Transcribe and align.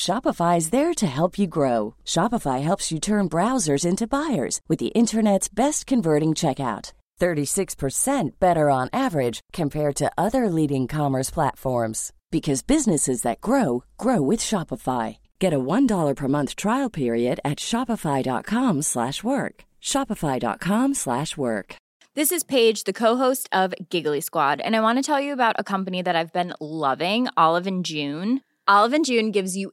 Shopify 0.00 0.56
is 0.56 0.70
there 0.70 0.94
to 0.94 1.06
help 1.06 1.38
you 1.38 1.46
grow. 1.46 1.94
Shopify 2.06 2.62
helps 2.62 2.90
you 2.90 2.98
turn 2.98 3.28
browsers 3.28 3.84
into 3.84 4.06
buyers 4.06 4.62
with 4.66 4.78
the 4.78 4.94
internet's 5.00 5.46
best 5.46 5.86
converting 5.86 6.30
checkout. 6.30 6.94
36% 7.20 8.30
better 8.40 8.70
on 8.70 8.88
average 8.94 9.40
compared 9.52 9.94
to 9.96 10.10
other 10.16 10.48
leading 10.48 10.88
commerce 10.88 11.28
platforms 11.28 12.14
because 12.30 12.62
businesses 12.62 13.20
that 13.20 13.42
grow 13.42 13.84
grow 13.98 14.22
with 14.22 14.40
Shopify. 14.40 15.18
Get 15.38 15.52
a 15.52 15.58
$1 15.58 16.16
per 16.16 16.28
month 16.28 16.56
trial 16.56 16.88
period 16.88 17.38
at 17.44 17.58
shopify.com/work. 17.58 19.64
shopify.com/work. 19.82 21.76
This 22.14 22.32
is 22.32 22.42
Paige, 22.42 22.84
the 22.84 22.98
co-host 23.02 23.48
of 23.52 23.74
Giggly 23.90 24.22
Squad, 24.22 24.62
and 24.62 24.74
I 24.74 24.80
want 24.80 24.98
to 24.98 25.02
tell 25.02 25.20
you 25.20 25.34
about 25.34 25.56
a 25.58 25.64
company 25.74 26.00
that 26.02 26.16
I've 26.16 26.32
been 26.32 26.54
loving, 26.58 27.28
Olive 27.36 27.66
and 27.66 27.84
June. 27.84 28.40
Olive 28.66 28.94
and 28.94 29.04
June 29.04 29.30
gives 29.30 29.56
you 29.56 29.72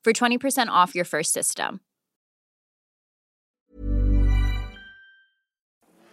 for 0.03 0.13
20% 0.13 0.67
off 0.67 0.95
your 0.95 1.05
first 1.05 1.31
system. 1.31 1.79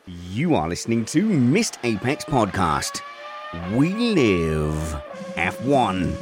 You 0.07 0.55
are 0.55 0.69
listening 0.69 1.05
to 1.07 1.23
Missed 1.23 1.79
Apex 1.85 2.25
Podcast. 2.25 3.03
We 3.75 3.93
live 3.93 4.73
F1. 5.35 6.15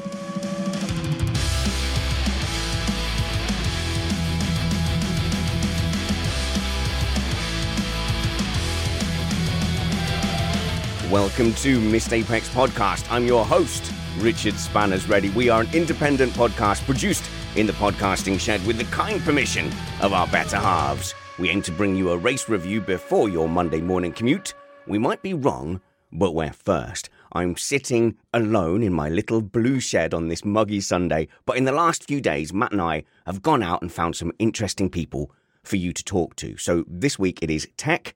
Welcome 11.10 11.54
to 11.54 11.80
Missed 11.80 12.12
Apex 12.12 12.48
Podcast. 12.48 13.06
I'm 13.12 13.26
your 13.26 13.44
host, 13.44 13.92
Richard 14.18 14.54
Spanners 14.54 15.08
Ready. 15.08 15.28
We 15.30 15.50
are 15.50 15.60
an 15.60 15.68
independent 15.74 16.32
podcast 16.32 16.84
produced 16.84 17.28
in 17.54 17.66
the 17.66 17.72
podcasting 17.74 18.40
shed 18.40 18.64
with 18.66 18.78
the 18.78 18.84
kind 18.84 19.20
permission 19.20 19.70
of 20.00 20.12
our 20.12 20.26
better 20.28 20.56
halves. 20.56 21.14
We 21.38 21.50
aim 21.50 21.60
to 21.62 21.72
bring 21.72 21.96
you 21.96 22.10
a 22.10 22.16
race 22.16 22.48
review 22.48 22.80
before 22.80 23.28
your 23.28 23.48
Monday 23.48 23.80
morning 23.80 24.12
commute. 24.12 24.54
We 24.86 24.98
might 24.98 25.20
be 25.20 25.34
wrong, 25.34 25.80
but 26.10 26.34
we're 26.34 26.52
first. 26.52 27.10
I'm 27.32 27.56
sitting 27.56 28.16
alone 28.32 28.82
in 28.82 28.92
my 28.92 29.10
little 29.10 29.42
blue 29.42 29.80
shed 29.80 30.14
on 30.14 30.28
this 30.28 30.44
muggy 30.44 30.80
Sunday, 30.80 31.28
but 31.44 31.58
in 31.58 31.64
the 31.64 31.72
last 31.72 32.04
few 32.04 32.20
days, 32.22 32.54
Matt 32.54 32.72
and 32.72 32.80
I 32.80 33.04
have 33.26 33.42
gone 33.42 33.62
out 33.62 33.82
and 33.82 33.92
found 33.92 34.16
some 34.16 34.32
interesting 34.38 34.88
people 34.88 35.30
for 35.62 35.76
you 35.76 35.92
to 35.92 36.04
talk 36.04 36.36
to. 36.36 36.56
So 36.56 36.84
this 36.88 37.18
week 37.18 37.40
it 37.42 37.50
is 37.50 37.68
tech, 37.76 38.14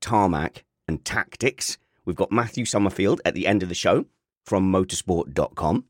tarmac, 0.00 0.64
and 0.86 1.04
tactics. 1.04 1.78
We've 2.04 2.16
got 2.16 2.32
Matthew 2.32 2.66
Summerfield 2.66 3.22
at 3.24 3.34
the 3.34 3.46
end 3.46 3.62
of 3.62 3.70
the 3.70 3.74
show 3.74 4.04
from 4.48 4.72
motorsport.com. 4.72 5.84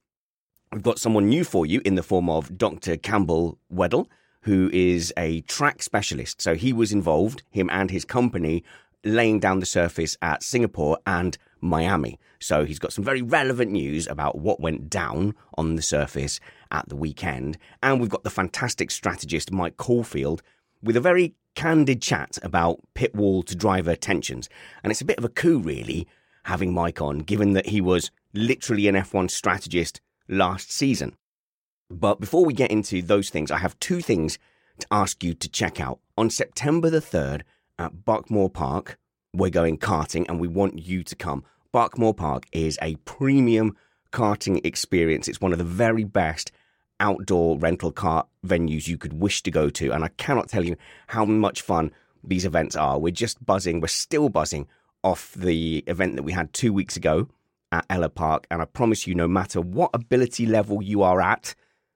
We've 0.73 0.83
got 0.83 0.99
someone 0.99 1.29
new 1.29 1.45
for 1.45 1.65
you 1.65 1.81
in 1.85 1.95
the 1.95 2.03
form 2.03 2.29
of 2.29 2.59
Dr. 2.59 2.97
Campbell 2.97 3.59
Weddle, 3.73 4.07
who 4.43 4.69
is 4.73 5.15
a 5.17 5.43
track 5.43 5.83
specialist. 5.83 6.43
So 6.43 6.57
he 6.57 6.73
was 6.73 6.93
involved, 6.93 7.45
him 7.51 7.71
and 7.71 7.91
his 7.91 8.05
company, 8.05 8.65
laying 9.05 9.39
down 9.39 9.61
the 9.61 9.67
surface 9.67 10.17
at 10.21 10.43
Singapore 10.43 10.99
and 11.07 11.39
Miami. 11.61 12.19
So 12.41 12.65
he's 12.65 12.81
got 12.81 12.93
some 12.93 13.05
very 13.05 13.23
relevant 13.23 13.71
news 13.71 14.09
about 14.09 14.39
what 14.39 14.61
went 14.61 14.91
down 14.91 15.35
on 15.57 15.77
the 15.77 15.83
surface 15.83 16.41
at 16.73 16.89
the 16.89 16.97
weekend. 16.97 17.59
And 17.81 18.01
we've 18.01 18.11
got 18.11 18.25
the 18.25 18.31
fantastic 18.31 18.91
strategist 18.91 19.53
Mike 19.53 19.77
Caulfield 19.77 20.43
with 20.83 20.97
a 20.97 21.01
very 21.01 21.35
candid 21.55 22.03
chat 22.03 22.39
about 22.43 22.81
pit 22.95 23.15
wall 23.15 23.45
to 23.45 23.55
driver 23.55 23.95
tensions. 23.95 24.49
And 24.83 24.91
it's 24.91 25.01
a 25.01 25.05
bit 25.07 25.19
of 25.19 25.25
a 25.25 25.29
coup, 25.29 25.61
really, 25.61 26.09
having 26.45 26.75
Mike 26.75 27.01
on, 27.01 27.21
given 27.21 27.53
that 27.53 27.67
he 27.67 27.81
was 27.81 28.11
literally 28.39 28.89
an 28.89 28.95
F1 28.95 29.31
strategist 29.31 30.01
last 30.29 30.73
season. 30.73 31.17
But 31.91 32.21
before 32.21 32.45
we 32.45 32.53
get 32.53 32.71
into 32.71 33.03
those 33.03 33.31
things, 33.31 33.51
I 33.51 33.59
have 33.59 33.79
two 33.81 34.01
things 34.01 34.39
to 34.81 34.87
ask 34.91 35.25
you 35.25 35.35
to 35.35 35.49
check 35.49 35.81
out. 35.81 35.99
On 36.17 36.31
September 36.31 36.91
the 36.91 37.01
3rd 37.01 37.43
at 37.79 38.05
Buckmore 38.05 38.53
Park, 38.53 38.99
we're 39.35 39.51
going 39.51 39.79
karting 39.79 40.27
and 40.29 40.41
we 40.41 40.49
want 40.49 40.79
you 40.79 41.03
to 41.03 41.17
come. 41.17 41.45
Buckmore 41.73 42.17
Park 42.17 42.45
is 42.53 42.79
a 42.81 42.97
premium 43.05 43.77
karting 44.13 44.65
experience. 44.65 45.29
It's 45.29 45.41
one 45.41 45.53
of 45.53 45.59
the 45.59 45.65
very 45.65 46.05
best 46.05 46.53
outdoor 47.01 47.59
rental 47.59 47.93
car 47.93 48.27
venues 48.47 48.89
you 48.89 48.99
could 48.99 49.15
wish 49.15 49.43
to 49.43 49.51
go 49.51 49.71
to. 49.71 49.91
And 49.91 50.05
I 50.05 50.09
cannot 50.17 50.49
tell 50.49 50.65
you 50.65 50.77
how 51.09 51.25
much 51.25 51.63
fun 51.63 51.93
these 52.25 52.45
events 52.45 52.77
are. 52.77 52.99
We're 52.99 53.13
just 53.13 53.45
buzzing, 53.45 53.81
we're 53.81 53.89
still 53.89 54.29
buzzing 54.29 54.67
off 55.05 55.33
the 55.35 55.85
event 55.87 56.17
that 56.17 56.25
we 56.25 56.33
had 56.33 56.53
two 56.53 56.73
weeks 56.73 56.97
ago 56.97 57.29
at 57.73 57.87
Ella 57.91 58.09
Park. 58.09 58.47
And 58.51 58.63
I 58.63 58.65
promise 58.65 59.07
you, 59.07 59.15
no 59.15 59.29
matter 59.29 59.61
what 59.61 59.91
ability 59.93 60.47
level 60.47 60.83
you 60.83 61.03
are 61.03 61.21
at, 61.21 61.55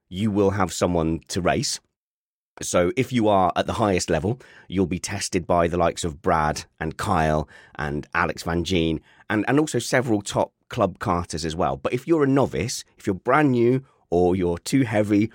you 0.09 0.31
will 0.31 0.51
have 0.51 0.73
someone 0.73 1.21
to 1.29 1.41
race. 1.41 1.81
So 2.61 2.93
if 2.97 3.13
you 3.13 3.29
are 3.29 3.51
at 3.57 3.67
the 3.67 3.75
highest 3.75 4.11
level, 4.11 4.39
you'll 4.69 4.87
be 4.87 4.99
tested 4.99 5.47
by 5.47 5.69
the 5.69 5.79
likes 5.79 6.05
of 6.05 6.21
Brad 6.21 6.67
and 6.79 6.97
Kyle 6.97 7.49
and 7.77 8.07
Alex 8.15 8.43
Van 8.43 8.63
Gene 8.63 9.01
and, 9.31 9.45
and 9.49 9.59
also 9.59 9.79
several 9.79 10.21
top 10.21 10.53
club 10.69 10.99
karters 10.99 11.45
as 11.45 11.57
well. 11.57 11.77
But 11.77 11.95
if 11.95 12.07
you're 12.07 12.25
a 12.25 12.29
novice, 12.29 12.85
if 12.99 13.07
you're 13.07 13.15
brand 13.15 13.53
new 13.53 13.85
or 14.11 14.37
you're 14.37 14.59
too 14.59 14.83
heavy 14.83 15.31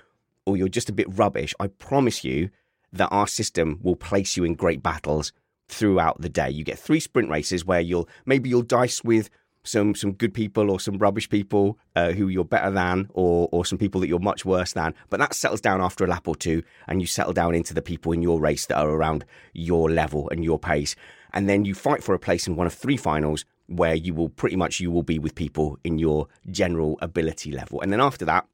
or 0.46 0.56
you're 0.56 0.68
just 0.68 0.88
a 0.88 0.92
bit 0.92 1.06
rubbish, 1.10 1.54
I 1.58 1.66
promise 1.66 2.22
you 2.22 2.50
that 2.92 3.08
our 3.08 3.26
system 3.26 3.80
will 3.82 3.96
place 3.96 4.36
you 4.36 4.44
in 4.44 4.54
great 4.54 4.82
battles 4.82 5.32
throughout 5.68 6.20
the 6.20 6.28
day. 6.28 6.50
You 6.50 6.64
get 6.64 6.78
three 6.78 7.00
sprint 7.00 7.28
races 7.30 7.64
where 7.64 7.80
you'll 7.80 8.08
maybe 8.26 8.48
you'll 8.48 8.62
dice 8.62 9.02
with 9.02 9.28
some 9.64 9.94
some 9.94 10.12
good 10.12 10.32
people 10.32 10.70
or 10.70 10.80
some 10.80 10.98
rubbish 10.98 11.28
people 11.28 11.78
uh, 11.96 12.12
who 12.12 12.28
you're 12.28 12.44
better 12.44 12.70
than 12.70 13.08
or 13.14 13.48
or 13.52 13.64
some 13.64 13.78
people 13.78 14.00
that 14.00 14.08
you're 14.08 14.18
much 14.18 14.44
worse 14.44 14.72
than 14.72 14.94
but 15.10 15.18
that 15.18 15.34
settles 15.34 15.60
down 15.60 15.80
after 15.80 16.04
a 16.04 16.08
lap 16.08 16.26
or 16.26 16.36
two 16.36 16.62
and 16.86 17.00
you 17.00 17.06
settle 17.06 17.32
down 17.32 17.54
into 17.54 17.74
the 17.74 17.82
people 17.82 18.12
in 18.12 18.22
your 18.22 18.40
race 18.40 18.66
that 18.66 18.78
are 18.78 18.90
around 18.90 19.24
your 19.52 19.90
level 19.90 20.28
and 20.30 20.44
your 20.44 20.58
pace 20.58 20.94
and 21.32 21.48
then 21.48 21.64
you 21.64 21.74
fight 21.74 22.02
for 22.02 22.14
a 22.14 22.18
place 22.18 22.46
in 22.46 22.56
one 22.56 22.66
of 22.66 22.72
three 22.72 22.96
finals 22.96 23.44
where 23.66 23.94
you 23.94 24.14
will 24.14 24.30
pretty 24.30 24.56
much 24.56 24.80
you 24.80 24.90
will 24.90 25.02
be 25.02 25.18
with 25.18 25.34
people 25.34 25.78
in 25.84 25.98
your 25.98 26.26
general 26.50 26.98
ability 27.02 27.52
level 27.52 27.80
and 27.80 27.92
then 27.92 28.00
after 28.00 28.24
that 28.24 28.46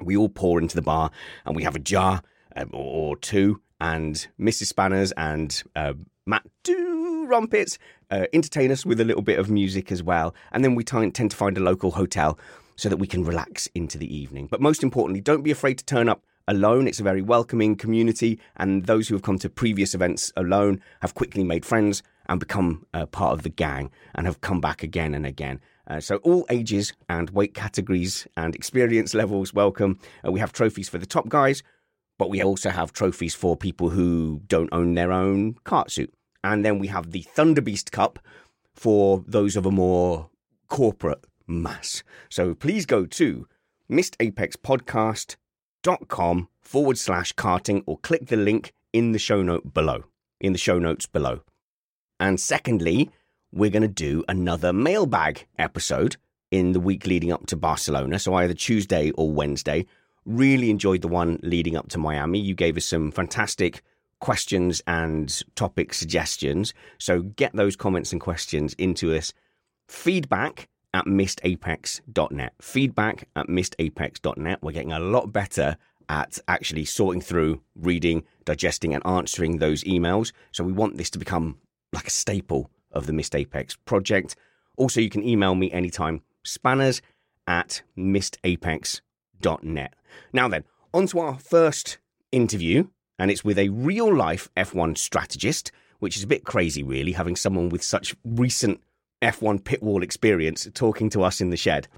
we 0.00 0.16
all 0.16 0.28
pour 0.28 0.60
into 0.60 0.76
the 0.76 0.82
bar 0.82 1.10
and 1.44 1.56
we 1.56 1.62
have 1.62 1.74
a 1.74 1.80
jar 1.80 2.22
um, 2.54 2.70
or 2.72 3.16
two 3.16 3.60
and 3.80 4.28
Mrs. 4.40 4.66
Spanners 4.66 5.12
and 5.16 5.62
uh, 5.74 5.94
Matt 6.26 6.44
do 6.62 7.26
rumpets, 7.26 7.78
uh, 8.10 8.26
entertain 8.32 8.70
us 8.70 8.86
with 8.86 9.00
a 9.00 9.04
little 9.04 9.22
bit 9.22 9.38
of 9.38 9.50
music 9.50 9.90
as 9.90 10.02
well. 10.02 10.34
And 10.52 10.64
then 10.64 10.74
we 10.74 10.84
t- 10.84 11.10
tend 11.10 11.30
to 11.30 11.36
find 11.36 11.56
a 11.56 11.62
local 11.62 11.92
hotel 11.92 12.38
so 12.76 12.88
that 12.88 12.98
we 12.98 13.06
can 13.06 13.24
relax 13.24 13.68
into 13.74 13.98
the 13.98 14.14
evening. 14.14 14.48
But 14.50 14.60
most 14.60 14.82
importantly, 14.82 15.20
don't 15.20 15.42
be 15.42 15.50
afraid 15.50 15.78
to 15.78 15.84
turn 15.84 16.08
up 16.08 16.22
alone. 16.48 16.86
It's 16.86 17.00
a 17.00 17.04
very 17.04 17.22
welcoming 17.22 17.76
community, 17.76 18.38
and 18.56 18.86
those 18.86 19.08
who 19.08 19.14
have 19.14 19.22
come 19.22 19.38
to 19.40 19.48
previous 19.48 19.94
events 19.94 20.32
alone 20.36 20.80
have 21.00 21.14
quickly 21.14 21.42
made 21.42 21.64
friends 21.64 22.02
and 22.28 22.40
become 22.40 22.86
uh, 22.92 23.06
part 23.06 23.32
of 23.32 23.42
the 23.42 23.48
gang 23.48 23.90
and 24.14 24.26
have 24.26 24.40
come 24.40 24.60
back 24.60 24.82
again 24.82 25.14
and 25.14 25.26
again. 25.26 25.60
Uh, 25.88 26.00
so, 26.00 26.16
all 26.16 26.44
ages 26.50 26.92
and 27.08 27.30
weight 27.30 27.54
categories 27.54 28.26
and 28.36 28.54
experience 28.54 29.14
levels 29.14 29.54
welcome. 29.54 29.98
Uh, 30.26 30.32
we 30.32 30.40
have 30.40 30.52
trophies 30.52 30.88
for 30.88 30.98
the 30.98 31.06
top 31.06 31.28
guys, 31.28 31.62
but 32.18 32.28
we 32.28 32.42
also 32.42 32.70
have 32.70 32.92
trophies 32.92 33.34
for 33.34 33.56
people 33.56 33.90
who 33.90 34.40
don't 34.46 34.68
own 34.72 34.94
their 34.94 35.12
own 35.12 35.54
kart 35.64 35.90
suit. 35.90 36.12
And 36.52 36.64
then 36.64 36.78
we 36.78 36.86
have 36.88 37.10
the 37.10 37.26
Thunderbeast 37.34 37.90
Cup 37.90 38.18
for 38.74 39.24
those 39.26 39.56
of 39.56 39.66
a 39.66 39.70
more 39.70 40.30
corporate 40.68 41.24
mass. 41.46 42.02
So, 42.28 42.54
please 42.54 42.86
go 42.86 43.06
to 43.06 43.46
missedapexpodcast.com 43.90 46.48
forward 46.60 46.98
slash 46.98 47.32
karting 47.34 47.82
or 47.86 47.98
click 47.98 48.26
the 48.26 48.36
link 48.36 48.72
in 48.92 49.12
the 49.12 49.18
show 49.18 49.42
note 49.42 49.74
below, 49.74 50.04
in 50.40 50.52
the 50.52 50.58
show 50.58 50.78
notes 50.78 51.06
below. 51.06 51.40
And 52.18 52.40
secondly, 52.40 53.10
we're 53.52 53.70
going 53.70 53.82
to 53.82 53.88
do 53.88 54.24
another 54.28 54.72
mailbag 54.72 55.46
episode 55.58 56.16
in 56.50 56.72
the 56.72 56.80
week 56.80 57.06
leading 57.06 57.32
up 57.32 57.46
to 57.46 57.56
Barcelona. 57.56 58.18
So 58.18 58.34
either 58.34 58.54
Tuesday 58.54 59.10
or 59.12 59.30
Wednesday. 59.30 59.86
Really 60.24 60.70
enjoyed 60.70 61.02
the 61.02 61.08
one 61.08 61.38
leading 61.42 61.76
up 61.76 61.88
to 61.90 61.98
Miami. 61.98 62.40
You 62.40 62.54
gave 62.54 62.76
us 62.76 62.84
some 62.84 63.12
fantastic 63.12 63.82
questions 64.20 64.82
and 64.86 65.42
topic 65.54 65.94
suggestions. 65.94 66.74
So 66.98 67.22
get 67.22 67.54
those 67.54 67.76
comments 67.76 68.12
and 68.12 68.20
questions 68.20 68.74
into 68.74 69.14
us. 69.14 69.32
Feedback 69.88 70.68
at 70.94 71.04
missedapex.net. 71.04 72.54
Feedback 72.60 73.28
at 73.36 73.48
missedapex.net. 73.48 74.62
We're 74.62 74.72
getting 74.72 74.92
a 74.92 75.00
lot 75.00 75.32
better 75.32 75.76
at 76.08 76.38
actually 76.48 76.84
sorting 76.84 77.20
through, 77.20 77.60
reading, 77.74 78.24
digesting, 78.44 78.94
and 78.94 79.04
answering 79.06 79.58
those 79.58 79.84
emails. 79.84 80.32
So 80.52 80.64
we 80.64 80.72
want 80.72 80.96
this 80.96 81.10
to 81.10 81.18
become 81.18 81.58
like 81.92 82.06
a 82.06 82.10
staple 82.10 82.70
of 82.92 83.06
the 83.06 83.12
Missed 83.12 83.34
Apex 83.34 83.76
project. 83.76 84.36
Also, 84.76 85.00
you 85.00 85.10
can 85.10 85.24
email 85.24 85.54
me 85.54 85.70
anytime, 85.72 86.22
spanners 86.44 87.00
at 87.46 87.82
missedapex.net. 87.96 89.94
Now 90.32 90.48
then, 90.48 90.64
on 90.94 91.06
to 91.08 91.18
our 91.18 91.38
first 91.38 91.98
interview, 92.32 92.88
and 93.18 93.30
it's 93.30 93.44
with 93.44 93.58
a 93.58 93.68
real 93.70 94.14
life 94.14 94.48
F1 94.56 94.98
strategist, 94.98 95.72
which 95.98 96.16
is 96.16 96.22
a 96.22 96.28
bit 96.28 96.44
crazy, 96.44 96.82
really, 96.82 97.12
having 97.12 97.36
someone 97.36 97.68
with 97.68 97.82
such 97.82 98.14
recent 98.24 98.80
F1 99.22 99.64
pit 99.64 99.82
wall 99.82 100.02
experience 100.02 100.68
talking 100.74 101.08
to 101.10 101.22
us 101.22 101.40
in 101.40 101.50
the 101.50 101.56
shed. 101.56 101.88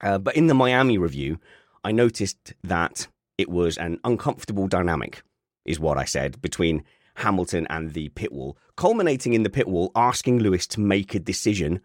Uh, 0.00 0.18
but 0.18 0.36
in 0.36 0.46
the 0.46 0.54
Miami 0.54 0.96
review, 0.96 1.38
I 1.84 1.92
noticed 1.92 2.54
that 2.64 3.08
it 3.36 3.48
was 3.48 3.76
an 3.76 3.98
uncomfortable 4.04 4.66
dynamic, 4.66 5.22
is 5.64 5.78
what 5.78 5.98
I 5.98 6.04
said, 6.04 6.40
between 6.40 6.84
Hamilton 7.16 7.66
and 7.68 7.92
the 7.92 8.08
pit 8.10 8.32
wall, 8.32 8.56
culminating 8.76 9.34
in 9.34 9.42
the 9.42 9.50
pit 9.50 9.68
wall 9.68 9.92
asking 9.94 10.38
Lewis 10.38 10.66
to 10.68 10.80
make 10.80 11.14
a 11.14 11.20
decision 11.20 11.80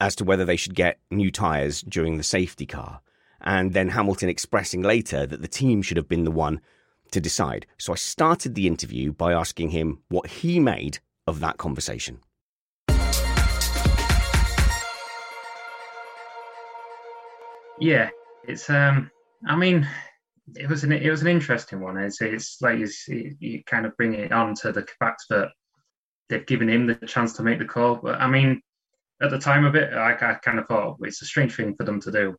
as 0.00 0.14
to 0.16 0.24
whether 0.24 0.44
they 0.44 0.56
should 0.56 0.74
get 0.74 1.00
new 1.10 1.30
tyres 1.30 1.82
during 1.82 2.16
the 2.16 2.22
safety 2.22 2.66
car. 2.66 3.00
And 3.40 3.72
then 3.72 3.90
Hamilton 3.90 4.28
expressing 4.28 4.82
later 4.82 5.26
that 5.26 5.42
the 5.42 5.48
team 5.48 5.82
should 5.82 5.96
have 5.96 6.08
been 6.08 6.24
the 6.24 6.30
one 6.30 6.60
to 7.12 7.20
decide. 7.20 7.66
So 7.78 7.92
I 7.92 7.96
started 7.96 8.54
the 8.54 8.66
interview 8.66 9.12
by 9.12 9.32
asking 9.32 9.70
him 9.70 10.00
what 10.08 10.26
he 10.26 10.60
made 10.60 10.98
of 11.26 11.40
that 11.40 11.58
conversation. 11.58 12.20
Yeah, 17.80 18.10
it's 18.44 18.68
um 18.70 19.10
I 19.46 19.56
mean 19.56 19.86
it 20.56 20.68
was 20.68 20.84
an 20.84 20.92
it 20.92 21.10
was 21.10 21.22
an 21.22 21.28
interesting 21.28 21.80
one. 21.80 21.96
It's 21.98 22.20
it's 22.20 22.58
like 22.60 22.78
you, 22.78 23.36
you 23.38 23.62
kind 23.64 23.86
of 23.86 23.96
bring 23.96 24.14
it 24.14 24.32
on 24.32 24.54
to 24.56 24.72
the 24.72 24.86
fact 24.98 25.24
that 25.30 25.50
they've 26.28 26.46
given 26.46 26.68
him 26.68 26.86
the 26.86 26.94
chance 27.06 27.34
to 27.34 27.42
make 27.42 27.58
the 27.58 27.64
call. 27.64 27.96
But 27.96 28.20
I 28.20 28.26
mean, 28.26 28.60
at 29.20 29.30
the 29.30 29.38
time 29.38 29.64
of 29.64 29.74
it, 29.74 29.92
I, 29.92 30.12
I 30.12 30.34
kind 30.42 30.58
of 30.58 30.66
thought 30.66 30.98
it's 31.00 31.22
a 31.22 31.26
strange 31.26 31.54
thing 31.54 31.74
for 31.74 31.84
them 31.84 32.00
to 32.00 32.12
do. 32.12 32.36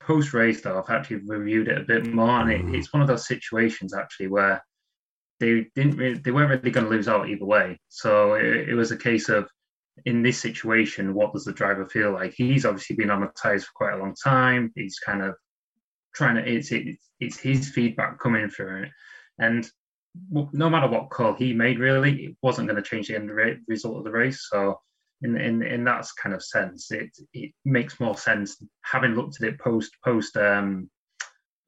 Post 0.00 0.32
race, 0.32 0.62
though, 0.62 0.78
I've 0.78 0.94
actually 0.94 1.22
reviewed 1.26 1.68
it 1.68 1.78
a 1.78 1.84
bit 1.84 2.06
more, 2.06 2.40
and 2.40 2.50
it, 2.50 2.64
mm. 2.64 2.74
it's 2.76 2.92
one 2.92 3.02
of 3.02 3.08
those 3.08 3.26
situations 3.26 3.92
actually 3.94 4.28
where 4.28 4.62
they 5.40 5.66
didn't 5.74 5.96
really, 5.96 6.18
they 6.18 6.30
weren't 6.30 6.50
really 6.50 6.70
going 6.70 6.86
to 6.86 6.90
lose 6.90 7.08
out 7.08 7.28
either 7.28 7.44
way. 7.44 7.78
So 7.88 8.34
it, 8.34 8.70
it 8.70 8.74
was 8.74 8.90
a 8.90 8.96
case 8.96 9.28
of 9.28 9.48
in 10.06 10.22
this 10.22 10.38
situation, 10.38 11.14
what 11.14 11.32
does 11.32 11.44
the 11.44 11.52
driver 11.52 11.86
feel 11.86 12.12
like? 12.12 12.32
He's 12.34 12.64
obviously 12.64 12.96
been 12.96 13.10
on 13.10 13.20
the 13.20 13.30
tires 13.40 13.64
for 13.64 13.72
quite 13.74 13.94
a 13.94 13.98
long 13.98 14.14
time. 14.14 14.72
He's 14.74 14.98
kind 14.98 15.22
of 15.22 15.34
trying 16.14 16.36
to 16.36 16.48
it's 16.48 16.72
it's, 16.72 17.10
it's 17.20 17.38
his 17.38 17.68
feedback 17.68 18.18
coming 18.18 18.48
through 18.48 18.84
it, 18.84 18.90
and 19.38 19.68
no 20.30 20.70
matter 20.70 20.88
what 20.88 21.10
call 21.10 21.34
he 21.34 21.52
made, 21.52 21.78
really, 21.78 22.24
it 22.24 22.36
wasn't 22.42 22.68
going 22.68 22.82
to 22.82 22.88
change 22.88 23.08
the 23.08 23.14
end 23.14 23.30
result 23.68 23.98
of 23.98 24.04
the 24.04 24.10
race. 24.10 24.46
So, 24.50 24.80
in 25.22 25.36
in 25.36 25.62
in 25.62 25.84
that 25.84 26.06
kind 26.20 26.34
of 26.34 26.42
sense, 26.42 26.90
it 26.90 27.10
it 27.32 27.52
makes 27.64 28.00
more 28.00 28.16
sense 28.16 28.62
having 28.82 29.14
looked 29.14 29.42
at 29.42 29.48
it 29.48 29.58
post 29.58 29.90
post 30.04 30.36
um 30.36 30.88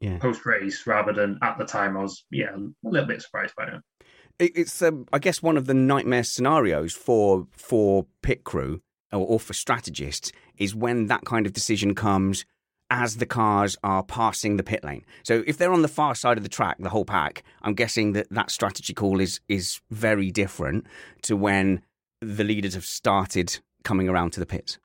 yeah. 0.00 0.18
post 0.18 0.46
race 0.46 0.86
rather 0.86 1.12
than 1.12 1.38
at 1.42 1.58
the 1.58 1.64
time. 1.64 1.96
I 1.96 2.02
was 2.02 2.24
yeah 2.30 2.54
a 2.54 2.88
little 2.88 3.08
bit 3.08 3.22
surprised 3.22 3.54
by 3.56 3.64
it. 3.64 4.52
It's 4.56 4.80
um, 4.80 5.06
I 5.12 5.18
guess 5.18 5.42
one 5.42 5.56
of 5.56 5.66
the 5.66 5.74
nightmare 5.74 6.24
scenarios 6.24 6.94
for 6.94 7.46
for 7.52 8.06
pit 8.22 8.44
crew 8.44 8.80
or, 9.12 9.26
or 9.26 9.40
for 9.40 9.52
strategists 9.52 10.32
is 10.56 10.74
when 10.74 11.06
that 11.06 11.24
kind 11.24 11.46
of 11.46 11.52
decision 11.52 11.94
comes 11.94 12.44
as 12.90 13.18
the 13.18 13.26
cars 13.26 13.76
are 13.84 14.02
passing 14.02 14.56
the 14.56 14.64
pit 14.64 14.82
lane. 14.82 15.04
So 15.22 15.44
if 15.46 15.56
they're 15.56 15.72
on 15.72 15.82
the 15.82 15.88
far 15.88 16.14
side 16.14 16.36
of 16.36 16.42
the 16.42 16.48
track, 16.48 16.76
the 16.80 16.88
whole 16.88 17.04
pack, 17.04 17.44
I'm 17.62 17.74
guessing 17.74 18.12
that 18.14 18.26
that 18.30 18.50
strategy 18.50 18.92
call 18.92 19.20
is 19.20 19.40
is 19.48 19.80
very 19.90 20.30
different 20.30 20.86
to 21.22 21.36
when 21.36 21.82
the 22.20 22.44
leaders 22.44 22.74
have 22.74 22.84
started 22.84 23.58
coming 23.84 24.08
around 24.08 24.32
to 24.32 24.40
the 24.40 24.46
pits. 24.46 24.78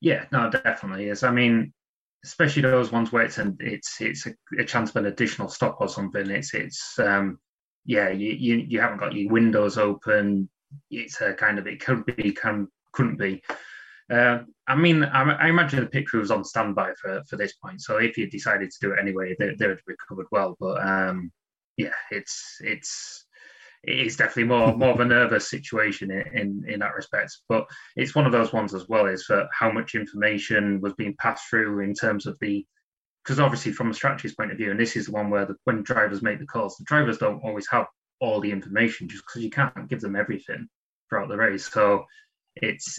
Yeah, 0.00 0.26
no, 0.32 0.50
definitely 0.50 1.08
is. 1.08 1.22
I 1.22 1.30
mean, 1.30 1.72
especially 2.24 2.62
those 2.62 2.92
ones 2.92 3.12
where 3.12 3.24
it's 3.24 3.38
an, 3.38 3.56
it's 3.60 4.00
it's 4.00 4.26
a, 4.26 4.34
a 4.58 4.64
chance 4.64 4.90
of 4.90 4.96
an 4.96 5.06
additional 5.06 5.48
stop 5.48 5.76
or 5.80 5.88
something. 5.88 6.30
It's 6.30 6.54
it's 6.54 6.98
um 6.98 7.38
yeah, 7.84 8.10
you 8.10 8.32
you, 8.32 8.56
you 8.56 8.80
haven't 8.80 8.98
got 8.98 9.14
your 9.14 9.32
windows 9.32 9.78
open. 9.78 10.48
It's 10.90 11.20
a 11.20 11.32
kind 11.34 11.58
of 11.58 11.66
it 11.66 11.80
could 11.80 12.04
be 12.04 12.32
can 12.32 12.68
couldn't 12.92 13.18
be. 13.18 13.42
Uh, 14.12 14.38
I 14.68 14.76
mean, 14.76 15.02
I, 15.02 15.22
I, 15.32 15.48
imagine 15.48 15.80
the 15.80 15.86
pit 15.86 16.06
crew 16.06 16.20
was 16.20 16.30
on 16.30 16.44
standby 16.44 16.92
for, 17.00 17.24
for 17.28 17.36
this 17.36 17.54
point. 17.54 17.80
So 17.80 17.96
if 17.96 18.16
you 18.16 18.30
decided 18.30 18.70
to 18.70 18.78
do 18.80 18.92
it 18.92 19.00
anyway, 19.00 19.34
they, 19.36 19.54
they 19.58 19.66
would 19.66 19.78
have 19.78 19.86
recovered 19.86 20.26
well. 20.30 20.56
But 20.60 20.86
um, 20.86 21.32
yeah, 21.76 21.94
it's 22.10 22.58
it's 22.60 23.25
it 23.86 24.06
is 24.06 24.16
definitely 24.16 24.44
more 24.44 24.76
more 24.76 24.90
of 24.90 25.00
a 25.00 25.04
nervous 25.04 25.48
situation 25.48 26.10
in, 26.10 26.24
in, 26.34 26.64
in 26.68 26.80
that 26.80 26.94
respect. 26.94 27.38
But 27.48 27.66
it's 27.94 28.14
one 28.14 28.26
of 28.26 28.32
those 28.32 28.52
ones 28.52 28.74
as 28.74 28.88
well 28.88 29.06
is 29.06 29.24
for 29.24 29.48
how 29.52 29.70
much 29.70 29.94
information 29.94 30.80
was 30.80 30.94
being 30.94 31.14
passed 31.18 31.48
through 31.48 31.80
in 31.80 31.94
terms 31.94 32.26
of 32.26 32.36
the 32.40 32.66
because 33.24 33.40
obviously 33.40 33.72
from 33.72 33.90
a 33.90 33.94
strategy's 33.94 34.34
point 34.34 34.52
of 34.52 34.58
view, 34.58 34.70
and 34.70 34.78
this 34.78 34.94
is 34.94 35.06
the 35.06 35.12
one 35.12 35.30
where 35.30 35.46
the, 35.46 35.56
when 35.64 35.82
drivers 35.82 36.22
make 36.22 36.38
the 36.38 36.46
calls, 36.46 36.76
the 36.76 36.84
drivers 36.84 37.18
don't 37.18 37.42
always 37.42 37.66
have 37.68 37.86
all 38.20 38.40
the 38.40 38.50
information 38.50 39.08
just 39.08 39.24
because 39.26 39.42
you 39.42 39.50
can't 39.50 39.88
give 39.88 40.00
them 40.00 40.16
everything 40.16 40.68
throughout 41.08 41.28
the 41.28 41.36
race. 41.36 41.70
So 41.70 42.04
it's 42.56 42.98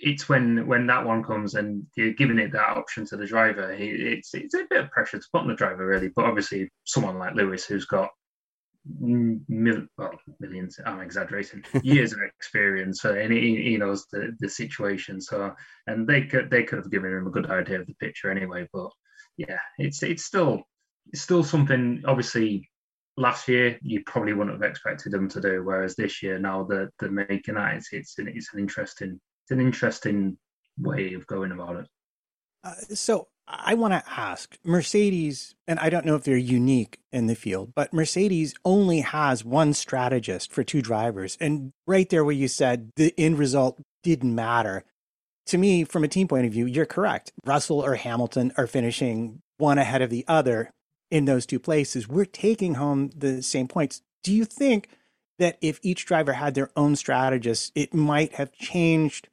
it's 0.00 0.28
when 0.28 0.66
when 0.66 0.86
that 0.86 1.04
one 1.04 1.22
comes 1.24 1.54
and 1.54 1.84
you're 1.96 2.12
giving 2.12 2.38
it 2.38 2.52
that 2.52 2.76
option 2.76 3.04
to 3.06 3.16
the 3.16 3.26
driver, 3.26 3.72
it's 3.72 4.32
it's 4.34 4.54
a 4.54 4.66
bit 4.70 4.84
of 4.84 4.90
pressure 4.90 5.18
to 5.18 5.26
put 5.32 5.42
on 5.42 5.48
the 5.48 5.54
driver 5.54 5.86
really. 5.86 6.08
But 6.14 6.24
obviously, 6.24 6.70
someone 6.84 7.18
like 7.18 7.34
Lewis 7.34 7.66
who's 7.66 7.86
got 7.86 8.10
mil, 9.00 9.86
well, 9.96 10.12
millions, 10.40 10.78
I'm 10.84 11.00
exaggerating, 11.00 11.64
years 11.82 12.12
of 12.12 12.20
experience, 12.22 13.02
so, 13.02 13.14
and 13.14 13.32
he, 13.32 13.62
he 13.62 13.76
knows 13.76 14.06
the, 14.12 14.36
the 14.40 14.48
situation. 14.48 15.20
So, 15.20 15.54
and 15.86 16.06
they 16.06 16.22
could 16.22 16.50
they 16.50 16.62
could 16.62 16.78
have 16.78 16.90
given 16.90 17.12
him 17.12 17.26
a 17.26 17.30
good 17.30 17.50
idea 17.50 17.80
of 17.80 17.86
the 17.86 17.94
picture 17.94 18.30
anyway. 18.30 18.66
But 18.72 18.90
yeah, 19.36 19.58
it's 19.78 20.02
it's 20.02 20.24
still 20.24 20.62
it's 21.12 21.22
still 21.22 21.44
something. 21.44 22.02
Obviously, 22.06 22.68
last 23.16 23.48
year 23.48 23.78
you 23.82 24.02
probably 24.04 24.32
wouldn't 24.32 24.60
have 24.60 24.70
expected 24.70 25.12
them 25.12 25.28
to 25.28 25.40
do, 25.40 25.62
whereas 25.64 25.96
this 25.96 26.22
year 26.22 26.38
now 26.38 26.64
they're, 26.64 26.90
they're 26.98 27.10
making 27.10 27.54
that. 27.54 27.76
It's 27.76 27.92
it's 27.92 28.18
an, 28.18 28.28
it's 28.28 28.52
an 28.52 28.60
interesting 28.60 29.20
it's 29.44 29.50
an 29.50 29.60
interesting 29.60 30.38
way 30.78 31.14
of 31.14 31.26
going 31.26 31.52
about 31.52 31.76
it. 31.76 31.86
Uh, 32.64 32.74
so 32.94 33.28
I 33.50 33.74
want 33.74 33.94
to 33.94 34.02
ask 34.10 34.58
Mercedes, 34.62 35.54
and 35.66 35.78
I 35.78 35.88
don't 35.88 36.04
know 36.04 36.16
if 36.16 36.24
they're 36.24 36.36
unique 36.36 36.98
in 37.10 37.28
the 37.28 37.34
field, 37.34 37.72
but 37.74 37.94
Mercedes 37.94 38.54
only 38.62 39.00
has 39.00 39.44
one 39.44 39.72
strategist 39.72 40.52
for 40.52 40.62
two 40.62 40.82
drivers. 40.82 41.38
And 41.40 41.72
right 41.86 42.08
there, 42.10 42.24
where 42.24 42.34
you 42.34 42.46
said 42.46 42.90
the 42.96 43.14
end 43.16 43.38
result 43.38 43.80
didn't 44.02 44.34
matter, 44.34 44.84
to 45.46 45.56
me, 45.56 45.84
from 45.84 46.04
a 46.04 46.08
team 46.08 46.28
point 46.28 46.44
of 46.44 46.52
view, 46.52 46.66
you're 46.66 46.84
correct. 46.84 47.32
Russell 47.46 47.82
or 47.82 47.94
Hamilton 47.94 48.52
are 48.58 48.66
finishing 48.66 49.40
one 49.56 49.78
ahead 49.78 50.02
of 50.02 50.10
the 50.10 50.26
other 50.28 50.70
in 51.10 51.24
those 51.24 51.46
two 51.46 51.58
places. 51.58 52.06
We're 52.06 52.26
taking 52.26 52.74
home 52.74 53.10
the 53.16 53.42
same 53.42 53.66
points. 53.66 54.02
Do 54.22 54.34
you 54.34 54.44
think 54.44 54.90
that 55.38 55.56
if 55.62 55.80
each 55.82 56.04
driver 56.04 56.34
had 56.34 56.54
their 56.54 56.70
own 56.76 56.96
strategist, 56.96 57.72
it 57.74 57.94
might 57.94 58.34
have 58.34 58.52
changed 58.52 59.28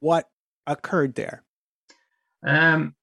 what 0.00 0.28
occurred 0.66 1.14
there? 1.14 1.44
Um, 2.44 2.95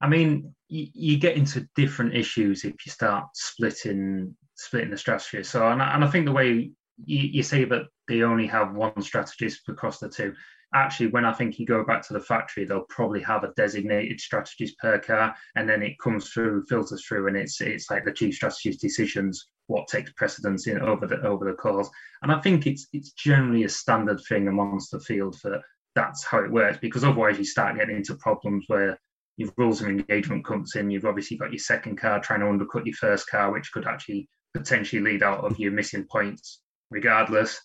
I 0.00 0.08
mean, 0.08 0.54
you, 0.68 0.86
you, 0.92 1.18
get 1.18 1.36
into 1.36 1.68
different 1.76 2.14
issues 2.14 2.64
if 2.64 2.74
you 2.84 2.92
start 2.92 3.28
splitting 3.34 4.36
splitting 4.56 4.90
the 4.90 4.98
strategy. 4.98 5.42
So, 5.42 5.66
and 5.68 5.82
I, 5.82 5.94
and 5.94 6.04
I 6.04 6.08
think 6.08 6.26
the 6.26 6.32
way 6.32 6.70
you, 7.04 7.18
you 7.18 7.42
say 7.42 7.64
that 7.64 7.82
they 8.08 8.22
only 8.22 8.46
have 8.46 8.74
one 8.74 9.00
strategist 9.02 9.68
across 9.68 9.98
the 9.98 10.08
two. 10.08 10.34
Actually, 10.74 11.08
when 11.08 11.24
I 11.24 11.32
think 11.32 11.58
you 11.58 11.66
go 11.66 11.84
back 11.84 12.06
to 12.06 12.12
the 12.12 12.20
factory, 12.20 12.64
they'll 12.64 12.86
probably 12.88 13.22
have 13.22 13.44
a 13.44 13.52
designated 13.56 14.20
strategist 14.20 14.76
per 14.78 14.98
car, 14.98 15.34
and 15.54 15.68
then 15.68 15.82
it 15.82 15.98
comes 16.00 16.30
through, 16.30 16.64
filters 16.68 17.04
through, 17.06 17.28
and 17.28 17.36
it's 17.36 17.60
it's 17.60 17.90
like 17.90 18.04
the 18.04 18.12
chief 18.12 18.34
strategist 18.34 18.80
decisions 18.80 19.48
what 19.66 19.88
takes 19.88 20.12
precedence 20.12 20.66
in 20.66 20.80
over 20.80 21.06
the 21.06 21.20
over 21.22 21.44
the 21.44 21.56
calls. 21.56 21.90
And 22.22 22.32
I 22.32 22.40
think 22.40 22.66
it's 22.66 22.88
it's 22.92 23.12
generally 23.12 23.64
a 23.64 23.68
standard 23.68 24.20
thing 24.28 24.48
amongst 24.48 24.90
the 24.90 25.00
field 25.00 25.38
for 25.40 25.62
that's 25.94 26.24
how 26.24 26.42
it 26.42 26.50
works 26.50 26.78
because 26.80 27.04
otherwise 27.04 27.38
you 27.38 27.44
start 27.44 27.76
getting 27.76 27.96
into 27.96 28.14
problems 28.16 28.64
where 28.68 28.98
your 29.36 29.50
rules 29.56 29.80
of 29.80 29.88
engagement 29.88 30.44
comes 30.44 30.76
in. 30.76 30.90
You've 30.90 31.04
obviously 31.04 31.36
got 31.36 31.52
your 31.52 31.58
second 31.58 31.96
car 31.96 32.20
trying 32.20 32.40
to 32.40 32.48
undercut 32.48 32.86
your 32.86 32.94
first 32.94 33.28
car, 33.28 33.52
which 33.52 33.72
could 33.72 33.86
actually 33.86 34.28
potentially 34.54 35.02
lead 35.02 35.22
out 35.22 35.44
of 35.44 35.58
you 35.58 35.70
missing 35.70 36.06
points 36.10 36.60
regardless. 36.90 37.60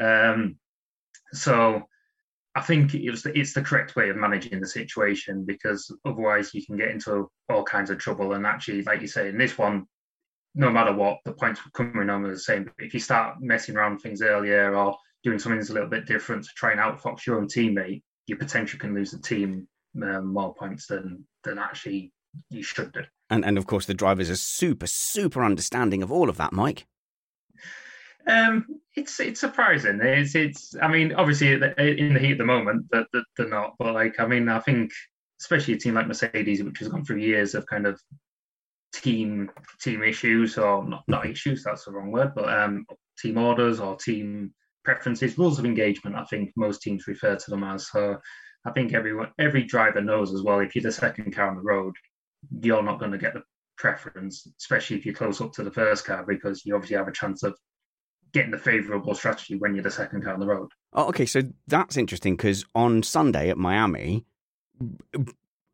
Um, 0.00 0.56
so 1.32 1.82
I 2.54 2.60
think 2.60 2.94
it 2.94 3.22
the, 3.22 3.38
it's 3.38 3.54
the 3.54 3.62
correct 3.62 3.96
way 3.96 4.10
of 4.10 4.16
managing 4.16 4.60
the 4.60 4.66
situation 4.66 5.44
because 5.44 5.90
otherwise 6.04 6.54
you 6.54 6.64
can 6.64 6.76
get 6.76 6.90
into 6.90 7.28
all 7.48 7.64
kinds 7.64 7.90
of 7.90 7.98
trouble. 7.98 8.34
And 8.34 8.46
actually, 8.46 8.82
like 8.82 9.00
you 9.00 9.08
say, 9.08 9.28
in 9.28 9.38
this 9.38 9.58
one, 9.58 9.86
no 10.54 10.70
matter 10.70 10.92
what, 10.92 11.18
the 11.24 11.32
points 11.32 11.60
coming 11.72 12.10
on 12.10 12.24
are 12.24 12.32
the 12.32 12.38
same. 12.38 12.64
But 12.64 12.74
if 12.78 12.94
you 12.94 13.00
start 13.00 13.40
messing 13.40 13.76
around 13.76 13.98
things 13.98 14.22
earlier 14.22 14.76
or 14.76 14.96
doing 15.24 15.38
something 15.38 15.58
that's 15.58 15.70
a 15.70 15.74
little 15.74 15.88
bit 15.88 16.06
different 16.06 16.44
to 16.44 16.50
try 16.56 16.72
and 16.72 16.80
outfox 16.80 17.26
your 17.26 17.38
own 17.38 17.46
teammate, 17.46 18.02
you 18.26 18.36
potentially 18.36 18.78
can 18.78 18.94
lose 18.94 19.10
the 19.10 19.18
team 19.18 19.66
um, 20.02 20.32
more 20.32 20.54
points 20.54 20.86
than 20.86 21.26
than 21.44 21.58
actually 21.58 22.12
you 22.50 22.62
should 22.62 22.92
do. 22.92 23.02
And 23.30 23.44
and 23.44 23.58
of 23.58 23.66
course 23.66 23.86
the 23.86 23.94
drivers 23.94 24.30
are 24.30 24.36
super 24.36 24.86
super 24.86 25.44
understanding 25.44 26.02
of 26.02 26.12
all 26.12 26.28
of 26.28 26.36
that, 26.36 26.52
Mike. 26.52 26.86
Um, 28.26 28.66
it's 28.94 29.18
it's 29.20 29.40
surprising. 29.40 30.00
It's 30.02 30.34
it's. 30.34 30.74
I 30.80 30.88
mean, 30.88 31.14
obviously 31.14 31.52
in 31.52 31.60
the 31.60 32.20
heat 32.20 32.32
at 32.32 32.38
the 32.38 32.44
moment, 32.44 32.86
that 32.90 33.06
they're, 33.12 33.24
they're 33.36 33.48
not. 33.48 33.74
But 33.78 33.94
like, 33.94 34.18
I 34.18 34.26
mean, 34.26 34.48
I 34.48 34.60
think 34.60 34.92
especially 35.40 35.74
a 35.74 35.78
team 35.78 35.94
like 35.94 36.06
Mercedes, 36.06 36.62
which 36.62 36.78
has 36.78 36.88
gone 36.88 37.04
through 37.04 37.18
years 37.18 37.54
of 37.54 37.66
kind 37.66 37.86
of 37.86 38.00
team 38.94 39.50
team 39.80 40.02
issues 40.02 40.56
or 40.56 40.84
not 40.84 41.04
not 41.06 41.26
issues. 41.26 41.64
That's 41.64 41.84
the 41.84 41.92
wrong 41.92 42.12
word, 42.12 42.32
but 42.34 42.48
um, 42.48 42.86
team 43.18 43.36
orders 43.36 43.80
or 43.80 43.96
team 43.96 44.54
preferences, 44.84 45.38
rules 45.38 45.58
of 45.58 45.64
engagement. 45.64 46.16
I 46.16 46.24
think 46.24 46.52
most 46.56 46.82
teams 46.82 47.06
refer 47.06 47.36
to 47.36 47.50
them 47.50 47.64
as. 47.64 47.90
So 47.90 48.18
I 48.64 48.70
think 48.70 48.92
everyone 48.92 49.30
every 49.38 49.64
driver 49.64 50.00
knows 50.00 50.32
as 50.32 50.42
well. 50.42 50.60
If 50.60 50.74
you're 50.74 50.82
the 50.82 50.92
second 50.92 51.34
car 51.34 51.48
on 51.48 51.56
the 51.56 51.62
road, 51.62 51.94
you're 52.60 52.82
not 52.82 52.98
going 52.98 53.12
to 53.12 53.18
get 53.18 53.34
the 53.34 53.42
preference, 53.76 54.46
especially 54.60 54.96
if 54.96 55.04
you're 55.04 55.14
close 55.14 55.40
up 55.40 55.52
to 55.54 55.64
the 55.64 55.70
first 55.70 56.04
car, 56.04 56.24
because 56.26 56.64
you 56.64 56.74
obviously 56.74 56.96
have 56.96 57.08
a 57.08 57.12
chance 57.12 57.42
of 57.42 57.56
getting 58.32 58.50
the 58.50 58.58
favourable 58.58 59.14
strategy 59.14 59.56
when 59.56 59.74
you're 59.74 59.84
the 59.84 59.90
second 59.90 60.22
car 60.22 60.34
on 60.34 60.40
the 60.40 60.46
road. 60.46 60.68
Oh, 60.92 61.08
okay, 61.08 61.26
so 61.26 61.42
that's 61.66 61.96
interesting 61.96 62.36
because 62.36 62.64
on 62.74 63.02
Sunday 63.02 63.48
at 63.48 63.56
Miami, 63.56 64.24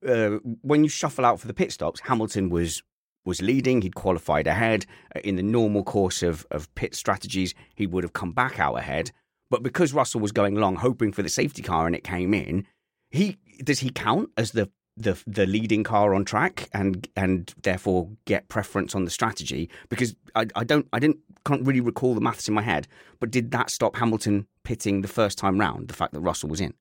uh, 0.06 0.38
when 0.62 0.82
you 0.82 0.88
shuffle 0.88 1.24
out 1.24 1.40
for 1.40 1.46
the 1.46 1.54
pit 1.54 1.72
stops, 1.72 2.00
Hamilton 2.00 2.50
was 2.50 2.82
was 3.30 3.40
leading. 3.40 3.80
He'd 3.80 3.94
qualified 3.94 4.48
ahead. 4.48 4.84
Uh, 5.14 5.20
in 5.22 5.36
the 5.36 5.42
normal 5.42 5.84
course 5.84 6.22
of, 6.22 6.44
of 6.50 6.72
pit 6.74 6.94
strategies, 6.94 7.54
he 7.76 7.86
would 7.86 8.04
have 8.04 8.12
come 8.12 8.32
back 8.32 8.58
out 8.58 8.74
ahead. 8.74 9.12
But 9.50 9.62
because 9.62 9.94
Russell 9.94 10.20
was 10.20 10.32
going 10.32 10.56
long, 10.56 10.76
hoping 10.76 11.12
for 11.12 11.22
the 11.22 11.28
safety 11.28 11.62
car, 11.62 11.86
and 11.86 11.94
it 11.94 12.04
came 12.04 12.34
in, 12.34 12.66
he 13.10 13.38
does 13.62 13.78
he 13.80 13.90
count 13.90 14.30
as 14.36 14.50
the 14.50 14.68
the 14.96 15.22
the 15.26 15.46
leading 15.46 15.84
car 15.84 16.12
on 16.12 16.24
track 16.24 16.68
and 16.74 17.08
and 17.16 17.54
therefore 17.62 18.10
get 18.26 18.48
preference 18.48 18.94
on 18.94 19.04
the 19.04 19.10
strategy 19.10 19.70
because 19.88 20.14
I, 20.34 20.46
I 20.54 20.64
don't 20.64 20.86
I 20.92 20.98
didn't 20.98 21.18
can't 21.46 21.64
really 21.64 21.80
recall 21.80 22.14
the 22.14 22.20
maths 22.20 22.48
in 22.48 22.54
my 22.54 22.62
head 22.62 22.86
but 23.20 23.30
did 23.30 23.50
that 23.52 23.70
stop 23.70 23.96
Hamilton 23.96 24.46
pitting 24.64 25.00
the 25.00 25.08
first 25.08 25.38
time 25.38 25.58
round 25.58 25.88
the 25.88 25.94
fact 25.94 26.12
that 26.12 26.20
Russell 26.20 26.50
was 26.50 26.60
in 26.60 26.74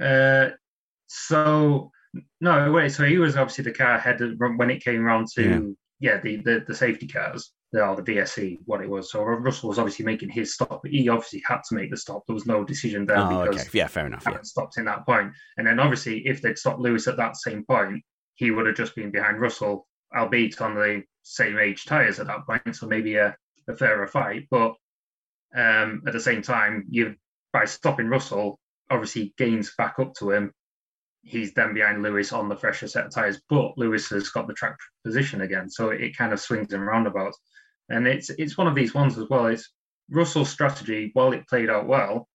uh 0.00 0.48
so 1.06 1.92
no 2.40 2.70
wait 2.72 2.90
so 2.90 3.04
he 3.04 3.18
was 3.18 3.36
obviously 3.36 3.64
the 3.64 3.72
car 3.72 3.94
ahead 3.94 4.20
when 4.38 4.70
it 4.70 4.84
came 4.84 5.04
around 5.04 5.26
to 5.34 5.76
yeah, 6.00 6.14
yeah 6.14 6.20
the, 6.20 6.36
the 6.36 6.64
the 6.66 6.74
safety 6.74 7.06
cars 7.06 7.52
or 7.74 7.96
the 7.96 8.02
VSC, 8.02 8.58
what 8.64 8.80
it 8.80 8.88
was. 8.88 9.10
So 9.10 9.22
Russell 9.22 9.68
was 9.68 9.78
obviously 9.78 10.04
making 10.04 10.30
his 10.30 10.54
stop, 10.54 10.80
but 10.82 10.90
he 10.90 11.08
obviously 11.08 11.42
had 11.46 11.62
to 11.68 11.74
make 11.74 11.90
the 11.90 11.96
stop. 11.96 12.24
There 12.26 12.34
was 12.34 12.46
no 12.46 12.64
decision 12.64 13.06
there 13.06 13.18
oh, 13.18 13.44
because 13.44 13.62
okay. 13.62 13.78
yeah, 13.78 13.86
fair 13.86 14.06
enough. 14.06 14.24
Yeah. 14.26 14.38
stopped 14.42 14.78
in 14.78 14.84
that 14.86 15.04
point. 15.04 15.32
And 15.56 15.66
then 15.66 15.80
obviously, 15.80 16.26
if 16.26 16.42
they'd 16.42 16.58
stopped 16.58 16.80
Lewis 16.80 17.08
at 17.08 17.16
that 17.16 17.36
same 17.36 17.64
point, 17.64 18.02
he 18.34 18.50
would 18.50 18.66
have 18.66 18.76
just 18.76 18.94
been 18.94 19.10
behind 19.10 19.40
Russell, 19.40 19.86
albeit 20.16 20.60
on 20.60 20.74
the 20.74 21.02
same 21.22 21.58
age 21.58 21.84
tyres 21.84 22.20
at 22.20 22.26
that 22.26 22.46
point. 22.46 22.76
So 22.76 22.86
maybe 22.86 23.16
a, 23.16 23.36
a 23.68 23.76
fairer 23.76 24.06
fight. 24.06 24.46
But 24.50 24.74
um, 25.54 26.02
at 26.06 26.12
the 26.12 26.20
same 26.20 26.42
time, 26.42 26.86
you 26.88 27.14
by 27.52 27.64
stopping 27.64 28.08
Russell, 28.08 28.58
obviously 28.90 29.34
gains 29.38 29.72
back 29.76 29.96
up 29.98 30.14
to 30.14 30.30
him. 30.30 30.52
He's 31.26 31.52
then 31.54 31.74
behind 31.74 32.02
Lewis 32.02 32.32
on 32.32 32.48
the 32.48 32.56
fresher 32.56 32.86
set 32.86 33.06
of 33.06 33.12
tyres, 33.12 33.40
but 33.50 33.76
Lewis 33.76 34.08
has 34.10 34.28
got 34.28 34.46
the 34.46 34.54
track 34.54 34.76
position 35.04 35.40
again. 35.40 35.68
So 35.68 35.90
it 35.90 36.16
kind 36.16 36.32
of 36.32 36.38
swings 36.38 36.72
and 36.72 36.86
roundabouts. 36.86 37.38
And 37.88 38.06
it's 38.06 38.30
it's 38.30 38.56
one 38.56 38.68
of 38.68 38.76
these 38.76 38.94
ones 38.94 39.18
as 39.18 39.28
well. 39.28 39.46
It's 39.46 39.72
Russell's 40.08 40.50
strategy, 40.50 41.10
while 41.14 41.32
it 41.32 41.48
played 41.48 41.68
out 41.68 41.88
well, 41.88 42.28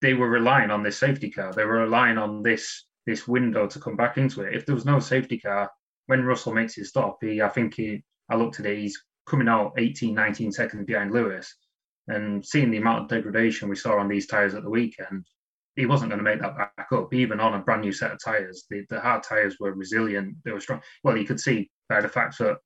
they 0.00 0.14
were 0.14 0.30
relying 0.30 0.70
on 0.70 0.82
this 0.82 0.96
safety 0.96 1.30
car. 1.30 1.52
They 1.52 1.66
were 1.66 1.80
relying 1.80 2.16
on 2.16 2.42
this 2.42 2.86
this 3.06 3.28
window 3.28 3.66
to 3.66 3.80
come 3.80 3.96
back 3.96 4.16
into 4.16 4.42
it. 4.42 4.54
If 4.54 4.64
there 4.64 4.74
was 4.74 4.86
no 4.86 4.98
safety 4.98 5.38
car, 5.38 5.70
when 6.06 6.24
Russell 6.24 6.54
makes 6.54 6.74
his 6.74 6.88
stop, 6.88 7.18
he 7.20 7.42
I 7.42 7.50
think 7.50 7.74
he 7.74 8.02
I 8.30 8.36
looked 8.36 8.60
at 8.60 8.66
it, 8.66 8.78
he's 8.78 9.02
coming 9.26 9.48
out 9.48 9.74
18, 9.76 10.14
19 10.14 10.52
seconds 10.52 10.86
behind 10.86 11.12
Lewis. 11.12 11.54
And 12.06 12.44
seeing 12.44 12.70
the 12.70 12.78
amount 12.78 13.02
of 13.02 13.08
degradation 13.08 13.68
we 13.68 13.76
saw 13.76 13.98
on 13.98 14.08
these 14.08 14.26
tyres 14.26 14.54
at 14.54 14.62
the 14.62 14.70
weekend, 14.70 15.26
he 15.78 15.86
wasn't 15.86 16.10
going 16.10 16.18
to 16.18 16.24
make 16.24 16.40
that 16.40 16.56
back 16.56 16.88
up, 16.92 17.14
even 17.14 17.38
on 17.38 17.54
a 17.54 17.60
brand 17.60 17.82
new 17.82 17.92
set 17.92 18.10
of 18.10 18.18
tyres. 18.22 18.66
The, 18.68 18.84
the 18.90 18.98
hard 18.98 19.22
tyres 19.22 19.58
were 19.60 19.72
resilient, 19.72 20.34
they 20.44 20.50
were 20.50 20.60
strong. 20.60 20.82
Well, 21.04 21.16
you 21.16 21.24
could 21.24 21.38
see 21.38 21.70
by 21.88 22.00
the 22.00 22.08
fact 22.08 22.36
that 22.38 22.56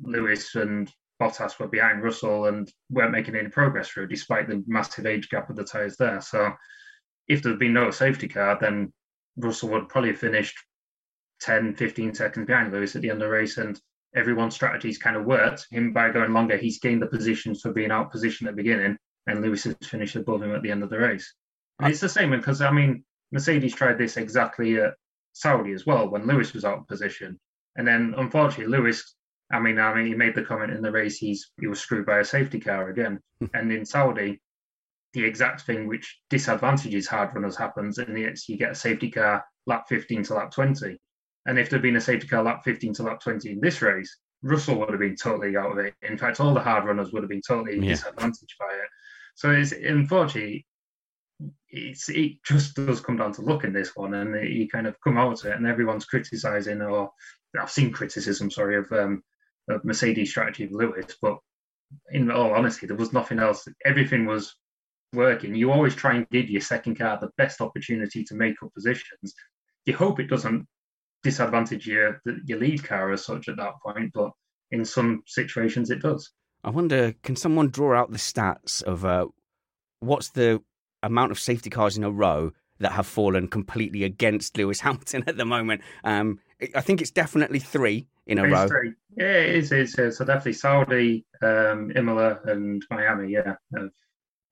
Lewis 0.00 0.54
and 0.54 0.90
Bottas 1.20 1.58
were 1.58 1.68
behind 1.68 2.02
Russell 2.02 2.46
and 2.46 2.72
weren't 2.88 3.12
making 3.12 3.36
any 3.36 3.50
progress 3.50 3.88
through, 3.88 4.08
despite 4.08 4.48
the 4.48 4.64
massive 4.66 5.04
age 5.04 5.28
gap 5.28 5.50
of 5.50 5.56
the 5.56 5.64
tyres 5.64 5.96
there. 5.98 6.22
So, 6.22 6.54
if 7.28 7.42
there'd 7.42 7.58
been 7.58 7.74
no 7.74 7.90
safety 7.90 8.28
car, 8.28 8.56
then 8.58 8.94
Russell 9.36 9.68
would 9.68 9.90
probably 9.90 10.10
have 10.10 10.18
finished 10.18 10.56
10, 11.40 11.74
15 11.74 12.14
seconds 12.14 12.46
behind 12.46 12.72
Lewis 12.72 12.96
at 12.96 13.02
the 13.02 13.10
end 13.10 13.20
of 13.20 13.28
the 13.28 13.34
race. 13.34 13.58
And 13.58 13.78
everyone's 14.16 14.54
strategies 14.54 14.96
kind 14.96 15.16
of 15.16 15.26
worked. 15.26 15.66
Him 15.70 15.92
by 15.92 16.10
going 16.10 16.32
longer, 16.32 16.56
he's 16.56 16.80
gained 16.80 17.02
the 17.02 17.08
positions 17.08 17.60
for 17.60 17.74
being 17.74 17.90
out 17.90 18.10
position 18.10 18.46
at 18.46 18.56
the 18.56 18.62
beginning, 18.62 18.96
and 19.26 19.42
Lewis 19.42 19.64
has 19.64 19.76
finished 19.82 20.16
above 20.16 20.42
him 20.42 20.54
at 20.54 20.62
the 20.62 20.70
end 20.70 20.82
of 20.82 20.88
the 20.88 20.98
race. 20.98 21.34
And 21.80 21.90
it's 21.90 22.00
the 22.00 22.08
same 22.08 22.30
because, 22.30 22.60
I 22.60 22.70
mean, 22.70 23.04
Mercedes 23.32 23.74
tried 23.74 23.98
this 23.98 24.16
exactly 24.16 24.78
at 24.78 24.94
Saudi 25.32 25.72
as 25.72 25.86
well 25.86 26.08
when 26.08 26.26
Lewis 26.26 26.52
was 26.52 26.64
out 26.64 26.78
of 26.78 26.88
position. 26.88 27.38
And 27.76 27.86
then 27.86 28.14
unfortunately, 28.16 28.66
Lewis 28.66 29.14
I 29.52 29.60
mean, 29.60 29.78
I 29.78 29.94
mean, 29.94 30.06
he 30.06 30.14
made 30.14 30.34
the 30.34 30.42
comment 30.42 30.72
in 30.72 30.82
the 30.82 30.90
race 30.90 31.18
he's 31.18 31.50
he 31.60 31.66
was 31.66 31.80
screwed 31.80 32.06
by 32.06 32.18
a 32.18 32.24
safety 32.24 32.60
car 32.60 32.88
again, 32.88 33.20
hmm. 33.40 33.46
and 33.54 33.70
in 33.70 33.84
Saudi, 33.84 34.40
the 35.12 35.24
exact 35.24 35.62
thing 35.62 35.86
which 35.86 36.18
disadvantages 36.30 37.06
hard 37.06 37.34
runners 37.34 37.56
happens, 37.56 37.98
and 37.98 38.16
it's 38.18 38.48
you 38.48 38.56
get 38.56 38.72
a 38.72 38.74
safety 38.74 39.10
car 39.10 39.44
lap 39.66 39.84
15 39.88 40.24
to 40.24 40.34
lap 40.34 40.50
20, 40.50 40.98
and 41.46 41.58
if 41.58 41.68
there'd 41.68 41.82
been 41.82 41.96
a 41.96 42.00
safety 42.00 42.26
car 42.26 42.42
lap 42.42 42.64
15 42.64 42.94
to 42.94 43.02
lap 43.02 43.20
20 43.20 43.52
in 43.52 43.60
this 43.60 43.82
race, 43.82 44.16
Russell 44.42 44.78
would 44.78 44.90
have 44.90 45.00
been 45.00 45.16
totally 45.16 45.56
out 45.56 45.72
of 45.72 45.78
it. 45.78 45.94
In 46.02 46.18
fact, 46.18 46.40
all 46.40 46.54
the 46.54 46.60
hard 46.60 46.84
runners 46.84 47.12
would 47.12 47.22
have 47.22 47.30
been 47.30 47.42
totally 47.46 47.78
yeah. 47.78 47.92
disadvantaged 47.92 48.56
by 48.58 48.72
it. 48.74 48.88
So 49.34 49.50
it's 49.50 49.72
unfortunately, 49.72 50.66
it's, 51.68 52.08
it 52.08 52.42
just 52.44 52.76
does 52.76 53.00
come 53.00 53.16
down 53.16 53.32
to 53.32 53.42
luck 53.42 53.64
in 53.64 53.72
this 53.72 53.94
one, 53.94 54.14
and 54.14 54.48
you 54.48 54.68
kind 54.68 54.86
of 54.86 54.96
come 55.02 55.16
out 55.16 55.40
of 55.40 55.50
it, 55.50 55.56
and 55.56 55.66
everyone's 55.66 56.04
criticizing, 56.04 56.82
or 56.82 57.10
I've 57.60 57.70
seen 57.70 57.92
criticism, 57.92 58.50
sorry, 58.50 58.76
of 58.78 58.90
um, 58.92 59.22
of 59.68 59.84
Mercedes 59.84 60.30
strategy 60.30 60.64
of 60.64 60.72
Lewis, 60.72 61.16
but 61.22 61.38
in 62.10 62.30
all 62.30 62.52
honesty, 62.54 62.86
there 62.86 62.96
was 62.96 63.12
nothing 63.12 63.38
else. 63.38 63.66
Everything 63.84 64.26
was 64.26 64.54
working. 65.12 65.54
You 65.54 65.72
always 65.72 65.94
try 65.94 66.14
and 66.14 66.28
give 66.30 66.50
your 66.50 66.60
second 66.60 66.98
car 66.98 67.18
the 67.20 67.30
best 67.38 67.60
opportunity 67.60 68.24
to 68.24 68.34
make 68.34 68.62
up 68.62 68.74
positions. 68.74 69.34
You 69.86 69.96
hope 69.96 70.20
it 70.20 70.28
doesn't 70.28 70.66
disadvantage 71.22 71.86
your 71.86 72.20
your 72.44 72.58
lead 72.58 72.84
car 72.84 73.12
as 73.12 73.24
such 73.24 73.48
at 73.48 73.56
that 73.56 73.74
point, 73.82 74.12
but 74.12 74.32
in 74.70 74.84
some 74.84 75.22
situations 75.26 75.90
it 75.90 76.02
does. 76.02 76.30
I 76.62 76.70
wonder, 76.70 77.14
can 77.22 77.36
someone 77.36 77.68
draw 77.68 77.94
out 77.94 78.10
the 78.10 78.18
stats 78.18 78.82
of 78.82 79.04
uh, 79.04 79.26
what's 80.00 80.30
the 80.30 80.62
amount 81.04 81.32
of 81.32 81.38
safety 81.38 81.70
cars 81.70 81.96
in 81.96 82.04
a 82.04 82.10
row 82.10 82.52
that 82.78 82.92
have 82.92 83.06
fallen 83.06 83.48
completely 83.48 84.04
against 84.04 84.56
Lewis 84.56 84.80
Hamilton 84.86 85.24
at 85.26 85.36
the 85.36 85.44
moment? 85.44 85.82
Um, 86.02 86.40
I 86.74 86.80
think 86.80 87.00
it's 87.00 87.10
definitely 87.10 87.58
three 87.58 88.08
in 88.26 88.38
a 88.38 88.48
row. 88.48 88.68
Yeah, 89.16 89.24
it 89.24 89.54
is. 89.56 89.72
It's, 89.72 89.98
uh, 89.98 90.10
so 90.10 90.24
definitely 90.24 90.54
Saudi, 90.54 91.24
um, 91.42 91.92
Imola, 91.94 92.40
and 92.44 92.84
Miami. 92.90 93.32
Yeah. 93.32 93.54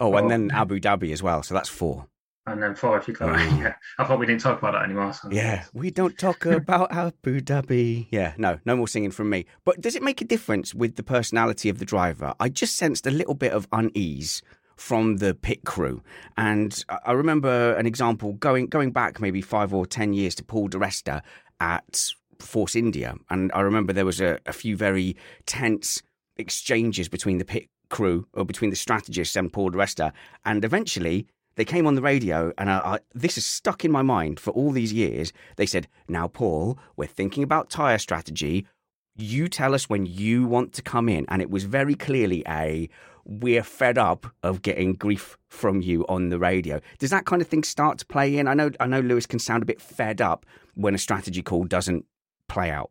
Oh, 0.00 0.14
and 0.16 0.30
then 0.30 0.50
Abu 0.52 0.80
Dhabi 0.80 1.12
as 1.12 1.22
well. 1.22 1.42
So 1.42 1.54
that's 1.54 1.68
four. 1.68 2.06
And 2.44 2.60
then 2.60 2.74
four, 2.74 2.98
if 2.98 3.06
you 3.06 3.14
go. 3.14 3.26
Yeah, 3.32 3.74
I 3.98 4.04
thought 4.04 4.18
we 4.18 4.26
didn't 4.26 4.40
talk 4.40 4.58
about 4.58 4.72
that 4.72 4.82
anymore. 4.82 5.12
So. 5.12 5.28
Yeah, 5.30 5.64
we 5.72 5.92
don't 5.92 6.18
talk 6.18 6.44
about 6.46 6.92
Abu 6.92 7.40
Dhabi. 7.40 8.08
Yeah, 8.10 8.34
no, 8.36 8.58
no 8.64 8.74
more 8.74 8.88
singing 8.88 9.12
from 9.12 9.30
me. 9.30 9.46
But 9.64 9.80
does 9.80 9.94
it 9.94 10.02
make 10.02 10.20
a 10.20 10.24
difference 10.24 10.74
with 10.74 10.96
the 10.96 11.04
personality 11.04 11.68
of 11.68 11.78
the 11.78 11.84
driver? 11.84 12.34
I 12.40 12.48
just 12.48 12.76
sensed 12.76 13.06
a 13.06 13.12
little 13.12 13.34
bit 13.34 13.52
of 13.52 13.68
unease 13.70 14.42
from 14.76 15.16
the 15.16 15.34
pit 15.34 15.64
crew. 15.64 16.02
And 16.36 16.84
I 17.04 17.12
remember 17.12 17.74
an 17.74 17.86
example 17.86 18.34
going 18.34 18.66
going 18.66 18.92
back 18.92 19.20
maybe 19.20 19.40
five 19.40 19.72
or 19.72 19.86
ten 19.86 20.12
years 20.12 20.34
to 20.36 20.44
Paul 20.44 20.68
di 20.68 20.78
Resta 20.78 21.22
at 21.60 22.12
Force 22.38 22.74
India. 22.74 23.14
And 23.30 23.50
I 23.54 23.60
remember 23.60 23.92
there 23.92 24.04
was 24.04 24.20
a, 24.20 24.38
a 24.46 24.52
few 24.52 24.76
very 24.76 25.16
tense 25.46 26.02
exchanges 26.36 27.08
between 27.08 27.38
the 27.38 27.44
pit 27.44 27.68
crew 27.88 28.26
or 28.32 28.44
between 28.44 28.70
the 28.70 28.76
strategists 28.76 29.36
and 29.36 29.52
Paul 29.52 29.70
di 29.70 29.78
Resta. 29.78 30.12
And 30.44 30.64
eventually 30.64 31.26
they 31.56 31.64
came 31.64 31.86
on 31.86 31.94
the 31.94 32.02
radio, 32.02 32.52
and 32.56 32.70
I, 32.70 32.78
I, 32.78 32.98
this 33.14 33.36
is 33.36 33.44
stuck 33.44 33.84
in 33.84 33.92
my 33.92 34.02
mind 34.02 34.40
for 34.40 34.50
all 34.52 34.70
these 34.70 34.92
years. 34.92 35.32
They 35.56 35.66
said, 35.66 35.86
Now, 36.08 36.26
Paul, 36.26 36.78
we're 36.96 37.06
thinking 37.06 37.42
about 37.42 37.68
tyre 37.68 37.98
strategy. 37.98 38.66
You 39.14 39.48
tell 39.48 39.74
us 39.74 39.90
when 39.90 40.06
you 40.06 40.46
want 40.46 40.72
to 40.74 40.82
come 40.82 41.08
in. 41.10 41.26
And 41.28 41.42
it 41.42 41.50
was 41.50 41.64
very 41.64 41.94
clearly 41.94 42.42
a 42.48 42.88
we're 43.24 43.62
fed 43.62 43.98
up 43.98 44.26
of 44.42 44.62
getting 44.62 44.94
grief 44.94 45.36
from 45.48 45.80
you 45.80 46.04
on 46.08 46.28
the 46.28 46.38
radio. 46.38 46.80
Does 46.98 47.10
that 47.10 47.26
kind 47.26 47.42
of 47.42 47.48
thing 47.48 47.62
start 47.62 47.98
to 47.98 48.06
play 48.06 48.36
in? 48.36 48.48
I 48.48 48.54
know 48.54 48.70
I 48.80 48.86
know 48.86 49.00
Lewis 49.00 49.26
can 49.26 49.38
sound 49.38 49.62
a 49.62 49.66
bit 49.66 49.80
fed 49.80 50.20
up 50.20 50.46
when 50.74 50.94
a 50.94 50.98
strategy 50.98 51.42
call 51.42 51.64
doesn't 51.64 52.04
play 52.48 52.70
out. 52.70 52.90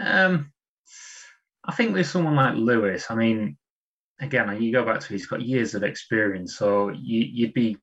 Um, 0.00 0.52
I 1.64 1.74
think 1.74 1.94
with 1.94 2.06
someone 2.06 2.36
like 2.36 2.54
Lewis, 2.54 3.06
I 3.10 3.14
mean, 3.14 3.56
again, 4.20 4.60
you 4.60 4.72
go 4.72 4.84
back 4.84 5.00
to 5.00 5.08
he's 5.08 5.26
got 5.26 5.42
years 5.42 5.74
of 5.74 5.82
experience, 5.82 6.56
so 6.56 6.90
you, 6.90 7.20
you'd 7.20 7.54
be 7.54 7.76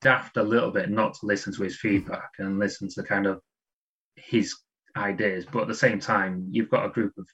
daft 0.00 0.36
a 0.36 0.42
little 0.42 0.70
bit 0.70 0.90
not 0.90 1.14
to 1.14 1.26
listen 1.26 1.52
to 1.54 1.62
his 1.62 1.76
feedback 1.76 2.30
and 2.38 2.58
listen 2.58 2.88
to 2.88 3.02
kind 3.02 3.26
of 3.26 3.40
his 4.16 4.54
ideas. 4.96 5.44
But 5.50 5.62
at 5.62 5.68
the 5.68 5.74
same 5.74 5.98
time, 5.98 6.46
you've 6.50 6.70
got 6.70 6.86
a 6.86 6.90
group 6.90 7.12
of 7.18 7.26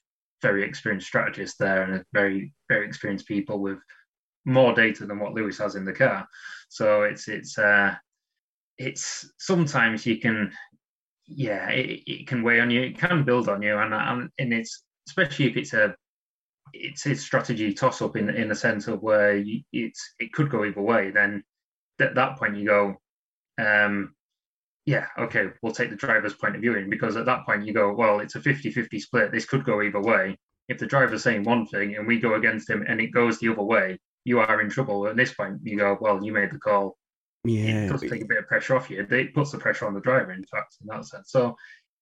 very 0.45 0.63
experienced 0.63 1.07
strategists 1.07 1.57
there 1.57 1.83
and 1.83 2.05
very 2.13 2.53
very 2.69 2.87
experienced 2.87 3.27
people 3.27 3.59
with 3.59 3.79
more 4.45 4.75
data 4.75 5.07
than 5.07 5.19
what 5.19 5.33
Lewis 5.33 5.59
has 5.59 5.75
in 5.75 5.87
the 5.87 5.93
car. 5.93 6.29
So 6.69 7.05
it's 7.05 7.29
it's 7.29 7.57
uh, 7.59 7.95
it's 8.77 9.33
sometimes 9.39 10.05
you 10.05 10.19
can 10.19 10.53
yeah 11.27 11.71
it, 11.71 12.03
it 12.07 12.27
can 12.27 12.43
weigh 12.43 12.61
on 12.61 12.71
you, 12.71 12.83
it 12.83 12.99
can 12.99 13.25
build 13.25 13.49
on 13.49 13.63
you, 13.63 13.79
and 13.79 13.95
and, 13.95 14.29
and 14.39 14.53
it's 14.53 14.85
especially 15.09 15.47
if 15.47 15.57
it's 15.57 15.73
a 15.73 15.95
it's 16.75 17.07
a 17.07 17.15
strategy 17.15 17.73
toss 17.73 18.03
up 18.03 18.17
in 18.17 18.29
in 18.29 18.49
the 18.49 18.55
sense 18.55 18.87
of 18.87 19.03
where 19.03 19.37
you, 19.37 19.63
it's 19.73 20.15
it 20.19 20.33
could 20.35 20.51
go 20.51 20.65
either 20.65 20.83
way. 20.83 21.11
Then 21.11 21.43
at 22.01 22.15
that 22.17 22.39
point 22.39 22.57
you 22.57 22.67
go, 22.67 22.97
um, 23.59 24.15
yeah, 24.87 25.07
okay, 25.19 25.47
we'll 25.63 25.73
take 25.73 25.91
the 25.91 25.97
driver's 25.97 26.35
point 26.35 26.55
of 26.55 26.61
view 26.61 26.77
in 26.77 26.91
because 26.91 27.17
at 27.17 27.27
that 27.27 27.47
point 27.47 27.67
you 27.67 27.73
go, 27.73 27.93
well, 27.93 28.21
it's 28.21 28.35
a 28.35 28.41
50 28.41 28.71
50 28.71 29.01
split. 29.01 29.33
This 29.33 29.47
could 29.47 29.65
go 29.65 29.83
either 29.83 30.01
way. 30.01 30.39
If 30.69 30.79
the 30.79 30.87
driver's 30.87 31.23
saying 31.23 31.45
one 31.45 31.67
thing 31.67 31.97
and 31.97 32.07
we 32.07 32.21
go 32.21 32.35
against 32.35 32.69
him 32.69 32.85
and 32.87 33.01
it 33.01 33.09
goes 33.09 33.39
the 33.39 33.51
other 33.51 33.63
way, 33.63 33.99
you 34.25 34.41
are 34.41 34.61
in 34.61 34.71
trouble. 34.71 35.07
At 35.07 35.17
this 35.17 35.33
point, 35.33 35.61
you 35.63 35.79
go, 35.79 35.97
well, 36.01 36.23
you 36.23 36.33
made 36.33 36.51
the 36.51 36.59
call. 36.59 36.97
Yeah. 37.45 37.85
It 37.85 37.89
does 37.91 38.01
take 38.01 38.23
a 38.23 38.27
bit 38.27 38.39
of 38.39 38.47
pressure 38.47 38.77
off 38.77 38.91
you. 38.91 39.07
It 39.09 39.35
puts 39.35 39.53
the 39.53 39.59
pressure 39.59 39.87
on 39.87 39.95
the 39.95 40.01
driver, 40.01 40.33
in 40.33 40.45
fact, 40.45 40.77
in 40.81 40.87
that 40.89 41.07
sense. 41.07 41.31
So 41.31 41.57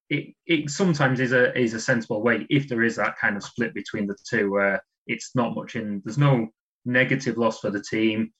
it, 0.09 0.35
it 0.47 0.71
sometimes 0.71 1.21
is 1.21 1.33
a 1.33 1.57
is 1.59 1.75
a 1.75 1.81
sensible 1.81 2.23
way 2.23 2.47
if 2.51 2.69
there 2.69 2.83
is 2.83 2.97
that 2.97 3.19
kind 3.19 3.37
of 3.37 3.43
split 3.43 3.75
between 3.75 4.07
the 4.07 4.17
two 4.29 4.51
where 4.51 4.83
it's 5.07 5.35
not 5.35 5.55
much 5.55 5.75
in 5.75 6.03
there's 6.05 6.19
no 6.19 6.49
negative 6.85 7.39
loss 7.39 7.61
for 7.61 7.71
the 7.71 7.83
team. 7.83 8.33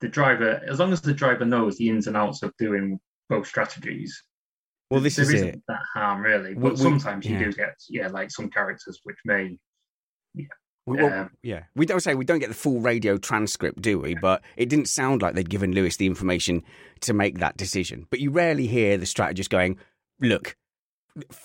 The 0.00 0.08
driver, 0.08 0.60
as 0.68 0.78
long 0.78 0.92
as 0.92 1.00
the 1.00 1.14
driver 1.14 1.46
knows 1.46 1.78
the 1.78 1.88
ins 1.88 2.06
and 2.06 2.16
outs 2.16 2.42
of 2.42 2.54
doing 2.58 3.00
both 3.28 3.46
strategies. 3.46 4.22
Well, 4.90 5.00
this 5.00 5.16
there 5.16 5.24
is 5.24 5.34
isn't 5.34 5.48
it. 5.48 5.62
that 5.68 5.80
harm 5.94 6.22
really, 6.22 6.54
but 6.54 6.62
We- 6.62 6.70
we- 6.70 6.76
sometimes 6.76 7.26
you 7.26 7.36
yeah. 7.36 7.44
do 7.44 7.52
get 7.52 7.74
yeah, 7.88 8.08
like 8.08 8.30
some 8.30 8.50
characters 8.50 9.00
which 9.04 9.16
may 9.24 9.58
We, 10.34 10.48
well, 10.86 11.12
Um, 11.22 11.30
yeah, 11.42 11.64
we 11.74 11.84
don't 11.86 11.98
say 12.00 12.14
we 12.14 12.24
don't 12.24 12.38
get 12.38 12.48
the 12.50 12.54
full 12.54 12.80
radio 12.80 13.16
transcript, 13.16 13.82
do 13.82 13.98
we? 13.98 14.14
But 14.14 14.44
it 14.56 14.68
didn't 14.68 14.86
sound 14.88 15.20
like 15.22 15.34
they'd 15.34 15.50
given 15.50 15.72
Lewis 15.72 15.96
the 15.96 16.06
information 16.06 16.62
to 17.00 17.12
make 17.12 17.38
that 17.38 17.56
decision. 17.56 18.06
But 18.10 18.20
you 18.20 18.30
rarely 18.30 18.68
hear 18.68 18.96
the 18.96 19.06
strategist 19.06 19.50
going, 19.50 19.78
"Look, 20.20 20.56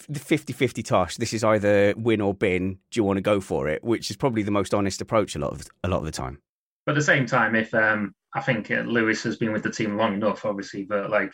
the 0.08 0.20
50-50 0.20 0.84
toss. 0.84 1.18
This 1.18 1.34
is 1.34 1.44
either 1.44 1.96
win 1.98 2.22
or 2.22 2.36
bin. 2.36 2.74
Do 2.92 3.00
you 3.00 3.04
want 3.04 3.18
to 3.18 3.22
go 3.22 3.40
for 3.42 3.68
it?" 3.68 3.84
Which 3.84 4.12
is 4.12 4.18
probably 4.18 4.44
the 4.44 4.52
most 4.52 4.74
honest 4.76 5.02
approach 5.02 5.36
a 5.36 5.40
lot 5.40 5.54
of 5.54 5.66
a 5.84 5.88
lot 5.88 6.00
of 6.00 6.06
the 6.06 6.12
time. 6.12 6.40
But 6.86 6.92
at 6.92 6.96
the 7.00 7.02
same 7.04 7.26
time, 7.26 7.56
if 7.56 7.74
um, 7.74 8.14
I 8.36 8.42
think 8.42 8.70
uh, 8.70 8.82
Lewis 8.82 9.24
has 9.24 9.38
been 9.38 9.54
with 9.54 9.64
the 9.64 9.72
team 9.72 9.96
long 9.98 10.14
enough, 10.14 10.46
obviously, 10.46 10.84
but 10.84 11.10
like 11.10 11.34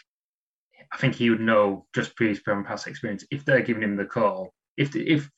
I 0.92 0.98
think 0.98 1.16
he 1.16 1.30
would 1.30 1.42
know 1.42 1.86
just 1.94 2.16
previous 2.16 2.40
from 2.40 2.64
past 2.64 2.88
experience 2.88 3.26
if 3.32 3.46
they're 3.46 3.62
giving 3.62 3.84
him 3.84 3.96
the 3.96 4.06
call. 4.06 4.54
If 4.78 4.96
if 4.96 5.30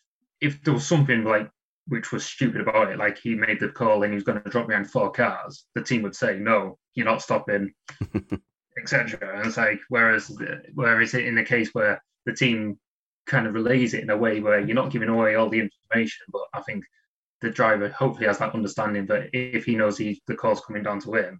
if 0.42 0.64
there 0.64 0.74
was 0.74 0.88
something 0.88 1.24
like 1.24 1.50
which 1.88 2.12
was 2.12 2.24
stupid 2.24 2.62
about 2.62 2.92
it, 2.92 3.00
like 3.00 3.18
he 3.18 3.34
made 3.34 3.60
the 3.60 3.70
call 3.70 4.04
and 4.04 4.12
he 4.12 4.16
was 4.16 4.24
going 4.24 4.42
to 4.42 4.50
drop 4.50 4.68
behind 4.68 4.90
four 4.90 5.12
cars, 5.12 5.66
the 5.74 5.84
team 5.84 6.04
would 6.04 6.16
say, 6.16 6.38
"No, 6.38 6.78
you're 6.94 7.06
not 7.06 7.22
stopping," 7.22 7.74
etc. 8.82 9.38
And 9.38 9.48
it's 9.48 9.58
like 9.58 9.80
whereas 9.90 10.32
whereas 10.74 11.14
in 11.14 11.36
the 11.36 11.44
case 11.44 11.70
where 11.74 12.02
the 12.26 12.34
team 12.34 12.80
kind 13.26 13.48
of 13.48 13.54
relays 13.54 13.94
it 13.94 14.04
in 14.04 14.10
a 14.10 14.18
way 14.18 14.40
where 14.40 14.60
you're 14.60 14.76
not 14.76 14.92
giving 14.92 15.10
away 15.10 15.36
all 15.36 15.50
the 15.50 15.60
information, 15.60 16.26
but 16.32 16.44
I 16.54 16.62
think 16.62 16.84
the 17.42 17.50
driver 17.50 17.90
hopefully 17.90 18.28
has 18.28 18.40
that 18.40 18.54
understanding 18.54 19.06
that 19.08 19.30
if 19.34 19.66
he 19.66 19.76
knows 19.76 19.98
he, 19.98 20.22
the 20.28 20.36
call's 20.36 20.62
coming 20.62 20.84
down 20.84 21.00
to 21.02 21.14
him, 21.14 21.40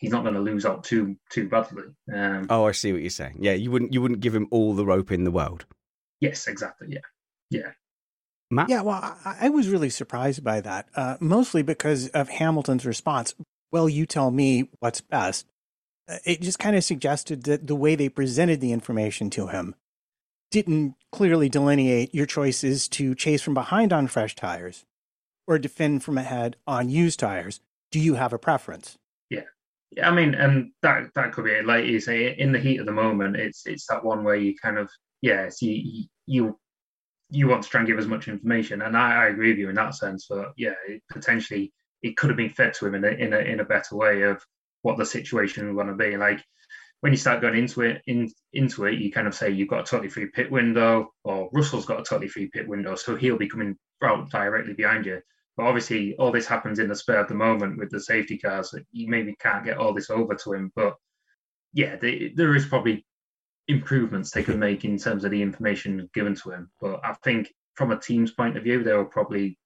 he's 0.00 0.10
not 0.10 0.22
going 0.22 0.34
to 0.34 0.40
lose 0.40 0.66
out 0.66 0.82
too 0.84 1.16
too 1.30 1.48
badly. 1.48 1.84
Um, 2.12 2.46
Oh, 2.50 2.66
I 2.66 2.72
see 2.72 2.92
what 2.92 3.00
you're 3.02 3.10
saying. 3.10 3.36
Yeah, 3.40 3.52
you 3.52 3.70
wouldn't 3.70 3.92
you 3.94 4.02
wouldn't 4.02 4.20
give 4.20 4.34
him 4.34 4.48
all 4.50 4.74
the 4.74 4.84
rope 4.84 5.12
in 5.12 5.24
the 5.24 5.30
world, 5.30 5.64
Yes, 6.20 6.46
exactly. 6.48 6.88
Yeah, 6.90 7.00
yeah. 7.50 7.70
Matt. 8.50 8.68
Yeah, 8.68 8.82
well, 8.82 9.16
I, 9.24 9.36
I 9.42 9.48
was 9.48 9.68
really 9.68 9.90
surprised 9.90 10.42
by 10.42 10.60
that, 10.60 10.88
uh, 10.96 11.16
mostly 11.20 11.62
because 11.62 12.08
of 12.08 12.28
Hamilton's 12.28 12.84
response. 12.84 13.34
Well, 13.70 13.88
you 13.88 14.06
tell 14.06 14.32
me 14.32 14.68
what's 14.80 15.00
best. 15.00 15.46
Uh, 16.08 16.16
It 16.24 16.40
just 16.40 16.58
kind 16.58 16.74
of 16.74 16.82
suggested 16.82 17.44
that 17.44 17.68
the 17.68 17.76
way 17.76 17.94
they 17.94 18.08
presented 18.08 18.60
the 18.60 18.72
information 18.72 19.30
to 19.30 19.46
him 19.48 19.76
didn't 20.50 20.96
clearly 21.12 21.48
delineate 21.48 22.12
your 22.12 22.26
choices 22.26 22.88
to 22.88 23.14
chase 23.14 23.40
from 23.40 23.54
behind 23.54 23.92
on 23.92 24.08
fresh 24.08 24.34
tires 24.34 24.84
or 25.46 25.56
defend 25.58 26.02
from 26.02 26.18
ahead 26.18 26.56
on 26.66 26.88
used 26.90 27.20
tires. 27.20 27.60
Do 27.92 28.00
you 28.00 28.14
have 28.14 28.32
a 28.32 28.38
preference? 28.38 28.98
I 30.02 30.10
mean, 30.12 30.34
and 30.34 30.70
that 30.82 31.10
that 31.14 31.32
could 31.32 31.44
be 31.44 31.50
it. 31.50 31.66
Like 31.66 31.86
you 31.86 32.00
say, 32.00 32.36
in 32.36 32.52
the 32.52 32.58
heat 32.58 32.78
of 32.78 32.86
the 32.86 32.92
moment, 32.92 33.36
it's 33.36 33.66
it's 33.66 33.86
that 33.88 34.04
one 34.04 34.22
where 34.24 34.36
you 34.36 34.54
kind 34.62 34.78
of 34.78 34.88
yeah, 35.20 35.50
you 35.60 36.04
you 36.26 36.58
you 37.30 37.48
want 37.48 37.62
to 37.62 37.68
try 37.68 37.80
and 37.80 37.88
give 37.88 37.98
as 37.98 38.06
much 38.06 38.28
information, 38.28 38.82
and 38.82 38.96
I, 38.96 39.24
I 39.24 39.26
agree 39.28 39.50
with 39.50 39.58
you 39.58 39.68
in 39.68 39.74
that 39.76 39.94
sense. 39.94 40.26
But 40.28 40.52
yeah, 40.56 40.74
it, 40.88 41.02
potentially 41.10 41.72
it 42.02 42.16
could 42.16 42.30
have 42.30 42.36
been 42.36 42.50
fed 42.50 42.74
to 42.74 42.86
him 42.86 42.94
in 42.94 43.04
a 43.04 43.08
in 43.08 43.32
a 43.32 43.38
in 43.38 43.60
a 43.60 43.64
better 43.64 43.96
way 43.96 44.22
of 44.22 44.44
what 44.82 44.96
the 44.96 45.06
situation 45.06 45.66
was 45.66 45.74
going 45.74 45.88
to 45.88 46.04
be. 46.04 46.16
Like 46.16 46.42
when 47.00 47.12
you 47.12 47.16
start 47.16 47.40
going 47.40 47.58
into 47.58 47.82
it 47.82 48.02
in 48.06 48.30
into 48.52 48.84
it, 48.84 48.98
you 48.98 49.10
kind 49.10 49.26
of 49.26 49.34
say 49.34 49.50
you've 49.50 49.68
got 49.68 49.80
a 49.80 49.84
totally 49.84 50.08
free 50.08 50.26
pit 50.26 50.50
window, 50.50 51.12
or 51.24 51.48
Russell's 51.52 51.86
got 51.86 52.00
a 52.00 52.04
totally 52.04 52.28
free 52.28 52.48
pit 52.48 52.68
window, 52.68 52.94
so 52.94 53.16
he'll 53.16 53.38
be 53.38 53.48
coming 53.48 53.76
out 54.02 54.30
directly 54.30 54.74
behind 54.74 55.06
you. 55.06 55.20
But 55.60 55.66
obviously, 55.66 56.16
all 56.16 56.32
this 56.32 56.46
happens 56.46 56.78
in 56.78 56.88
the 56.88 56.94
spur 56.94 57.18
of 57.18 57.28
the 57.28 57.34
moment 57.34 57.76
with 57.76 57.90
the 57.90 58.00
safety 58.00 58.38
cars. 58.38 58.70
That 58.70 58.86
you 58.92 59.10
maybe 59.10 59.36
can't 59.38 59.62
get 59.62 59.76
all 59.76 59.92
this 59.92 60.08
over 60.08 60.34
to 60.34 60.54
him. 60.54 60.72
But 60.74 60.96
yeah, 61.74 61.96
they, 61.96 62.32
there 62.34 62.56
is 62.56 62.64
probably 62.64 63.04
improvements 63.68 64.30
they 64.30 64.42
could 64.42 64.58
make 64.58 64.86
in 64.86 64.96
terms 64.96 65.22
of 65.22 65.30
the 65.30 65.42
information 65.42 66.08
given 66.14 66.34
to 66.36 66.50
him. 66.52 66.70
But 66.80 67.00
I 67.04 67.12
think 67.24 67.52
from 67.74 67.90
a 67.90 68.00
team's 68.00 68.30
point 68.30 68.56
of 68.56 68.64
view, 68.64 68.82
they 68.82 68.94
were 68.94 69.04
probably. 69.04 69.58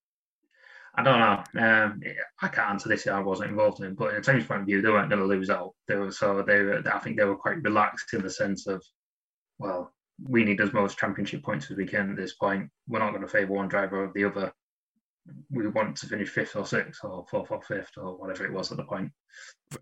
I 0.96 1.04
don't 1.04 1.20
know. 1.20 1.62
Um, 1.64 2.00
I 2.42 2.48
can't 2.48 2.70
answer 2.70 2.88
this. 2.88 3.06
I 3.06 3.20
wasn't 3.20 3.50
involved 3.50 3.78
in 3.78 3.86
it, 3.86 3.96
but 3.96 4.14
in 4.14 4.16
a 4.16 4.20
team's 4.20 4.46
point 4.46 4.62
of 4.62 4.66
view, 4.66 4.82
they 4.82 4.90
weren't 4.90 5.10
going 5.10 5.22
to 5.22 5.28
lose 5.28 5.48
out. 5.48 5.74
They 5.86 5.94
were 5.94 6.10
so 6.10 6.42
they 6.44 6.58
were. 6.60 6.82
I 6.92 6.98
think 6.98 7.18
they 7.18 7.24
were 7.24 7.36
quite 7.36 7.62
relaxed 7.62 8.14
in 8.14 8.22
the 8.22 8.30
sense 8.30 8.66
of, 8.66 8.82
well, 9.60 9.92
we 10.28 10.42
need 10.42 10.60
as 10.60 10.72
most 10.72 10.98
championship 10.98 11.44
points 11.44 11.70
as 11.70 11.76
we 11.76 11.86
can 11.86 12.10
at 12.10 12.16
this 12.16 12.34
point. 12.34 12.68
We're 12.88 12.98
not 12.98 13.10
going 13.10 13.22
to 13.22 13.28
favour 13.28 13.52
one 13.52 13.68
driver 13.68 14.02
over 14.02 14.12
the 14.12 14.24
other 14.24 14.52
we 15.50 15.66
want 15.68 15.96
to 15.96 16.06
finish 16.06 16.28
fifth 16.28 16.56
or 16.56 16.66
sixth 16.66 17.04
or 17.04 17.24
fourth 17.30 17.50
or 17.50 17.62
fifth 17.62 17.92
or 17.96 18.16
whatever 18.16 18.44
it 18.44 18.52
was 18.52 18.70
at 18.70 18.76
the 18.76 18.84
point. 18.84 19.10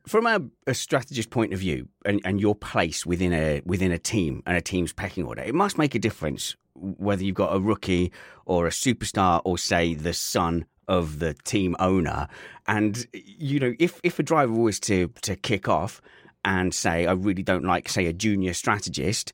From 0.07 0.27
a, 0.27 0.41
a 0.67 0.75
strategist 0.75 1.31
point 1.31 1.53
of 1.53 1.59
view, 1.59 1.89
and, 2.05 2.21
and 2.25 2.41
your 2.41 2.55
place 2.55 3.05
within 3.05 3.33
a 3.33 3.61
within 3.65 3.93
a 3.93 3.99
team 3.99 4.43
and 4.47 4.57
a 4.57 4.61
team's 4.61 4.93
pecking 4.93 5.25
order, 5.25 5.43
it 5.43 5.55
must 5.55 5.79
make 5.79 5.95
a 5.95 5.99
difference 5.99 6.57
whether 6.75 7.23
you've 7.23 7.35
got 7.35 7.55
a 7.55 7.61
rookie 7.61 8.13
or 8.47 8.67
a 8.67 8.71
superstar 8.71 9.43
or 9.45 9.59
say 9.59 9.95
the 9.95 10.13
son 10.13 10.65
of 10.89 11.19
the 11.19 11.35
team 11.45 11.77
owner. 11.79 12.29
And 12.67 13.07
you 13.13 13.61
know, 13.61 13.75
if 13.79 14.01
if 14.03 14.19
a 14.19 14.23
driver 14.23 14.55
was 14.55 14.81
to 14.81 15.09
to 15.23 15.37
kick 15.37 15.69
off 15.69 16.01
and 16.45 16.75
say, 16.75 17.07
I 17.07 17.13
really 17.13 17.43
don't 17.43 17.65
like, 17.65 17.89
say, 17.89 18.07
a 18.07 18.13
junior 18.13 18.53
strategist, 18.53 19.33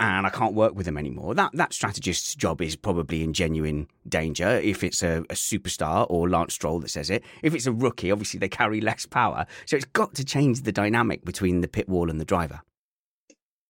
and 0.00 0.26
I 0.26 0.30
can't 0.30 0.54
work 0.54 0.74
with 0.74 0.86
them 0.86 0.98
anymore. 0.98 1.34
That 1.34 1.52
that 1.54 1.72
strategist's 1.72 2.34
job 2.34 2.60
is 2.60 2.76
probably 2.76 3.22
in 3.22 3.32
genuine 3.32 3.86
danger 4.08 4.48
if 4.48 4.82
it's 4.82 5.02
a, 5.02 5.18
a, 5.30 5.34
superstar 5.34 6.06
or 6.10 6.28
Lance 6.28 6.54
Stroll 6.54 6.80
that 6.80 6.90
says 6.90 7.08
it. 7.08 7.22
If 7.42 7.54
it's 7.54 7.66
a 7.66 7.72
rookie, 7.72 8.10
obviously 8.10 8.38
they 8.38 8.48
carry 8.48 8.80
less 8.80 9.06
power. 9.06 9.46
So 9.66 9.76
it's 9.76 9.84
got 9.84 10.14
to 10.16 10.24
change 10.24 10.62
the 10.62 10.72
dynamic 10.72 11.24
between 11.24 11.60
the 11.60 11.68
pit 11.68 11.88
wall 11.88 12.10
and 12.10 12.20
the 12.20 12.24
driver. 12.24 12.62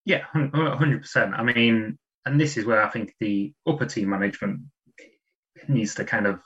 Yeah, 0.05 0.23
hundred 0.33 1.01
percent. 1.01 1.33
I 1.35 1.43
mean, 1.43 1.97
and 2.25 2.39
this 2.39 2.57
is 2.57 2.65
where 2.65 2.83
I 2.83 2.89
think 2.89 3.13
the 3.19 3.53
upper 3.67 3.85
team 3.85 4.09
management 4.09 4.61
needs 5.67 5.95
to 5.95 6.05
kind 6.05 6.27
of 6.27 6.39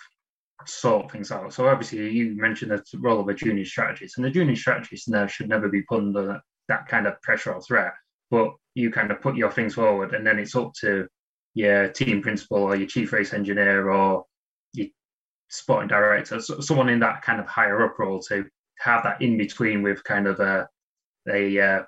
sort 0.65 1.11
things 1.11 1.31
out. 1.31 1.53
So 1.53 1.67
obviously, 1.67 2.09
you 2.09 2.35
mentioned 2.35 2.71
the 2.71 2.99
role 2.99 3.19
of 3.19 3.27
a 3.29 3.33
junior 3.33 3.65
strategist, 3.65 4.17
and 4.17 4.25
the 4.25 4.31
junior 4.31 4.55
strategist 4.55 5.09
should 5.29 5.49
never 5.49 5.69
be 5.69 5.83
put 5.83 5.99
under 5.99 6.41
that 6.67 6.87
kind 6.87 7.07
of 7.07 7.21
pressure 7.21 7.53
or 7.53 7.61
threat. 7.61 7.93
But 8.29 8.51
you 8.77 8.91
kind 8.91 9.11
of 9.11 9.21
put 9.21 9.35
your 9.35 9.51
things 9.51 9.73
forward, 9.73 10.13
and 10.13 10.25
then 10.25 10.39
it's 10.39 10.55
up 10.55 10.73
to 10.81 11.07
your 11.53 11.89
team 11.89 12.21
principal 12.21 12.59
or 12.59 12.75
your 12.75 12.87
chief 12.87 13.11
race 13.11 13.33
engineer 13.33 13.89
or 13.89 14.25
your 14.73 14.87
sporting 15.49 15.87
director, 15.87 16.39
so 16.39 16.59
someone 16.59 16.89
in 16.89 16.99
that 16.99 17.21
kind 17.21 17.39
of 17.39 17.47
higher 17.47 17.83
up 17.83 17.97
role 17.97 18.19
to 18.21 18.45
have 18.79 19.03
that 19.03 19.21
in 19.21 19.37
between 19.37 19.81
with 19.81 20.03
kind 20.03 20.27
of 20.27 20.39
a 20.39 20.67
a 21.27 21.59
uh, 21.59 21.83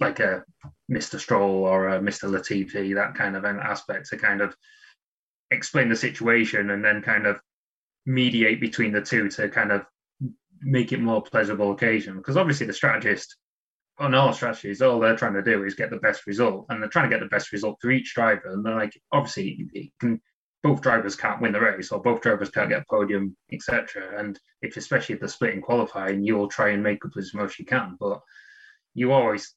like 0.00 0.20
a 0.20 0.42
Mr. 0.90 1.18
Stroll 1.18 1.64
or 1.64 1.88
a 1.88 2.00
Mr. 2.00 2.28
Latifi, 2.28 2.94
that 2.94 3.14
kind 3.14 3.36
of 3.36 3.44
an 3.44 3.60
aspect 3.60 4.08
to 4.08 4.16
kind 4.16 4.40
of 4.40 4.56
explain 5.50 5.88
the 5.88 5.96
situation 5.96 6.70
and 6.70 6.84
then 6.84 7.02
kind 7.02 7.26
of 7.26 7.40
mediate 8.06 8.60
between 8.60 8.92
the 8.92 9.00
two 9.00 9.28
to 9.28 9.48
kind 9.48 9.70
of 9.70 9.84
make 10.62 10.92
it 10.92 11.00
more 11.00 11.22
pleasurable 11.22 11.72
occasion. 11.72 12.16
Because 12.16 12.36
obviously 12.36 12.66
the 12.66 12.72
strategist 12.72 13.36
on 14.02 14.14
all 14.14 14.32
strategies, 14.32 14.82
all 14.82 14.98
they're 14.98 15.16
trying 15.16 15.34
to 15.34 15.42
do 15.42 15.64
is 15.64 15.74
get 15.74 15.90
the 15.90 15.96
best 15.96 16.26
result, 16.26 16.66
and 16.68 16.82
they're 16.82 16.90
trying 16.90 17.08
to 17.08 17.16
get 17.16 17.22
the 17.22 17.34
best 17.34 17.52
result 17.52 17.78
for 17.80 17.90
each 17.90 18.14
driver. 18.14 18.52
And 18.52 18.64
they're 18.64 18.74
like, 18.74 19.00
obviously, 19.12 19.92
can, 20.00 20.20
both 20.62 20.80
drivers 20.80 21.16
can't 21.16 21.40
win 21.40 21.52
the 21.52 21.60
race, 21.60 21.92
or 21.92 22.02
both 22.02 22.20
drivers 22.20 22.50
can't 22.50 22.68
get 22.68 22.82
a 22.82 22.84
podium, 22.90 23.36
etc. 23.52 24.18
And 24.18 24.38
if 24.60 24.76
especially 24.76 25.14
if 25.14 25.20
they're 25.20 25.28
splitting 25.28 25.62
qualifying, 25.62 26.24
you'll 26.24 26.48
try 26.48 26.70
and 26.70 26.82
make 26.82 27.04
up 27.04 27.12
as 27.16 27.32
much 27.32 27.52
as 27.52 27.58
you 27.60 27.64
can. 27.64 27.96
But 27.98 28.20
you 28.94 29.12
always 29.12 29.54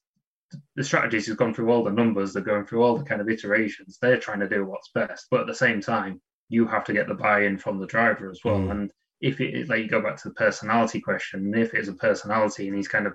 the 0.76 0.84
strategies 0.84 1.26
have 1.26 1.36
gone 1.36 1.52
through 1.52 1.70
all 1.70 1.84
the 1.84 1.90
numbers, 1.90 2.32
they're 2.32 2.42
going 2.42 2.64
through 2.64 2.82
all 2.82 2.96
the 2.96 3.04
kind 3.04 3.20
of 3.20 3.28
iterations. 3.28 3.98
They're 4.00 4.18
trying 4.18 4.40
to 4.40 4.48
do 4.48 4.64
what's 4.64 4.90
best, 4.94 5.26
but 5.30 5.40
at 5.40 5.46
the 5.46 5.54
same 5.54 5.80
time, 5.80 6.20
you 6.48 6.66
have 6.66 6.84
to 6.84 6.92
get 6.92 7.08
the 7.08 7.14
buy-in 7.14 7.58
from 7.58 7.80
the 7.80 7.86
driver 7.86 8.30
as 8.30 8.40
well. 8.44 8.58
Mm. 8.58 8.70
And 8.70 8.90
if 9.20 9.40
it 9.40 9.68
like 9.68 9.82
you 9.82 9.88
go 9.88 10.02
back 10.02 10.16
to 10.18 10.28
the 10.28 10.34
personality 10.34 11.00
question, 11.00 11.52
if 11.54 11.74
it's 11.74 11.88
a 11.88 11.94
personality 11.94 12.68
and 12.68 12.76
he's 12.76 12.88
kind 12.88 13.06
of 13.06 13.14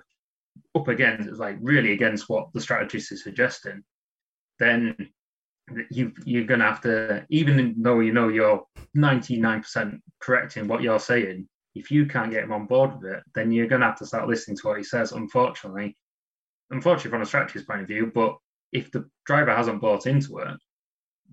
up 0.74 0.88
against 0.88 1.28
it's 1.28 1.38
like 1.38 1.56
really 1.60 1.92
against 1.92 2.28
what 2.28 2.52
the 2.52 2.60
strategist 2.60 3.12
is 3.12 3.22
suggesting, 3.22 3.82
then 4.58 4.96
you 5.90 6.12
you're 6.24 6.44
gonna 6.44 6.64
have 6.64 6.80
to 6.82 7.24
even 7.30 7.74
though 7.78 8.00
you 8.00 8.12
know 8.12 8.28
you're 8.28 8.64
99% 8.96 10.00
correct 10.20 10.56
in 10.56 10.68
what 10.68 10.82
you're 10.82 10.98
saying, 10.98 11.48
if 11.74 11.90
you 11.90 12.06
can't 12.06 12.30
get 12.30 12.44
him 12.44 12.52
on 12.52 12.66
board 12.66 13.00
with 13.00 13.12
it, 13.12 13.22
then 13.34 13.52
you're 13.52 13.66
gonna 13.66 13.86
have 13.86 13.98
to 13.98 14.06
start 14.06 14.28
listening 14.28 14.56
to 14.56 14.68
what 14.68 14.78
he 14.78 14.84
says, 14.84 15.12
unfortunately. 15.12 15.96
Unfortunately 16.70 17.10
from 17.10 17.22
a 17.22 17.26
strategist 17.26 17.66
point 17.66 17.82
of 17.82 17.86
view, 17.86 18.10
but 18.14 18.36
if 18.72 18.90
the 18.90 19.08
driver 19.26 19.54
hasn't 19.54 19.80
bought 19.80 20.06
into 20.06 20.38
it, 20.38 20.56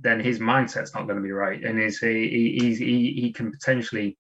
then 0.02 0.20
his 0.20 0.40
mindset's 0.40 0.94
not 0.94 1.04
going 1.04 1.18
to 1.18 1.24
be 1.24 1.32
right, 1.32 1.64
and 1.64 1.80
is 1.80 2.00
he, 2.00 2.30
he 2.60 2.76
he 2.76 3.14
he 3.14 3.34
can 3.34 3.52
potentially, 3.52 4.18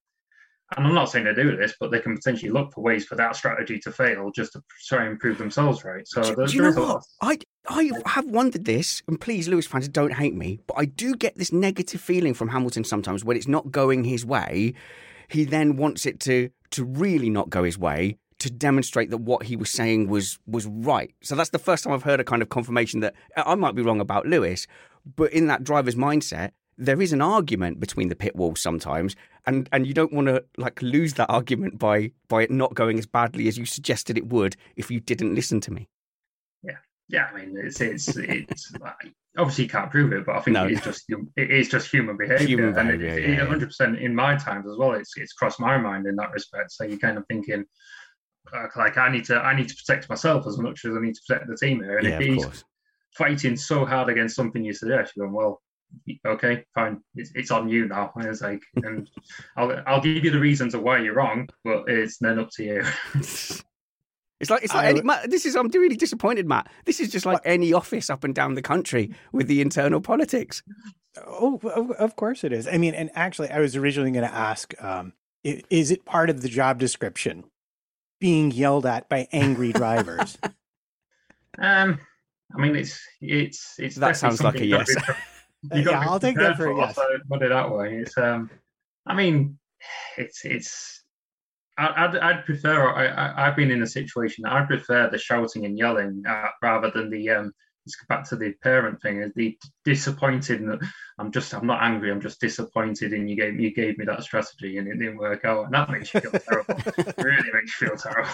and 0.77 0.85
I'm 0.85 0.93
not 0.93 1.09
saying 1.09 1.25
they 1.25 1.33
do 1.33 1.55
this, 1.55 1.73
but 1.79 1.91
they 1.91 1.99
can 1.99 2.15
potentially 2.15 2.51
look 2.51 2.73
for 2.73 2.81
ways 2.81 3.05
for 3.05 3.15
that 3.15 3.35
strategy 3.35 3.79
to 3.79 3.91
fail 3.91 4.31
just 4.31 4.53
to 4.53 4.61
try 4.87 5.05
and 5.05 5.19
prove 5.19 5.37
themselves 5.37 5.83
right. 5.83 6.07
So 6.07 6.21
do, 6.21 6.45
do 6.45 6.55
you 6.55 6.61
know 6.61 6.71
what? 6.71 7.03
I 7.21 7.39
I 7.67 7.91
have 8.05 8.25
wondered 8.25 8.65
this, 8.65 9.01
and 9.07 9.19
please, 9.19 9.47
Lewis 9.47 9.67
fans, 9.67 9.87
don't 9.87 10.13
hate 10.13 10.35
me, 10.35 10.59
but 10.67 10.75
I 10.77 10.85
do 10.85 11.15
get 11.15 11.37
this 11.37 11.51
negative 11.51 12.01
feeling 12.01 12.33
from 12.33 12.49
Hamilton 12.49 12.83
sometimes 12.83 13.23
when 13.25 13.35
it's 13.35 13.47
not 13.47 13.71
going 13.71 14.03
his 14.03 14.25
way. 14.25 14.73
He 15.27 15.43
then 15.43 15.75
wants 15.75 16.05
it 16.05 16.19
to 16.21 16.49
to 16.71 16.83
really 16.83 17.29
not 17.29 17.49
go 17.49 17.63
his 17.63 17.77
way 17.77 18.17
to 18.39 18.49
demonstrate 18.49 19.09
that 19.09 19.17
what 19.17 19.43
he 19.43 19.55
was 19.55 19.69
saying 19.69 20.07
was 20.07 20.39
was 20.47 20.65
right. 20.65 21.13
So 21.21 21.35
that's 21.35 21.49
the 21.49 21.59
first 21.59 21.83
time 21.83 21.93
I've 21.93 22.03
heard 22.03 22.19
a 22.19 22.23
kind 22.23 22.41
of 22.41 22.49
confirmation 22.49 23.01
that 23.01 23.15
uh, 23.35 23.43
I 23.45 23.55
might 23.55 23.75
be 23.75 23.81
wrong 23.81 23.99
about 23.99 24.25
Lewis, 24.25 24.65
but 25.15 25.31
in 25.33 25.47
that 25.47 25.63
driver's 25.63 25.95
mindset, 25.95 26.51
there 26.79 27.01
is 27.01 27.11
an 27.13 27.21
argument 27.21 27.79
between 27.79 28.07
the 28.07 28.15
pit 28.15 28.35
walls 28.35 28.61
sometimes, 28.61 29.15
and 29.45 29.69
and 29.71 29.85
you 29.85 29.93
don't 29.93 30.13
want 30.13 30.27
to 30.27 30.43
like 30.57 30.81
lose 30.81 31.13
that 31.15 31.29
argument 31.29 31.77
by 31.77 32.11
by 32.29 32.43
it 32.43 32.51
not 32.51 32.73
going 32.73 32.97
as 32.97 33.05
badly 33.05 33.47
as 33.47 33.57
you 33.57 33.65
suggested 33.65 34.17
it 34.17 34.27
would 34.27 34.55
if 34.77 34.89
you 34.89 34.99
didn't 34.99 35.35
listen 35.35 35.59
to 35.61 35.71
me. 35.71 35.89
Yeah, 36.63 36.77
yeah. 37.09 37.27
I 37.31 37.37
mean, 37.37 37.55
it's 37.61 37.81
it's 37.81 38.15
it's 38.15 38.73
obviously 39.37 39.65
you 39.65 39.69
can't 39.69 39.91
prove 39.91 40.13
it, 40.13 40.25
but 40.25 40.37
I 40.37 40.39
think 40.39 40.55
no. 40.55 40.65
it 40.65 40.71
is 40.71 40.81
just 40.81 41.03
it 41.35 41.51
is 41.51 41.67
just 41.67 41.91
human 41.91 42.15
behavior. 42.17 42.47
Human 42.47 42.73
behavior, 42.73 43.45
hundred 43.45 43.67
percent 43.67 43.99
in 43.99 44.15
my 44.15 44.37
times 44.37 44.65
as 44.65 44.77
well. 44.77 44.93
It's 44.93 45.11
it's 45.17 45.33
crossed 45.33 45.59
my 45.59 45.77
mind 45.77 46.07
in 46.07 46.15
that 46.15 46.31
respect. 46.31 46.71
So 46.71 46.85
you're 46.85 46.97
kind 46.97 47.17
of 47.17 47.25
thinking, 47.27 47.65
like 48.77 48.97
I 48.97 49.11
need 49.11 49.25
to 49.25 49.35
I 49.35 49.53
need 49.53 49.67
to 49.67 49.75
protect 49.75 50.09
myself 50.09 50.47
as 50.47 50.57
much 50.57 50.85
as 50.85 50.95
I 50.95 51.01
need 51.01 51.15
to 51.15 51.21
protect 51.27 51.49
the 51.49 51.57
team 51.57 51.83
here. 51.83 51.97
And 51.97 52.07
yeah, 52.07 52.19
if 52.19 52.21
he's 52.21 52.45
course. 52.45 52.63
fighting 53.17 53.57
so 53.57 53.85
hard 53.85 54.07
against 54.07 54.37
something 54.37 54.63
you 54.63 54.73
suggest, 54.73 55.13
you're 55.17 55.25
going, 55.25 55.35
well, 55.35 55.61
okay, 56.25 56.65
fine, 56.75 57.01
it's, 57.15 57.31
it's 57.35 57.51
on 57.51 57.69
you 57.69 57.87
now. 57.87 58.11
And 58.15 58.25
it's 58.25 58.41
like, 58.41 58.61
and 58.77 59.09
I'll 59.57 59.81
I'll 59.87 60.01
give 60.01 60.23
you 60.23 60.31
the 60.31 60.39
reasons 60.39 60.73
of 60.73 60.81
why 60.81 60.99
you're 60.99 61.15
wrong, 61.15 61.47
but 61.63 61.83
it's 61.87 62.17
then 62.17 62.39
up 62.39 62.49
to 62.53 62.63
you. 62.63 62.83
It's 64.39 64.49
like 64.49 64.63
it's 64.63 64.73
like 64.73 64.85
I, 64.85 64.89
any, 64.89 65.01
Matt, 65.01 65.29
this 65.29 65.45
is 65.45 65.55
I'm 65.55 65.67
really 65.67 65.97
disappointed, 65.97 66.47
Matt. 66.47 66.69
This 66.85 66.99
is 66.99 67.09
just 67.09 67.25
like 67.25 67.41
any 67.43 67.73
office 67.73 68.09
up 68.09 68.23
and 68.23 68.33
down 68.33 68.53
the 68.53 68.61
country 68.61 69.11
with 69.33 69.47
the 69.47 69.59
internal 69.59 69.99
politics. 69.99 70.63
Oh, 71.27 71.59
of 71.99 72.15
course 72.15 72.43
it 72.43 72.53
is. 72.53 72.67
I 72.67 72.77
mean, 72.77 72.93
and 72.93 73.09
actually, 73.15 73.49
I 73.49 73.59
was 73.59 73.75
originally 73.75 74.11
going 74.11 74.27
to 74.27 74.33
ask, 74.33 74.73
um, 74.81 75.13
is 75.43 75.91
it 75.91 76.05
part 76.05 76.29
of 76.29 76.41
the 76.41 76.47
job 76.47 76.79
description 76.79 77.45
being 78.19 78.51
yelled 78.51 78.85
at 78.85 79.09
by 79.09 79.27
angry 79.33 79.73
drivers? 79.73 80.37
um, 81.57 81.99
I 82.55 82.61
mean, 82.61 82.77
it's 82.77 82.99
it's 83.19 83.75
it's 83.77 83.95
that 83.97 84.15
sounds 84.15 84.41
like 84.41 84.55
a 84.55 84.65
yes. 84.65 84.89
Yeah, 85.73 85.99
I'll 85.99 86.19
take 86.19 86.37
that 86.37 86.57
for 86.57 86.67
a 86.67 86.77
yes. 86.77 86.97
Put 87.29 87.41
it 87.41 87.49
that 87.49 87.71
way. 87.71 87.97
It's 87.97 88.17
um, 88.17 88.49
I 89.05 89.15
mean, 89.15 89.57
it's 90.17 90.45
it's. 90.45 91.03
I'd, 91.77 92.17
I'd 92.17 92.45
prefer. 92.45 92.89
I, 92.89 93.47
I've 93.47 93.55
been 93.55 93.71
in 93.71 93.81
a 93.81 93.87
situation. 93.87 94.43
that 94.43 94.51
I'd 94.51 94.67
prefer 94.67 95.09
the 95.09 95.17
shouting 95.17 95.65
and 95.65 95.77
yelling 95.77 96.23
uh, 96.27 96.49
rather 96.61 96.91
than 96.91 97.09
the 97.09 97.29
um, 97.29 97.53
let's 97.85 97.95
go 97.95 98.05
back 98.07 98.23
to 98.29 98.35
the 98.35 98.53
parent 98.61 99.01
thing 99.01 99.21
is 99.21 99.31
the 99.35 99.57
disappointed 99.83 100.61
and 100.61 100.79
i'm 101.17 101.31
just 101.31 101.53
i'm 101.53 101.65
not 101.65 101.81
angry 101.81 102.11
i'm 102.11 102.21
just 102.21 102.39
disappointed 102.39 103.13
and 103.13 103.29
you 103.29 103.35
gave 103.35 103.59
you 103.59 103.73
gave 103.73 103.97
me 103.97 104.05
that 104.05 104.21
strategy 104.21 104.77
and 104.77 104.87
it 104.87 104.97
didn't 104.97 105.17
work 105.17 105.43
out 105.45 105.65
and 105.65 105.73
that 105.73 105.89
makes 105.89 106.13
you 106.13 106.19
feel 106.19 106.31
terrible 106.31 106.75
really 107.23 107.49
makes 107.53 107.81
you 107.81 107.87
feel 107.87 107.97
terrible 107.97 108.29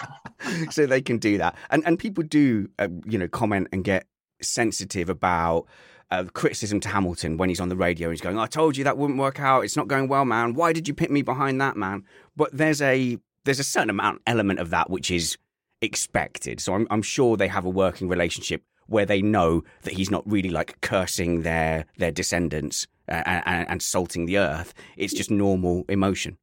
so 0.70 0.86
they 0.86 1.00
can 1.00 1.18
do 1.18 1.38
that 1.38 1.56
and 1.70 1.86
and 1.86 1.98
people 1.98 2.22
do 2.24 2.68
uh, 2.78 2.88
you 3.06 3.18
know 3.18 3.28
comment 3.28 3.68
and 3.72 3.84
get 3.84 4.06
sensitive 4.42 5.08
about 5.08 5.66
uh, 6.10 6.24
criticism 6.32 6.80
to 6.80 6.88
Hamilton 6.88 7.36
when 7.36 7.48
he's 7.48 7.60
on 7.60 7.68
the 7.68 7.76
radio. 7.76 8.10
He's 8.10 8.20
going, 8.20 8.38
"I 8.38 8.46
told 8.46 8.76
you 8.76 8.84
that 8.84 8.98
wouldn't 8.98 9.18
work 9.18 9.40
out. 9.40 9.64
It's 9.64 9.76
not 9.76 9.88
going 9.88 10.08
well, 10.08 10.24
man. 10.24 10.54
Why 10.54 10.72
did 10.72 10.88
you 10.88 10.94
pick 10.94 11.10
me 11.10 11.22
behind 11.22 11.60
that, 11.60 11.76
man?" 11.76 12.04
But 12.36 12.56
there's 12.56 12.82
a 12.82 13.18
there's 13.44 13.60
a 13.60 13.64
certain 13.64 13.90
amount 13.90 14.22
element 14.26 14.58
of 14.58 14.70
that 14.70 14.90
which 14.90 15.10
is 15.10 15.36
expected. 15.80 16.60
So 16.60 16.74
I'm, 16.74 16.86
I'm 16.90 17.02
sure 17.02 17.36
they 17.36 17.48
have 17.48 17.64
a 17.64 17.70
working 17.70 18.08
relationship 18.08 18.62
where 18.86 19.06
they 19.06 19.22
know 19.22 19.64
that 19.82 19.94
he's 19.94 20.10
not 20.10 20.22
really 20.30 20.50
like 20.50 20.80
cursing 20.80 21.42
their 21.42 21.86
their 21.98 22.12
descendants 22.12 22.86
uh, 23.08 23.22
and, 23.26 23.68
and 23.68 23.82
salting 23.82 24.26
the 24.26 24.38
earth. 24.38 24.74
It's 24.96 25.14
just 25.14 25.30
normal 25.30 25.84
emotion. 25.88 26.38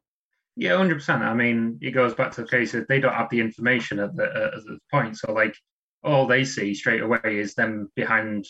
Yeah, 0.56 0.78
hundred 0.78 0.95
percent. 0.95 1.23
I 1.23 1.34
mean, 1.34 1.80
it 1.82 1.91
goes 1.91 2.13
back 2.13 2.32
to 2.34 2.41
the 2.41 2.47
case 2.47 2.73
that 2.73 2.88
they 2.88 2.99
don't 2.99 3.13
have 3.13 3.30
the 3.30 3.39
information 3.39 3.99
at 3.99 4.15
the, 4.15 4.26
at 4.26 4.63
the 4.65 4.78
point. 4.91 5.17
So, 5.17 5.34
like, 5.34 5.56
all 6.04 6.28
they 6.28 6.43
see 6.43 6.76
straight 6.76 7.02
away 7.02 7.19
is 7.23 7.56
them 7.56 7.91
behind 7.95 8.45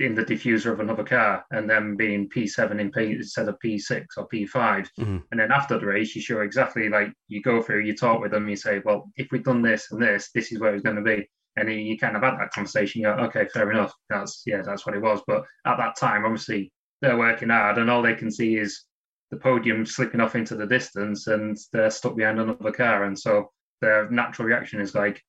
in 0.00 0.14
the 0.14 0.24
diffuser 0.24 0.72
of 0.72 0.80
another 0.80 1.04
car, 1.04 1.44
and 1.50 1.68
then 1.68 1.96
being 1.96 2.28
P7 2.28 2.80
in 2.80 2.90
P 2.90 3.12
instead 3.12 3.48
of 3.48 3.58
P6 3.64 4.06
or 4.16 4.28
P5. 4.28 4.50
Mm-hmm. 4.98 5.18
And 5.30 5.40
then 5.40 5.50
after 5.50 5.78
the 5.78 5.86
race, 5.86 6.14
you 6.14 6.22
show 6.22 6.40
exactly 6.40 6.88
like 6.88 7.12
you 7.26 7.42
go 7.42 7.60
through, 7.62 7.80
you 7.80 7.96
talk 7.96 8.20
with 8.20 8.30
them, 8.30 8.48
you 8.48 8.56
say, 8.56 8.80
well, 8.84 9.10
if 9.16 9.28
we've 9.32 9.42
done 9.42 9.62
this 9.62 9.90
and 9.90 10.00
this, 10.00 10.30
this 10.34 10.52
is 10.52 10.60
where 10.60 10.74
it's 10.74 10.84
going 10.84 10.96
to 10.96 11.02
be 11.02 11.28
and 11.58 11.86
you 11.86 11.98
kind 11.98 12.16
of 12.16 12.22
had 12.22 12.38
that 12.38 12.52
conversation. 12.52 13.00
You're 13.00 13.16
like, 13.16 13.36
okay, 13.36 13.48
fair 13.52 13.70
enough. 13.70 13.94
That's 14.08 14.42
yeah, 14.46 14.62
that's 14.62 14.86
what 14.86 14.94
it 14.94 15.02
was. 15.02 15.20
But 15.26 15.44
at 15.66 15.76
that 15.76 15.96
time, 15.96 16.24
obviously, 16.24 16.72
they're 17.00 17.18
working 17.18 17.50
hard, 17.50 17.78
and 17.78 17.90
all 17.90 18.02
they 18.02 18.14
can 18.14 18.30
see 18.30 18.56
is 18.56 18.84
the 19.30 19.36
podium 19.36 19.84
slipping 19.84 20.20
off 20.20 20.34
into 20.34 20.56
the 20.56 20.66
distance, 20.66 21.26
and 21.26 21.56
they're 21.72 21.90
stuck 21.90 22.16
behind 22.16 22.40
another 22.40 22.72
car, 22.72 23.04
and 23.04 23.18
so 23.18 23.50
their 23.80 24.10
natural 24.10 24.48
reaction 24.48 24.80
is 24.80 24.94
like, 24.94 25.22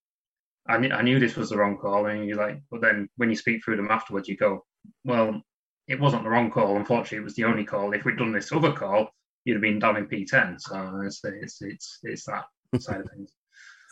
I, 0.70 0.78
knew, 0.78 0.92
I 0.92 1.02
knew 1.02 1.20
this 1.20 1.36
was 1.36 1.50
the 1.50 1.58
wrong 1.58 1.78
call, 1.78 2.06
and 2.06 2.26
you're 2.26 2.38
like, 2.38 2.62
but 2.70 2.82
then 2.82 3.10
when 3.18 3.30
you 3.30 3.36
speak 3.36 3.64
through 3.64 3.78
them 3.78 3.90
afterwards, 3.90 4.30
you 4.30 4.38
go, 4.38 4.64
well, 5.04 5.42
it 5.88 6.00
wasn't 6.00 6.24
the 6.24 6.30
wrong 6.30 6.52
call. 6.52 6.78
Unfortunately, 6.78 7.18
it 7.18 7.24
was 7.24 7.36
the 7.36 7.44
only 7.46 7.66
call. 7.66 7.94
If 7.94 8.06
we'd 8.06 8.18
done 8.18 8.32
this 8.32 8.52
other 8.52 8.72
call, 8.72 9.10
you'd 9.44 9.56
have 9.56 9.62
been 9.62 9.80
down 9.80 9.98
in 9.98 10.06
P10. 10.06 10.62
So 10.62 11.02
it's 11.04 11.22
it's 11.24 11.62
it's, 11.62 12.00
it's 12.04 12.26
that 12.26 12.46
side 12.80 13.02
of 13.02 13.08
things. 13.10 13.32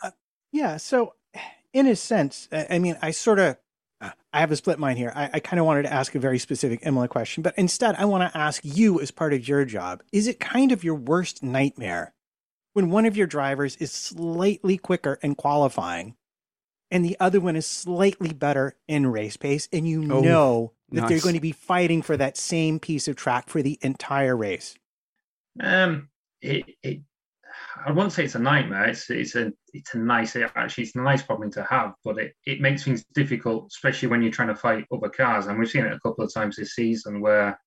Uh, 0.02 0.12
yeah. 0.52 0.76
So 0.76 1.14
in 1.72 1.88
a 1.88 1.96
sense, 1.96 2.48
I 2.52 2.78
mean, 2.78 2.96
I 3.02 3.10
sort 3.10 3.40
of 3.40 3.56
Uh, 4.00 4.10
I 4.32 4.38
have 4.40 4.52
a 4.52 4.56
split 4.56 4.78
mind 4.78 4.98
here. 4.98 5.12
I, 5.14 5.28
I 5.34 5.40
kind 5.40 5.58
of 5.58 5.66
wanted 5.66 5.82
to 5.82 5.92
ask 5.92 6.14
a 6.14 6.20
very 6.20 6.38
specific 6.38 6.80
Emily 6.82 7.08
question, 7.08 7.42
but 7.42 7.54
instead, 7.56 7.96
I 7.96 8.04
want 8.04 8.30
to 8.30 8.38
ask 8.38 8.60
you 8.64 9.00
as 9.00 9.10
part 9.10 9.32
of 9.32 9.48
your 9.48 9.64
job 9.64 10.02
is 10.12 10.28
it 10.28 10.38
kind 10.38 10.70
of 10.70 10.84
your 10.84 10.94
worst 10.94 11.42
nightmare 11.42 12.14
when 12.74 12.90
one 12.90 13.06
of 13.06 13.16
your 13.16 13.26
drivers 13.26 13.74
is 13.76 13.90
slightly 13.90 14.78
quicker 14.78 15.18
in 15.20 15.34
qualifying 15.34 16.14
and 16.90 17.04
the 17.04 17.16
other 17.20 17.40
one 17.40 17.56
is 17.56 17.66
slightly 17.66 18.32
better 18.32 18.76
in 18.86 19.06
race 19.06 19.36
pace, 19.36 19.68
and 19.72 19.88
you 19.88 20.02
oh, 20.12 20.20
know 20.20 20.72
that 20.90 21.02
nice. 21.02 21.08
they're 21.08 21.20
going 21.20 21.34
to 21.34 21.40
be 21.40 21.52
fighting 21.52 22.02
for 22.02 22.16
that 22.16 22.36
same 22.36 22.78
piece 22.78 23.08
of 23.08 23.16
track 23.16 23.48
for 23.48 23.62
the 23.62 23.78
entire 23.82 24.36
race? 24.36 24.74
Um, 25.60 26.08
it, 26.40 26.64
it 26.82 27.00
I 27.84 27.92
won't 27.92 28.12
say 28.12 28.24
it's 28.24 28.34
a 28.34 28.40
nightmare. 28.40 28.88
It's 28.88 29.08
it's 29.10 29.34
a 29.34 29.52
it's 29.72 29.94
a 29.94 29.98
nice 29.98 30.36
actually 30.36 30.84
it's 30.84 30.96
a 30.96 31.00
nice 31.00 31.22
problem 31.22 31.50
to 31.52 31.62
have, 31.64 31.94
but 32.04 32.18
it, 32.18 32.34
it 32.46 32.60
makes 32.60 32.84
things 32.84 33.04
difficult, 33.14 33.66
especially 33.68 34.08
when 34.08 34.22
you're 34.22 34.32
trying 34.32 34.48
to 34.48 34.54
fight 34.54 34.86
other 34.92 35.08
cars. 35.08 35.46
And 35.46 35.58
we've 35.58 35.68
seen 35.68 35.84
it 35.84 35.92
a 35.92 36.00
couple 36.00 36.24
of 36.24 36.32
times 36.32 36.56
this 36.56 36.74
season 36.74 37.20
where 37.20 37.58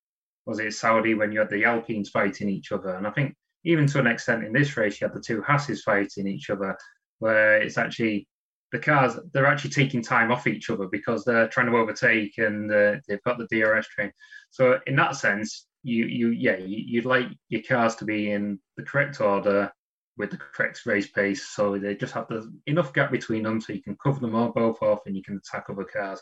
was 0.46 0.58
it 0.58 0.74
Saudi 0.74 1.14
when 1.14 1.32
you 1.32 1.40
had 1.40 1.50
the 1.50 1.64
Alpines 1.64 2.10
fighting 2.10 2.48
each 2.48 2.72
other, 2.72 2.96
and 2.96 3.06
I 3.06 3.10
think 3.10 3.34
even 3.64 3.86
to 3.86 4.00
an 4.00 4.08
extent 4.08 4.44
in 4.44 4.52
this 4.52 4.76
race 4.76 5.00
you 5.00 5.06
had 5.06 5.16
the 5.16 5.20
two 5.20 5.42
Hasses 5.42 5.82
fighting 5.82 6.26
each 6.26 6.50
other, 6.50 6.76
where 7.20 7.56
it's 7.62 7.78
actually 7.78 8.26
the 8.72 8.78
cars 8.78 9.18
they're 9.32 9.46
actually 9.46 9.70
taking 9.70 10.02
time 10.02 10.32
off 10.32 10.46
each 10.46 10.70
other 10.70 10.86
because 10.86 11.24
they're 11.24 11.48
trying 11.48 11.70
to 11.70 11.76
overtake 11.76 12.38
and 12.38 12.72
uh, 12.72 12.96
they've 13.06 13.22
got 13.22 13.38
the 13.38 13.46
DRS 13.46 13.86
train. 13.88 14.10
So 14.50 14.80
in 14.86 14.96
that 14.96 15.16
sense, 15.16 15.66
you 15.82 16.06
you 16.06 16.30
yeah 16.30 16.56
you, 16.56 17.00
would 17.00 17.08
like 17.08 17.26
your 17.48 17.62
cars 17.62 17.96
to 17.96 18.04
be 18.04 18.30
in 18.30 18.58
the 18.76 18.82
correct 18.82 19.20
order 19.20 19.70
with 20.16 20.30
the 20.30 20.38
correct 20.38 20.80
race 20.86 21.08
pace, 21.08 21.48
so 21.48 21.78
they 21.78 21.94
just 21.94 22.14
have 22.14 22.28
the 22.28 22.50
enough 22.66 22.92
gap 22.92 23.10
between 23.10 23.42
them 23.42 23.60
so 23.60 23.72
you 23.72 23.82
can 23.82 23.96
cover 24.02 24.20
them 24.20 24.34
all 24.34 24.52
both 24.52 24.82
off 24.82 25.00
and 25.06 25.16
you 25.16 25.22
can 25.22 25.36
attack 25.38 25.66
other 25.68 25.84
cars. 25.84 26.20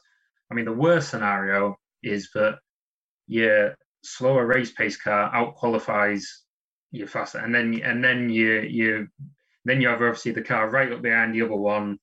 I 0.50 0.54
mean, 0.54 0.64
the 0.64 0.72
worst 0.72 1.10
scenario 1.10 1.76
is 2.02 2.30
that 2.34 2.58
your 3.26 3.74
slower 4.02 4.46
race 4.46 4.72
pace 4.72 4.96
car 4.96 5.34
out 5.34 5.54
qualifies 5.54 6.42
your 6.90 7.06
faster, 7.06 7.38
and 7.38 7.54
then 7.54 7.80
and 7.84 8.02
then 8.02 8.28
you 8.28 8.60
you 8.60 9.08
then 9.64 9.80
you 9.80 9.88
have 9.88 10.02
obviously 10.02 10.32
the 10.32 10.42
car 10.42 10.68
right 10.68 10.90
up 10.90 11.02
behind 11.02 11.34
the 11.34 11.42
other 11.42 11.54
one, 11.54 11.98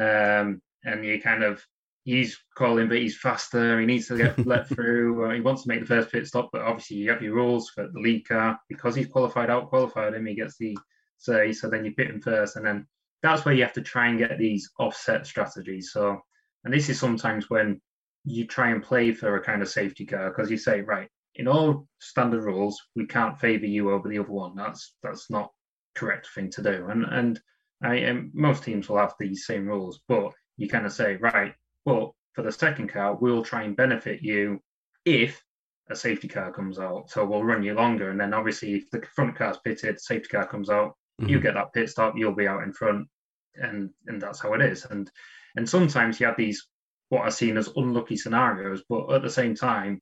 um, 0.00 0.62
and 0.84 1.04
you 1.04 1.20
kind 1.20 1.42
of 1.42 1.64
he's 2.04 2.38
calling, 2.56 2.88
but 2.88 2.98
he's 2.98 3.16
faster. 3.16 3.78
He 3.78 3.86
needs 3.86 4.08
to 4.08 4.16
get 4.16 4.46
let 4.46 4.68
through. 4.74 5.30
He 5.32 5.40
wants 5.40 5.62
to 5.62 5.68
make 5.68 5.80
the 5.80 5.86
first 5.86 6.10
pit 6.10 6.26
stop, 6.26 6.50
but 6.52 6.62
obviously 6.62 6.96
you 6.98 7.10
have 7.10 7.22
your 7.22 7.34
rules 7.34 7.70
for 7.70 7.88
the 7.88 8.00
lead 8.00 8.26
car 8.26 8.58
because 8.68 8.94
he's 8.94 9.08
qualified, 9.08 9.50
out 9.50 9.68
qualified 9.68 10.14
him. 10.14 10.26
He 10.26 10.34
gets 10.34 10.56
the 10.58 10.76
say, 11.18 11.52
so 11.52 11.68
then 11.68 11.84
you 11.84 11.92
pit 11.94 12.10
him 12.10 12.20
first, 12.20 12.56
and 12.56 12.64
then 12.64 12.86
that's 13.22 13.44
where 13.44 13.54
you 13.54 13.62
have 13.62 13.74
to 13.74 13.82
try 13.82 14.08
and 14.08 14.18
get 14.18 14.38
these 14.38 14.70
offset 14.78 15.26
strategies. 15.26 15.92
So, 15.92 16.18
and 16.64 16.72
this 16.72 16.88
is 16.88 16.98
sometimes 16.98 17.50
when 17.50 17.80
you 18.24 18.46
try 18.46 18.70
and 18.70 18.82
play 18.82 19.12
for 19.12 19.36
a 19.36 19.42
kind 19.42 19.62
of 19.62 19.68
safety 19.68 20.06
car 20.06 20.30
because 20.30 20.50
you 20.50 20.56
say, 20.56 20.80
right, 20.80 21.08
in 21.34 21.46
all 21.46 21.86
standard 22.00 22.44
rules, 22.44 22.80
we 22.96 23.06
can't 23.06 23.38
favour 23.38 23.66
you 23.66 23.90
over 23.90 24.08
the 24.08 24.18
other 24.18 24.32
one. 24.32 24.56
That's 24.56 24.94
that's 25.02 25.30
not 25.30 25.50
correct 25.94 26.28
thing 26.34 26.50
to 26.52 26.62
do. 26.62 26.86
And 26.88 27.04
and 27.04 27.40
I 27.82 27.96
and 27.96 28.30
most 28.34 28.62
teams 28.62 28.88
will 28.88 28.98
have 28.98 29.14
these 29.18 29.46
same 29.46 29.66
rules, 29.66 30.00
but 30.08 30.32
you 30.56 30.68
kind 30.68 30.86
of 30.86 30.92
say, 30.92 31.16
right, 31.16 31.54
but 31.84 32.10
for 32.34 32.42
the 32.42 32.52
second 32.52 32.88
car, 32.88 33.14
we'll 33.14 33.44
try 33.44 33.62
and 33.62 33.76
benefit 33.76 34.22
you 34.22 34.60
if 35.04 35.42
a 35.90 35.96
safety 35.96 36.28
car 36.28 36.52
comes 36.52 36.78
out. 36.78 37.10
So 37.10 37.24
we'll 37.24 37.44
run 37.44 37.62
you 37.62 37.74
longer. 37.74 38.10
And 38.10 38.20
then 38.20 38.34
obviously 38.34 38.74
if 38.74 38.90
the 38.90 39.02
front 39.14 39.36
car's 39.36 39.58
pitted, 39.64 40.00
safety 40.00 40.28
car 40.28 40.46
comes 40.46 40.70
out, 40.70 40.96
mm-hmm. 41.20 41.30
you 41.30 41.40
get 41.40 41.54
that 41.54 41.72
pit 41.72 41.88
stop, 41.88 42.14
you'll 42.16 42.34
be 42.34 42.46
out 42.46 42.62
in 42.62 42.72
front. 42.72 43.08
And 43.56 43.90
and 44.06 44.20
that's 44.20 44.40
how 44.40 44.52
it 44.54 44.62
is. 44.62 44.84
And 44.84 45.10
and 45.56 45.68
sometimes 45.68 46.20
you 46.20 46.26
have 46.26 46.36
these 46.36 46.66
what 47.08 47.22
are 47.22 47.30
seen 47.30 47.56
as 47.56 47.68
unlucky 47.74 48.16
scenarios, 48.16 48.84
but 48.88 49.12
at 49.12 49.22
the 49.22 49.30
same 49.30 49.54
time, 49.54 50.00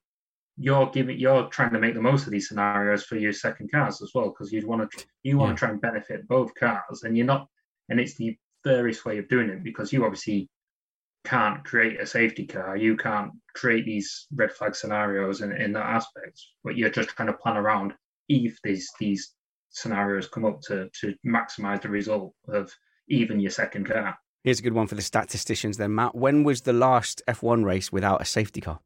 you're 0.58 0.90
giving 0.90 1.18
you're 1.18 1.46
trying 1.46 1.72
to 1.72 1.78
make 1.78 1.94
the 1.94 2.02
most 2.02 2.26
of 2.26 2.32
these 2.32 2.48
scenarios 2.48 3.04
for 3.04 3.16
your 3.16 3.32
second 3.32 3.70
cars 3.70 4.02
as 4.02 4.10
well 4.14 4.28
because 4.28 4.52
you'd 4.52 4.66
want 4.66 4.90
to 4.90 5.04
you 5.22 5.38
want 5.38 5.50
yeah. 5.50 5.54
to 5.54 5.58
try 5.58 5.70
and 5.70 5.80
benefit 5.80 6.28
both 6.28 6.52
cars 6.54 7.04
and 7.04 7.16
you're 7.16 7.24
not 7.24 7.48
and 7.88 8.00
it's 8.00 8.14
the 8.16 8.36
various 8.64 9.04
way 9.04 9.18
of 9.18 9.28
doing 9.28 9.48
it 9.48 9.62
because 9.62 9.92
you 9.92 10.04
obviously 10.04 10.48
can't 11.24 11.64
create 11.64 12.00
a 12.00 12.06
safety 12.06 12.46
car. 12.46 12.76
You 12.76 12.96
can't 12.96 13.32
create 13.54 13.84
these 13.84 14.26
red 14.34 14.52
flag 14.52 14.74
scenarios 14.74 15.40
in, 15.40 15.52
in 15.52 15.72
that 15.72 15.86
aspect 15.86 16.40
but 16.64 16.76
you're 16.76 16.90
just 16.90 17.10
trying 17.10 17.28
to 17.28 17.34
plan 17.34 17.56
around 17.56 17.94
if 18.28 18.58
these 18.62 18.88
these 18.98 19.34
scenarios 19.70 20.28
come 20.28 20.44
up 20.44 20.60
to 20.62 20.88
to 21.00 21.14
maximize 21.26 21.82
the 21.82 21.88
result 21.88 22.32
of 22.48 22.72
even 23.08 23.40
your 23.40 23.50
second 23.50 23.86
car. 23.86 24.16
Here's 24.44 24.60
a 24.60 24.62
good 24.62 24.72
one 24.72 24.86
for 24.86 24.94
the 24.94 25.02
statisticians 25.02 25.76
then 25.76 25.94
matt. 25.94 26.14
When 26.14 26.44
was 26.44 26.62
the 26.62 26.72
last 26.72 27.22
f1 27.28 27.64
race 27.64 27.92
without 27.92 28.22
a 28.22 28.24
safety 28.24 28.60
car? 28.60 28.80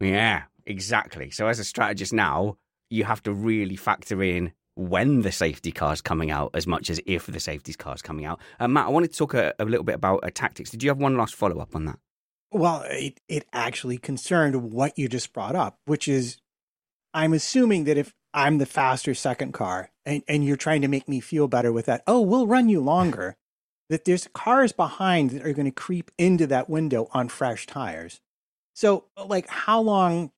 Yeah 0.00 0.44
Exactly. 0.66 1.30
So 1.30 1.46
as 1.46 1.58
a 1.58 1.64
strategist 1.64 2.12
now, 2.12 2.56
you 2.90 3.04
have 3.04 3.22
to 3.24 3.32
really 3.32 3.76
factor 3.76 4.22
in 4.22 4.52
when 4.74 5.22
the 5.22 5.32
safety 5.32 5.70
car 5.72 5.92
is 5.92 6.00
coming 6.00 6.30
out 6.30 6.50
as 6.54 6.66
much 6.66 6.88
as 6.88 7.00
if 7.06 7.26
the 7.26 7.40
safety 7.40 7.74
car 7.74 7.94
is 7.94 8.02
coming 8.02 8.24
out. 8.24 8.40
Uh, 8.58 8.68
Matt, 8.68 8.86
I 8.86 8.90
wanted 8.90 9.12
to 9.12 9.18
talk 9.18 9.34
a, 9.34 9.54
a 9.58 9.64
little 9.64 9.84
bit 9.84 9.94
about 9.94 10.24
uh, 10.24 10.30
tactics. 10.32 10.70
Did 10.70 10.82
you 10.82 10.90
have 10.90 10.98
one 10.98 11.16
last 11.16 11.34
follow 11.34 11.60
up 11.60 11.74
on 11.74 11.84
that? 11.86 11.98
Well, 12.50 12.84
it, 12.86 13.20
it 13.28 13.46
actually 13.52 13.98
concerned 13.98 14.72
what 14.72 14.98
you 14.98 15.08
just 15.08 15.32
brought 15.32 15.56
up, 15.56 15.78
which 15.86 16.08
is 16.08 16.38
I'm 17.14 17.32
assuming 17.32 17.84
that 17.84 17.98
if 17.98 18.14
I'm 18.34 18.58
the 18.58 18.66
faster 18.66 19.14
second 19.14 19.52
car 19.52 19.90
and, 20.04 20.22
and 20.26 20.44
you're 20.44 20.56
trying 20.56 20.82
to 20.82 20.88
make 20.88 21.08
me 21.08 21.20
feel 21.20 21.48
better 21.48 21.72
with 21.72 21.86
that, 21.86 22.02
oh, 22.06 22.20
we'll 22.20 22.46
run 22.46 22.68
you 22.68 22.80
longer, 22.80 23.36
that 23.88 24.04
there's 24.04 24.28
cars 24.32 24.72
behind 24.72 25.30
that 25.30 25.46
are 25.46 25.52
going 25.52 25.66
to 25.66 25.70
creep 25.70 26.10
into 26.16 26.46
that 26.46 26.70
window 26.70 27.08
on 27.12 27.28
fresh 27.28 27.66
tires. 27.66 28.20
So, 28.74 29.04
like, 29.26 29.48
how 29.48 29.80
long 29.80 30.30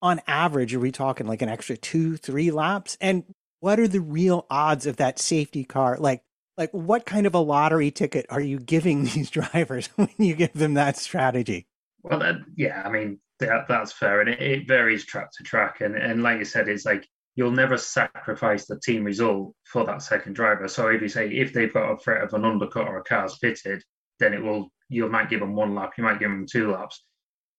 on 0.00 0.20
average, 0.26 0.74
are 0.74 0.80
we 0.80 0.92
talking 0.92 1.26
like 1.26 1.42
an 1.42 1.48
extra 1.48 1.76
two, 1.76 2.16
three 2.16 2.50
laps? 2.50 2.96
And 3.00 3.24
what 3.64 3.80
are 3.80 3.88
the 3.88 4.00
real 4.00 4.44
odds 4.50 4.84
of 4.84 4.96
that 4.98 5.18
safety 5.18 5.64
car? 5.64 5.96
Like, 5.98 6.22
like 6.58 6.70
what 6.72 7.06
kind 7.06 7.26
of 7.26 7.34
a 7.34 7.38
lottery 7.38 7.90
ticket 7.90 8.26
are 8.28 8.40
you 8.40 8.60
giving 8.60 9.04
these 9.04 9.30
drivers 9.30 9.86
when 9.96 10.10
you 10.18 10.34
give 10.34 10.52
them 10.52 10.74
that 10.74 10.98
strategy? 10.98 11.66
Well, 12.02 12.18
that, 12.18 12.36
yeah, 12.56 12.82
I 12.84 12.90
mean 12.90 13.20
that, 13.40 13.64
that's 13.66 13.90
fair, 13.90 14.20
and 14.20 14.28
it, 14.28 14.42
it 14.42 14.68
varies 14.68 15.06
track 15.06 15.30
to 15.38 15.44
track. 15.44 15.80
And 15.80 15.96
and 15.96 16.22
like 16.22 16.40
you 16.40 16.44
said, 16.44 16.68
it's 16.68 16.84
like 16.84 17.08
you'll 17.36 17.52
never 17.52 17.78
sacrifice 17.78 18.66
the 18.66 18.78
team 18.78 19.02
result 19.02 19.54
for 19.64 19.86
that 19.86 20.02
second 20.02 20.34
driver. 20.34 20.68
So 20.68 20.88
if 20.88 21.00
you 21.00 21.08
say 21.08 21.30
if 21.30 21.54
they've 21.54 21.72
got 21.72 21.90
a 21.90 21.96
threat 21.96 22.22
of 22.22 22.34
an 22.34 22.44
undercut 22.44 22.86
or 22.86 22.98
a 22.98 23.04
car's 23.04 23.38
fitted, 23.38 23.82
then 24.20 24.34
it 24.34 24.42
will 24.42 24.70
you 24.90 25.08
might 25.08 25.30
give 25.30 25.40
them 25.40 25.54
one 25.54 25.74
lap, 25.74 25.94
you 25.96 26.04
might 26.04 26.20
give 26.20 26.28
them 26.28 26.44
two 26.46 26.70
laps 26.70 27.02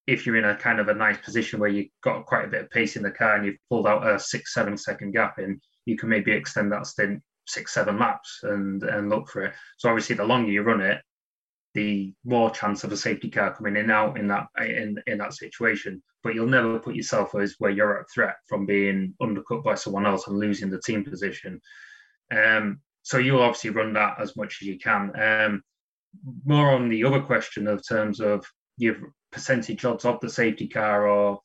if 0.07 0.25
you're 0.25 0.35
in 0.35 0.45
a 0.45 0.55
kind 0.55 0.79
of 0.79 0.87
a 0.87 0.93
nice 0.93 1.17
position 1.17 1.59
where 1.59 1.69
you've 1.69 1.89
got 2.03 2.27
quite 2.27 2.45
a 2.45 2.47
bit 2.47 2.61
of 2.61 2.69
pace 2.69 2.95
in 2.95 3.01
the 3.01 3.09
car 3.09 3.35
and 3.35 3.45
you've 3.45 3.57
pulled 3.69 3.87
out 3.87 4.07
a 4.07 4.19
six, 4.19 4.53
seven 4.53 4.77
second 4.77 5.11
gap 5.13 5.39
in, 5.39 5.59
you 5.85 5.97
can 5.97 6.09
maybe 6.09 6.31
extend 6.31 6.71
that 6.71 6.87
stint 6.87 7.21
six, 7.47 7.73
seven 7.73 7.99
laps 7.99 8.39
and 8.43 8.83
and 8.83 9.09
look 9.09 9.29
for 9.29 9.45
it. 9.45 9.53
So 9.77 9.89
obviously, 9.89 10.15
the 10.15 10.25
longer 10.25 10.51
you 10.51 10.61
run 10.61 10.81
it, 10.81 11.01
the 11.73 12.13
more 12.23 12.49
chance 12.49 12.83
of 12.83 12.91
a 12.91 12.97
safety 12.97 13.29
car 13.29 13.53
coming 13.53 13.75
in 13.75 13.91
out 13.91 14.17
in 14.17 14.27
that 14.29 14.47
in 14.59 15.01
in 15.07 15.19
that 15.19 15.33
situation. 15.33 16.01
But 16.23 16.33
you'll 16.33 16.47
never 16.47 16.79
put 16.79 16.95
yourself 16.95 17.35
as 17.35 17.55
where 17.59 17.71
you're 17.71 17.99
at 17.99 18.09
threat 18.11 18.37
from 18.47 18.65
being 18.65 19.13
undercut 19.21 19.63
by 19.63 19.75
someone 19.75 20.05
else 20.05 20.27
and 20.27 20.37
losing 20.37 20.71
the 20.71 20.81
team 20.81 21.03
position. 21.03 21.61
Um, 22.35 22.81
so 23.03 23.19
you'll 23.19 23.41
obviously 23.43 23.69
run 23.69 23.93
that 23.93 24.19
as 24.19 24.35
much 24.35 24.57
as 24.61 24.67
you 24.67 24.79
can. 24.79 25.11
Um, 25.15 25.61
more 26.43 26.71
on 26.71 26.89
the 26.89 27.03
other 27.03 27.21
question 27.21 27.67
of 27.67 27.87
terms 27.87 28.19
of 28.19 28.43
you've 28.77 29.03
percentage 29.31 29.83
odds 29.85 30.05
of 30.05 30.19
the 30.21 30.29
safety 30.29 30.67
car 30.67 31.07
or 31.07 31.41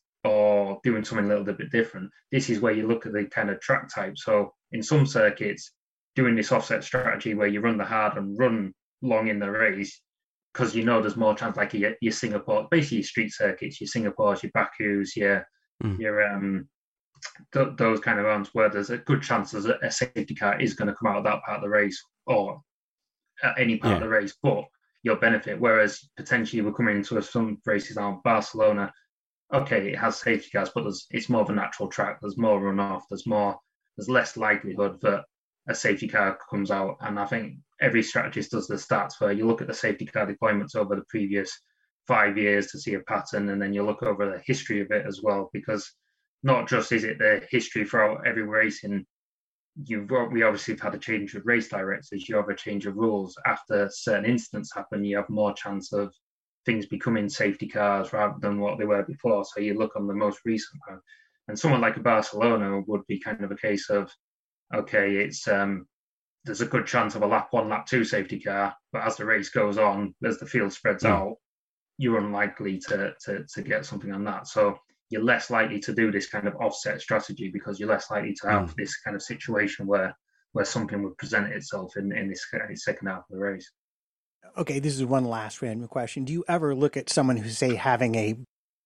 or 0.80 0.90
doing 0.92 1.04
something 1.04 1.26
a 1.26 1.28
little 1.28 1.44
bit 1.44 1.70
different. 1.70 2.10
This 2.30 2.50
is 2.50 2.60
where 2.60 2.72
you 2.72 2.86
look 2.86 3.06
at 3.06 3.12
the 3.12 3.24
kind 3.24 3.50
of 3.50 3.60
track 3.60 3.88
type. 3.92 4.16
So 4.16 4.52
in 4.72 4.82
some 4.82 5.06
circuits, 5.06 5.72
doing 6.16 6.34
this 6.34 6.52
offset 6.52 6.84
strategy 6.84 7.34
where 7.34 7.48
you 7.48 7.60
run 7.60 7.78
the 7.78 7.84
hard 7.84 8.16
and 8.16 8.38
run 8.38 8.74
long 9.02 9.28
in 9.28 9.38
the 9.38 9.50
race, 9.50 10.00
because 10.52 10.74
you 10.74 10.84
know 10.84 11.00
there's 11.00 11.16
more 11.16 11.34
chance 11.34 11.56
like 11.56 11.74
your, 11.74 11.94
your 12.00 12.12
Singapore, 12.12 12.68
basically 12.70 12.98
your 12.98 13.04
street 13.04 13.32
circuits, 13.32 13.80
your 13.80 13.88
Singapores, 13.88 14.42
your 14.42 14.52
Baku's, 14.52 15.16
your 15.16 15.46
mm. 15.82 15.98
your 15.98 16.22
um 16.22 16.68
th- 17.52 17.76
those 17.76 18.00
kind 18.00 18.18
of 18.18 18.26
rounds 18.26 18.50
where 18.52 18.68
there's 18.68 18.90
a 18.90 18.98
good 18.98 19.22
chance 19.22 19.52
that 19.52 19.78
a 19.82 19.90
safety 19.90 20.34
car 20.34 20.60
is 20.60 20.74
going 20.74 20.88
to 20.88 20.94
come 20.94 21.12
out 21.12 21.18
of 21.18 21.24
that 21.24 21.42
part 21.44 21.58
of 21.58 21.62
the 21.62 21.68
race 21.68 22.02
or 22.26 22.60
at 23.42 23.58
any 23.58 23.76
part 23.76 23.92
yeah. 23.92 23.96
of 23.96 24.02
the 24.02 24.08
race. 24.08 24.34
But 24.42 24.64
your 25.02 25.16
benefit. 25.16 25.60
Whereas 25.60 26.08
potentially 26.16 26.62
we're 26.62 26.72
coming 26.72 26.98
into 26.98 27.20
some 27.22 27.58
races 27.64 27.96
now, 27.96 28.20
Barcelona, 28.24 28.92
okay, 29.52 29.92
it 29.92 29.98
has 29.98 30.16
safety 30.16 30.50
cars, 30.50 30.70
but 30.74 30.86
it's 31.10 31.28
more 31.28 31.42
of 31.42 31.50
a 31.50 31.54
natural 31.54 31.88
track. 31.88 32.18
There's 32.20 32.38
more 32.38 32.60
runoff. 32.60 33.02
There's 33.08 33.26
more. 33.26 33.58
There's 33.96 34.08
less 34.08 34.36
likelihood 34.36 35.00
that 35.02 35.24
a 35.68 35.74
safety 35.74 36.08
car 36.08 36.38
comes 36.48 36.70
out. 36.70 36.96
And 37.00 37.18
I 37.18 37.26
think 37.26 37.58
every 37.80 38.02
strategist 38.02 38.52
does 38.52 38.66
the 38.66 38.76
stats 38.76 39.14
where 39.18 39.32
you 39.32 39.46
look 39.46 39.60
at 39.60 39.68
the 39.68 39.74
safety 39.74 40.06
car 40.06 40.26
deployments 40.26 40.76
over 40.76 40.96
the 40.96 41.04
previous 41.08 41.50
five 42.06 42.38
years 42.38 42.68
to 42.68 42.78
see 42.78 42.94
a 42.94 43.00
pattern, 43.00 43.48
and 43.50 43.60
then 43.60 43.72
you 43.72 43.84
look 43.84 44.02
over 44.02 44.30
the 44.30 44.42
history 44.44 44.80
of 44.80 44.90
it 44.90 45.06
as 45.06 45.20
well, 45.22 45.50
because 45.52 45.92
not 46.42 46.68
just 46.68 46.92
is 46.92 47.04
it 47.04 47.18
the 47.18 47.46
history 47.50 47.84
throughout 47.84 48.26
every 48.26 48.42
race 48.42 48.84
in 48.84 49.06
you've 49.84 50.10
we 50.32 50.42
obviously 50.42 50.74
have 50.74 50.80
had 50.80 50.94
a 50.94 50.98
change 50.98 51.34
of 51.34 51.46
race 51.46 51.68
directors. 51.68 52.28
You 52.28 52.36
have 52.36 52.48
a 52.48 52.54
change 52.54 52.86
of 52.86 52.96
rules 52.96 53.36
after 53.46 53.88
certain 53.92 54.24
incidents 54.24 54.74
happen. 54.74 55.04
You 55.04 55.16
have 55.18 55.28
more 55.28 55.52
chance 55.54 55.92
of 55.92 56.12
things 56.66 56.86
becoming 56.86 57.28
safety 57.28 57.68
cars 57.68 58.12
rather 58.12 58.36
than 58.40 58.60
what 58.60 58.78
they 58.78 58.84
were 58.84 59.02
before. 59.02 59.44
So 59.44 59.60
you 59.60 59.74
look 59.78 59.96
on 59.96 60.06
the 60.06 60.14
most 60.14 60.40
recent 60.44 60.80
one, 60.86 61.00
and 61.48 61.58
someone 61.58 61.80
like 61.80 61.96
a 61.96 62.00
Barcelona 62.00 62.82
would 62.86 63.06
be 63.06 63.18
kind 63.18 63.42
of 63.42 63.50
a 63.50 63.56
case 63.56 63.90
of, 63.90 64.10
okay, 64.74 65.16
it's 65.16 65.48
um, 65.48 65.86
there's 66.44 66.60
a 66.60 66.66
good 66.66 66.86
chance 66.86 67.14
of 67.14 67.22
a 67.22 67.26
lap 67.26 67.48
one, 67.50 67.68
lap 67.68 67.86
two 67.86 68.04
safety 68.04 68.40
car, 68.40 68.74
but 68.92 69.04
as 69.04 69.16
the 69.16 69.24
race 69.24 69.50
goes 69.50 69.78
on, 69.78 70.14
as 70.24 70.38
the 70.38 70.46
field 70.46 70.72
spreads 70.72 71.04
mm. 71.04 71.10
out, 71.10 71.36
you're 71.98 72.18
unlikely 72.18 72.78
to, 72.78 73.12
to 73.24 73.44
to 73.54 73.62
get 73.62 73.84
something 73.84 74.12
on 74.12 74.24
that. 74.24 74.46
So 74.46 74.78
you're 75.10 75.24
less 75.24 75.50
likely 75.50 75.80
to 75.80 75.92
do 75.92 76.10
this 76.10 76.28
kind 76.28 76.46
of 76.46 76.54
offset 76.56 77.00
strategy 77.00 77.50
because 77.52 77.78
you're 77.78 77.88
less 77.88 78.10
likely 78.10 78.34
to 78.40 78.48
have 78.48 78.70
mm. 78.70 78.74
this 78.76 78.96
kind 79.00 79.16
of 79.16 79.22
situation 79.22 79.86
where 79.86 80.16
where 80.52 80.64
something 80.64 81.02
would 81.02 81.18
present 81.18 81.52
itself 81.52 81.96
in 81.96 82.12
in 82.16 82.28
this 82.28 82.46
second 82.76 83.08
half 83.08 83.18
of 83.18 83.24
the 83.30 83.38
race. 83.38 83.70
Okay, 84.56 84.78
this 84.78 84.94
is 84.94 85.04
one 85.04 85.24
last 85.24 85.62
random 85.62 85.88
question. 85.88 86.24
Do 86.24 86.32
you 86.32 86.44
ever 86.48 86.74
look 86.74 86.96
at 86.96 87.10
someone 87.10 87.36
who's 87.36 87.58
say 87.58 87.74
having 87.74 88.14
a 88.14 88.36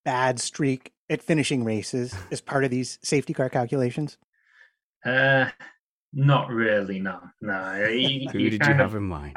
bad 0.04 0.38
streak 0.38 0.92
at 1.08 1.22
finishing 1.22 1.64
races 1.64 2.14
as 2.30 2.40
part 2.40 2.64
of 2.64 2.70
these 2.70 2.98
safety 3.02 3.32
car 3.32 3.48
calculations? 3.48 4.18
Uh, 5.04 5.46
not 6.12 6.48
really. 6.50 7.00
No, 7.00 7.20
no. 7.40 7.86
You, 7.90 8.28
Who 8.30 8.38
you 8.38 8.50
did 8.50 8.66
you 8.66 8.74
have 8.74 8.94
in 8.94 9.02
mind? 9.02 9.36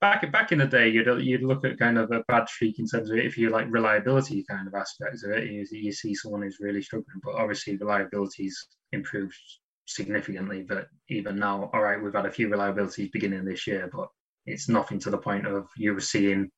Back 0.00 0.30
back 0.30 0.52
in 0.52 0.58
the 0.58 0.66
day, 0.66 0.88
you'd 0.88 1.08
you'd 1.24 1.42
look 1.42 1.64
at 1.64 1.78
kind 1.78 1.98
of 1.98 2.12
a 2.12 2.22
bad 2.28 2.48
streak 2.48 2.78
in 2.78 2.86
terms 2.86 3.10
of 3.10 3.16
if 3.16 3.36
you 3.36 3.50
like 3.50 3.66
reliability 3.68 4.44
kind 4.48 4.68
of 4.68 4.74
aspects 4.74 5.24
of 5.24 5.32
it. 5.32 5.50
You, 5.50 5.66
you 5.72 5.92
see 5.92 6.14
someone 6.14 6.42
who's 6.42 6.58
really 6.60 6.82
struggling, 6.82 7.20
but 7.24 7.34
obviously 7.34 7.76
reliability's 7.76 8.68
improved 8.92 9.34
significantly. 9.86 10.62
But 10.62 10.86
even 11.08 11.36
now, 11.36 11.68
all 11.74 11.82
right, 11.82 12.00
we've 12.00 12.14
had 12.14 12.26
a 12.26 12.30
few 12.30 12.48
reliabilities 12.48 13.10
beginning 13.10 13.44
this 13.44 13.66
year, 13.66 13.90
but 13.92 14.08
it's 14.48 14.68
nothing 14.68 14.98
to 15.00 15.10
the 15.10 15.18
point 15.18 15.46
of 15.46 15.66
you 15.76 15.94
were 15.94 16.00
seeing 16.00 16.50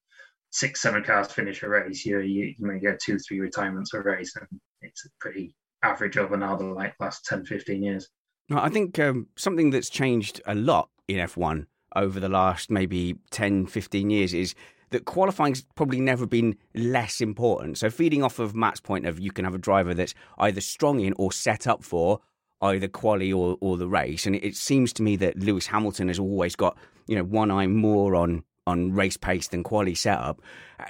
six, 0.50 0.82
seven 0.82 1.02
cars 1.02 1.32
finish 1.32 1.62
a 1.62 1.68
race. 1.68 2.04
You, 2.04 2.20
you, 2.20 2.54
you 2.58 2.66
may 2.66 2.78
get 2.78 3.00
two, 3.00 3.18
three 3.18 3.40
retirements 3.40 3.94
a 3.94 4.00
race, 4.00 4.34
and 4.36 4.46
it's 4.82 5.06
pretty 5.20 5.54
average 5.82 6.16
over 6.16 6.36
now 6.36 6.56
the 6.56 6.64
like 6.64 6.94
last 7.00 7.24
10, 7.26 7.44
15 7.44 7.82
years. 7.82 8.08
I 8.52 8.68
think 8.68 8.98
um, 8.98 9.28
something 9.36 9.70
that's 9.70 9.90
changed 9.90 10.40
a 10.46 10.54
lot 10.54 10.88
in 11.06 11.18
F1 11.18 11.66
over 11.94 12.18
the 12.18 12.28
last 12.28 12.70
maybe 12.70 13.16
10, 13.30 13.66
15 13.66 14.10
years 14.10 14.34
is 14.34 14.54
that 14.90 15.04
qualifying's 15.04 15.62
probably 15.76 16.00
never 16.00 16.26
been 16.26 16.56
less 16.74 17.20
important. 17.20 17.78
So, 17.78 17.90
feeding 17.90 18.24
off 18.24 18.40
of 18.40 18.54
Matt's 18.54 18.80
point 18.80 19.06
of 19.06 19.20
you 19.20 19.30
can 19.30 19.44
have 19.44 19.54
a 19.54 19.58
driver 19.58 19.94
that's 19.94 20.14
either 20.38 20.60
strong 20.60 21.00
in 21.00 21.14
or 21.16 21.30
set 21.30 21.68
up 21.68 21.84
for 21.84 22.20
either 22.62 22.88
quali 22.88 23.32
or, 23.32 23.56
or 23.60 23.76
the 23.76 23.88
race. 23.88 24.26
And 24.26 24.36
it 24.36 24.56
seems 24.56 24.92
to 24.94 25.02
me 25.02 25.16
that 25.16 25.38
Lewis 25.38 25.66
Hamilton 25.66 26.08
has 26.08 26.18
always 26.18 26.56
got, 26.56 26.76
you 27.06 27.16
know, 27.16 27.24
one 27.24 27.50
eye 27.50 27.66
more 27.66 28.14
on 28.14 28.44
on 28.66 28.92
race 28.92 29.16
pace 29.16 29.48
than 29.48 29.62
quali 29.62 29.94
setup. 29.94 30.40
Uh, 30.78 30.84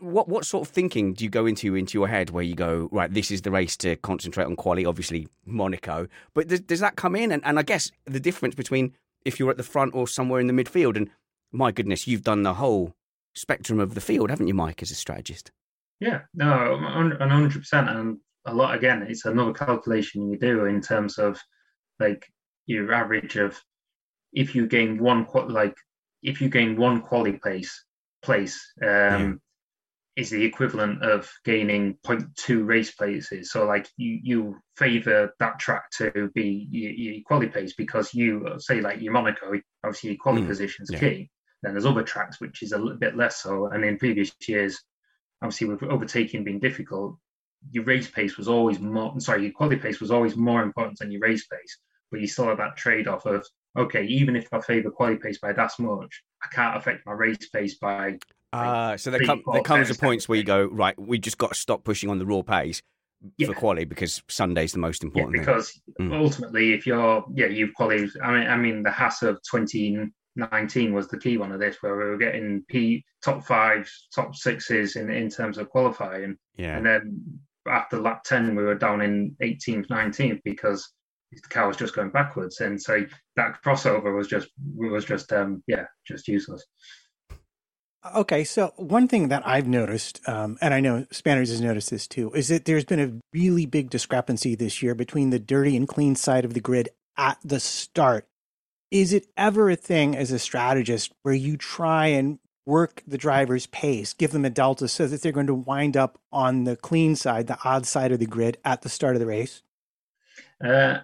what 0.00 0.28
what 0.28 0.44
sort 0.44 0.66
of 0.66 0.72
thinking 0.72 1.14
do 1.14 1.24
you 1.24 1.30
go 1.30 1.46
into 1.46 1.74
into 1.74 1.98
your 1.98 2.08
head 2.08 2.30
where 2.30 2.44
you 2.44 2.54
go 2.54 2.88
right? 2.92 3.12
This 3.12 3.30
is 3.30 3.42
the 3.42 3.50
race 3.50 3.76
to 3.78 3.96
concentrate 3.96 4.44
on 4.44 4.56
quali. 4.56 4.86
Obviously 4.86 5.28
Monaco, 5.44 6.08
but 6.34 6.48
does, 6.48 6.60
does 6.60 6.80
that 6.80 6.96
come 6.96 7.16
in? 7.16 7.32
And, 7.32 7.44
and 7.44 7.58
I 7.58 7.62
guess 7.62 7.90
the 8.06 8.20
difference 8.20 8.54
between 8.54 8.94
if 9.24 9.38
you're 9.38 9.50
at 9.50 9.56
the 9.56 9.62
front 9.62 9.94
or 9.94 10.08
somewhere 10.08 10.40
in 10.40 10.46
the 10.46 10.52
midfield. 10.52 10.96
And 10.96 11.10
my 11.52 11.72
goodness, 11.72 12.06
you've 12.06 12.22
done 12.22 12.42
the 12.42 12.54
whole 12.54 12.94
spectrum 13.34 13.80
of 13.80 13.94
the 13.94 14.00
field, 14.00 14.30
haven't 14.30 14.48
you, 14.48 14.54
Mike, 14.54 14.82
as 14.82 14.90
a 14.90 14.94
strategist? 14.94 15.50
Yeah, 15.98 16.22
no, 16.34 16.78
one 16.80 17.10
hundred 17.28 17.58
percent. 17.58 17.90
And 17.90 18.18
a 18.46 18.54
lot 18.54 18.74
again 18.74 19.02
it's 19.02 19.24
another 19.24 19.52
calculation 19.52 20.30
you 20.30 20.38
do 20.38 20.64
in 20.64 20.80
terms 20.80 21.18
of 21.18 21.38
like 21.98 22.26
your 22.66 22.92
average 22.92 23.36
of 23.36 23.58
if 24.32 24.54
you 24.54 24.66
gain 24.66 24.98
one 24.98 25.26
like 25.48 25.76
if 26.22 26.40
you 26.40 26.48
gain 26.48 26.76
one 26.76 27.00
quality 27.00 27.36
place 27.38 27.84
place 28.22 28.72
um 28.82 28.88
yeah. 28.88 29.32
is 30.16 30.30
the 30.30 30.44
equivalent 30.44 31.02
of 31.02 31.30
gaining 31.44 31.96
0.2 32.06 32.66
race 32.66 32.92
places 32.92 33.50
so 33.50 33.66
like 33.66 33.88
you 33.96 34.18
you 34.22 34.56
favor 34.76 35.34
that 35.38 35.58
track 35.58 35.90
to 35.90 36.30
be 36.34 36.66
your, 36.70 36.92
your 36.92 37.22
quality 37.26 37.50
pace 37.50 37.74
because 37.76 38.14
you 38.14 38.54
say 38.58 38.80
like 38.80 39.00
your 39.00 39.12
monaco 39.12 39.52
obviously 39.84 40.10
your 40.10 40.18
quality 40.18 40.46
mm. 40.46 40.50
is 40.50 40.90
yeah. 40.90 40.98
key 40.98 41.30
then 41.62 41.72
there's 41.72 41.86
other 41.86 42.02
tracks 42.02 42.40
which 42.40 42.62
is 42.62 42.72
a 42.72 42.78
little 42.78 42.98
bit 42.98 43.16
less 43.16 43.42
so 43.42 43.66
and 43.66 43.84
in 43.84 43.98
previous 43.98 44.32
years 44.46 44.80
obviously 45.42 45.66
with 45.66 45.82
overtaking 45.82 46.44
being 46.44 46.60
difficult 46.60 47.16
your 47.70 47.84
race 47.84 48.08
pace 48.08 48.36
was 48.36 48.48
always 48.48 48.78
more 48.80 49.18
sorry 49.20 49.42
your 49.42 49.52
quality 49.52 49.76
pace 49.76 50.00
was 50.00 50.10
always 50.10 50.36
more 50.36 50.62
important 50.62 50.98
than 50.98 51.10
your 51.10 51.20
race 51.20 51.46
pace 51.46 51.78
but 52.10 52.20
you 52.20 52.26
still 52.26 52.46
have 52.46 52.58
that 52.58 52.76
trade-off 52.76 53.26
of 53.26 53.46
okay 53.76 54.04
even 54.04 54.34
if 54.34 54.48
i 54.52 54.60
favor 54.60 54.90
quality 54.90 55.18
pace 55.18 55.38
by 55.38 55.52
that 55.52 55.70
much 55.78 56.22
i 56.42 56.48
can't 56.54 56.76
affect 56.76 57.04
my 57.06 57.12
race 57.12 57.48
pace 57.52 57.76
by 57.76 58.16
uh, 58.52 58.96
so 58.96 59.12
there, 59.12 59.20
there 59.20 59.62
comes 59.62 59.90
a 59.90 59.94
points 59.94 60.28
where 60.28 60.36
you 60.36 60.42
go 60.42 60.64
right 60.64 60.98
we 60.98 61.18
just 61.18 61.38
got 61.38 61.52
to 61.52 61.54
stop 61.54 61.84
pushing 61.84 62.10
on 62.10 62.18
the 62.18 62.26
raw 62.26 62.42
pace 62.42 62.82
yeah. 63.36 63.48
for 63.48 63.54
quality 63.54 63.84
because 63.84 64.22
Sunday's 64.28 64.72
the 64.72 64.78
most 64.78 65.02
important. 65.02 65.36
Yeah, 65.36 65.40
because 65.42 65.80
mm. 66.00 66.12
ultimately, 66.12 66.72
if 66.72 66.86
you're 66.86 67.24
yeah, 67.34 67.46
you've 67.46 67.74
qualified. 67.74 68.22
I 68.22 68.32
mean, 68.32 68.48
I 68.48 68.56
mean, 68.56 68.82
the 68.82 68.90
Haas 68.90 69.22
of 69.22 69.40
2019 69.50 70.94
was 70.94 71.08
the 71.08 71.18
key 71.18 71.36
one 71.36 71.52
of 71.52 71.60
this, 71.60 71.76
where 71.80 71.96
we 71.96 72.04
were 72.04 72.16
getting 72.16 72.64
P 72.68 73.04
top 73.22 73.44
fives, 73.44 74.08
top 74.14 74.34
sixes 74.34 74.96
in 74.96 75.10
in 75.10 75.28
terms 75.28 75.58
of 75.58 75.68
qualifying. 75.68 76.36
Yeah, 76.56 76.76
and 76.76 76.86
then 76.86 77.40
after 77.68 78.00
lap 78.00 78.22
10 78.24 78.54
we 78.54 78.62
were 78.62 78.74
down 78.74 79.00
in 79.00 79.36
18th 79.42 79.88
19th 79.88 80.40
because 80.44 80.92
the 81.32 81.48
car 81.48 81.68
was 81.68 81.76
just 81.76 81.94
going 81.94 82.10
backwards. 82.10 82.60
And 82.60 82.80
so 82.80 83.04
that 83.36 83.62
crossover 83.64 84.16
was 84.16 84.28
just 84.28 84.48
was 84.74 85.04
just 85.04 85.32
um 85.32 85.62
yeah 85.66 85.84
just 86.06 86.28
useless. 86.28 86.64
Okay 88.14 88.44
so 88.44 88.72
one 88.76 89.08
thing 89.08 89.28
that 89.28 89.46
i've 89.46 89.66
noticed 89.66 90.26
um, 90.26 90.56
and 90.62 90.72
i 90.72 90.80
know 90.80 91.04
spanners 91.10 91.50
has 91.50 91.60
noticed 91.60 91.90
this 91.90 92.06
too 92.06 92.32
is 92.32 92.48
that 92.48 92.64
there's 92.64 92.86
been 92.86 92.98
a 92.98 93.12
really 93.34 93.66
big 93.66 93.90
discrepancy 93.90 94.54
this 94.54 94.82
year 94.82 94.94
between 94.94 95.28
the 95.28 95.38
dirty 95.38 95.76
and 95.76 95.86
clean 95.86 96.16
side 96.16 96.46
of 96.46 96.54
the 96.54 96.60
grid 96.60 96.88
at 97.18 97.38
the 97.44 97.60
start. 97.60 98.26
Is 98.90 99.12
it 99.12 99.26
ever 99.36 99.70
a 99.70 99.76
thing 99.76 100.16
as 100.16 100.32
a 100.32 100.38
strategist 100.38 101.12
where 101.22 101.34
you 101.34 101.56
try 101.56 102.06
and 102.06 102.38
work 102.70 103.02
the 103.06 103.18
driver's 103.18 103.66
pace, 103.66 104.12
give 104.12 104.30
them 104.30 104.44
a 104.44 104.50
delta 104.50 104.88
so 104.88 105.06
that 105.06 105.22
they're 105.22 105.32
going 105.32 105.46
to 105.48 105.54
wind 105.54 105.96
up 105.96 106.18
on 106.32 106.64
the 106.64 106.76
clean 106.76 107.16
side, 107.16 107.46
the 107.46 107.58
odd 107.64 107.84
side 107.84 108.12
of 108.12 108.20
the 108.20 108.26
grid 108.26 108.58
at 108.64 108.82
the 108.82 108.88
start 108.88 109.16
of 109.16 109.20
the 109.20 109.26
race? 109.26 109.62
Uh, 110.64 110.98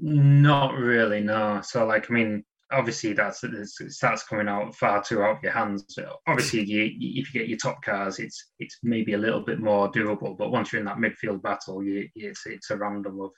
not 0.00 0.74
really, 0.74 1.20
no. 1.20 1.60
So, 1.62 1.86
like, 1.86 2.10
I 2.10 2.14
mean, 2.14 2.44
obviously 2.70 3.12
that's 3.12 3.42
it 3.44 3.66
starts 3.66 4.24
coming 4.24 4.48
out 4.48 4.74
far 4.74 5.02
too 5.02 5.22
out 5.22 5.38
of 5.38 5.42
your 5.42 5.52
hands. 5.52 5.84
Obviously, 6.26 6.64
you, 6.64 6.84
if 6.84 7.32
you 7.32 7.40
get 7.40 7.48
your 7.48 7.58
top 7.58 7.82
cars, 7.82 8.18
it's 8.18 8.52
it's 8.58 8.78
maybe 8.82 9.14
a 9.14 9.18
little 9.18 9.40
bit 9.40 9.60
more 9.60 9.90
doable. 9.90 10.36
But 10.36 10.50
once 10.50 10.72
you're 10.72 10.80
in 10.80 10.86
that 10.86 10.98
midfield 10.98 11.42
battle, 11.42 11.82
you, 11.82 12.08
it's 12.14 12.46
it's 12.46 12.70
a 12.70 12.76
random 12.76 13.20
of 13.20 13.30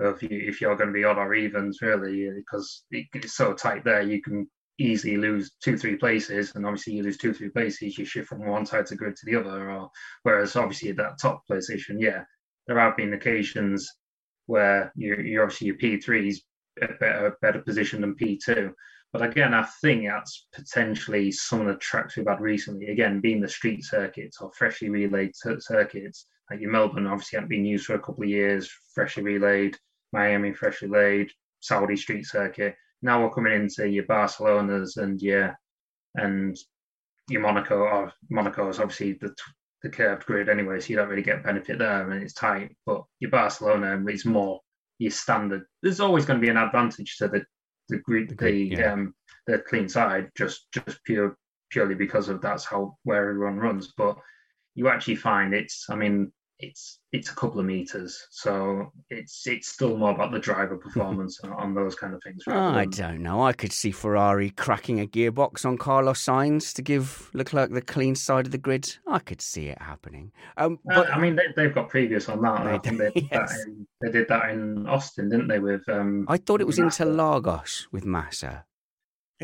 of 0.00 0.22
you, 0.22 0.28
if 0.30 0.60
you're 0.60 0.76
going 0.76 0.88
to 0.88 0.94
be 0.94 1.04
odd 1.04 1.18
or 1.18 1.34
evens, 1.34 1.78
really, 1.82 2.30
because 2.36 2.84
it's 2.90 3.36
so 3.36 3.52
tight 3.52 3.84
there. 3.84 4.02
You 4.02 4.20
can 4.22 4.48
easily 4.78 5.16
lose 5.16 5.52
two, 5.62 5.76
three 5.76 5.96
places, 5.96 6.54
and 6.54 6.66
obviously 6.66 6.94
you 6.94 7.02
lose 7.02 7.18
two, 7.18 7.32
three 7.32 7.50
places, 7.50 7.96
you 7.98 8.04
shift 8.04 8.28
from 8.28 8.46
one 8.46 8.66
side 8.66 8.80
of 8.80 8.88
the 8.88 8.96
grid 8.96 9.16
to 9.16 9.26
the 9.26 9.36
other. 9.36 9.70
Or 9.70 9.90
whereas 10.22 10.56
obviously 10.56 10.90
at 10.90 10.96
that 10.96 11.18
top 11.20 11.46
position, 11.46 11.98
yeah, 11.98 12.24
there 12.66 12.78
have 12.78 12.96
been 12.96 13.14
occasions 13.14 13.88
where 14.46 14.92
you're, 14.96 15.20
you're 15.20 15.44
obviously 15.44 15.68
your 15.68 15.76
P3 15.76 16.28
is 16.28 16.42
a 16.82 16.88
better, 17.00 17.36
better 17.40 17.60
position 17.60 18.00
than 18.00 18.16
P2. 18.16 18.72
But 19.12 19.22
again, 19.22 19.54
I 19.54 19.62
think 19.80 20.06
that's 20.08 20.48
potentially 20.52 21.30
some 21.30 21.60
of 21.60 21.68
the 21.68 21.76
tracks 21.76 22.16
we've 22.16 22.26
had 22.26 22.40
recently. 22.40 22.88
Again, 22.88 23.20
being 23.20 23.40
the 23.40 23.48
street 23.48 23.84
circuits 23.84 24.40
or 24.40 24.50
freshly 24.52 24.90
relayed 24.90 25.32
circuits, 25.36 26.26
like 26.50 26.60
your 26.60 26.72
Melbourne 26.72 27.06
obviously 27.06 27.36
hadn't 27.36 27.48
been 27.48 27.64
used 27.64 27.86
for 27.86 27.94
a 27.94 28.00
couple 28.00 28.24
of 28.24 28.28
years, 28.28 28.68
freshly 28.92 29.22
relayed, 29.22 29.78
Miami 30.12 30.52
freshly 30.52 30.88
laid, 30.88 31.30
Saudi 31.60 31.96
street 31.96 32.26
circuit 32.26 32.74
now 33.04 33.22
we're 33.22 33.30
coming 33.30 33.52
into 33.52 33.86
your 33.86 34.04
Barcelonas 34.04 34.96
and 34.96 35.20
your 35.20 35.56
and 36.14 36.56
your 37.28 37.42
Monaco 37.42 37.80
or 37.80 38.12
Monaco 38.30 38.68
is 38.70 38.80
obviously 38.80 39.12
the 39.12 39.34
the 39.82 39.90
curved 39.90 40.24
grid 40.24 40.48
anyway, 40.48 40.80
so 40.80 40.88
you 40.88 40.96
don't 40.96 41.10
really 41.10 41.22
get 41.22 41.44
benefit 41.44 41.78
there 41.78 42.10
and 42.10 42.22
it's 42.22 42.32
tight. 42.32 42.74
But 42.86 43.04
your 43.20 43.30
Barcelona 43.30 44.02
is 44.08 44.24
more 44.24 44.60
your 44.98 45.10
standard. 45.10 45.64
There's 45.82 46.00
always 46.00 46.24
going 46.24 46.40
to 46.40 46.44
be 46.44 46.48
an 46.50 46.56
advantage 46.56 47.18
to 47.18 47.28
the 47.28 47.44
the 47.90 47.98
grid, 47.98 48.36
the, 48.38 48.50
yeah. 48.50 48.92
um 48.92 49.14
the 49.46 49.58
clean 49.58 49.88
side, 49.88 50.30
just 50.34 50.66
just 50.72 51.04
pure 51.04 51.36
purely 51.70 51.94
because 51.94 52.30
of 52.30 52.40
that's 52.40 52.64
how 52.64 52.96
where 53.04 53.28
everyone 53.28 53.58
runs. 53.58 53.92
But 53.96 54.16
you 54.74 54.88
actually 54.88 55.16
find 55.16 55.52
it's, 55.52 55.86
I 55.90 55.96
mean, 55.96 56.32
it's 56.58 57.00
it's 57.12 57.30
a 57.30 57.34
couple 57.34 57.60
of 57.60 57.66
meters, 57.66 58.26
so 58.30 58.92
it's 59.10 59.46
it's 59.46 59.68
still 59.68 59.96
more 59.96 60.10
about 60.10 60.32
the 60.32 60.38
driver 60.38 60.76
performance 60.84 61.40
on 61.42 61.74
those 61.74 61.94
kind 61.94 62.14
of 62.14 62.22
things. 62.22 62.42
Oh, 62.46 62.52
I 62.52 62.86
don't 62.86 63.22
know. 63.22 63.42
I 63.42 63.52
could 63.52 63.72
see 63.72 63.90
Ferrari 63.90 64.50
cracking 64.50 65.00
a 65.00 65.06
gearbox 65.06 65.64
on 65.64 65.78
Carlos 65.78 66.22
Sainz 66.22 66.72
to 66.74 66.82
give 66.82 67.30
Leclerc 67.34 67.70
the 67.70 67.82
clean 67.82 68.14
side 68.14 68.46
of 68.46 68.52
the 68.52 68.58
grid. 68.58 68.96
I 69.06 69.18
could 69.18 69.40
see 69.40 69.66
it 69.66 69.80
happening. 69.80 70.32
Um, 70.56 70.78
uh, 70.90 70.96
but 70.96 71.10
uh, 71.10 71.12
I 71.12 71.18
mean, 71.18 71.38
they, 71.56 71.62
have 71.62 71.74
got 71.74 71.88
previous 71.88 72.28
on 72.28 72.42
that. 72.42 72.82
They, 72.82 72.90
they, 72.96 73.10
did 73.10 73.28
yes. 73.30 73.52
that 73.52 73.66
in, 73.66 73.86
they 74.00 74.10
did 74.10 74.28
that 74.28 74.50
in 74.50 74.86
Austin, 74.86 75.28
didn't 75.28 75.48
they? 75.48 75.58
With 75.58 75.88
um, 75.88 76.26
I 76.28 76.36
thought 76.36 76.60
it 76.60 76.66
was 76.66 76.78
Massa. 76.78 77.04
Interlagos 77.04 77.86
with 77.90 78.04
Massa. 78.04 78.64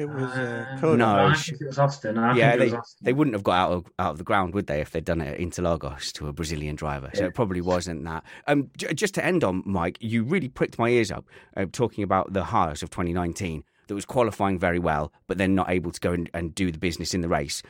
It 0.00 0.08
was 0.08 0.24
uh, 0.32 0.66
Uh, 0.74 0.78
Coda. 0.80 0.96
no, 0.96 1.06
I 1.28 1.34
think 1.34 1.60
it 1.60 1.66
was 1.66 1.78
Austin. 1.78 2.18
I 2.18 2.34
yeah, 2.36 2.50
think 2.52 2.54
it 2.54 2.58
they, 2.58 2.64
was 2.66 2.74
Austin. 2.74 3.04
they 3.04 3.12
wouldn't 3.12 3.34
have 3.34 3.42
got 3.44 3.52
out 3.58 3.72
of 3.72 3.86
out 3.98 4.10
of 4.12 4.18
the 4.18 4.24
ground, 4.24 4.54
would 4.54 4.66
they, 4.66 4.80
if 4.80 4.90
they'd 4.90 5.04
done 5.04 5.20
it 5.20 5.34
at 5.34 5.38
Interlagos 5.40 6.12
to 6.14 6.28
a 6.28 6.32
Brazilian 6.32 6.76
driver? 6.76 7.10
So 7.14 7.22
Yeah. 7.22 7.26
it 7.28 7.34
probably 7.34 7.60
wasn't 7.60 8.04
that. 8.04 8.24
Um, 8.46 8.70
j- 8.76 8.92
just 8.94 9.14
to 9.14 9.24
end 9.24 9.44
on, 9.44 9.62
Mike, 9.66 9.98
you 10.00 10.24
really 10.24 10.48
pricked 10.48 10.78
my 10.78 10.88
ears 10.88 11.10
up 11.10 11.24
uh, 11.56 11.66
talking 11.70 12.02
about 12.04 12.32
the 12.32 12.44
Haas 12.44 12.82
of 12.82 12.90
2019 12.90 13.62
that 13.88 13.94
was 13.94 14.04
qualifying 14.04 14.58
very 14.58 14.78
well, 14.78 15.12
but 15.26 15.36
then 15.38 15.54
not 15.54 15.68
able 15.70 15.90
to 15.90 16.00
go 16.00 16.12
and, 16.12 16.30
and 16.32 16.54
do 16.54 16.70
the 16.70 16.78
business 16.78 17.12
in 17.14 17.20
the 17.22 17.28
race. 17.28 17.62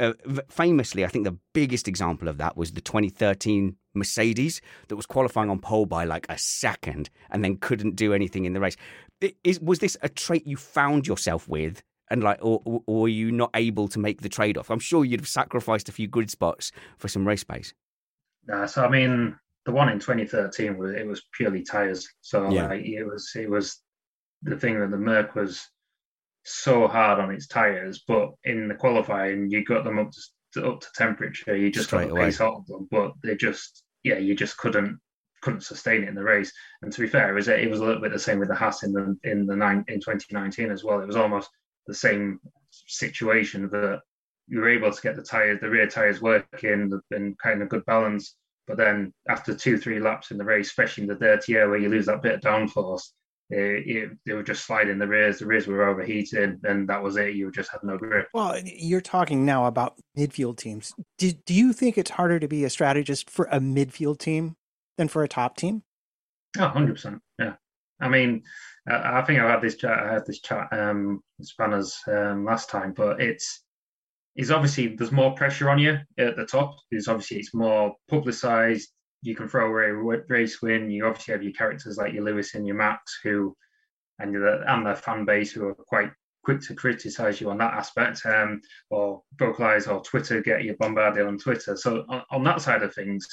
Uh, 0.00 0.12
famously, 0.48 1.04
I 1.04 1.08
think 1.08 1.24
the 1.24 1.36
biggest 1.52 1.88
example 1.88 2.28
of 2.28 2.38
that 2.38 2.56
was 2.56 2.70
the 2.72 2.80
2013 2.80 3.76
Mercedes 3.94 4.60
that 4.86 4.94
was 4.94 5.06
qualifying 5.06 5.50
on 5.50 5.58
pole 5.58 5.86
by 5.86 6.04
like 6.04 6.24
a 6.28 6.38
second 6.38 7.10
and 7.30 7.42
then 7.42 7.56
couldn't 7.56 7.96
do 7.96 8.12
anything 8.14 8.44
in 8.44 8.52
the 8.52 8.60
race. 8.60 8.76
Is, 9.44 9.60
was 9.60 9.78
this 9.80 9.96
a 10.02 10.08
trait 10.08 10.46
you 10.46 10.56
found 10.56 11.06
yourself 11.06 11.48
with? 11.48 11.82
And 12.10 12.22
like, 12.22 12.38
or, 12.40 12.62
or 12.64 12.82
or 12.86 13.00
were 13.02 13.08
you 13.08 13.30
not 13.30 13.50
able 13.54 13.86
to 13.88 13.98
make 13.98 14.22
the 14.22 14.30
trade 14.30 14.56
off? 14.56 14.70
I'm 14.70 14.78
sure 14.78 15.04
you'd 15.04 15.20
have 15.20 15.28
sacrificed 15.28 15.88
a 15.90 15.92
few 15.92 16.06
grid 16.08 16.30
spots 16.30 16.72
for 16.96 17.06
some 17.08 17.26
race 17.28 17.44
pace. 17.44 17.74
Nah, 18.46 18.64
so 18.64 18.82
I 18.84 18.88
mean, 18.88 19.36
the 19.66 19.72
one 19.72 19.90
in 19.90 19.98
2013 19.98 20.78
was 20.78 20.92
it 20.92 21.06
was 21.06 21.22
purely 21.34 21.62
tires. 21.62 22.08
So 22.22 22.50
Yeah. 22.50 22.68
like, 22.68 22.84
it 22.84 23.04
was 23.04 23.30
it 23.34 23.50
was 23.50 23.82
the 24.42 24.56
thing 24.56 24.80
that 24.80 24.90
the 24.90 24.96
Merc 24.96 25.34
was 25.34 25.66
so 26.44 26.88
hard 26.88 27.18
on 27.18 27.30
its 27.30 27.46
tires, 27.46 28.04
but 28.08 28.30
in 28.44 28.68
the 28.68 28.74
qualifying 28.74 29.50
you 29.50 29.62
got 29.64 29.84
them 29.84 29.98
up 29.98 30.10
to 30.54 30.66
up 30.66 30.80
to 30.80 30.86
temperature. 30.94 31.54
You 31.54 31.70
just 31.70 31.88
Straight 31.88 32.02
got 32.02 32.08
the 32.08 32.12
away. 32.14 32.24
pace 32.26 32.40
out 32.40 32.54
of 32.54 32.66
them, 32.66 32.88
but 32.90 33.12
they 33.22 33.36
just 33.36 33.82
yeah, 34.02 34.16
you 34.16 34.34
just 34.34 34.56
couldn't 34.56 34.98
couldn't 35.42 35.62
sustain 35.62 36.02
it 36.02 36.08
in 36.08 36.14
the 36.14 36.22
race. 36.22 36.52
And 36.82 36.92
to 36.92 37.00
be 37.00 37.08
fair, 37.08 37.30
it 37.30 37.34
was 37.34 37.48
it 37.48 37.70
was 37.70 37.80
a 37.80 37.84
little 37.84 38.02
bit 38.02 38.12
the 38.12 38.18
same 38.18 38.38
with 38.38 38.48
the 38.48 38.54
Haas 38.54 38.82
in 38.82 38.92
the 38.92 39.16
in 39.24 39.46
the 39.46 39.56
nine 39.56 39.84
in 39.88 40.00
2019 40.00 40.70
as 40.70 40.84
well. 40.84 41.00
It 41.00 41.06
was 41.06 41.16
almost 41.16 41.50
the 41.86 41.94
same 41.94 42.40
situation 42.70 43.68
that 43.70 44.00
you 44.46 44.60
were 44.60 44.68
able 44.68 44.90
to 44.90 45.02
get 45.02 45.16
the 45.16 45.22
tires, 45.22 45.60
the 45.60 45.68
rear 45.68 45.86
tires 45.86 46.22
working 46.22 46.92
and 47.10 47.38
kind 47.38 47.62
of 47.62 47.68
good 47.68 47.84
balance. 47.84 48.36
But 48.66 48.76
then 48.76 49.12
after 49.28 49.54
two, 49.54 49.78
three 49.78 50.00
laps 50.00 50.30
in 50.30 50.38
the 50.38 50.44
race, 50.44 50.68
especially 50.68 51.04
in 51.04 51.08
the 51.08 51.14
dirty 51.14 51.56
air 51.56 51.68
where 51.68 51.78
you 51.78 51.88
lose 51.88 52.06
that 52.06 52.22
bit 52.22 52.34
of 52.34 52.40
downforce, 52.40 53.02
they, 53.50 54.06
were 54.26 54.42
just 54.42 54.66
sliding 54.66 54.98
the 54.98 55.08
rears. 55.08 55.38
The 55.38 55.46
rears 55.46 55.66
were 55.66 55.88
overheated, 55.88 56.60
and 56.64 56.88
that 56.88 57.02
was 57.02 57.16
it. 57.16 57.34
You 57.34 57.50
just 57.50 57.70
had 57.70 57.82
no 57.82 57.96
grip. 57.96 58.28
Well, 58.34 58.60
you're 58.64 59.00
talking 59.00 59.46
now 59.46 59.66
about 59.66 59.94
midfield 60.16 60.58
teams. 60.58 60.92
Do, 61.16 61.32
do 61.32 61.54
you 61.54 61.72
think 61.72 61.96
it's 61.96 62.10
harder 62.10 62.38
to 62.40 62.48
be 62.48 62.64
a 62.64 62.70
strategist 62.70 63.30
for 63.30 63.46
a 63.46 63.58
midfield 63.58 64.18
team 64.18 64.56
than 64.98 65.08
for 65.08 65.22
a 65.22 65.28
top 65.28 65.56
team? 65.56 65.82
Oh, 66.58 66.70
100%. 66.74 67.18
Yeah. 67.38 67.54
I 68.00 68.08
mean, 68.08 68.42
I 68.86 69.22
think 69.22 69.40
I 69.40 69.50
had 69.50 69.62
this 69.62 69.76
chat. 69.76 69.98
I 69.98 70.12
had 70.12 70.26
this 70.26 70.40
chat 70.40 70.68
um, 70.72 71.22
Spanners 71.42 71.96
um, 72.06 72.44
last 72.44 72.70
time, 72.70 72.92
but 72.96 73.20
it's 73.20 73.62
it's 74.36 74.50
obviously 74.50 74.94
there's 74.94 75.10
more 75.10 75.34
pressure 75.34 75.68
on 75.68 75.78
you 75.78 75.98
at 76.16 76.36
the 76.36 76.46
top. 76.46 76.76
Because 76.90 77.08
obviously 77.08 77.38
it's 77.38 77.54
more 77.54 77.94
publicised. 78.08 78.88
You 79.22 79.34
can 79.34 79.48
throw 79.48 79.68
away 79.68 79.86
a 79.86 80.22
race 80.28 80.62
win. 80.62 80.90
You 80.90 81.06
obviously 81.06 81.32
have 81.32 81.42
your 81.42 81.52
characters 81.52 81.96
like 81.96 82.12
your 82.12 82.24
Lewis 82.24 82.54
and 82.54 82.66
your 82.66 82.76
Max, 82.76 83.18
who 83.22 83.56
and 84.20 84.34
the 84.34 84.62
and 84.68 84.86
their 84.86 84.96
fan 84.96 85.24
base 85.24 85.50
who 85.50 85.66
are 85.66 85.74
quite 85.74 86.10
quick 86.44 86.60
to 86.62 86.74
criticise 86.74 87.40
you 87.40 87.50
on 87.50 87.58
that 87.58 87.74
aspect, 87.74 88.24
um, 88.26 88.60
or 88.90 89.22
vocalise 89.36 89.92
or 89.92 90.02
Twitter 90.02 90.40
get 90.40 90.62
you 90.62 90.76
bombarded 90.78 91.26
on 91.26 91.36
Twitter. 91.36 91.76
So 91.76 92.04
on, 92.08 92.22
on 92.30 92.44
that 92.44 92.62
side 92.62 92.82
of 92.82 92.94
things, 92.94 93.26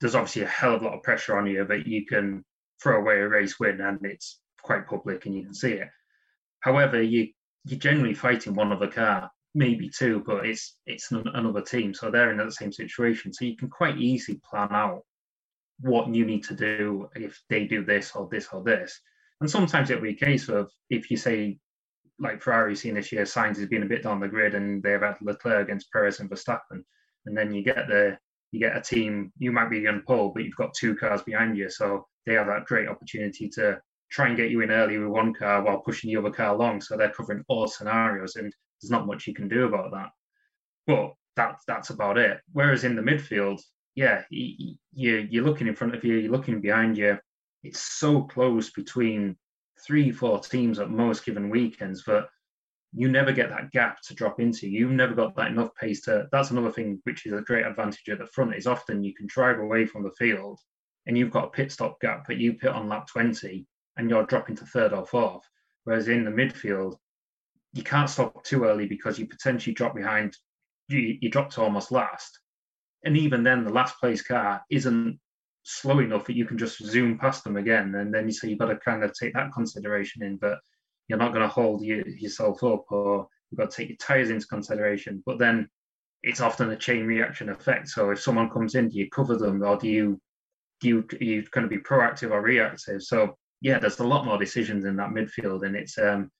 there's 0.00 0.14
obviously 0.14 0.42
a 0.42 0.46
hell 0.46 0.74
of 0.74 0.82
a 0.82 0.84
lot 0.84 0.94
of 0.94 1.02
pressure 1.02 1.36
on 1.36 1.46
you, 1.46 1.64
but 1.64 1.86
you 1.86 2.04
can 2.06 2.44
throw 2.82 3.00
away 3.00 3.20
a 3.20 3.28
race 3.28 3.58
win 3.58 3.80
and 3.80 3.98
it's 4.04 4.40
quite 4.62 4.86
public 4.86 5.26
and 5.26 5.34
you 5.34 5.44
can 5.44 5.54
see 5.54 5.72
it. 5.72 5.88
However, 6.60 7.00
you 7.00 7.28
you're 7.66 7.78
generally 7.78 8.14
fighting 8.14 8.54
one 8.54 8.72
other 8.72 8.88
car, 8.88 9.30
maybe 9.54 9.88
two, 9.88 10.22
but 10.26 10.46
it's 10.46 10.76
it's 10.86 11.10
another 11.10 11.62
team, 11.62 11.94
so 11.94 12.10
they're 12.10 12.30
in 12.30 12.38
the 12.38 12.50
same 12.50 12.72
situation. 12.72 13.32
So 13.32 13.44
you 13.44 13.56
can 13.56 13.70
quite 13.70 13.98
easily 13.98 14.40
plan 14.48 14.68
out 14.72 15.02
what 15.80 16.14
you 16.14 16.24
need 16.24 16.44
to 16.44 16.54
do 16.54 17.08
if 17.14 17.42
they 17.48 17.66
do 17.66 17.84
this 17.84 18.14
or 18.14 18.28
this 18.30 18.48
or 18.52 18.62
this. 18.62 19.00
And 19.40 19.50
sometimes 19.50 19.90
it'll 19.90 20.02
be 20.02 20.10
a 20.10 20.14
case 20.14 20.48
of 20.48 20.70
if 20.90 21.10
you 21.10 21.16
say, 21.16 21.58
like 22.18 22.42
Ferrari 22.42 22.76
seen 22.76 22.94
this 22.94 23.12
year, 23.12 23.24
Sainz 23.24 23.56
has 23.56 23.68
been 23.68 23.82
a 23.82 23.86
bit 23.86 24.02
down 24.02 24.20
the 24.20 24.28
grid 24.28 24.54
and 24.54 24.82
they've 24.82 25.00
had 25.00 25.16
Leclerc 25.20 25.64
against 25.64 25.90
Perez 25.90 26.20
and 26.20 26.30
Verstappen, 26.30 26.84
and 27.26 27.36
then 27.36 27.52
you 27.52 27.62
get 27.62 27.88
the 27.88 28.18
you 28.54 28.60
get 28.60 28.76
a 28.76 28.80
team, 28.80 29.32
you 29.36 29.50
might 29.50 29.68
be 29.68 29.86
on 29.88 30.04
pole, 30.06 30.30
but 30.32 30.44
you've 30.44 30.54
got 30.54 30.72
two 30.74 30.94
cars 30.94 31.22
behind 31.22 31.58
you. 31.58 31.68
So 31.68 32.06
they 32.24 32.34
have 32.34 32.46
that 32.46 32.66
great 32.66 32.88
opportunity 32.88 33.48
to 33.50 33.80
try 34.12 34.28
and 34.28 34.36
get 34.36 34.50
you 34.50 34.60
in 34.60 34.70
early 34.70 34.96
with 34.96 35.08
one 35.08 35.34
car 35.34 35.62
while 35.62 35.80
pushing 35.80 36.08
the 36.08 36.20
other 36.20 36.30
car 36.30 36.54
along. 36.54 36.80
So 36.80 36.96
they're 36.96 37.10
covering 37.10 37.42
all 37.48 37.66
scenarios, 37.66 38.36
and 38.36 38.52
there's 38.80 38.92
not 38.92 39.08
much 39.08 39.26
you 39.26 39.34
can 39.34 39.48
do 39.48 39.64
about 39.64 39.90
that. 39.90 40.10
But 40.86 41.14
that's 41.34 41.64
that's 41.66 41.90
about 41.90 42.16
it. 42.16 42.40
Whereas 42.52 42.84
in 42.84 42.94
the 42.94 43.02
midfield, 43.02 43.60
yeah, 43.96 44.22
you, 44.30 44.76
you 44.92 45.26
you're 45.28 45.44
looking 45.44 45.66
in 45.66 45.74
front 45.74 45.96
of 45.96 46.04
you, 46.04 46.14
you're 46.14 46.30
looking 46.30 46.60
behind 46.60 46.96
you. 46.96 47.18
It's 47.64 47.80
so 47.80 48.22
close 48.22 48.70
between 48.70 49.36
three, 49.84 50.12
four 50.12 50.38
teams 50.38 50.78
at 50.78 50.90
most 50.90 51.24
given 51.24 51.50
weekends 51.50 52.04
that 52.04 52.28
you 52.96 53.08
never 53.08 53.32
get 53.32 53.50
that 53.50 53.72
gap 53.72 54.00
to 54.02 54.14
drop 54.14 54.38
into. 54.38 54.68
You've 54.68 54.92
never 54.92 55.14
got 55.14 55.34
that 55.36 55.50
enough 55.50 55.74
pace 55.74 56.02
to. 56.02 56.28
That's 56.30 56.52
another 56.52 56.70
thing 56.70 57.00
which 57.04 57.26
is 57.26 57.32
a 57.32 57.40
great 57.40 57.66
advantage 57.66 58.08
at 58.08 58.18
the 58.18 58.26
front. 58.26 58.54
Is 58.54 58.66
often 58.66 59.02
you 59.02 59.14
can 59.14 59.26
drive 59.26 59.58
away 59.58 59.84
from 59.84 60.04
the 60.04 60.12
field, 60.12 60.60
and 61.06 61.18
you've 61.18 61.32
got 61.32 61.46
a 61.46 61.50
pit 61.50 61.72
stop 61.72 62.00
gap, 62.00 62.24
but 62.26 62.36
you 62.36 62.54
pit 62.54 62.70
on 62.70 62.88
lap 62.88 63.08
twenty, 63.08 63.66
and 63.96 64.08
you're 64.08 64.26
dropping 64.26 64.56
to 64.56 64.66
third 64.66 64.92
or 64.92 65.04
fourth. 65.04 65.42
Whereas 65.84 66.08
in 66.08 66.24
the 66.24 66.30
midfield, 66.30 66.96
you 67.72 67.82
can't 67.82 68.08
stop 68.08 68.44
too 68.44 68.64
early 68.64 68.86
because 68.86 69.18
you 69.18 69.26
potentially 69.26 69.74
drop 69.74 69.94
behind. 69.94 70.36
You, 70.88 71.16
you 71.20 71.30
drop 71.30 71.50
to 71.50 71.62
almost 71.62 71.90
last, 71.90 72.38
and 73.04 73.16
even 73.16 73.42
then, 73.42 73.64
the 73.64 73.72
last 73.72 73.98
place 73.98 74.22
car 74.22 74.62
isn't 74.70 75.18
slow 75.64 75.98
enough 75.98 76.26
that 76.26 76.36
you 76.36 76.44
can 76.44 76.58
just 76.58 76.78
zoom 76.78 77.18
past 77.18 77.42
them 77.42 77.56
again. 77.56 77.94
And 77.94 78.14
then 78.14 78.26
you 78.26 78.32
say 78.32 78.48
you've 78.48 78.58
got 78.58 78.66
to 78.66 78.76
kind 78.76 79.02
of 79.02 79.12
take 79.18 79.32
that 79.32 79.52
consideration 79.52 80.22
in, 80.22 80.36
but 80.36 80.58
you're 81.08 81.18
not 81.18 81.32
going 81.32 81.42
to 81.42 81.48
hold 81.48 81.82
you, 81.82 82.04
yourself 82.06 82.62
up, 82.64 82.84
or 82.90 83.28
you've 83.50 83.58
got 83.58 83.70
to 83.70 83.76
take 83.76 83.88
your 83.88 83.98
tires 83.98 84.30
into 84.30 84.46
consideration. 84.46 85.22
But 85.26 85.38
then 85.38 85.68
it's 86.22 86.40
often 86.40 86.70
a 86.70 86.76
chain 86.76 87.06
reaction 87.06 87.50
effect. 87.50 87.88
So 87.88 88.10
if 88.10 88.20
someone 88.20 88.50
comes 88.50 88.74
in, 88.74 88.88
do 88.88 88.98
you 88.98 89.10
cover 89.10 89.36
them, 89.36 89.62
or 89.62 89.76
do 89.76 89.88
you 89.88 90.20
do 90.80 90.88
you 90.88 90.98
are 91.20 91.24
you 91.24 91.42
going 91.50 91.68
to 91.68 91.76
be 91.76 91.82
proactive 91.82 92.30
or 92.30 92.40
reactive? 92.40 93.02
So 93.02 93.36
yeah, 93.60 93.78
there's 93.78 94.00
a 94.00 94.06
lot 94.06 94.24
more 94.24 94.38
decisions 94.38 94.84
in 94.84 94.96
that 94.96 95.10
midfield, 95.10 95.66
and 95.66 95.76
it's 95.76 95.98
um 95.98 96.30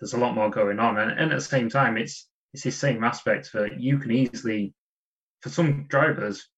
there's 0.00 0.14
a 0.14 0.18
lot 0.18 0.34
more 0.34 0.50
going 0.50 0.78
on, 0.78 0.98
and, 0.98 1.12
and 1.12 1.32
at 1.32 1.38
the 1.38 1.40
same 1.40 1.68
time, 1.68 1.96
it's 1.96 2.28
it's 2.52 2.64
the 2.64 2.70
same 2.70 3.04
aspect 3.04 3.52
that 3.52 3.80
you 3.80 3.98
can 3.98 4.10
easily, 4.10 4.74
for 5.42 5.50
some 5.50 5.86
drivers, 5.88 6.48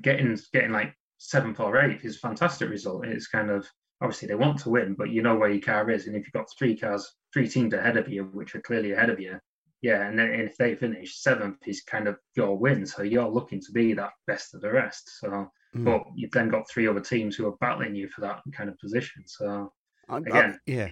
getting 0.00 0.38
getting 0.52 0.72
like 0.72 0.94
seventh 1.18 1.60
or 1.60 1.80
eighth 1.80 2.04
is 2.04 2.16
a 2.16 2.20
fantastic 2.20 2.68
result. 2.68 3.06
It's 3.06 3.28
kind 3.28 3.50
of 3.50 3.66
obviously 4.00 4.28
they 4.28 4.34
want 4.34 4.58
to 4.60 4.70
win, 4.70 4.94
but 4.94 5.10
you 5.10 5.22
know 5.22 5.36
where 5.36 5.50
your 5.50 5.60
car 5.62 5.90
is, 5.90 6.06
and 6.06 6.16
if 6.16 6.24
you've 6.26 6.32
got 6.32 6.46
three 6.58 6.76
cars, 6.76 7.10
three 7.32 7.48
teams 7.48 7.72
ahead 7.74 7.96
of 7.96 8.08
you, 8.08 8.24
which 8.24 8.54
are 8.54 8.60
clearly 8.60 8.92
ahead 8.92 9.10
of 9.10 9.20
you, 9.20 9.38
yeah, 9.82 10.06
and 10.06 10.18
then 10.18 10.30
if 10.32 10.56
they 10.56 10.74
finish 10.74 11.20
seventh 11.20 11.58
is 11.66 11.82
kind 11.82 12.08
of 12.08 12.16
your 12.36 12.56
win, 12.58 12.86
so 12.86 13.02
you're 13.02 13.28
looking 13.28 13.60
to 13.60 13.72
be 13.72 13.92
that 13.94 14.12
best 14.26 14.54
of 14.54 14.60
the 14.60 14.70
rest. 14.72 15.18
So, 15.20 15.50
Mm. 15.74 15.84
but 15.84 16.04
you've 16.14 16.30
then 16.30 16.48
got 16.48 16.70
three 16.70 16.86
other 16.86 17.00
teams 17.00 17.34
who 17.34 17.48
are 17.48 17.56
battling 17.60 17.96
you 17.96 18.08
for 18.08 18.20
that 18.20 18.40
kind 18.52 18.70
of 18.70 18.78
position. 18.78 19.24
So 19.26 19.72
I- 20.08 20.14
I- 20.14 20.18
Again. 20.18 20.60
yeah, 20.66 20.90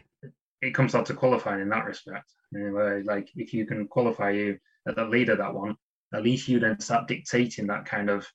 it 0.61 0.75
comes 0.75 0.93
down 0.93 1.05
to 1.05 1.15
qualifying 1.15 1.61
in 1.63 1.69
that 1.69 1.85
respect. 1.87 2.33
Where, 2.51 3.03
like 3.05 3.31
if 3.37 3.55
you 3.55 3.65
can 3.65 3.87
qualify 3.87 4.31
you 4.31 4.59
at 4.87 4.97
the 4.97 5.05
lead 5.05 5.29
of 5.29 5.39
that 5.39 5.55
one, 5.55 5.77
at 6.13 6.23
least 6.25 6.49
you 6.49 6.59
then 6.59 6.81
start 6.81 7.07
dictating 7.09 7.69
that 7.69 7.87
kind 7.87 8.11
of 8.11 8.27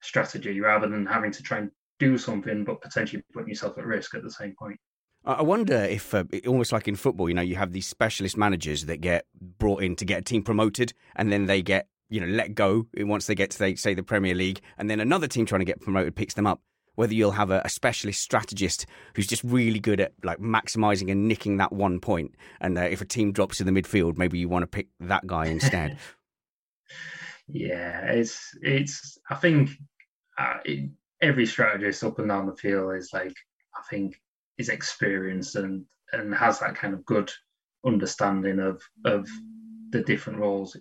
strategy 0.00 0.60
rather 0.60 0.88
than 0.88 1.06
having 1.06 1.30
to 1.30 1.42
try 1.42 1.58
and 1.58 1.70
do 2.02 2.18
something 2.18 2.64
but 2.64 2.80
potentially 2.80 3.22
putting 3.32 3.48
yourself 3.48 3.78
at 3.78 3.86
risk 3.86 4.14
at 4.14 4.22
the 4.22 4.30
same 4.30 4.54
point. 4.58 4.78
I 5.24 5.42
wonder 5.42 5.76
if, 5.76 6.12
uh, 6.14 6.24
almost 6.48 6.72
like 6.72 6.88
in 6.88 6.96
football, 6.96 7.28
you 7.28 7.34
know, 7.34 7.42
you 7.42 7.54
have 7.54 7.72
these 7.72 7.86
specialist 7.86 8.36
managers 8.36 8.86
that 8.86 9.00
get 9.00 9.24
brought 9.40 9.82
in 9.82 9.94
to 9.96 10.04
get 10.04 10.18
a 10.18 10.22
team 10.22 10.42
promoted, 10.42 10.94
and 11.14 11.30
then 11.30 11.46
they 11.46 11.62
get, 11.62 11.86
you 12.08 12.20
know, 12.20 12.26
let 12.26 12.56
go 12.56 12.88
once 12.96 13.26
they 13.26 13.36
get 13.36 13.52
to, 13.52 13.58
they, 13.58 13.76
say, 13.76 13.94
the 13.94 14.02
Premier 14.02 14.34
League, 14.34 14.60
and 14.78 14.90
then 14.90 14.98
another 14.98 15.28
team 15.28 15.46
trying 15.46 15.60
to 15.60 15.64
get 15.64 15.80
promoted 15.80 16.16
picks 16.16 16.34
them 16.34 16.46
up. 16.46 16.60
Whether 16.96 17.14
you'll 17.14 17.32
have 17.32 17.50
a, 17.50 17.62
a 17.64 17.68
specialist 17.68 18.20
strategist 18.20 18.84
who's 19.14 19.28
just 19.28 19.44
really 19.44 19.78
good 19.78 20.00
at 20.00 20.12
like 20.24 20.38
maximizing 20.38 21.10
and 21.10 21.28
nicking 21.28 21.56
that 21.58 21.72
one 21.72 22.00
point, 22.00 22.34
and 22.60 22.76
uh, 22.76 22.82
if 22.82 23.00
a 23.00 23.06
team 23.06 23.30
drops 23.32 23.58
to 23.58 23.64
the 23.64 23.70
midfield, 23.70 24.18
maybe 24.18 24.38
you 24.38 24.48
want 24.48 24.64
to 24.64 24.66
pick 24.66 24.88
that 25.00 25.26
guy 25.26 25.46
instead. 25.46 25.98
Yeah, 27.48 28.06
it's 28.06 28.56
it's. 28.62 29.18
I 29.28 29.34
think 29.34 29.70
uh, 30.38 30.58
it, 30.64 30.90
every 31.22 31.46
strategist 31.46 32.04
up 32.04 32.18
and 32.18 32.28
down 32.28 32.46
the 32.46 32.56
field 32.56 32.94
is 32.96 33.10
like 33.12 33.34
I 33.76 33.82
think 33.88 34.20
is 34.58 34.68
experienced 34.68 35.56
and 35.56 35.84
and 36.12 36.34
has 36.34 36.58
that 36.58 36.74
kind 36.74 36.92
of 36.92 37.06
good 37.06 37.30
understanding 37.86 38.58
of 38.58 38.82
of 39.04 39.26
the 39.90 40.02
different 40.02 40.40
roles. 40.40 40.76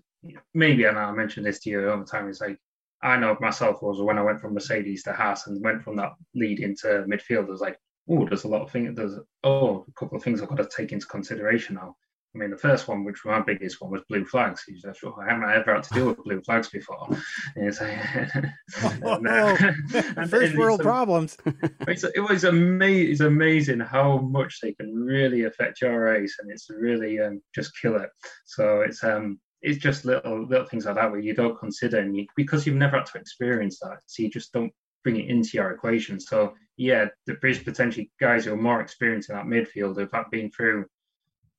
Maybe, 0.54 0.84
and 0.86 0.98
I 0.98 1.12
mentioned 1.12 1.46
this 1.46 1.60
to 1.62 1.70
you 1.70 1.82
the 1.82 2.06
time. 2.06 2.28
It's 2.28 2.42
like 2.42 2.58
I 3.02 3.18
know 3.18 3.38
myself 3.40 3.82
was 3.82 4.02
when 4.02 4.18
I 4.18 4.24
went 4.24 4.40
from 4.42 4.54
Mercedes 4.54 5.04
to 5.04 5.14
Haas 5.14 5.48
and 5.48 5.64
went 5.64 5.84
from 5.84 5.96
that 5.98 6.14
lead 6.36 6.60
into 6.60 7.06
midfield. 7.08 7.48
I 7.48 7.52
was 7.52 7.62
like, 7.62 7.80
oh, 8.10 8.28
there's 8.28 8.44
a 8.44 8.48
lot 8.48 8.62
of 8.62 8.72
things. 8.72 8.96
There's 8.96 9.18
oh, 9.44 9.86
a 9.88 10.00
couple 10.00 10.18
of 10.18 10.24
things 10.24 10.42
I've 10.42 10.50
got 10.50 10.58
to 10.58 10.70
take 10.76 10.92
into 10.92 11.08
consideration 11.08 11.76
now. 11.76 11.96
I 12.34 12.38
mean, 12.38 12.50
the 12.50 12.58
first 12.58 12.88
one, 12.88 13.04
which 13.04 13.26
was 13.26 13.32
my 13.32 13.42
biggest 13.42 13.82
one, 13.82 13.92
was 13.92 14.04
blue 14.08 14.24
flags. 14.24 14.64
He 14.64 14.80
said, 14.80 14.96
"Sure, 14.96 15.14
I 15.22 15.34
haven't 15.34 15.50
ever 15.50 15.76
had 15.76 15.84
to 15.84 15.94
deal 15.94 16.08
with 16.08 16.24
blue 16.24 16.42
flags 16.42 16.70
before." 16.70 17.10
And 17.56 17.76
like, 17.82 18.34
and, 19.04 19.28
uh, 19.28 19.58
and, 20.16 20.30
first 20.30 20.56
world 20.56 20.82
problems. 20.82 21.36
It's, 21.88 22.04
it 22.04 22.22
was 22.22 22.46
amazing. 22.46 23.12
It's 23.12 23.20
amazing 23.20 23.82
how 23.82 24.20
much 24.20 24.62
they 24.62 24.74
can 24.74 24.94
really 24.94 25.44
affect 25.44 25.82
your 25.82 26.00
race, 26.00 26.38
and 26.40 26.50
it's 26.50 26.70
really 26.70 27.20
um, 27.20 27.42
just 27.54 27.74
kill 27.82 27.98
it. 27.98 28.10
So 28.46 28.82
it's 28.82 29.04
um, 29.04 29.40
it's 29.62 29.80
just 29.80 30.06
little 30.06 30.48
little 30.48 30.68
things 30.68 30.86
like 30.86 30.96
that 30.96 31.12
where 31.12 31.20
you 31.20 31.34
don't 31.34 31.60
consider, 31.60 32.00
and 32.00 32.16
you, 32.16 32.28
because 32.38 32.66
you've 32.66 32.78
never 32.78 32.98
had 32.98 33.08
to 33.08 33.18
experience 33.18 33.80
that, 33.80 34.00
so 34.06 34.24
you 34.24 34.30
just 34.30 34.54
don't 34.54 34.72
bring 35.04 35.20
it 35.20 35.30
into 35.30 35.52
your 35.56 35.72
equation. 35.72 36.18
So 36.20 36.54
yeah, 36.78 37.08
there 37.26 37.38
is 37.44 37.60
potentially 37.60 38.10
guys 38.22 38.46
who 38.46 38.54
are 38.54 38.58
more 38.58 38.80
experienced 38.80 39.30
in 39.30 39.36
that 39.36 39.46
midfield 39.46 39.98
who've 39.98 40.32
been 40.32 40.50
through 40.52 40.86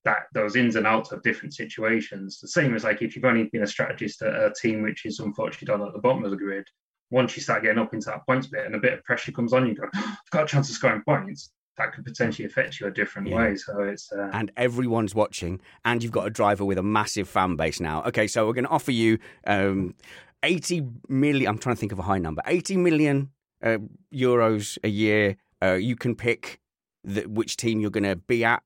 that 0.04 0.24
those 0.34 0.56
ins 0.56 0.76
and 0.76 0.86
outs 0.86 1.12
of 1.12 1.22
different 1.22 1.54
situations. 1.54 2.40
The 2.40 2.48
same 2.48 2.74
as 2.74 2.84
like 2.84 3.02
if 3.02 3.14
you've 3.14 3.24
only 3.24 3.44
been 3.44 3.62
a 3.62 3.66
strategist 3.66 4.22
at 4.22 4.34
a 4.34 4.52
team 4.60 4.82
which 4.82 5.06
is 5.06 5.20
unfortunately 5.20 5.66
done 5.66 5.86
at 5.86 5.92
the 5.92 6.00
bottom 6.00 6.24
of 6.24 6.30
the 6.30 6.36
grid, 6.36 6.66
once 7.10 7.36
you 7.36 7.42
start 7.42 7.62
getting 7.62 7.78
up 7.78 7.94
into 7.94 8.06
that 8.06 8.26
points 8.26 8.46
bit 8.46 8.66
and 8.66 8.74
a 8.74 8.80
bit 8.80 8.94
of 8.94 9.04
pressure 9.04 9.32
comes 9.32 9.52
on, 9.52 9.66
you 9.66 9.74
go, 9.74 9.84
I've 9.94 10.30
got 10.30 10.44
a 10.44 10.46
chance 10.46 10.68
of 10.68 10.74
scoring 10.74 11.02
points. 11.06 11.52
That 11.78 11.94
could 11.94 12.04
potentially 12.04 12.46
affect 12.46 12.80
you 12.80 12.86
a 12.86 12.90
different 12.90 13.28
yeah. 13.28 13.36
way. 13.36 13.56
So 13.56 13.80
it's 13.80 14.12
uh... 14.12 14.28
and 14.32 14.52
everyone's 14.56 15.14
watching, 15.14 15.60
and 15.84 16.02
you've 16.02 16.12
got 16.12 16.26
a 16.26 16.30
driver 16.30 16.64
with 16.64 16.78
a 16.78 16.82
massive 16.82 17.28
fan 17.28 17.56
base 17.56 17.80
now. 17.80 18.02
Okay, 18.04 18.26
so 18.26 18.46
we're 18.46 18.52
going 18.52 18.66
to 18.66 18.70
offer 18.70 18.90
you 18.90 19.18
um, 19.46 19.94
eighty 20.42 20.86
million. 21.08 21.48
I'm 21.48 21.58
trying 21.58 21.76
to 21.76 21.80
think 21.80 21.92
of 21.92 21.98
a 21.98 22.02
high 22.02 22.18
number. 22.18 22.42
Eighty 22.46 22.76
million 22.76 23.30
uh, 23.62 23.78
euros 24.12 24.76
a 24.84 24.88
year. 24.88 25.36
Uh, 25.62 25.74
you 25.74 25.96
can 25.96 26.14
pick 26.14 26.60
the, 27.04 27.22
which 27.22 27.56
team 27.56 27.80
you're 27.80 27.90
going 27.90 28.04
to 28.04 28.16
be 28.16 28.44
at 28.44 28.62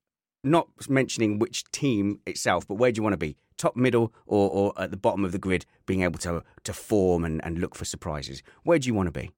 not 0.47 0.69
mentioning 0.89 1.39
which 1.39 1.65
team 1.73 2.21
itself, 2.27 2.67
but 2.67 2.75
where 2.75 2.93
do 2.93 2.99
you 2.99 3.03
want 3.03 3.15
to 3.15 3.19
be? 3.19 3.37
Top, 3.57 3.77
middle, 3.77 4.13
or, 4.27 4.51
or 4.51 4.73
at 4.77 4.91
the 4.91 4.97
bottom 4.97 5.25
of 5.25 5.33
the 5.33 5.39
grid, 5.39 5.65
being 5.87 6.03
able 6.03 6.19
to 6.21 6.43
to 6.65 6.73
form 6.73 7.25
and, 7.25 7.45
and 7.45 7.59
look 7.59 7.75
for 7.75 7.85
surprises. 7.85 8.43
Where 8.65 8.79
do 8.79 8.87
you 8.87 8.95
want 8.95 9.09
to 9.09 9.13
be? 9.13 9.31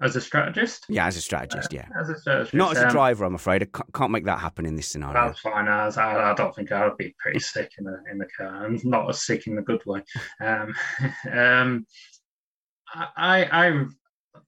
As 0.00 0.14
a 0.14 0.20
strategist? 0.20 0.84
Yeah, 0.88 1.06
as 1.06 1.16
a 1.16 1.20
strategist, 1.20 1.72
yeah. 1.72 1.88
As 2.00 2.08
a 2.08 2.16
strategist. 2.16 2.54
Not 2.54 2.76
as 2.76 2.82
a 2.82 2.86
um, 2.86 2.92
driver, 2.92 3.24
I'm 3.24 3.34
afraid. 3.34 3.64
I 3.64 3.82
can't 3.92 4.12
make 4.12 4.26
that 4.26 4.38
happen 4.38 4.64
in 4.64 4.76
this 4.76 4.86
scenario. 4.86 5.14
That's 5.14 5.40
fine. 5.40 5.66
I, 5.66 5.88
I 5.88 6.34
don't 6.34 6.54
think 6.54 6.70
I 6.70 6.86
would 6.86 6.96
be 6.96 7.16
pretty 7.18 7.40
sick 7.40 7.72
in 7.78 7.84
the 7.84 8.00
in 8.10 8.18
the 8.18 8.28
car, 8.36 8.66
and 8.66 8.84
not 8.84 9.08
as 9.08 9.26
sick 9.26 9.48
in 9.48 9.56
the 9.56 9.62
good 9.62 9.84
way. 9.86 10.02
Um, 10.40 10.74
um, 11.32 11.86
I, 12.94 13.48
I, 13.50 13.84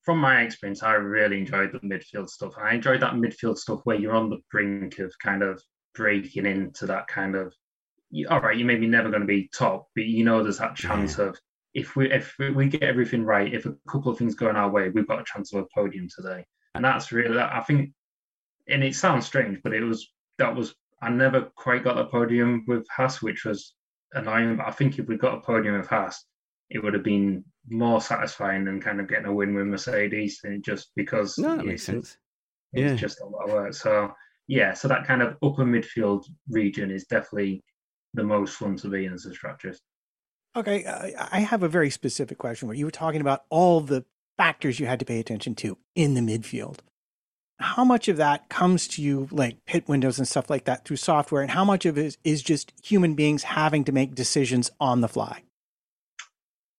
from 0.02 0.18
my 0.18 0.42
experience, 0.42 0.84
I 0.84 0.92
really 0.92 1.38
enjoyed 1.38 1.72
the 1.72 1.80
midfield 1.80 2.28
stuff. 2.28 2.54
I 2.56 2.74
enjoyed 2.74 3.00
that 3.00 3.14
midfield 3.14 3.58
stuff 3.58 3.80
where 3.84 3.96
you're 3.96 4.14
on 4.14 4.30
the 4.30 4.38
brink 4.52 5.00
of 5.00 5.12
kind 5.18 5.42
of 5.42 5.60
breaking 5.94 6.46
into 6.46 6.86
that 6.86 7.06
kind 7.08 7.34
of 7.34 7.54
all 8.28 8.40
right, 8.40 8.56
you're 8.56 8.66
maybe 8.66 8.86
never 8.86 9.08
going 9.08 9.20
to 9.20 9.26
be 9.26 9.48
top, 9.54 9.88
but 9.94 10.04
you 10.04 10.24
know 10.24 10.42
there's 10.42 10.58
that 10.58 10.74
chance 10.74 11.18
yeah. 11.18 11.26
of 11.26 11.38
if 11.74 11.94
we 11.94 12.10
if 12.12 12.34
we 12.38 12.66
get 12.66 12.82
everything 12.82 13.24
right, 13.24 13.52
if 13.52 13.66
a 13.66 13.74
couple 13.88 14.10
of 14.10 14.18
things 14.18 14.34
going 14.34 14.56
our 14.56 14.70
way, 14.70 14.88
we've 14.88 15.06
got 15.06 15.20
a 15.20 15.24
chance 15.24 15.52
of 15.52 15.60
a 15.62 15.66
podium 15.74 16.08
today, 16.14 16.44
and 16.74 16.84
that's 16.84 17.12
really 17.12 17.38
I 17.38 17.60
think. 17.60 17.92
And 18.68 18.84
it 18.84 18.94
sounds 18.94 19.26
strange, 19.26 19.58
but 19.62 19.72
it 19.72 19.82
was 19.82 20.08
that 20.38 20.54
was 20.54 20.74
I 21.02 21.10
never 21.10 21.42
quite 21.56 21.84
got 21.84 21.98
a 21.98 22.04
podium 22.04 22.64
with 22.66 22.86
Haas, 22.94 23.22
which 23.22 23.44
was 23.44 23.74
annoying. 24.12 24.56
But 24.56 24.66
I 24.66 24.70
think 24.72 24.98
if 24.98 25.06
we 25.06 25.16
got 25.16 25.38
a 25.38 25.40
podium 25.40 25.78
with 25.78 25.88
Haas, 25.88 26.24
it 26.68 26.82
would 26.82 26.94
have 26.94 27.02
been 27.02 27.44
more 27.68 28.00
satisfying 28.00 28.64
than 28.64 28.80
kind 28.80 29.00
of 29.00 29.08
getting 29.08 29.26
a 29.26 29.32
win 29.32 29.54
with 29.54 29.66
Mercedes, 29.66 30.40
and 30.44 30.64
just 30.64 30.90
because 30.96 31.38
no, 31.38 31.56
that 31.56 31.66
makes 31.66 31.84
sense. 31.84 32.16
It's 32.72 32.92
yeah. 32.92 32.96
just 32.96 33.20
a 33.20 33.26
lot 33.26 33.48
of 33.48 33.52
work. 33.52 33.74
So 33.74 34.12
yeah, 34.46 34.74
so 34.74 34.88
that 34.88 35.06
kind 35.06 35.22
of 35.22 35.36
upper 35.42 35.64
midfield 35.64 36.24
region 36.48 36.90
is 36.90 37.04
definitely 37.04 37.62
the 38.14 38.24
most 38.24 38.56
fun 38.56 38.76
to 38.76 38.88
be 38.88 39.06
in 39.06 39.12
as 39.12 39.26
a 39.26 39.34
strategist. 39.34 39.80
Okay, 40.56 40.84
I 40.84 41.40
have 41.40 41.62
a 41.62 41.68
very 41.68 41.90
specific 41.90 42.38
question 42.38 42.66
where 42.66 42.76
you 42.76 42.84
were 42.84 42.90
talking 42.90 43.20
about 43.20 43.44
all 43.50 43.80
the 43.80 44.04
factors 44.36 44.80
you 44.80 44.86
had 44.86 44.98
to 44.98 45.04
pay 45.04 45.20
attention 45.20 45.54
to 45.54 45.78
in 45.94 46.14
the 46.14 46.20
midfield. 46.20 46.78
How 47.60 47.84
much 47.84 48.08
of 48.08 48.16
that 48.16 48.48
comes 48.48 48.88
to 48.88 49.02
you, 49.02 49.28
like 49.30 49.64
pit 49.66 49.86
windows 49.86 50.18
and 50.18 50.26
stuff 50.26 50.50
like 50.50 50.64
that, 50.64 50.84
through 50.84 50.96
software, 50.96 51.42
and 51.42 51.50
how 51.50 51.64
much 51.64 51.86
of 51.86 51.98
it 51.98 52.06
is, 52.06 52.18
is 52.24 52.42
just 52.42 52.72
human 52.82 53.14
beings 53.14 53.44
having 53.44 53.84
to 53.84 53.92
make 53.92 54.14
decisions 54.14 54.70
on 54.80 55.02
the 55.02 55.08
fly? 55.08 55.42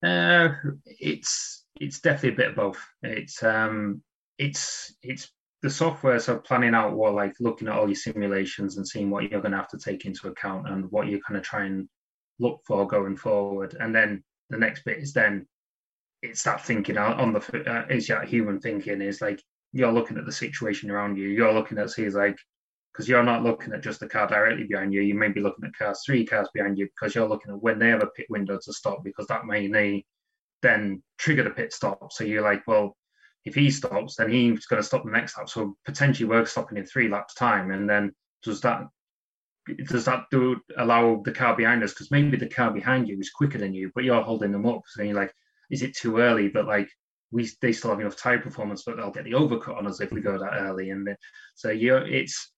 Uh, 0.03 0.49
it's 0.85 1.63
it's 1.79 1.99
definitely 1.99 2.29
a 2.29 2.37
bit 2.37 2.49
of 2.49 2.55
both. 2.55 2.83
It's 3.03 3.41
um, 3.43 4.01
it's 4.37 4.95
it's 5.03 5.31
the 5.61 5.69
software 5.69 6.19
so 6.19 6.37
planning 6.39 6.73
out 6.73 6.93
what 6.93 7.13
like 7.13 7.33
looking 7.39 7.67
at 7.67 7.75
all 7.75 7.87
your 7.87 7.95
simulations 7.95 8.77
and 8.77 8.87
seeing 8.87 9.09
what 9.09 9.29
you're 9.29 9.41
going 9.41 9.51
to 9.51 9.57
have 9.57 9.67
to 9.67 9.77
take 9.77 10.05
into 10.05 10.27
account 10.27 10.67
and 10.67 10.89
what 10.91 11.07
you're 11.07 11.19
going 11.27 11.39
to 11.39 11.47
try 11.47 11.65
and 11.65 11.87
look 12.39 12.61
for 12.65 12.87
going 12.87 13.15
forward. 13.15 13.77
And 13.79 13.93
then 13.93 14.23
the 14.49 14.57
next 14.57 14.83
bit 14.83 14.97
is 14.97 15.13
then 15.13 15.47
it's 16.21 16.43
that 16.43 16.65
thinking 16.65 16.97
on 16.97 17.33
the 17.33 17.39
uh, 17.71 17.85
is 17.89 18.07
that 18.07 18.27
human 18.27 18.59
thinking 18.59 19.01
is 19.01 19.21
like 19.21 19.41
you're 19.71 19.91
looking 19.91 20.17
at 20.17 20.25
the 20.25 20.31
situation 20.31 20.91
around 20.91 21.17
you. 21.17 21.29
You're 21.29 21.53
looking 21.53 21.77
at 21.77 21.91
see 21.91 22.09
like 22.09 22.37
because 22.91 23.07
you're 23.07 23.23
not 23.23 23.43
looking 23.43 23.73
at 23.73 23.83
just 23.83 24.01
the 24.01 24.07
car 24.07 24.27
directly 24.27 24.65
behind 24.65 24.93
you. 24.93 25.01
You 25.01 25.15
may 25.15 25.29
be 25.29 25.41
looking 25.41 25.65
at 25.65 25.77
cars 25.77 26.01
three 26.05 26.25
cars 26.25 26.49
behind 26.53 26.77
you 26.77 26.87
because 26.87 27.15
you're 27.15 27.29
looking 27.29 27.51
at 27.51 27.61
when 27.61 27.79
they 27.79 27.89
have 27.89 28.03
a 28.03 28.07
pit 28.07 28.25
window 28.29 28.59
to 28.61 28.73
stop 28.73 29.03
because 29.03 29.27
that 29.27 29.45
may 29.45 30.03
then 30.61 31.01
trigger 31.17 31.43
the 31.43 31.49
pit 31.51 31.71
stop. 31.71 32.11
So 32.11 32.23
you're 32.23 32.43
like 32.43 32.65
well 32.67 32.97
if 33.45 33.55
he 33.55 33.71
stops, 33.71 34.15
then 34.15 34.31
he's 34.31 34.65
going 34.65 34.81
to 34.81 34.87
stop 34.87 35.03
the 35.03 35.11
next 35.11 35.37
lap. 35.37 35.49
So 35.49 35.75
potentially 35.85 36.29
we're 36.29 36.45
stopping 36.45 36.77
in 36.77 36.85
three 36.85 37.09
laps 37.09 37.33
time, 37.33 37.71
and 37.71 37.89
then 37.89 38.11
does 38.43 38.61
that 38.61 38.83
does 39.87 40.05
that 40.05 40.25
do 40.31 40.59
allow 40.77 41.21
the 41.23 41.31
car 41.31 41.55
behind 41.55 41.83
us? 41.83 41.91
Because 41.93 42.11
maybe 42.11 42.37
the 42.37 42.49
car 42.49 42.71
behind 42.71 43.07
you 43.07 43.19
is 43.19 43.29
quicker 43.29 43.57
than 43.57 43.73
you, 43.73 43.91
but 43.93 44.03
you're 44.03 44.21
holding 44.21 44.51
them 44.51 44.65
up. 44.65 44.81
So 44.87 45.03
you're 45.03 45.15
like, 45.15 45.33
is 45.69 45.83
it 45.83 45.95
too 45.95 46.17
early? 46.17 46.49
But 46.49 46.65
like 46.65 46.89
we 47.31 47.49
they 47.61 47.71
still 47.71 47.91
have 47.91 47.99
enough 47.99 48.17
tire 48.17 48.39
performance, 48.39 48.83
but 48.83 48.97
they'll 48.97 49.11
get 49.11 49.23
the 49.23 49.31
overcut 49.31 49.77
on 49.77 49.87
us 49.87 50.01
if 50.01 50.11
we 50.11 50.21
go 50.21 50.37
that 50.37 50.59
early. 50.59 50.89
And 50.89 51.07
then, 51.07 51.15
so 51.55 51.69
you 51.69 51.97
it's 51.97 52.51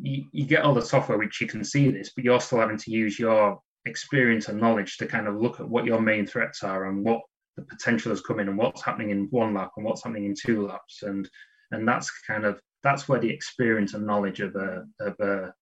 you, 0.00 0.24
you 0.32 0.44
get 0.44 0.62
all 0.62 0.74
the 0.74 0.82
software 0.82 1.18
which 1.18 1.40
you 1.40 1.46
can 1.46 1.64
see 1.64 1.90
this, 1.90 2.12
but 2.14 2.24
you're 2.24 2.40
still 2.40 2.58
having 2.58 2.78
to 2.78 2.90
use 2.90 3.18
your 3.18 3.60
experience 3.86 4.48
and 4.48 4.60
knowledge 4.60 4.96
to 4.96 5.06
kind 5.06 5.26
of 5.26 5.40
look 5.40 5.60
at 5.60 5.68
what 5.68 5.84
your 5.84 6.00
main 6.00 6.26
threats 6.26 6.62
are 6.62 6.86
and 6.86 7.04
what 7.04 7.20
the 7.56 7.62
potential 7.62 8.10
has 8.10 8.20
come 8.20 8.40
in 8.40 8.48
and 8.48 8.58
what's 8.58 8.82
happening 8.82 9.10
in 9.10 9.28
one 9.30 9.54
lap 9.54 9.72
and 9.76 9.84
what's 9.84 10.02
happening 10.02 10.24
in 10.24 10.34
two 10.34 10.66
laps 10.66 11.02
and 11.02 11.28
and 11.70 11.86
that's 11.86 12.10
kind 12.26 12.44
of 12.44 12.60
that's 12.82 13.08
where 13.08 13.20
the 13.20 13.30
experience 13.30 13.94
and 13.94 14.06
knowledge 14.06 14.40
of 14.40 14.54
a 14.56 14.84
of 15.00 15.14
a, 15.20 15.52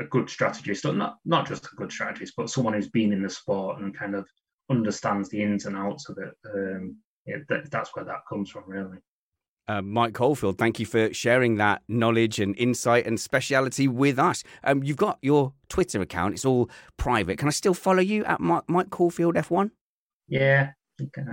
a 0.00 0.04
good 0.04 0.28
strategist 0.28 0.84
or 0.84 0.92
not 0.92 1.16
not 1.24 1.46
just 1.46 1.66
a 1.66 1.76
good 1.76 1.92
strategist 1.92 2.34
but 2.36 2.50
someone 2.50 2.74
who's 2.74 2.90
been 2.90 3.12
in 3.12 3.22
the 3.22 3.30
sport 3.30 3.80
and 3.80 3.96
kind 3.96 4.14
of 4.14 4.26
understands 4.70 5.28
the 5.28 5.42
ins 5.42 5.66
and 5.66 5.76
outs 5.76 6.08
of 6.08 6.18
it 6.18 6.34
um, 6.54 6.96
that, 7.48 7.70
that's 7.70 7.94
where 7.94 8.04
that 8.04 8.20
comes 8.28 8.50
from 8.50 8.64
really 8.66 8.98
uh, 9.68 9.82
Mike 9.82 10.14
Caulfield, 10.14 10.56
thank 10.56 10.80
you 10.80 10.86
for 10.86 11.12
sharing 11.12 11.56
that 11.56 11.82
knowledge 11.88 12.40
and 12.40 12.56
insight 12.56 13.06
and 13.06 13.20
speciality 13.20 13.86
with 13.86 14.18
us. 14.18 14.42
Um, 14.64 14.82
you've 14.82 14.96
got 14.96 15.18
your 15.20 15.52
Twitter 15.68 16.00
account; 16.00 16.32
it's 16.32 16.46
all 16.46 16.70
private. 16.96 17.36
Can 17.36 17.48
I 17.48 17.50
still 17.50 17.74
follow 17.74 18.00
you 18.00 18.24
at 18.24 18.40
Mike, 18.40 18.62
Mike 18.66 18.88
Caulfield 18.88 19.34
F1? 19.34 19.70
Yeah, 20.26 20.70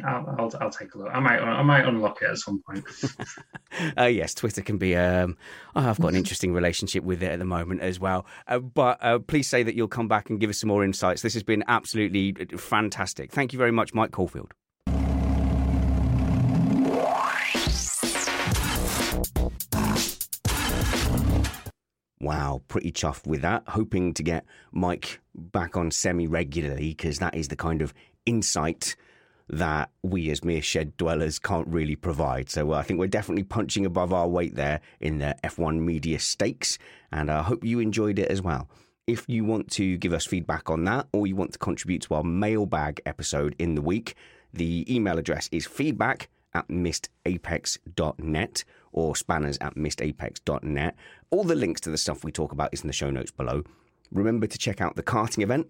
I'll, 0.05 0.35
I'll, 0.37 0.51
I'll, 0.61 0.69
take 0.69 0.93
a 0.93 0.97
look. 0.97 1.09
I 1.11 1.19
might 1.19 1.39
I 1.39 1.63
might 1.63 1.85
unlock 1.85 2.21
it 2.21 2.29
at 2.29 2.37
some 2.37 2.61
point. 2.61 2.85
uh, 3.97 4.03
yes, 4.03 4.33
Twitter 4.33 4.61
can 4.61 4.77
be. 4.77 4.95
Um, 4.95 5.37
I've 5.75 5.99
got 5.99 6.09
an 6.09 6.15
interesting 6.15 6.53
relationship 6.53 7.03
with 7.03 7.23
it 7.23 7.31
at 7.31 7.39
the 7.39 7.45
moment 7.45 7.81
as 7.81 7.99
well. 7.99 8.25
Uh, 8.47 8.59
but 8.59 9.03
uh, 9.03 9.19
please 9.19 9.47
say 9.47 9.63
that 9.63 9.75
you'll 9.75 9.87
come 9.87 10.07
back 10.07 10.29
and 10.29 10.39
give 10.39 10.49
us 10.49 10.59
some 10.59 10.67
more 10.67 10.83
insights. 10.83 11.21
This 11.21 11.33
has 11.33 11.43
been 11.43 11.63
absolutely 11.67 12.35
uh, 12.39 12.57
fantastic. 12.57 13.31
Thank 13.31 13.53
you 13.53 13.59
very 13.59 13.71
much, 13.71 13.93
Mike 13.93 14.11
Caulfield. 14.11 14.53
Wow, 22.21 22.63
pretty 22.67 22.91
chuffed 22.91 23.27
with 23.27 23.41
that. 23.41 23.63
Hoping 23.67 24.13
to 24.15 24.23
get 24.23 24.45
Mike 24.71 25.21
back 25.35 25.77
on 25.77 25.91
semi 25.91 26.27
regularly 26.27 26.89
because 26.89 27.19
that 27.19 27.35
is 27.35 27.49
the 27.49 27.55
kind 27.55 27.81
of 27.81 27.93
insight 28.25 28.95
that 29.47 29.91
we 30.01 30.29
as 30.31 30.43
mere 30.43 30.61
shed 30.61 30.97
dwellers 30.97 31.39
can't 31.39 31.67
really 31.67 31.95
provide. 31.95 32.49
So 32.49 32.73
uh, 32.73 32.77
I 32.77 32.83
think 32.83 32.99
we're 32.99 33.07
definitely 33.07 33.43
punching 33.43 33.85
above 33.85 34.11
our 34.11 34.27
weight 34.27 34.55
there 34.55 34.81
in 34.99 35.19
the 35.19 35.35
F1 35.43 35.79
media 35.79 36.19
stakes, 36.19 36.77
and 37.11 37.29
I 37.29 37.43
hope 37.43 37.63
you 37.63 37.79
enjoyed 37.79 38.19
it 38.19 38.29
as 38.29 38.41
well. 38.41 38.69
If 39.07 39.25
you 39.27 39.45
want 39.45 39.69
to 39.71 39.97
give 39.97 40.13
us 40.13 40.25
feedback 40.25 40.69
on 40.69 40.83
that, 40.85 41.07
or 41.13 41.27
you 41.27 41.35
want 41.35 41.53
to 41.53 41.59
contribute 41.59 42.01
to 42.03 42.15
our 42.15 42.23
mailbag 42.23 43.01
episode 43.05 43.55
in 43.59 43.75
the 43.75 43.81
week, 43.81 44.15
the 44.51 44.85
email 44.93 45.19
address 45.19 45.47
is 45.51 45.67
feedback 45.67 46.29
at 46.55 46.67
missedapex.net 46.69 48.63
or 48.91 49.15
spanners 49.15 49.57
at 49.61 49.75
missedapex.net. 49.75 50.95
All 51.29 51.43
the 51.43 51.53
links 51.53 51.81
to 51.81 51.91
the 51.91 51.97
stuff 51.97 52.23
we 52.23 52.31
talk 52.31 52.51
about 52.51 52.73
is 52.73 52.81
in 52.81 52.87
the 52.87 52.93
show 52.93 53.11
notes 53.11 53.31
below. 53.31 53.63
Remember 54.11 54.47
to 54.47 54.57
check 54.57 54.81
out 54.81 54.95
the 54.95 55.03
karting 55.03 55.43
event 55.43 55.69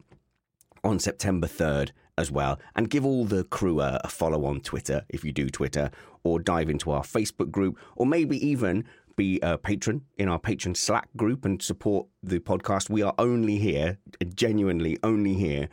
on 0.83 0.99
September 0.99 1.47
3rd 1.47 1.91
as 2.17 2.31
well. 2.31 2.59
And 2.75 2.89
give 2.89 3.05
all 3.05 3.25
the 3.25 3.43
crew 3.45 3.81
a, 3.81 3.99
a 4.03 4.07
follow 4.07 4.45
on 4.45 4.61
Twitter 4.61 5.05
if 5.09 5.23
you 5.23 5.31
do 5.31 5.49
Twitter, 5.49 5.91
or 6.23 6.39
dive 6.39 6.69
into 6.69 6.91
our 6.91 7.03
Facebook 7.03 7.51
group, 7.51 7.77
or 7.95 8.05
maybe 8.05 8.43
even 8.45 8.85
be 9.15 9.39
a 9.41 9.57
patron 9.57 10.01
in 10.17 10.27
our 10.27 10.39
patron 10.39 10.75
Slack 10.75 11.07
group 11.15 11.45
and 11.45 11.61
support 11.61 12.07
the 12.21 12.39
podcast. 12.39 12.89
We 12.89 13.01
are 13.01 13.13
only 13.17 13.57
here, 13.57 13.97
genuinely 14.33 14.97
only 15.03 15.35
here, 15.35 15.69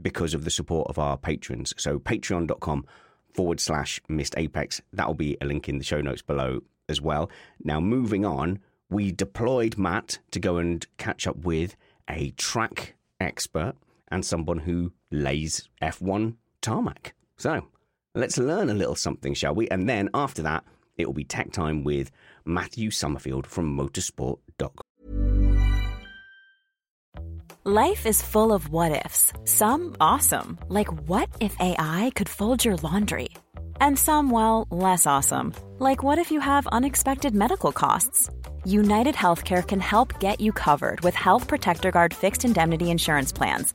because 0.00 0.34
of 0.34 0.44
the 0.44 0.50
support 0.50 0.88
of 0.88 0.98
our 0.98 1.16
patrons. 1.16 1.72
So 1.76 1.98
patreon.com 1.98 2.86
forward 3.34 3.60
slash 3.60 4.00
missed 4.08 4.34
apex. 4.36 4.80
That'll 4.92 5.14
be 5.14 5.36
a 5.40 5.46
link 5.46 5.68
in 5.68 5.78
the 5.78 5.84
show 5.84 6.00
notes 6.00 6.22
below 6.22 6.60
as 6.88 7.00
well. 7.00 7.30
Now, 7.62 7.80
moving 7.80 8.24
on, 8.24 8.58
we 8.90 9.12
deployed 9.12 9.78
Matt 9.78 10.18
to 10.32 10.40
go 10.40 10.58
and 10.58 10.84
catch 10.98 11.26
up 11.26 11.36
with 11.36 11.76
a 12.10 12.30
track 12.32 12.94
expert 13.20 13.74
and 14.12 14.24
someone 14.24 14.58
who 14.58 14.92
lays 15.10 15.68
F1 15.82 16.36
tarmac. 16.60 17.14
So 17.36 17.66
let's 18.14 18.38
learn 18.38 18.70
a 18.70 18.74
little 18.74 18.94
something, 18.94 19.34
shall 19.34 19.54
we? 19.54 19.68
And 19.68 19.88
then 19.88 20.10
after 20.14 20.42
that, 20.42 20.64
it 20.96 21.06
will 21.06 21.14
be 21.14 21.24
tech 21.24 21.50
time 21.52 21.82
with 21.82 22.10
Matthew 22.44 22.90
Somerfield 22.90 23.46
from 23.46 23.76
motorsport.com. 23.76 24.82
Life 27.64 28.06
is 28.06 28.20
full 28.20 28.52
of 28.52 28.70
what 28.70 29.04
ifs, 29.06 29.32
some 29.44 29.94
awesome, 30.00 30.58
like 30.68 30.92
what 31.08 31.28
if 31.40 31.54
AI 31.60 32.10
could 32.16 32.28
fold 32.28 32.64
your 32.64 32.76
laundry? 32.76 33.28
And 33.80 33.96
some, 33.96 34.30
well, 34.30 34.66
less 34.68 35.06
awesome, 35.06 35.54
like 35.78 36.02
what 36.02 36.18
if 36.18 36.32
you 36.32 36.40
have 36.40 36.66
unexpected 36.66 37.36
medical 37.36 37.70
costs? 37.70 38.28
United 38.64 39.14
Healthcare 39.14 39.64
can 39.64 39.78
help 39.78 40.18
get 40.18 40.40
you 40.40 40.50
covered 40.50 41.02
with 41.02 41.14
Health 41.14 41.46
Protector 41.46 41.92
Guard 41.92 42.12
fixed 42.12 42.44
indemnity 42.44 42.90
insurance 42.90 43.30
plans. 43.30 43.74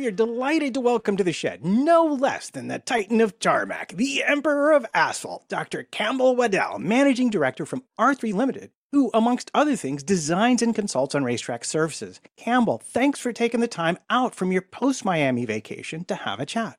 We 0.00 0.06
are 0.06 0.10
delighted 0.10 0.72
to 0.72 0.80
welcome 0.80 1.18
to 1.18 1.24
the 1.24 1.30
shed 1.34 1.62
no 1.62 2.06
less 2.06 2.48
than 2.48 2.68
the 2.68 2.78
Titan 2.78 3.20
of 3.20 3.38
Tarmac, 3.38 3.88
the 3.88 4.24
Emperor 4.24 4.72
of 4.72 4.86
Asphalt, 4.94 5.46
Dr. 5.50 5.82
Campbell 5.82 6.34
Waddell, 6.34 6.78
Managing 6.78 7.28
Director 7.28 7.66
from 7.66 7.84
R3 7.98 8.32
Limited, 8.32 8.70
who, 8.92 9.10
amongst 9.12 9.50
other 9.52 9.76
things, 9.76 10.02
designs 10.02 10.62
and 10.62 10.74
consults 10.74 11.14
on 11.14 11.22
racetrack 11.22 11.66
services. 11.66 12.18
Campbell, 12.38 12.80
thanks 12.82 13.20
for 13.20 13.30
taking 13.30 13.60
the 13.60 13.68
time 13.68 13.98
out 14.08 14.34
from 14.34 14.52
your 14.52 14.62
post 14.62 15.04
Miami 15.04 15.44
vacation 15.44 16.06
to 16.06 16.14
have 16.14 16.40
a 16.40 16.46
chat. 16.46 16.78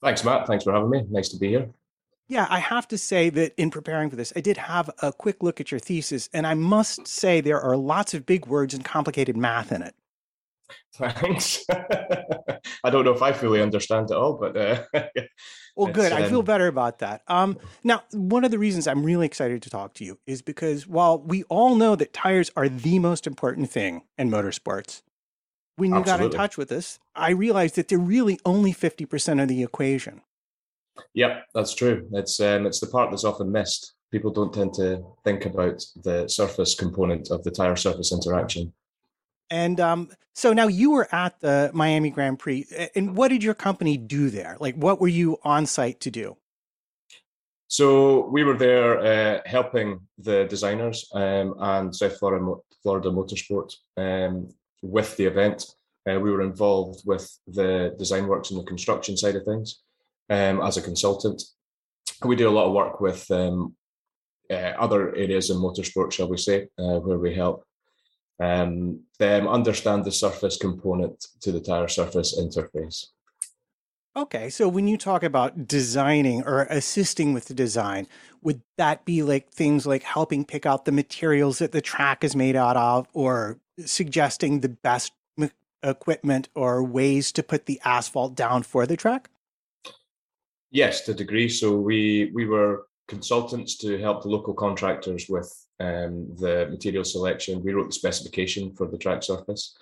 Thanks, 0.00 0.22
Matt. 0.22 0.46
Thanks 0.46 0.62
for 0.62 0.72
having 0.72 0.90
me. 0.90 1.04
Nice 1.10 1.28
to 1.30 1.36
be 1.36 1.48
here. 1.48 1.70
Yeah, 2.28 2.46
I 2.48 2.60
have 2.60 2.86
to 2.86 2.98
say 2.98 3.30
that 3.30 3.60
in 3.60 3.72
preparing 3.72 4.10
for 4.10 4.16
this, 4.16 4.32
I 4.36 4.42
did 4.42 4.58
have 4.58 4.88
a 5.02 5.12
quick 5.12 5.42
look 5.42 5.60
at 5.60 5.72
your 5.72 5.80
thesis, 5.80 6.28
and 6.32 6.46
I 6.46 6.54
must 6.54 7.08
say 7.08 7.40
there 7.40 7.60
are 7.60 7.76
lots 7.76 8.14
of 8.14 8.26
big 8.26 8.46
words 8.46 8.74
and 8.74 8.84
complicated 8.84 9.36
math 9.36 9.72
in 9.72 9.82
it. 9.82 9.96
Thanks. 10.94 11.64
I 12.84 12.90
don't 12.90 13.04
know 13.04 13.12
if 13.12 13.22
I 13.22 13.32
fully 13.32 13.62
understand 13.62 14.10
it 14.10 14.16
all, 14.16 14.34
but 14.34 14.56
uh, 14.56 14.82
well, 15.76 15.92
good. 15.92 16.12
Um... 16.12 16.22
I 16.22 16.28
feel 16.28 16.42
better 16.42 16.66
about 16.66 16.98
that. 16.98 17.22
Um, 17.28 17.58
now, 17.82 18.02
one 18.12 18.44
of 18.44 18.50
the 18.50 18.58
reasons 18.58 18.86
I'm 18.86 19.04
really 19.04 19.26
excited 19.26 19.62
to 19.62 19.70
talk 19.70 19.94
to 19.94 20.04
you 20.04 20.18
is 20.26 20.42
because 20.42 20.86
while 20.86 21.18
we 21.18 21.44
all 21.44 21.74
know 21.74 21.96
that 21.96 22.12
tires 22.12 22.50
are 22.56 22.68
the 22.68 22.98
most 22.98 23.26
important 23.26 23.70
thing 23.70 24.02
in 24.18 24.30
motorsports, 24.30 25.02
when 25.76 25.90
you 25.90 25.96
Absolutely. 25.96 26.28
got 26.28 26.34
in 26.34 26.38
touch 26.38 26.58
with 26.58 26.70
us, 26.70 26.98
I 27.14 27.30
realized 27.30 27.76
that 27.76 27.88
they're 27.88 27.98
really 27.98 28.38
only 28.44 28.74
50% 28.74 29.42
of 29.42 29.48
the 29.48 29.62
equation. 29.62 30.20
Yep, 31.14 31.44
that's 31.54 31.74
true. 31.74 32.06
It's 32.12 32.38
um, 32.40 32.66
it's 32.66 32.80
the 32.80 32.86
part 32.86 33.10
that's 33.10 33.24
often 33.24 33.50
missed. 33.50 33.94
People 34.10 34.30
don't 34.30 34.52
tend 34.52 34.74
to 34.74 35.02
think 35.24 35.46
about 35.46 35.82
the 36.04 36.28
surface 36.28 36.74
component 36.74 37.30
of 37.30 37.42
the 37.44 37.50
tire 37.50 37.76
surface 37.76 38.12
interaction. 38.12 38.72
And 39.52 39.78
um, 39.80 40.08
so 40.32 40.54
now 40.54 40.66
you 40.66 40.92
were 40.92 41.14
at 41.14 41.38
the 41.40 41.70
Miami 41.74 42.08
Grand 42.08 42.38
Prix, 42.38 42.64
and 42.96 43.14
what 43.14 43.28
did 43.28 43.44
your 43.44 43.52
company 43.52 43.98
do 43.98 44.30
there? 44.30 44.56
Like, 44.58 44.74
what 44.76 44.98
were 44.98 45.08
you 45.08 45.38
on 45.44 45.66
site 45.66 46.00
to 46.00 46.10
do? 46.10 46.38
So 47.68 48.28
we 48.28 48.44
were 48.44 48.56
there 48.56 48.98
uh, 48.98 49.40
helping 49.44 50.00
the 50.16 50.44
designers 50.44 51.06
um, 51.12 51.54
and 51.58 51.94
South 51.94 52.18
Florida, 52.18 52.42
Florida 52.82 53.10
Motorsport 53.10 53.74
um, 53.98 54.48
with 54.80 55.14
the 55.18 55.26
event. 55.26 55.66
Uh, 56.10 56.18
we 56.18 56.30
were 56.30 56.40
involved 56.40 57.02
with 57.04 57.30
the 57.46 57.94
design 57.98 58.26
works 58.26 58.50
and 58.50 58.58
the 58.58 58.64
construction 58.64 59.18
side 59.18 59.36
of 59.36 59.44
things 59.44 59.82
um, 60.30 60.62
as 60.62 60.78
a 60.78 60.82
consultant. 60.82 61.42
We 62.24 62.36
do 62.36 62.48
a 62.48 62.56
lot 62.58 62.68
of 62.68 62.72
work 62.72 63.02
with 63.02 63.30
um, 63.30 63.76
uh, 64.50 64.72
other 64.84 65.14
areas 65.14 65.50
in 65.50 65.58
motorsport, 65.58 66.12
shall 66.12 66.30
we 66.30 66.38
say, 66.38 66.68
uh, 66.78 67.00
where 67.00 67.18
we 67.18 67.34
help 67.34 67.66
um, 68.42 69.00
them 69.18 69.46
understand 69.46 70.04
the 70.04 70.10
surface 70.10 70.56
component 70.56 71.26
to 71.40 71.52
the 71.52 71.60
tire 71.60 71.88
surface 71.88 72.38
interface. 72.38 73.06
Okay, 74.14 74.50
so 74.50 74.68
when 74.68 74.88
you 74.88 74.98
talk 74.98 75.22
about 75.22 75.66
designing 75.66 76.42
or 76.42 76.62
assisting 76.68 77.32
with 77.32 77.46
the 77.46 77.54
design, 77.54 78.06
would 78.42 78.60
that 78.76 79.04
be 79.04 79.22
like 79.22 79.50
things 79.50 79.86
like 79.86 80.02
helping 80.02 80.44
pick 80.44 80.66
out 80.66 80.84
the 80.84 80.92
materials 80.92 81.60
that 81.60 81.72
the 81.72 81.80
track 81.80 82.24
is 82.24 82.36
made 82.36 82.56
out 82.56 82.76
of, 82.76 83.06
or 83.14 83.58
suggesting 83.84 84.60
the 84.60 84.68
best 84.68 85.12
equipment 85.82 86.48
or 86.54 86.82
ways 86.82 87.32
to 87.32 87.42
put 87.42 87.66
the 87.66 87.80
asphalt 87.84 88.34
down 88.34 88.62
for 88.64 88.86
the 88.86 88.96
track? 88.96 89.30
Yes, 90.70 91.02
to 91.02 91.12
a 91.12 91.14
degree. 91.14 91.48
So 91.48 91.76
we 91.76 92.30
we 92.34 92.44
were 92.46 92.86
consultants 93.08 93.76
to 93.78 93.98
help 93.98 94.22
the 94.22 94.28
local 94.28 94.54
contractors 94.54 95.26
with 95.28 95.48
um, 95.82 96.28
the 96.36 96.68
material 96.70 97.04
selection. 97.04 97.62
We 97.62 97.72
wrote 97.72 97.88
the 97.88 98.00
specification 98.02 98.74
for 98.74 98.86
the 98.86 98.98
track 98.98 99.22
surface. 99.22 99.74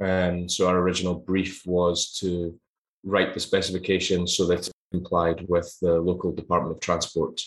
Um, 0.00 0.48
so 0.48 0.68
our 0.68 0.78
original 0.78 1.14
brief 1.14 1.62
was 1.66 2.12
to 2.20 2.58
write 3.04 3.32
the 3.32 3.40
specification 3.40 4.26
so 4.26 4.46
that 4.48 4.68
it 4.68 4.72
complied 4.92 5.46
with 5.48 5.74
the 5.80 5.94
local 6.00 6.32
Department 6.32 6.76
of 6.76 6.80
Transport 6.80 7.40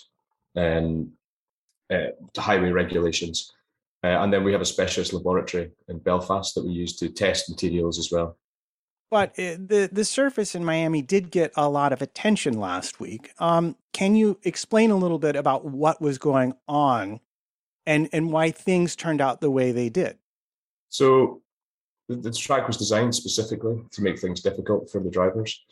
and 0.55 1.11
uh, 1.91 2.11
highway 2.37 2.71
regulations. 2.71 3.51
Uh, 4.03 4.21
and 4.21 4.33
then 4.33 4.43
we 4.43 4.51
have 4.51 4.61
a 4.61 4.65
specialist 4.65 5.13
laboratory 5.13 5.71
in 5.87 5.99
Belfast 5.99 6.55
that 6.55 6.65
we 6.65 6.71
use 6.71 6.95
to 6.97 7.09
test 7.09 7.49
materials 7.49 7.99
as 7.99 8.11
well. 8.11 8.37
But 9.09 9.29
uh, 9.37 9.61
the 9.73 9.89
the 9.91 10.05
surface 10.05 10.55
in 10.55 10.65
Miami 10.65 11.03
did 11.03 11.29
get 11.29 11.51
a 11.55 11.69
lot 11.69 11.93
of 11.93 12.01
attention 12.01 12.59
last 12.59 12.99
week. 12.99 13.31
Um, 13.37 13.75
can 13.93 14.15
you 14.15 14.39
explain 14.43 14.89
a 14.89 14.95
little 14.95 15.19
bit 15.19 15.35
about 15.35 15.65
what 15.65 16.01
was 16.01 16.17
going 16.17 16.55
on 16.67 17.19
and 17.85 18.09
and 18.13 18.31
why 18.31 18.51
things 18.51 18.95
turned 18.95 19.21
out 19.21 19.41
the 19.41 19.51
way 19.51 19.71
they 19.71 19.89
did? 19.89 20.17
So 20.89 21.41
the, 22.09 22.31
track 22.31 22.67
was 22.67 22.77
designed 22.77 23.15
specifically 23.15 23.83
to 23.91 24.01
make 24.01 24.19
things 24.19 24.41
difficult 24.41 24.89
for 24.91 24.99
the 24.99 25.09
drivers 25.09 25.63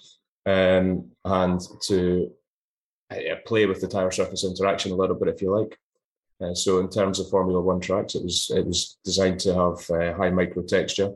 um, 0.45 1.12
and 1.26 1.62
to 1.84 2.32
uh, 3.12 3.36
play 3.45 3.66
with 3.66 3.82
the 3.82 3.88
tire 3.88 4.12
surface 4.12 4.43
interaction 4.43 4.91
a 4.91 4.95
little 4.95 5.16
bit, 5.16 5.28
if 5.28 5.41
you 5.41 5.55
like. 5.55 5.78
Uh, 6.41 6.55
so 6.55 6.80
in 6.80 6.89
terms 6.89 7.20
of 7.20 7.30
Formula 7.30 7.62
One 7.62 7.80
tracks, 7.80 8.16
it 8.16 8.24
was 8.24 8.51
it 8.55 8.66
was 8.66 8.97
designed 9.03 9.39
to 9.41 9.53
have 9.53 9.91
uh, 9.91 10.14
high 10.16 10.32
micro 10.32 10.64
texture 10.64 11.12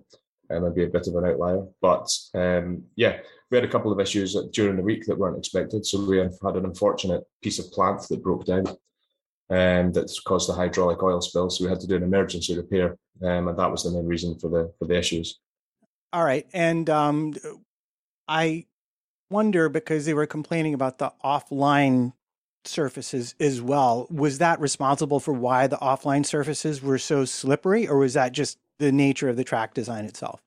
and 0.49 0.75
be 0.75 0.83
a 0.83 0.87
bit 0.87 1.07
of 1.07 1.15
an 1.15 1.25
outlier. 1.25 1.65
But 1.81 2.07
um, 2.35 2.83
yeah, 2.95 3.17
we 3.49 3.57
had 3.57 3.63
a 3.63 3.71
couple 3.71 3.91
of 3.91 3.99
issues 3.99 4.37
during 4.53 4.75
the 4.75 4.83
week 4.83 5.05
that 5.05 5.17
weren't 5.17 5.37
expected. 5.37 5.85
So 5.85 6.05
we 6.05 6.17
had 6.17 6.31
an 6.55 6.65
unfortunate 6.65 7.23
piece 7.41 7.57
of 7.57 7.71
plant 7.71 8.01
that 8.09 8.21
broke 8.21 8.45
down 8.45 8.65
um, 9.49 9.91
that 9.93 10.11
caused 10.25 10.49
a 10.49 10.53
hydraulic 10.53 11.01
oil 11.03 11.21
spill. 11.21 11.49
So 11.49 11.63
we 11.63 11.69
had 11.69 11.79
to 11.81 11.87
do 11.87 11.95
an 11.95 12.03
emergency 12.03 12.55
repair, 12.55 12.97
um, 13.21 13.47
and 13.47 13.59
that 13.59 13.71
was 13.71 13.83
the 13.83 13.91
main 13.91 14.05
reason 14.05 14.37
for 14.39 14.49
the 14.49 14.73
for 14.79 14.85
the 14.85 14.97
issues. 14.97 15.39
All 16.13 16.23
right, 16.23 16.47
and 16.53 16.89
um, 16.89 17.33
I 18.27 18.65
wonder 19.29 19.69
because 19.69 20.05
they 20.05 20.13
were 20.13 20.25
complaining 20.25 20.73
about 20.73 20.97
the 20.97 21.11
offline 21.23 22.13
surfaces 22.65 23.35
as 23.39 23.61
well. 23.61 24.07
Was 24.09 24.39
that 24.39 24.59
responsible 24.59 25.19
for 25.19 25.33
why 25.33 25.67
the 25.67 25.77
offline 25.77 26.25
surfaces 26.25 26.81
were 26.81 26.97
so 26.97 27.25
slippery, 27.25 27.87
or 27.87 27.97
was 27.97 28.13
that 28.13 28.31
just 28.31 28.57
the 28.79 28.91
nature 28.91 29.29
of 29.29 29.37
the 29.37 29.43
track 29.43 29.73
design 29.73 30.05
itself? 30.05 30.41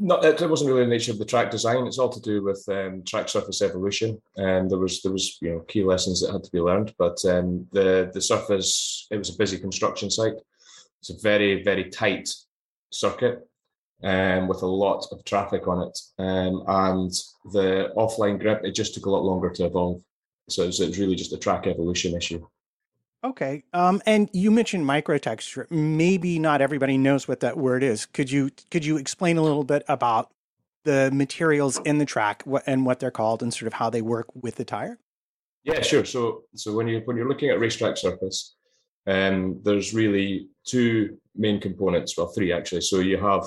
No, 0.00 0.20
it 0.22 0.48
wasn't 0.48 0.70
really 0.70 0.84
the 0.84 0.90
nature 0.90 1.10
of 1.10 1.18
the 1.18 1.24
track 1.24 1.50
design. 1.50 1.84
It's 1.84 1.98
all 1.98 2.08
to 2.08 2.20
do 2.20 2.44
with 2.44 2.64
um, 2.68 3.02
track 3.02 3.28
surface 3.28 3.60
evolution, 3.62 4.22
and 4.36 4.70
there 4.70 4.78
was 4.78 5.02
there 5.02 5.10
was 5.10 5.38
you 5.40 5.50
know 5.50 5.60
key 5.60 5.82
lessons 5.82 6.20
that 6.20 6.32
had 6.32 6.44
to 6.44 6.52
be 6.52 6.60
learned. 6.60 6.94
But 6.98 7.18
um, 7.24 7.66
the 7.72 8.08
the 8.14 8.20
surface 8.20 9.08
it 9.10 9.18
was 9.18 9.34
a 9.34 9.36
busy 9.36 9.58
construction 9.58 10.08
site. 10.08 10.36
It's 11.00 11.10
a 11.10 11.18
very 11.20 11.64
very 11.64 11.90
tight 11.90 12.32
circuit, 12.90 13.44
um, 14.04 14.46
with 14.46 14.62
a 14.62 14.66
lot 14.66 15.04
of 15.10 15.24
traffic 15.24 15.66
on 15.66 15.88
it, 15.88 15.98
um, 16.20 16.62
and 16.68 17.10
the 17.52 17.92
offline 17.96 18.38
grip 18.38 18.60
it 18.64 18.76
just 18.76 18.94
took 18.94 19.06
a 19.06 19.10
lot 19.10 19.24
longer 19.24 19.50
to 19.50 19.64
evolve. 19.64 20.00
So 20.48 20.62
it 20.62 20.66
was, 20.66 20.80
it 20.80 20.88
was 20.88 20.98
really 21.00 21.16
just 21.16 21.32
a 21.32 21.38
track 21.38 21.66
evolution 21.66 22.14
issue. 22.14 22.46
Okay. 23.24 23.64
Um, 23.72 24.00
and 24.06 24.30
you 24.32 24.50
mentioned 24.50 24.84
microtexture. 24.84 25.68
Maybe 25.70 26.38
not 26.38 26.60
everybody 26.60 26.96
knows 26.96 27.26
what 27.26 27.40
that 27.40 27.56
word 27.56 27.82
is. 27.82 28.06
Could 28.06 28.30
you 28.30 28.50
could 28.70 28.84
you 28.84 28.96
explain 28.96 29.36
a 29.36 29.42
little 29.42 29.64
bit 29.64 29.82
about 29.88 30.30
the 30.84 31.10
materials 31.12 31.78
in 31.84 31.98
the 31.98 32.04
track 32.04 32.44
and 32.66 32.86
what 32.86 33.00
they're 33.00 33.10
called 33.10 33.42
and 33.42 33.52
sort 33.52 33.66
of 33.66 33.72
how 33.74 33.90
they 33.90 34.02
work 34.02 34.28
with 34.34 34.54
the 34.54 34.64
tire? 34.64 34.98
Yeah, 35.64 35.82
sure. 35.82 36.04
So 36.04 36.44
so 36.54 36.74
when 36.74 36.86
you 36.86 37.02
when 37.06 37.16
you're 37.16 37.28
looking 37.28 37.50
at 37.50 37.58
racetrack 37.58 37.96
surface, 37.96 38.54
um, 39.08 39.60
there's 39.64 39.92
really 39.92 40.48
two 40.64 41.18
main 41.34 41.60
components. 41.60 42.16
Well, 42.16 42.28
three 42.28 42.52
actually. 42.52 42.82
So 42.82 43.00
you 43.00 43.16
have 43.18 43.44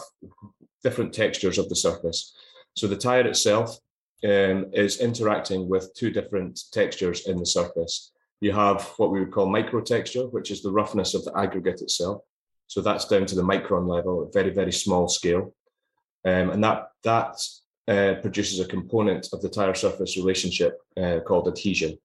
different 0.84 1.14
textures 1.14 1.58
of 1.58 1.70
the 1.70 1.76
surface. 1.78 2.36
So 2.76 2.88
the 2.88 2.98
tire 2.98 3.26
itself 3.26 3.78
um, 4.26 4.70
is 4.74 5.00
interacting 5.00 5.70
with 5.70 5.94
two 5.96 6.10
different 6.10 6.60
textures 6.74 7.28
in 7.28 7.38
the 7.38 7.46
surface 7.46 8.12
you 8.42 8.52
have 8.52 8.84
what 8.98 9.12
we 9.12 9.20
would 9.20 9.32
call 9.32 9.48
microtexture, 9.48 10.32
which 10.34 10.52
is 10.52 10.62
the 10.62 10.72
roughness 10.72 11.14
of 11.14 11.24
the 11.24 11.38
aggregate 11.38 11.82
itself. 11.82 12.24
So 12.68 12.82
that's 12.82 13.06
down 13.06 13.26
to 13.28 13.36
the 13.36 13.44
micron 13.44 13.88
level, 13.88 14.30
very, 14.34 14.50
very 14.50 14.72
small 14.72 15.08
scale. 15.08 15.54
Um, 16.26 16.50
and 16.50 16.64
that, 16.64 16.90
that 17.04 17.36
uh, 17.88 18.16
produces 18.22 18.60
a 18.60 18.68
component 18.68 19.30
of 19.32 19.42
the 19.42 19.50
tire 19.50 19.76
surface 19.76 20.18
relationship 20.18 20.80
uh, 20.98 21.20
called 21.26 21.48
adhesion. 21.48 21.98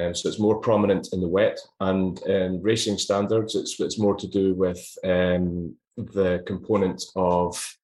Um, 0.00 0.14
so 0.14 0.28
it's 0.28 0.38
more 0.38 0.58
prominent 0.58 1.08
in 1.12 1.20
the 1.20 1.28
wet 1.28 1.60
and 1.80 2.20
in 2.22 2.62
racing 2.62 2.98
standards, 2.98 3.54
it's, 3.54 3.78
it's 3.78 3.98
more 3.98 4.16
to 4.16 4.26
do 4.26 4.54
with 4.54 4.80
um, 5.04 5.76
the 5.96 6.42
component 6.46 7.04
of 7.14 7.76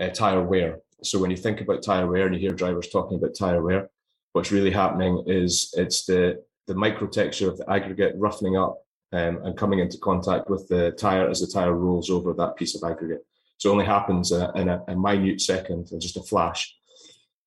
uh, 0.00 0.08
tire 0.08 0.42
wear. 0.42 0.80
So 1.04 1.18
when 1.18 1.30
you 1.30 1.36
think 1.36 1.60
about 1.60 1.82
tire 1.82 2.08
wear 2.08 2.26
and 2.26 2.34
you 2.34 2.40
hear 2.40 2.50
drivers 2.50 2.88
talking 2.88 3.16
about 3.16 3.36
tire 3.36 3.62
wear, 3.62 3.88
what's 4.32 4.50
really 4.50 4.72
happening 4.72 5.22
is 5.26 5.72
it's 5.76 6.04
the 6.04 6.42
the 6.66 6.74
microtexture 6.74 7.48
of 7.48 7.58
the 7.58 7.70
aggregate 7.70 8.14
roughening 8.16 8.56
up 8.56 8.78
um, 9.12 9.44
and 9.44 9.56
coming 9.56 9.78
into 9.78 9.98
contact 9.98 10.48
with 10.48 10.66
the 10.68 10.92
tire 10.92 11.28
as 11.28 11.40
the 11.40 11.46
tire 11.46 11.74
rolls 11.74 12.10
over 12.10 12.32
that 12.32 12.56
piece 12.56 12.74
of 12.74 12.88
aggregate. 12.88 13.24
So 13.58 13.68
it 13.68 13.72
only 13.72 13.84
happens 13.84 14.32
uh, 14.32 14.50
in 14.56 14.68
a, 14.68 14.82
a, 14.88 14.96
minute 14.96 15.40
second, 15.40 15.90
just 16.00 16.16
a 16.16 16.22
flash. 16.22 16.74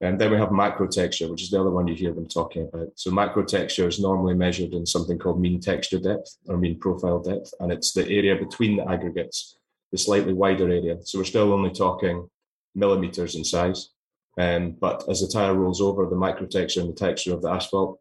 And 0.01 0.19
then 0.19 0.31
we 0.31 0.37
have 0.37 0.51
macro 0.51 0.87
texture, 0.87 1.29
which 1.29 1.41
is 1.41 1.49
the 1.49 1.59
other 1.59 1.71
one 1.71 1.87
you 1.87 1.95
hear 1.95 2.13
them 2.13 2.27
talking 2.27 2.69
about. 2.71 2.89
So 2.95 3.11
macro 3.11 3.43
texture 3.43 3.87
is 3.87 3.99
normally 3.99 4.33
measured 4.33 4.73
in 4.73 4.85
something 4.85 5.17
called 5.17 5.41
mean 5.41 5.59
texture 5.59 5.99
depth 5.99 6.37
or 6.47 6.57
mean 6.57 6.79
profile 6.79 7.19
depth, 7.19 7.53
and 7.59 7.71
it's 7.71 7.93
the 7.93 8.03
area 8.03 8.35
between 8.35 8.77
the 8.77 8.87
aggregates, 8.89 9.57
the 9.91 9.97
slightly 9.97 10.33
wider 10.33 10.69
area. 10.69 10.97
So 11.01 11.19
we're 11.19 11.25
still 11.25 11.53
only 11.53 11.71
talking 11.71 12.29
millimeters 12.75 13.35
in 13.35 13.43
size. 13.43 13.89
Um, 14.37 14.71
but 14.79 15.07
as 15.09 15.21
the 15.21 15.27
tire 15.27 15.53
rolls 15.53 15.81
over, 15.81 16.05
the 16.05 16.15
micro 16.15 16.45
texture 16.45 16.81
and 16.81 16.89
the 16.89 16.93
texture 16.93 17.33
of 17.33 17.41
the 17.41 17.49
asphalt 17.49 17.99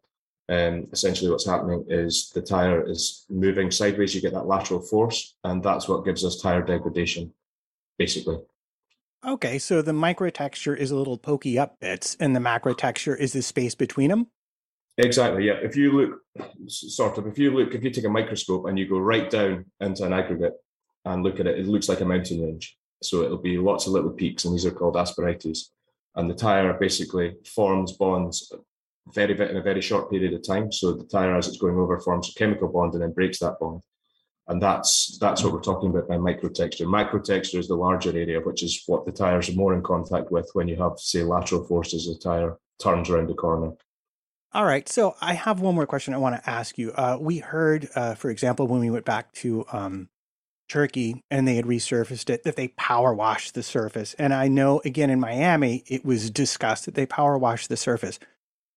um, 0.49 0.87
essentially 0.91 1.31
what's 1.31 1.47
happening 1.47 1.85
is 1.89 2.31
the 2.33 2.41
tire 2.41 2.87
is 2.87 3.25
moving 3.29 3.71
sideways. 3.71 4.13
You 4.13 4.21
get 4.21 4.33
that 4.33 4.47
lateral 4.47 4.81
force, 4.81 5.35
and 5.43 5.63
that's 5.63 5.87
what 5.87 6.05
gives 6.05 6.23
us 6.23 6.41
tire 6.41 6.61
degradation, 6.61 7.33
basically. 7.97 8.37
Okay, 9.25 9.57
so 9.57 9.81
the 9.81 9.91
microtexture 9.91 10.77
is 10.77 10.91
a 10.91 10.95
little 10.95 11.17
pokey 11.17 11.57
up 11.57 11.79
bits, 11.79 12.15
and 12.19 12.35
the 12.35 12.39
macrotexture 12.39 13.17
is 13.17 13.33
the 13.33 13.41
space 13.41 13.73
between 13.73 14.09
them. 14.09 14.27
Exactly. 14.97 15.47
Yeah. 15.47 15.55
If 15.55 15.75
you 15.75 15.91
look, 15.91 16.21
sort 16.67 17.17
of, 17.17 17.27
if 17.27 17.37
you 17.37 17.51
look, 17.51 17.73
if 17.73 17.83
you 17.83 17.89
take 17.89 18.05
a 18.05 18.09
microscope 18.09 18.67
and 18.67 18.79
you 18.79 18.87
go 18.87 18.99
right 18.99 19.29
down 19.29 19.65
into 19.81 20.05
an 20.05 20.13
aggregate 20.13 20.53
and 21.03 21.23
look 21.23 21.39
at 21.39 21.47
it, 21.47 21.59
it 21.59 21.67
looks 21.67 21.89
like 21.89 22.01
a 22.01 22.05
mountain 22.05 22.41
range. 22.41 22.77
So 23.03 23.23
it'll 23.23 23.37
be 23.37 23.57
lots 23.57 23.87
of 23.87 23.93
little 23.93 24.11
peaks, 24.11 24.45
and 24.45 24.53
these 24.53 24.65
are 24.65 24.71
called 24.71 24.95
asperities. 24.95 25.71
And 26.15 26.29
the 26.29 26.35
tire 26.35 26.71
basically 26.73 27.33
forms 27.45 27.93
bonds 27.93 28.51
very 29.13 29.33
bit 29.33 29.51
in 29.51 29.57
a 29.57 29.61
very 29.61 29.81
short 29.81 30.09
period 30.09 30.33
of 30.33 30.45
time. 30.45 30.71
So 30.71 30.93
the 30.93 31.05
tire, 31.05 31.35
as 31.35 31.47
it's 31.47 31.57
going 31.57 31.77
over, 31.77 31.99
forms 31.99 32.29
a 32.29 32.39
chemical 32.39 32.67
bond 32.67 32.93
and 32.93 33.03
then 33.03 33.11
breaks 33.13 33.39
that 33.39 33.59
bond. 33.59 33.81
And 34.47 34.61
that's 34.61 35.17
that's 35.19 35.43
what 35.43 35.53
we're 35.53 35.61
talking 35.61 35.89
about 35.89 36.07
by 36.07 36.17
microtexture. 36.17 36.85
Microtexture 36.85 37.57
is 37.57 37.67
the 37.67 37.75
larger 37.75 38.11
area, 38.11 38.39
which 38.39 38.63
is 38.63 38.83
what 38.85 39.05
the 39.05 39.11
tires 39.11 39.49
are 39.49 39.53
more 39.53 39.73
in 39.73 39.81
contact 39.81 40.31
with 40.31 40.49
when 40.53 40.67
you 40.67 40.75
have, 40.75 40.93
say, 40.97 41.23
lateral 41.23 41.65
forces. 41.65 42.05
The 42.05 42.15
tire 42.17 42.57
turns 42.79 43.09
around 43.09 43.29
the 43.29 43.33
corner. 43.33 43.71
All 44.53 44.65
right. 44.65 44.87
So 44.87 45.15
I 45.19 45.33
have 45.33 45.59
one 45.59 45.75
more 45.75 45.87
question 45.87 46.13
I 46.13 46.17
want 46.17 46.41
to 46.41 46.49
ask 46.49 46.77
you. 46.77 46.91
Uh, 46.93 47.17
we 47.19 47.39
heard, 47.39 47.89
uh, 47.95 48.15
for 48.15 48.29
example, 48.29 48.67
when 48.67 48.79
we 48.79 48.89
went 48.89 49.03
back 49.03 49.33
to 49.33 49.65
um, 49.71 50.09
Turkey 50.69 51.23
and 51.29 51.47
they 51.47 51.55
had 51.55 51.65
resurfaced 51.65 52.29
it, 52.29 52.43
that 52.43 52.55
they 52.55 52.69
power 52.69 53.13
washed 53.13 53.53
the 53.53 53.63
surface. 53.63 54.13
And 54.13 54.33
I 54.33 54.47
know, 54.47 54.81
again, 54.85 55.09
in 55.09 55.19
Miami, 55.19 55.83
it 55.87 56.05
was 56.05 56.29
discussed 56.29 56.85
that 56.85 56.95
they 56.95 57.05
power 57.05 57.37
washed 57.37 57.67
the 57.67 57.77
surface. 57.77 58.19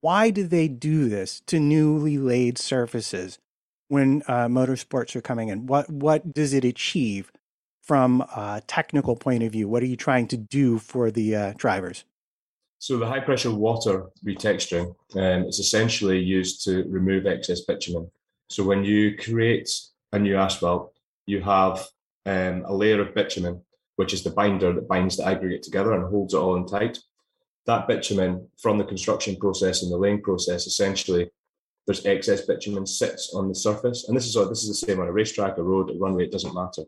Why 0.01 0.30
do 0.30 0.46
they 0.46 0.68
do 0.68 1.09
this 1.09 1.40
to 1.46 1.59
newly 1.59 2.18
laid 2.18 2.57
surfaces 2.59 3.38
when 3.88 4.22
uh, 4.28 4.46
motorsports 4.46 5.16
are 5.16 5.20
coming 5.20 5.49
in? 5.49 5.66
What 5.66 5.90
what 5.90 6.32
does 6.32 6.53
it 6.53 6.64
achieve 6.64 7.32
from 7.82 8.20
a 8.20 8.62
technical 8.66 9.16
point 9.16 9.42
of 9.42 9.53
view? 9.53 9.68
What 9.68 9.82
are 9.82 9.86
you 9.86 9.96
trying 9.96 10.28
to 10.28 10.36
do 10.36 10.78
for 10.78 11.11
the 11.11 11.34
uh, 11.34 11.53
drivers? 11.57 12.05
So 12.78 12.96
the 12.96 13.07
high 13.09 13.20
pressure 13.20 13.53
water 13.53 14.07
retexturing 14.24 14.94
um, 15.16 15.46
is 15.46 15.59
essentially 15.59 16.20
used 16.20 16.64
to 16.64 16.84
remove 16.84 17.26
excess 17.26 17.62
bitumen. 17.62 18.09
So 18.51 18.62
when 18.62 18.84
you 18.84 19.16
create 19.16 19.68
a 20.12 20.18
new 20.18 20.36
asphalt, 20.36 20.92
you 21.26 21.40
have 21.40 21.84
um, 22.24 22.62
a 22.66 22.74
layer 22.74 23.01
of 23.01 23.14
bitumen, 23.14 23.62
which 23.96 24.12
is 24.12 24.22
the 24.22 24.30
binder 24.30 24.72
that 24.72 24.86
binds 24.86 25.16
the 25.16 25.26
aggregate 25.26 25.64
together 25.64 25.92
and 25.92 26.05
holds 26.05 26.34
it 26.34 26.38
all 26.38 26.55
in 26.55 26.66
tight 26.66 26.99
that 27.69 27.87
bitumen 27.87 28.49
from 28.61 28.79
the 28.79 28.85
construction 28.85 29.37
process 29.37 29.83
and 29.83 29.93
the 29.93 29.97
laying 29.97 30.23
process, 30.23 30.66
essentially, 30.66 31.31
there's 31.87 32.05
excess 32.07 32.47
bitumen 32.47 32.87
sits 32.87 33.35
on 33.35 33.47
the 33.47 33.55
surface. 33.55 34.09
And 34.09 34.16
this 34.16 34.27
is 34.27 34.35
this 34.49 34.64
is 34.64 34.69
the 34.69 34.87
same 34.87 35.01
on 35.01 35.07
a 35.07 35.12
racetrack, 35.12 35.59
a 35.59 35.62
road, 35.62 35.91
a 35.91 35.95
runway, 35.95 36.25
it 36.25 36.33
doesn't 36.33 36.55
matter. 36.55 36.83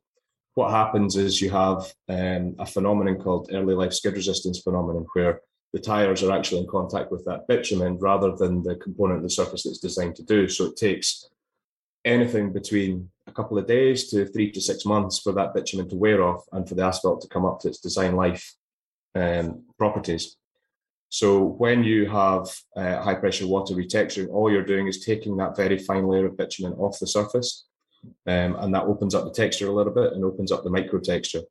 What 0.54 0.70
happens 0.70 1.16
is 1.16 1.40
you 1.40 1.50
have 1.50 1.92
um, 2.08 2.56
a 2.58 2.66
phenomenon 2.66 3.20
called 3.20 3.50
early 3.52 3.74
life 3.74 3.92
skid 3.92 4.14
resistance 4.14 4.60
phenomenon, 4.60 5.06
where 5.12 5.42
the 5.72 5.78
tires 5.78 6.22
are 6.22 6.32
actually 6.32 6.62
in 6.62 6.66
contact 6.66 7.12
with 7.12 7.24
that 7.26 7.46
bitumen 7.46 7.98
rather 7.98 8.34
than 8.34 8.62
the 8.62 8.76
component 8.76 9.18
of 9.18 9.22
the 9.22 9.30
surface 9.30 9.62
that's 9.62 9.78
designed 9.78 10.16
to 10.16 10.24
do. 10.24 10.48
So 10.48 10.64
it 10.66 10.76
takes 10.76 11.28
anything 12.04 12.52
between 12.52 13.10
a 13.26 13.32
couple 13.32 13.58
of 13.58 13.66
days 13.66 14.08
to 14.10 14.24
three 14.26 14.50
to 14.50 14.60
six 14.60 14.86
months 14.86 15.18
for 15.18 15.32
that 15.32 15.54
bitumen 15.54 15.88
to 15.90 15.96
wear 15.96 16.22
off 16.22 16.42
and 16.52 16.66
for 16.66 16.74
the 16.74 16.84
asphalt 16.84 17.20
to 17.20 17.28
come 17.28 17.44
up 17.44 17.60
to 17.60 17.68
its 17.68 17.78
design 17.78 18.16
life 18.16 18.54
um, 19.14 19.64
properties. 19.78 20.36
So 21.12 21.42
when 21.44 21.82
you 21.82 22.08
have 22.08 22.48
uh, 22.76 23.02
high 23.02 23.16
pressure 23.16 23.46
water 23.46 23.74
retexturing, 23.74 24.30
all 24.30 24.50
you're 24.50 24.64
doing 24.64 24.86
is 24.86 25.04
taking 25.04 25.36
that 25.36 25.56
very 25.56 25.76
fine 25.76 26.06
layer 26.06 26.26
of 26.26 26.36
bitumen 26.36 26.74
off 26.74 27.00
the 27.00 27.06
surface, 27.06 27.66
um, 28.28 28.54
and 28.60 28.72
that 28.72 28.84
opens 28.84 29.14
up 29.14 29.24
the 29.24 29.32
texture 29.32 29.66
a 29.66 29.72
little 29.72 29.92
bit 29.92 30.12
and 30.12 30.24
opens 30.24 30.52
up 30.52 30.62
the 30.62 30.70
micro 30.70 31.00
texture, 31.00 31.42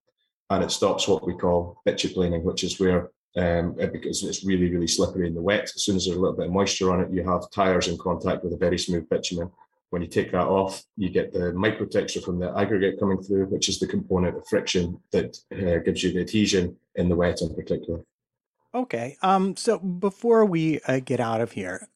and 0.49 0.63
it 0.63 0.71
stops 0.71 1.09
what 1.09 1.27
we 1.27 1.35
call 1.35 1.81
bituplaning, 1.85 2.43
which 2.43 2.63
is 2.63 2.79
where 2.79 3.11
um, 3.35 3.75
because 3.91 4.23
it's 4.23 4.45
really 4.45 4.71
really 4.71 4.87
slippery 4.87 5.27
in 5.27 5.35
the 5.35 5.41
wet. 5.41 5.65
As 5.75 5.83
soon 5.83 5.97
as 5.97 6.05
there's 6.05 6.17
a 6.17 6.21
little 6.21 6.37
bit 6.37 6.47
of 6.47 6.53
moisture 6.53 6.93
on 6.93 7.01
it, 7.01 7.11
you 7.11 7.23
have 7.23 7.51
tires 7.51 7.89
in 7.89 7.97
contact 7.97 8.45
with 8.45 8.53
a 8.53 8.57
very 8.57 8.79
smooth 8.79 9.09
bitumen, 9.09 9.51
When 9.89 10.01
you 10.01 10.07
take 10.07 10.31
that 10.31 10.47
off, 10.47 10.83
you 10.95 11.09
get 11.09 11.33
the 11.33 11.51
microtexture 11.51 12.23
from 12.23 12.39
the 12.39 12.55
aggregate 12.57 12.99
coming 12.99 13.21
through, 13.21 13.47
which 13.47 13.67
is 13.67 13.79
the 13.79 13.87
component 13.87 14.37
of 14.37 14.47
friction 14.47 14.99
that 15.11 15.37
uh, 15.51 15.83
gives 15.83 16.01
you 16.01 16.13
the 16.13 16.21
adhesion 16.21 16.77
in 16.95 17.09
the 17.09 17.15
wet 17.15 17.41
in 17.41 17.53
particular. 17.53 18.01
Okay. 18.73 19.17
Um. 19.21 19.55
So 19.55 19.79
before 19.79 20.45
we 20.45 20.79
uh, 20.81 20.99
get 20.99 21.19
out 21.19 21.41
of 21.41 21.53
here, 21.53 21.87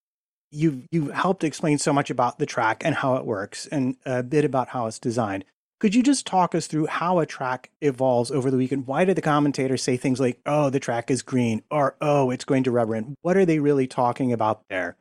you've 0.51 0.87
you 0.91 1.09
helped 1.09 1.43
explain 1.43 1.77
so 1.77 1.93
much 1.93 2.09
about 2.09 2.39
the 2.39 2.45
track 2.45 2.83
and 2.85 2.95
how 2.95 3.15
it 3.15 3.25
works, 3.25 3.67
and 3.67 3.97
a 4.05 4.23
bit 4.23 4.45
about 4.45 4.69
how 4.69 4.87
it's 4.87 4.99
designed. 4.99 5.45
Could 5.79 5.95
you 5.95 6.01
just 6.01 6.25
talk 6.25 6.55
us 6.55 6.65
through 6.65 6.85
how 6.85 7.19
a 7.19 7.25
track 7.25 7.69
evolves 7.81 8.31
over 8.31 8.49
the 8.49 8.57
weekend? 8.57 8.87
Why 8.87 9.03
did 9.03 9.17
the 9.17 9.21
commentators 9.21 9.83
say 9.83 9.97
things 9.97 10.19
like, 10.19 10.39
"Oh, 10.45 10.69
the 10.69 10.79
track 10.79 11.11
is 11.11 11.21
green," 11.21 11.61
or 11.69 11.95
"Oh, 12.01 12.31
it's 12.31 12.45
going 12.45 12.63
to 12.63 12.71
rubber"? 12.71 13.01
What 13.21 13.37
are 13.37 13.45
they 13.45 13.59
really 13.59 13.87
talking 13.87 14.31
about 14.31 14.63
there? 14.69 14.95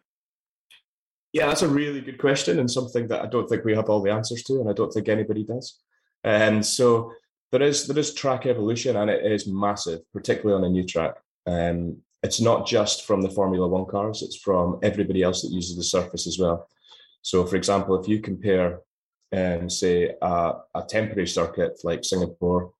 Yeah, 1.32 1.46
that's 1.46 1.62
a 1.62 1.68
really 1.68 2.02
good 2.02 2.18
question 2.18 2.58
and 2.58 2.70
something 2.70 3.08
that 3.08 3.22
I 3.22 3.26
don't 3.26 3.48
think 3.48 3.64
we 3.64 3.74
have 3.74 3.88
all 3.88 4.02
the 4.02 4.12
answers 4.12 4.42
to, 4.44 4.60
and 4.60 4.68
I 4.68 4.74
don't 4.74 4.92
think 4.92 5.08
anybody 5.08 5.44
does. 5.44 5.78
And 6.24 6.56
um, 6.56 6.62
so 6.62 7.12
there 7.50 7.62
is 7.62 7.86
there 7.86 7.98
is 7.98 8.12
track 8.12 8.44
evolution, 8.46 8.96
and 8.96 9.10
it 9.10 9.24
is 9.24 9.46
massive, 9.46 10.00
particularly 10.12 10.62
on 10.62 10.68
a 10.68 10.72
new 10.72 10.84
track. 10.84 11.14
Um, 11.46 11.98
it's 12.22 12.40
not 12.40 12.66
just 12.66 13.04
from 13.06 13.22
the 13.22 13.30
Formula 13.30 13.66
One 13.66 13.86
cars; 13.86 14.22
it's 14.22 14.36
from 14.36 14.78
everybody 14.82 15.22
else 15.22 15.42
that 15.42 15.52
uses 15.52 15.76
the 15.76 15.82
surface 15.82 16.26
as 16.26 16.38
well. 16.38 16.68
So, 17.22 17.44
for 17.46 17.56
example, 17.56 18.00
if 18.00 18.08
you 18.08 18.20
compare, 18.20 18.80
um, 19.32 19.68
say, 19.68 20.14
a, 20.20 20.52
a 20.74 20.82
temporary 20.88 21.28
circuit 21.28 21.80
like 21.84 22.04
Singapore, 22.04 22.72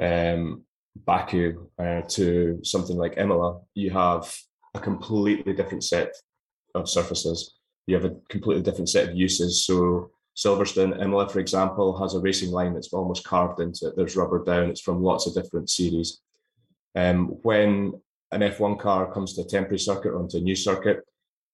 um, 0.00 0.62
Baku, 1.04 1.68
uh, 1.78 2.02
to 2.08 2.60
something 2.62 2.96
like 2.96 3.18
Imola, 3.18 3.60
you 3.74 3.90
have 3.90 4.34
a 4.74 4.80
completely 4.80 5.52
different 5.52 5.84
set 5.84 6.12
of 6.74 6.88
surfaces 6.88 7.54
you 7.86 7.94
have 7.94 8.04
a 8.04 8.16
completely 8.28 8.62
different 8.62 8.88
set 8.88 9.08
of 9.08 9.16
uses. 9.16 9.64
So 9.64 10.10
Silverstone, 10.36 11.00
Imola, 11.02 11.28
for 11.28 11.40
example, 11.40 11.98
has 11.98 12.14
a 12.14 12.20
racing 12.20 12.50
line 12.50 12.74
that's 12.74 12.92
almost 12.92 13.24
carved 13.24 13.60
into 13.60 13.88
it. 13.88 13.96
There's 13.96 14.16
rubber 14.16 14.44
down. 14.44 14.70
It's 14.70 14.80
from 14.80 15.02
lots 15.02 15.26
of 15.26 15.34
different 15.34 15.68
series. 15.68 16.20
Um, 16.94 17.28
when 17.42 18.00
an 18.32 18.40
F1 18.40 18.78
car 18.78 19.12
comes 19.12 19.34
to 19.34 19.42
a 19.42 19.44
temporary 19.44 19.78
circuit 19.78 20.10
or 20.10 20.18
onto 20.18 20.38
a 20.38 20.40
new 20.40 20.56
circuit, 20.56 21.04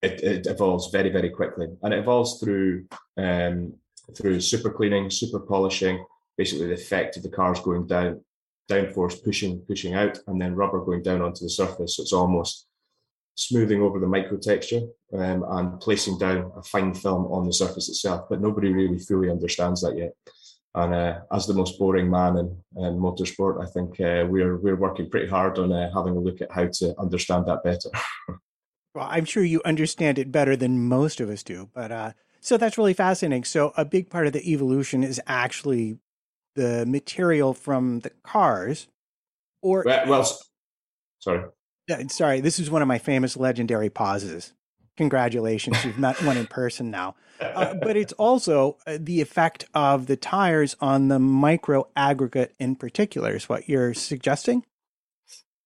it, 0.02 0.22
it 0.22 0.46
evolves 0.46 0.90
very, 0.90 1.10
very 1.10 1.30
quickly, 1.30 1.68
and 1.82 1.92
it 1.92 1.98
evolves 1.98 2.40
through 2.40 2.86
um, 3.16 3.74
through 4.16 4.40
super 4.40 4.70
cleaning, 4.70 5.10
super 5.10 5.40
polishing, 5.40 6.04
basically 6.36 6.66
the 6.66 6.74
effect 6.74 7.16
of 7.16 7.22
the 7.22 7.28
cars 7.28 7.60
going 7.60 7.86
down, 7.86 8.24
downforce 8.70 9.22
pushing 9.22 9.60
pushing 9.60 9.94
out, 9.94 10.18
and 10.28 10.40
then 10.40 10.54
rubber 10.54 10.84
going 10.84 11.02
down 11.02 11.20
onto 11.20 11.44
the 11.44 11.50
surface. 11.50 11.96
So 11.96 12.02
it's 12.02 12.12
almost 12.12 12.66
smoothing 13.34 13.82
over 13.82 13.98
the 13.98 14.06
microtexture 14.06 14.88
um, 15.12 15.44
and 15.48 15.80
placing 15.80 16.18
down 16.18 16.50
a 16.56 16.62
fine 16.62 16.94
film 16.94 17.26
on 17.26 17.46
the 17.46 17.52
surface 17.52 17.88
itself. 17.88 18.26
But 18.28 18.40
nobody 18.40 18.72
really 18.72 18.98
fully 18.98 19.30
understands 19.30 19.82
that 19.82 19.96
yet. 19.96 20.12
And 20.78 20.94
uh, 20.94 21.20
as 21.32 21.46
the 21.46 21.54
most 21.54 21.76
boring 21.76 22.08
man 22.08 22.36
in, 22.38 22.56
in 22.76 22.98
motorsport, 23.00 23.60
I 23.60 23.66
think 23.66 24.00
uh, 24.00 24.24
we're 24.28 24.56
we're 24.58 24.76
working 24.76 25.10
pretty 25.10 25.26
hard 25.26 25.58
on 25.58 25.72
uh, 25.72 25.90
having 25.92 26.16
a 26.16 26.20
look 26.20 26.40
at 26.40 26.52
how 26.52 26.68
to 26.68 26.94
understand 27.00 27.46
that 27.46 27.64
better. 27.64 27.90
well, 28.94 29.08
I'm 29.10 29.24
sure 29.24 29.42
you 29.42 29.60
understand 29.64 30.20
it 30.20 30.30
better 30.30 30.54
than 30.54 30.88
most 30.88 31.20
of 31.20 31.30
us 31.30 31.42
do. 31.42 31.68
But 31.74 31.90
uh, 31.90 32.12
so 32.40 32.56
that's 32.56 32.78
really 32.78 32.94
fascinating. 32.94 33.42
So 33.42 33.72
a 33.76 33.84
big 33.84 34.08
part 34.08 34.28
of 34.28 34.32
the 34.32 34.52
evolution 34.52 35.02
is 35.02 35.20
actually 35.26 35.98
the 36.54 36.86
material 36.86 37.54
from 37.54 38.00
the 38.00 38.10
cars, 38.22 38.86
or 39.60 39.82
well, 39.84 40.08
well 40.08 40.38
sorry 41.18 41.44
sorry, 42.08 42.40
this 42.40 42.58
is 42.58 42.70
one 42.70 42.82
of 42.82 42.88
my 42.88 42.98
famous 42.98 43.36
legendary 43.36 43.90
pauses. 43.90 44.52
Congratulations, 44.98 45.84
you've 45.84 45.96
met 45.96 46.20
one 46.24 46.36
in 46.36 46.46
person 46.60 46.90
now. 46.90 47.14
Uh, 47.40 47.72
but 47.74 47.96
it's 47.96 48.12
also 48.14 48.76
uh, 48.84 48.98
the 49.00 49.20
effect 49.20 49.64
of 49.72 50.06
the 50.06 50.16
tires 50.16 50.74
on 50.80 51.06
the 51.06 51.20
micro 51.20 51.86
aggregate 51.94 52.52
in 52.58 52.74
particular, 52.74 53.36
is 53.36 53.48
what 53.48 53.68
you're 53.68 53.94
suggesting? 53.94 54.64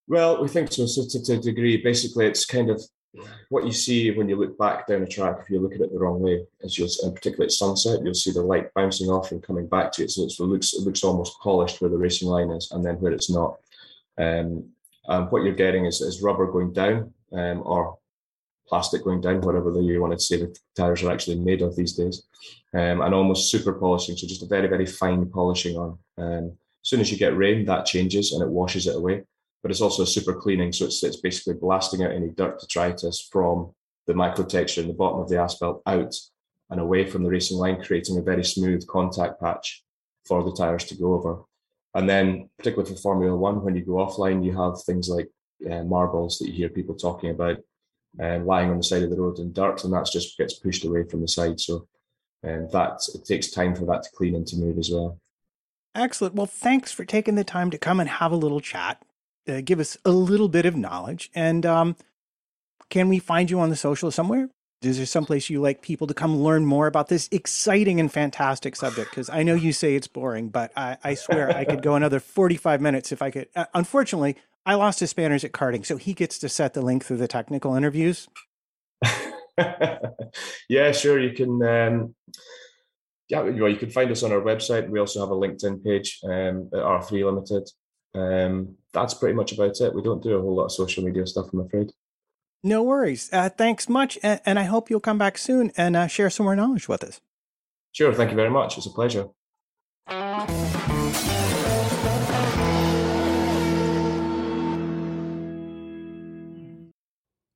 Well, 0.07 0.43
we 0.43 0.49
think 0.49 0.71
so, 0.71 0.85
so 0.85 1.07
to, 1.09 1.25
to 1.25 1.33
a 1.33 1.39
degree. 1.39 1.79
Basically, 1.79 2.27
it's 2.27 2.45
kind 2.45 2.69
of 2.69 2.83
what 3.49 3.65
you 3.65 3.73
see 3.73 4.11
when 4.11 4.29
you 4.29 4.37
look 4.37 4.59
back 4.59 4.87
down 4.87 5.03
a 5.03 5.07
track, 5.07 5.39
if 5.41 5.49
you 5.49 5.61
look 5.61 5.75
at 5.75 5.81
it 5.81 5.91
the 5.91 5.99
wrong 5.99 6.21
way, 6.21 6.45
as 6.63 6.79
you'll, 6.79 6.91
and 7.03 7.15
particularly 7.15 7.47
at 7.47 7.53
sunset, 7.53 8.01
you'll 8.05 8.13
see 8.13 8.33
the 8.33 8.43
light 8.43 8.73
bouncing 8.75 9.09
off 9.09 9.33
and 9.33 9.43
coming 9.43 9.67
back 9.67 9.93
to 9.93 10.05
it. 10.05 10.11
So 10.11 10.25
it 10.25 10.47
looks 10.47 10.75
it 10.75 10.83
looks 10.83 11.03
almost 11.03 11.41
polished 11.41 11.81
where 11.81 11.91
the 11.91 11.97
racing 11.97 12.29
line 12.29 12.51
is, 12.51 12.71
and 12.71 12.85
then 12.85 12.97
where 12.97 13.13
it's 13.13 13.31
not. 13.31 13.57
Um, 14.19 14.73
um, 15.09 15.29
what 15.29 15.43
you're 15.43 15.55
getting 15.55 15.87
is, 15.87 16.03
is 16.03 16.21
rubber 16.21 16.53
going 16.53 16.75
down 16.75 17.15
um, 17.33 17.63
or 17.65 17.97
plastic 18.73 19.05
going 19.05 19.21
down, 19.21 19.43
whatever 19.43 19.71
you 19.83 20.01
want 20.01 20.15
to 20.15 20.19
say 20.19 20.39
the 20.39 20.57
tires 20.75 21.03
are 21.03 21.13
actually 21.13 21.39
made 21.39 21.61
of 21.61 21.77
these 21.77 21.93
days, 21.93 22.23
um, 22.73 23.03
and 23.03 23.15
almost 23.15 23.51
super 23.51 23.75
polishing. 23.75 24.17
So 24.17 24.27
just 24.27 24.43
a 24.43 24.47
very, 24.47 24.67
very 24.67 24.87
fine 24.87 25.29
polishing 25.29 25.77
on. 25.77 25.99
Um, 26.17 26.45
as 26.83 26.89
soon 26.89 27.01
as 27.01 27.13
you 27.13 27.19
get 27.19 27.37
rain, 27.37 27.67
that 27.67 27.85
changes 27.85 28.33
and 28.33 28.43
it 28.43 28.49
washes 28.49 28.87
it 28.87 28.97
away. 28.97 29.25
But 29.61 29.71
it's 29.71 29.83
also 29.83 30.05
a 30.05 30.07
super 30.07 30.35
cleaning. 30.35 30.73
So 30.73 30.87
it's, 30.87 31.05
it's 31.05 31.21
basically 31.21 31.61
blasting 31.61 32.03
out 32.03 32.13
any 32.13 32.31
dirt 32.31 32.61
detritus 32.61 33.29
from 33.31 33.75
the 34.07 34.15
micro 34.15 34.47
texture 34.47 34.81
in 34.81 34.89
the 34.89 34.95
bottom 34.95 35.21
of 35.21 35.29
the 35.29 35.39
asphalt 35.39 35.83
out 35.85 36.15
and 36.71 36.81
away 36.81 37.05
from 37.05 37.25
the 37.25 37.31
racing 37.31 37.59
line, 37.59 37.83
creating 37.83 38.17
a 38.17 38.23
very 38.23 38.43
smooth 38.43 38.87
contact 38.87 39.39
patch 39.39 39.85
for 40.25 40.43
the 40.43 40.57
tires 40.61 40.85
to 40.87 40.95
go 40.95 41.13
over. 41.13 41.43
And 41.95 42.09
then, 42.09 42.49
particularly 42.57 42.91
for 42.91 43.01
Formula 43.03 43.37
One, 43.37 43.63
when 43.63 43.77
you 43.77 43.85
go 43.85 43.97
offline, 44.05 44.43
you 44.43 44.57
have 44.57 44.83
things 44.83 45.11
like 45.11 45.29
uh, 45.71 45.83
marbles 45.85 46.39
that 46.39 46.49
you 46.49 46.55
hear 46.55 46.71
people 46.71 46.95
talking 46.95 47.29
about 47.29 47.59
uh, 48.21 48.39
lying 48.41 48.71
on 48.71 48.77
the 48.77 48.83
side 48.83 49.03
of 49.03 49.11
the 49.11 49.21
road 49.21 49.39
in 49.39 49.53
dirt, 49.53 49.85
and 49.85 49.93
that 49.93 50.09
just 50.13 50.37
gets 50.37 50.55
pushed 50.55 50.85
away 50.85 51.05
from 51.05 51.21
the 51.21 51.29
side. 51.29 51.61
So 51.61 51.87
um, 52.45 52.69
that 52.73 53.01
it 53.15 53.25
takes 53.25 53.51
time 53.51 53.75
for 53.75 53.85
that 53.87 54.03
to 54.05 54.11
clean 54.11 54.35
and 54.35 54.47
to 54.49 54.57
move 54.57 54.79
as 54.79 54.91
well. 54.91 55.19
Excellent. 55.95 56.35
Well, 56.35 56.47
thanks 56.47 56.91
for 56.91 57.05
taking 57.05 57.35
the 57.35 57.45
time 57.45 57.71
to 57.71 57.79
come 57.79 58.01
and 58.01 58.09
have 58.09 58.33
a 58.33 58.37
little 58.37 58.61
chat, 58.61 59.03
uh, 59.49 59.61
give 59.63 59.79
us 59.79 59.97
a 60.05 60.11
little 60.11 60.49
bit 60.49 60.67
of 60.67 60.75
knowledge. 60.75 61.31
And 61.35 61.67
um, 61.67 61.97
can 62.89 63.09
we 63.09 63.19
find 63.19 63.51
you 63.51 63.61
on 63.61 63.71
the 63.71 63.77
social 63.77 64.11
somewhere? 64.11 64.49
is 64.85 64.97
there 64.97 65.07
someplace 65.07 65.49
you 65.49 65.61
like 65.61 65.83
people 65.83 66.07
to 66.07 66.15
come 66.15 66.37
learn 66.37 66.67
more 66.67 66.87
about 66.87 67.09
this 67.09 67.29
exciting 67.31 68.01
and 68.01 68.13
fantastic 68.13 68.75
subject? 68.77 69.11
Because 69.11 69.31
I 69.31 69.43
know 69.43 69.55
you 69.55 69.73
say 69.73 69.95
it's 69.95 70.09
boring, 70.09 70.49
but 70.49 70.73
I, 70.77 70.97
I 71.05 71.15
swear 71.15 71.57
I 71.57 71.65
could 71.65 71.83
go 71.83 71.95
another 71.95 72.21
45 72.21 72.81
minutes 72.81 73.13
if 73.13 73.23
I 73.23 73.31
could. 73.31 73.49
Uh, 73.55 73.67
unfortunately, 73.75 74.37
I 74.65 74.75
lost 74.75 75.01
his 75.01 75.11
Spanners 75.11 75.45
at 75.45 75.53
karting, 75.53 75.85
so 75.85 75.97
he 75.97 76.15
gets 76.15 76.39
to 76.39 76.49
set 76.49 76.75
the 76.75 76.83
length 76.83 77.11
of 77.11 77.19
the 77.19 77.29
technical 77.29 77.75
interviews. 77.75 78.29
yeah, 80.69 80.93
sure. 80.93 81.21
You 81.21 81.33
can. 81.33 81.63
Um, 81.63 82.15
yeah, 83.29 83.41
well, 83.41 83.69
you 83.69 83.77
can 83.77 83.91
find 83.91 84.11
us 84.11 84.23
on 84.23 84.31
our 84.31 84.41
website. 84.41 84.89
We 84.89 85.01
also 85.01 85.21
have 85.21 85.31
a 85.31 85.35
LinkedIn 85.35 85.83
page 85.83 86.21
um, 86.25 86.69
at 86.73 86.81
R3 86.81 87.25
Limited. 87.25 87.69
Um, 88.15 88.77
that's 88.93 89.15
pretty 89.15 89.35
much 89.35 89.53
about 89.53 89.81
it. 89.81 89.95
We 89.95 90.03
don't 90.03 90.23
do 90.23 90.37
a 90.37 90.41
whole 90.41 90.55
lot 90.57 90.67
of 90.67 90.73
social 90.73 91.03
media 91.03 91.27
stuff, 91.27 91.47
I'm 91.53 91.61
afraid. 91.61 91.93
No 92.63 92.83
worries. 92.83 93.31
Uh, 93.33 93.49
thanks 93.49 93.89
much. 93.89 94.19
And, 94.23 94.41
and, 94.45 94.59
I 94.59 94.65
hope 94.65 94.91
you'll 94.91 95.01
come 95.01 95.19
back 95.19 95.39
soon 95.39 95.73
and 95.77 95.97
uh, 95.97 96.07
share 96.07 96.31
some 96.31 96.45
more 96.45 96.55
knowledge 96.55 96.89
with 96.89 97.03
us. 97.03 97.21
Sure. 97.93 98.13
Thank 98.13 98.31
you 98.31 98.37
very 98.37 98.51
much. 98.51 98.77
It's 98.77 98.87
a 98.87 98.91
pleasure. 98.91 99.29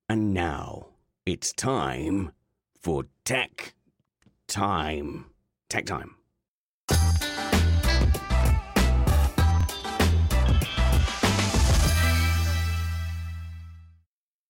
And 0.09 0.33
now 0.33 0.87
it's 1.25 1.51
time 1.51 2.31
for 2.81 3.07
tech 3.25 3.73
time. 4.47 5.25
Tech 5.69 5.85
time. 5.85 6.15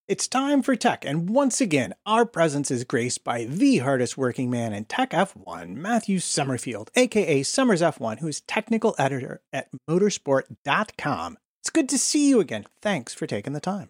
It's 0.07 0.27
time 0.29 0.61
for 0.61 0.75
tech, 0.77 1.03
and 1.03 1.29
once 1.29 1.59
again, 1.59 1.93
our 2.05 2.25
presence 2.25 2.71
is 2.71 2.85
graced 2.85 3.25
by 3.25 3.43
the 3.43 3.79
hardest 3.79 4.17
working 4.17 4.49
man 4.49 4.73
in 4.73 4.85
Tech 4.85 5.09
F1, 5.09 5.75
Matthew 5.75 6.19
Somerfield, 6.19 6.91
aka 6.95 7.43
Somers 7.43 7.81
F1, 7.81 8.19
who 8.19 8.27
is 8.27 8.39
technical 8.41 8.95
editor 8.97 9.41
at 9.51 9.67
motorsport.com. 9.89 11.37
It's 11.61 11.69
good 11.69 11.89
to 11.89 11.97
see 11.97 12.29
you 12.29 12.39
again. 12.39 12.65
Thanks 12.81 13.13
for 13.13 13.27
taking 13.27 13.51
the 13.51 13.59
time. 13.59 13.89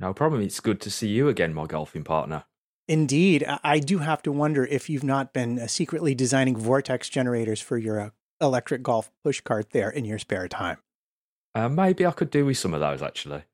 No 0.00 0.12
problem. 0.12 0.42
It's 0.42 0.60
good 0.60 0.80
to 0.82 0.90
see 0.90 1.08
you 1.08 1.28
again, 1.28 1.54
my 1.54 1.66
golfing 1.66 2.04
partner. 2.04 2.44
Indeed. 2.86 3.46
I 3.62 3.78
do 3.78 3.98
have 3.98 4.22
to 4.22 4.32
wonder 4.32 4.66
if 4.66 4.90
you've 4.90 5.04
not 5.04 5.32
been 5.32 5.58
uh, 5.58 5.66
secretly 5.66 6.14
designing 6.14 6.56
vortex 6.56 7.08
generators 7.08 7.60
for 7.60 7.78
your 7.78 8.00
uh, 8.00 8.10
electric 8.40 8.82
golf 8.82 9.10
push 9.22 9.40
cart 9.40 9.70
there 9.70 9.90
in 9.90 10.04
your 10.04 10.18
spare 10.18 10.48
time. 10.48 10.78
Uh, 11.54 11.68
maybe 11.68 12.04
I 12.04 12.10
could 12.10 12.30
do 12.30 12.44
with 12.44 12.58
some 12.58 12.74
of 12.74 12.80
those, 12.80 13.00
actually. 13.00 13.44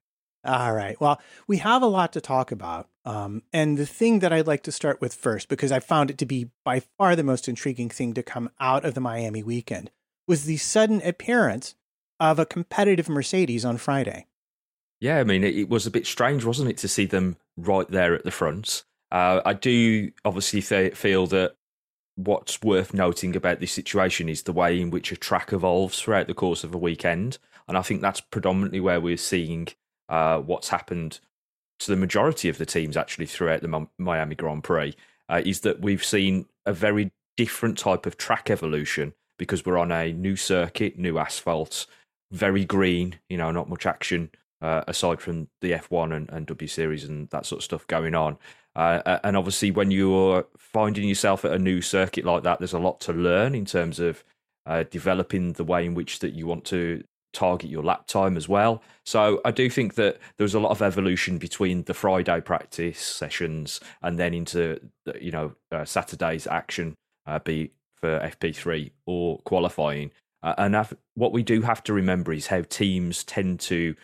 All 0.44 0.72
right. 0.72 0.98
Well, 1.00 1.20
we 1.46 1.58
have 1.58 1.82
a 1.82 1.86
lot 1.86 2.12
to 2.14 2.20
talk 2.20 2.50
about. 2.50 2.88
Um, 3.04 3.42
and 3.52 3.76
the 3.76 3.86
thing 3.86 4.20
that 4.20 4.32
I'd 4.32 4.46
like 4.46 4.62
to 4.64 4.72
start 4.72 5.00
with 5.00 5.14
first, 5.14 5.48
because 5.48 5.70
I 5.70 5.80
found 5.80 6.10
it 6.10 6.18
to 6.18 6.26
be 6.26 6.50
by 6.64 6.80
far 6.80 7.14
the 7.14 7.22
most 7.22 7.46
intriguing 7.46 7.90
thing 7.90 8.14
to 8.14 8.22
come 8.22 8.50
out 8.58 8.84
of 8.84 8.94
the 8.94 9.00
Miami 9.00 9.42
weekend, 9.42 9.90
was 10.26 10.44
the 10.44 10.56
sudden 10.56 11.02
appearance 11.02 11.74
of 12.18 12.38
a 12.38 12.46
competitive 12.46 13.08
Mercedes 13.08 13.64
on 13.64 13.76
Friday. 13.76 14.26
Yeah, 15.00 15.18
I 15.18 15.24
mean, 15.24 15.42
it, 15.42 15.68
was 15.70 15.86
a 15.86 15.90
bit 15.90 16.06
strange, 16.06 16.44
wasn't 16.44 16.70
it, 16.70 16.76
to 16.78 16.88
see 16.88 17.06
them 17.06 17.36
right 17.56 17.88
there 17.90 18.14
at 18.14 18.24
the 18.24 18.30
front? 18.30 18.84
Uh, 19.10 19.40
I 19.44 19.54
do 19.54 20.12
obviously 20.24 20.60
th- 20.60 20.94
feel 20.94 21.26
that 21.28 21.56
what's 22.16 22.60
worth 22.60 22.92
noting 22.92 23.34
about 23.34 23.60
this 23.60 23.72
situation 23.72 24.28
is 24.28 24.42
the 24.42 24.52
way 24.52 24.78
in 24.78 24.90
which 24.90 25.10
a 25.10 25.16
track 25.16 25.52
evolves 25.54 25.98
throughout 25.98 26.26
the 26.26 26.34
course 26.34 26.64
of 26.64 26.74
a 26.74 26.78
weekend. 26.78 27.38
And 27.66 27.78
I 27.78 27.82
think 27.82 28.02
that's 28.02 28.20
predominantly 28.20 28.80
where 28.80 29.00
we're 29.00 29.16
seeing 29.16 29.68
uh, 30.10 30.38
what's 30.40 30.68
happened 30.68 31.20
to 31.78 31.90
the 31.90 31.96
majority 31.96 32.50
of 32.50 32.58
the 32.58 32.66
teams 32.66 32.96
actually 32.96 33.26
throughout 33.26 33.62
the 33.62 33.86
Miami 33.96 34.34
Grand 34.34 34.64
Prix 34.64 34.94
uh, 35.30 35.40
is 35.46 35.60
that 35.60 35.80
we've 35.80 36.04
seen 36.04 36.46
a 36.66 36.74
very 36.74 37.10
different 37.38 37.78
type 37.78 38.04
of 38.04 38.18
track 38.18 38.50
evolution 38.50 39.14
because 39.38 39.64
we're 39.64 39.78
on 39.78 39.90
a 39.90 40.12
new 40.12 40.36
circuit, 40.36 40.98
new 40.98 41.16
asphalt, 41.16 41.86
very 42.32 42.66
green, 42.66 43.18
you 43.30 43.38
know, 43.38 43.50
not 43.50 43.70
much 43.70 43.86
action 43.86 44.30
uh, 44.62 44.82
aside 44.86 45.20
from 45.20 45.48
the 45.60 45.72
F1 45.72 46.14
and, 46.14 46.28
and, 46.30 46.46
W 46.46 46.68
Series 46.68 47.04
and 47.04 47.28
that 47.30 47.46
sort 47.46 47.60
of 47.60 47.64
stuff 47.64 47.86
going 47.86 48.14
on. 48.14 48.36
Uh, 48.76 49.18
and 49.24 49.36
obviously, 49.36 49.70
when 49.70 49.90
you're 49.90 50.46
finding 50.56 51.08
yourself 51.08 51.44
at 51.44 51.52
a 51.52 51.58
new 51.58 51.80
circuit 51.80 52.24
like 52.24 52.42
that, 52.42 52.58
there's 52.58 52.72
a 52.72 52.78
lot 52.78 53.00
to 53.00 53.12
learn 53.12 53.54
in 53.54 53.64
terms 53.64 53.98
of 53.98 54.22
uh, 54.66 54.84
developing 54.90 55.54
the 55.54 55.64
way 55.64 55.84
in 55.84 55.94
which 55.94 56.20
that 56.20 56.34
you 56.34 56.46
want 56.46 56.64
to 56.64 57.02
target 57.32 57.70
your 57.70 57.82
lap 57.82 58.06
time 58.06 58.36
as 58.36 58.48
well. 58.48 58.82
So 59.04 59.40
I 59.44 59.50
do 59.50 59.70
think 59.70 59.94
that 59.94 60.18
there 60.36 60.44
was 60.44 60.54
a 60.54 60.60
lot 60.60 60.70
of 60.70 60.82
evolution 60.82 61.38
between 61.38 61.84
the 61.84 61.94
Friday 61.94 62.40
practice 62.40 62.98
sessions 62.98 63.80
and 64.02 64.18
then 64.18 64.34
into 64.34 64.80
the, 65.04 65.22
you 65.22 65.30
know 65.30 65.52
uh, 65.72 65.84
Saturday's 65.84 66.46
action, 66.46 66.94
uh, 67.26 67.38
be 67.38 67.72
for 67.96 68.18
FP3 68.20 68.90
or 69.06 69.38
qualifying. 69.40 70.10
Uh, 70.42 70.54
and 70.56 70.96
what 71.14 71.32
we 71.32 71.42
do 71.42 71.60
have 71.62 71.82
to 71.84 71.92
remember 71.92 72.32
is 72.32 72.46
how 72.46 72.62
teams 72.62 73.24
tend 73.24 73.60
to 73.60 73.94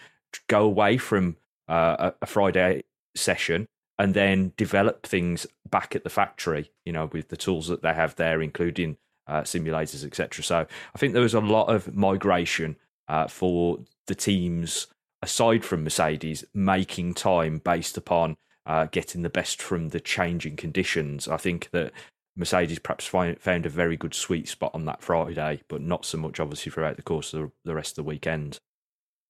go 0.48 0.64
away 0.64 0.96
from 0.98 1.36
uh, 1.68 2.12
a, 2.20 2.26
Friday 2.26 2.84
session 3.14 3.66
and 3.98 4.14
then 4.14 4.52
develop 4.56 5.06
things 5.06 5.46
back 5.68 5.96
at 5.96 6.04
the 6.04 6.10
factory. 6.10 6.70
You 6.84 6.92
know, 6.92 7.10
with 7.12 7.28
the 7.28 7.36
tools 7.36 7.68
that 7.68 7.82
they 7.82 7.94
have 7.94 8.16
there, 8.16 8.40
including 8.40 8.96
uh, 9.26 9.42
simulators, 9.42 10.04
etc. 10.04 10.44
So 10.44 10.66
I 10.94 10.98
think 10.98 11.12
there 11.12 11.22
was 11.22 11.34
a 11.34 11.40
lot 11.40 11.66
of 11.66 11.94
migration 11.94 12.76
uh, 13.08 13.28
for 13.28 13.80
the 14.06 14.14
teams 14.14 14.86
aside 15.22 15.64
from 15.64 15.84
Mercedes 15.84 16.44
making 16.54 17.14
time 17.14 17.58
based 17.58 17.96
upon 17.96 18.36
uh, 18.66 18.86
getting 18.86 19.22
the 19.22 19.30
best 19.30 19.62
from 19.62 19.88
the 19.88 20.00
changing 20.00 20.56
conditions. 20.56 21.28
I 21.28 21.36
think 21.36 21.70
that 21.70 21.92
Mercedes 22.36 22.78
perhaps 22.78 23.06
find, 23.06 23.40
found 23.40 23.64
a 23.64 23.70
very 23.70 23.96
good 23.96 24.14
sweet 24.14 24.48
spot 24.48 24.72
on 24.74 24.84
that 24.84 25.02
Friday, 25.02 25.62
but 25.68 25.80
not 25.80 26.04
so 26.04 26.18
much 26.18 26.38
obviously 26.38 26.70
throughout 26.70 26.96
the 26.96 27.02
course 27.02 27.32
of 27.32 27.50
the 27.64 27.74
rest 27.74 27.92
of 27.92 28.04
the 28.04 28.08
weekend. 28.08 28.58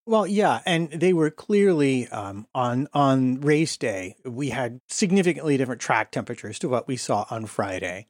Well, 0.09 0.25
yeah, 0.25 0.61
and 0.65 0.89
they 0.91 1.13
were 1.13 1.31
clearly 1.31 2.07
um, 2.09 2.47
on 2.55 2.89
on 2.95 3.41
race 3.41 3.77
day. 3.77 4.17
We 4.25 4.51
had 4.51 4.81
significantly 4.89 5.57
different 5.57 5.81
track 5.81 6.13
temperatures 6.13 6.61
to 6.61 6.69
what 6.69 6.87
we 6.87 6.97
saw 6.97 7.27
on 7.29 7.47
Friday, 7.47 8.07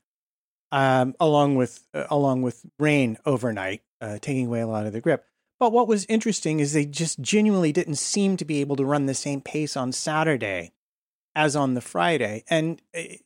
um, 0.71 1.15
along 1.19 1.57
with 1.57 1.87
uh, 1.95 2.05
along 2.11 2.43
with 2.43 2.67
rain 2.79 3.17
overnight, 3.25 3.83
uh, 4.03 4.19
taking 4.21 4.47
away 4.47 4.61
a 4.61 4.67
lot 4.67 4.87
of 4.87 4.93
the 4.93 5.01
grip. 5.01 5.25
But 5.59 5.73
what 5.73 5.89
was 5.89 6.05
interesting 6.05 6.61
is 6.61 6.75
they 6.75 6.85
just 6.85 7.21
genuinely 7.21 7.73
didn't 7.73 7.97
seem 7.97 8.37
to 8.37 8.45
be 8.45 8.61
able 8.61 8.77
to 8.77 8.85
run 8.85 9.07
the 9.07 9.15
same 9.15 9.41
pace 9.41 9.75
on 9.75 9.91
Saturday 9.93 10.73
as 11.35 11.57
on 11.57 11.73
the 11.73 11.81
Friday. 11.81 12.45
And 12.51 12.83
eh, 12.93 13.17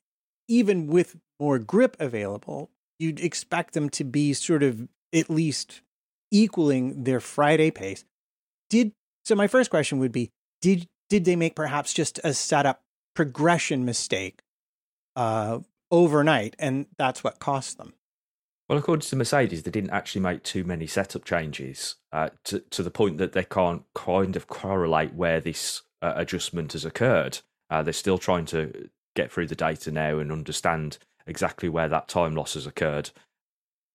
even 0.46 0.86
with 0.86 1.16
more 1.40 1.58
grip 1.58 1.96
available, 1.98 2.70
you'd 3.00 3.18
expect 3.18 3.74
them 3.74 3.90
to 3.90 4.04
be 4.04 4.32
sort 4.32 4.62
of 4.62 4.88
at 5.12 5.28
least 5.28 5.80
equaling 6.30 7.02
their 7.02 7.18
Friday 7.18 7.72
pace. 7.72 8.04
Did 8.70 8.92
so 9.24 9.34
my 9.34 9.46
first 9.46 9.70
question 9.70 9.98
would 9.98 10.12
be 10.12 10.30
did 10.62 10.86
did 11.08 11.24
they 11.24 11.36
make 11.36 11.54
perhaps 11.54 11.92
just 11.92 12.20
a 12.24 12.32
setup 12.32 12.82
progression 13.14 13.84
mistake 13.84 14.40
uh, 15.16 15.58
overnight 15.90 16.54
and 16.58 16.86
that's 16.96 17.22
what 17.22 17.38
cost 17.38 17.76
them? 17.76 17.94
Well, 18.68 18.78
according 18.78 19.00
to 19.00 19.16
Mercedes, 19.16 19.64
they 19.64 19.70
didn't 19.72 19.90
actually 19.90 20.20
make 20.20 20.44
too 20.44 20.62
many 20.62 20.86
setup 20.86 21.24
changes 21.24 21.96
uh, 22.12 22.30
to, 22.44 22.60
to 22.60 22.84
the 22.84 22.90
point 22.90 23.18
that 23.18 23.32
they 23.32 23.42
can't 23.42 23.82
kind 23.96 24.36
of 24.36 24.46
correlate 24.46 25.12
where 25.12 25.40
this 25.40 25.82
uh, 26.00 26.12
adjustment 26.14 26.74
has 26.74 26.84
occurred. 26.84 27.40
Uh, 27.68 27.82
they're 27.82 27.92
still 27.92 28.18
trying 28.18 28.44
to 28.44 28.88
get 29.16 29.32
through 29.32 29.48
the 29.48 29.56
data 29.56 29.90
now 29.90 30.20
and 30.20 30.30
understand 30.30 30.98
exactly 31.26 31.68
where 31.68 31.88
that 31.88 32.06
time 32.06 32.36
loss 32.36 32.54
has 32.54 32.64
occurred. 32.64 33.10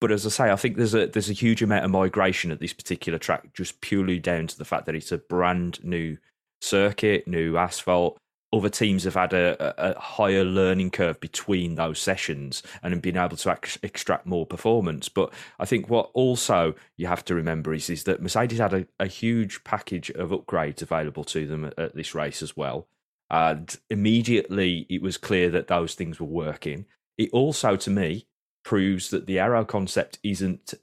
But 0.02 0.12
as 0.12 0.26
I 0.26 0.30
say, 0.30 0.52
I 0.52 0.56
think 0.56 0.78
there's 0.78 0.94
a 0.94 1.08
there's 1.08 1.30
a 1.30 1.34
huge 1.34 1.62
amount 1.62 1.86
of 1.86 1.92
migration 1.92 2.52
at 2.52 2.60
this 2.60 2.74
particular 2.74 3.18
track, 3.18 3.54
just 3.54 3.82
purely 3.82 4.20
down 4.20 4.48
to 4.48 4.58
the 4.58 4.66
fact 4.66 4.86
that 4.86 4.96
it's 4.96 5.12
a 5.12 5.18
brand 5.18 5.84
new 5.84 6.18
circuit, 6.62 7.28
new 7.28 7.58
asphalt, 7.58 8.20
other 8.56 8.70
teams 8.70 9.04
have 9.04 9.16
had 9.16 9.34
a, 9.34 9.74
a, 9.78 10.00
higher 10.00 10.46
learning 10.46 10.90
curve 10.90 11.20
between 11.20 11.76
those 11.76 12.00
sessions 12.00 12.64
and 12.82 13.02
been 13.02 13.18
able 13.18 13.36
to 13.36 13.52
ex- 13.52 13.78
extract 13.84 14.26
more 14.26 14.46
performance. 14.46 15.10
But 15.10 15.34
I 15.60 15.66
think 15.66 15.90
what 15.90 16.10
also 16.14 16.76
you 16.96 17.08
have 17.08 17.26
to 17.26 17.36
remember 17.36 17.74
is, 17.74 17.90
is 17.90 18.06
that 18.06 18.22
Mercedes 18.22 18.60
had 18.60 18.74
a, 18.74 18.88
a 19.00 19.08
huge 19.08 19.64
package 19.64 20.10
of 20.12 20.30
upgrades 20.30 20.82
available 20.82 21.24
to 21.26 21.46
them 21.46 21.66
at, 21.66 21.78
at 21.78 21.96
this 21.96 22.16
race 22.16 22.42
as 22.42 22.56
well. 22.56 22.88
And 23.30 23.76
immediately 23.90 24.86
it 24.90 25.02
was 25.02 25.18
clear 25.18 25.50
that 25.50 25.68
those 25.68 25.96
things 25.96 26.20
were 26.20 26.26
working. 26.26 26.86
It 27.18 27.32
also, 27.32 27.76
to 27.76 27.90
me, 27.90 28.28
proves 28.66 29.12
that 29.12 29.28
the 29.28 29.40
aero 29.40 29.64
concept 29.64 30.20
isn't 30.24 30.74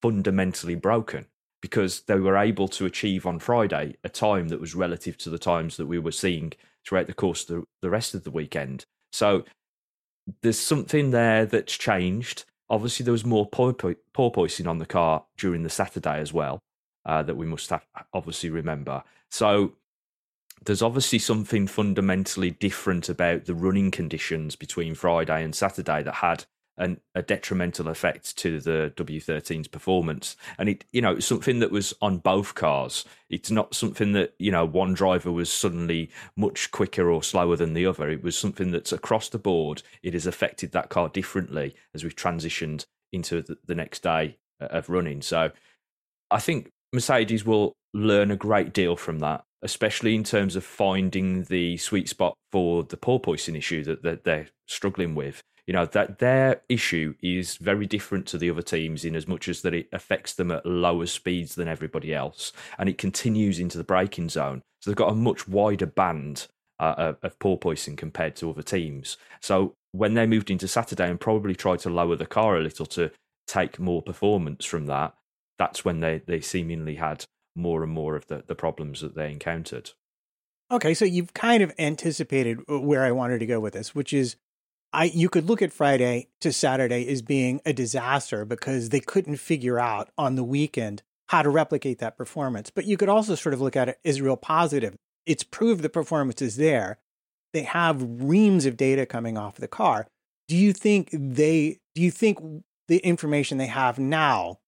fundamentally 0.00 0.76
broken 0.76 1.26
because 1.60 2.02
they 2.02 2.16
were 2.16 2.36
able 2.36 2.68
to 2.68 2.86
achieve 2.86 3.26
on 3.26 3.38
Friday 3.38 3.96
a 4.04 4.08
time 4.08 4.48
that 4.48 4.60
was 4.60 4.74
relative 4.74 5.18
to 5.18 5.30
the 5.30 5.38
times 5.38 5.76
that 5.76 5.86
we 5.86 5.98
were 5.98 6.12
seeing 6.12 6.52
throughout 6.86 7.06
the 7.06 7.14
course 7.14 7.42
of 7.42 7.48
the, 7.48 7.64
the 7.82 7.90
rest 7.90 8.14
of 8.14 8.24
the 8.24 8.30
weekend. 8.30 8.84
So 9.12 9.44
there's 10.42 10.60
something 10.60 11.10
there 11.10 11.44
that's 11.44 11.76
changed. 11.76 12.44
Obviously, 12.68 13.04
there 13.04 13.12
was 13.12 13.24
more 13.24 13.48
porpoising 13.48 14.68
on 14.68 14.78
the 14.78 14.86
car 14.86 15.24
during 15.36 15.64
the 15.64 15.70
Saturday 15.70 16.20
as 16.20 16.32
well 16.32 16.60
uh, 17.04 17.22
that 17.22 17.36
we 17.36 17.46
must 17.46 17.70
have 17.70 17.84
obviously 18.12 18.48
remember. 18.48 19.02
So 19.30 19.72
there's 20.64 20.82
obviously 20.82 21.18
something 21.18 21.66
fundamentally 21.66 22.50
different 22.50 23.08
about 23.08 23.46
the 23.46 23.54
running 23.54 23.90
conditions 23.90 24.56
between 24.56 24.94
Friday 24.94 25.42
and 25.42 25.54
Saturday 25.54 26.02
that 26.02 26.16
had 26.16 26.44
an, 26.80 26.98
a 27.14 27.22
detrimental 27.22 27.88
effect 27.88 28.36
to 28.38 28.58
the 28.58 28.92
W13's 28.96 29.68
performance. 29.68 30.34
And 30.58 30.70
it, 30.70 30.84
you 30.90 31.02
know, 31.02 31.20
something 31.20 31.60
that 31.60 31.70
was 31.70 31.94
on 32.00 32.18
both 32.18 32.54
cars. 32.54 33.04
It's 33.28 33.50
not 33.50 33.74
something 33.74 34.12
that, 34.12 34.34
you 34.38 34.50
know, 34.50 34.64
one 34.64 34.94
driver 34.94 35.30
was 35.30 35.52
suddenly 35.52 36.10
much 36.36 36.70
quicker 36.72 37.10
or 37.10 37.22
slower 37.22 37.54
than 37.54 37.74
the 37.74 37.86
other. 37.86 38.08
It 38.08 38.24
was 38.24 38.36
something 38.36 38.70
that's 38.72 38.92
across 38.92 39.28
the 39.28 39.38
board. 39.38 39.82
It 40.02 40.14
has 40.14 40.26
affected 40.26 40.72
that 40.72 40.88
car 40.88 41.08
differently 41.10 41.76
as 41.94 42.02
we've 42.02 42.16
transitioned 42.16 42.86
into 43.12 43.42
the, 43.42 43.58
the 43.66 43.74
next 43.74 44.02
day 44.02 44.38
of 44.58 44.88
running. 44.88 45.20
So 45.22 45.50
I 46.30 46.40
think 46.40 46.70
Mercedes 46.92 47.44
will 47.44 47.74
learn 47.92 48.30
a 48.30 48.36
great 48.36 48.72
deal 48.72 48.96
from 48.96 49.18
that, 49.18 49.44
especially 49.62 50.14
in 50.14 50.24
terms 50.24 50.56
of 50.56 50.64
finding 50.64 51.44
the 51.44 51.76
sweet 51.76 52.08
spot 52.08 52.34
for 52.50 52.84
the 52.84 52.96
porpoising 52.96 53.56
issue 53.56 53.84
that, 53.84 54.02
that 54.02 54.24
they're 54.24 54.48
struggling 54.66 55.14
with 55.14 55.42
you 55.66 55.72
know 55.72 55.86
that 55.86 56.18
their 56.18 56.62
issue 56.68 57.14
is 57.22 57.56
very 57.56 57.86
different 57.86 58.26
to 58.26 58.38
the 58.38 58.50
other 58.50 58.62
teams 58.62 59.04
in 59.04 59.14
as 59.14 59.28
much 59.28 59.48
as 59.48 59.62
that 59.62 59.74
it 59.74 59.88
affects 59.92 60.34
them 60.34 60.50
at 60.50 60.66
lower 60.66 61.06
speeds 61.06 61.54
than 61.54 61.68
everybody 61.68 62.14
else 62.14 62.52
and 62.78 62.88
it 62.88 62.98
continues 62.98 63.58
into 63.58 63.78
the 63.78 63.84
braking 63.84 64.28
zone. 64.28 64.62
So 64.80 64.90
they've 64.90 64.96
got 64.96 65.12
a 65.12 65.16
much 65.16 65.46
wider 65.46 65.86
band 65.86 66.48
uh, 66.78 67.12
of 67.22 67.38
porpoising 67.38 67.96
compared 67.96 68.36
to 68.36 68.50
other 68.50 68.62
teams. 68.62 69.18
So 69.40 69.74
when 69.92 70.14
they 70.14 70.26
moved 70.26 70.50
into 70.50 70.68
saturday 70.68 71.08
and 71.08 71.20
probably 71.20 71.54
tried 71.54 71.80
to 71.80 71.90
lower 71.90 72.16
the 72.16 72.26
car 72.26 72.56
a 72.56 72.62
little 72.62 72.86
to 72.86 73.10
take 73.46 73.78
more 73.78 74.02
performance 74.02 74.64
from 74.64 74.86
that 74.86 75.14
that's 75.58 75.84
when 75.84 76.00
they, 76.00 76.22
they 76.26 76.40
seemingly 76.40 76.94
had 76.94 77.24
more 77.54 77.82
and 77.82 77.92
more 77.92 78.16
of 78.16 78.26
the, 78.28 78.42
the 78.46 78.54
problems 78.54 79.02
that 79.02 79.14
they 79.14 79.30
encountered. 79.30 79.90
Okay 80.70 80.94
so 80.94 81.04
you've 81.04 81.34
kind 81.34 81.62
of 81.62 81.72
anticipated 81.78 82.60
where 82.68 83.04
i 83.04 83.10
wanted 83.10 83.40
to 83.40 83.46
go 83.46 83.60
with 83.60 83.74
this 83.74 83.94
which 83.94 84.12
is 84.12 84.36
I 84.92 85.04
you 85.04 85.28
could 85.28 85.46
look 85.46 85.62
at 85.62 85.72
Friday 85.72 86.28
to 86.40 86.52
Saturday 86.52 87.08
as 87.08 87.22
being 87.22 87.60
a 87.64 87.72
disaster 87.72 88.44
because 88.44 88.88
they 88.88 89.00
couldn't 89.00 89.36
figure 89.36 89.78
out 89.78 90.10
on 90.18 90.34
the 90.34 90.44
weekend 90.44 91.02
how 91.28 91.42
to 91.42 91.50
replicate 91.50 91.98
that 91.98 92.16
performance. 92.16 92.70
But 92.70 92.86
you 92.86 92.96
could 92.96 93.08
also 93.08 93.34
sort 93.34 93.54
of 93.54 93.60
look 93.60 93.76
at 93.76 93.88
it 93.88 93.98
as 94.04 94.20
real 94.20 94.36
positive. 94.36 94.96
It's 95.26 95.44
proved 95.44 95.82
the 95.82 95.88
performance 95.88 96.42
is 96.42 96.56
there. 96.56 96.98
They 97.52 97.62
have 97.62 98.22
reams 98.22 98.66
of 98.66 98.76
data 98.76 99.06
coming 99.06 99.38
off 99.38 99.56
the 99.56 99.68
car. 99.68 100.08
Do 100.48 100.56
you 100.56 100.72
think 100.72 101.10
they 101.12 101.78
do 101.94 102.02
you 102.02 102.10
think 102.10 102.38
the 102.88 102.98
information 102.98 103.58
they 103.58 103.66
have 103.66 103.98
now 103.98 104.58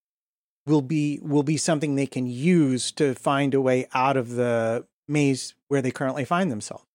will 0.65 0.81
be 0.81 1.19
will 1.21 1.43
be 1.43 1.57
something 1.57 1.95
they 1.95 2.05
can 2.05 2.27
use 2.27 2.91
to 2.93 3.13
find 3.13 3.53
a 3.53 3.61
way 3.61 3.87
out 3.93 4.15
of 4.15 4.31
the 4.31 4.85
maze 5.07 5.55
where 5.67 5.81
they 5.81 5.91
currently 5.91 6.23
find 6.23 6.49
themselves? 6.49 6.85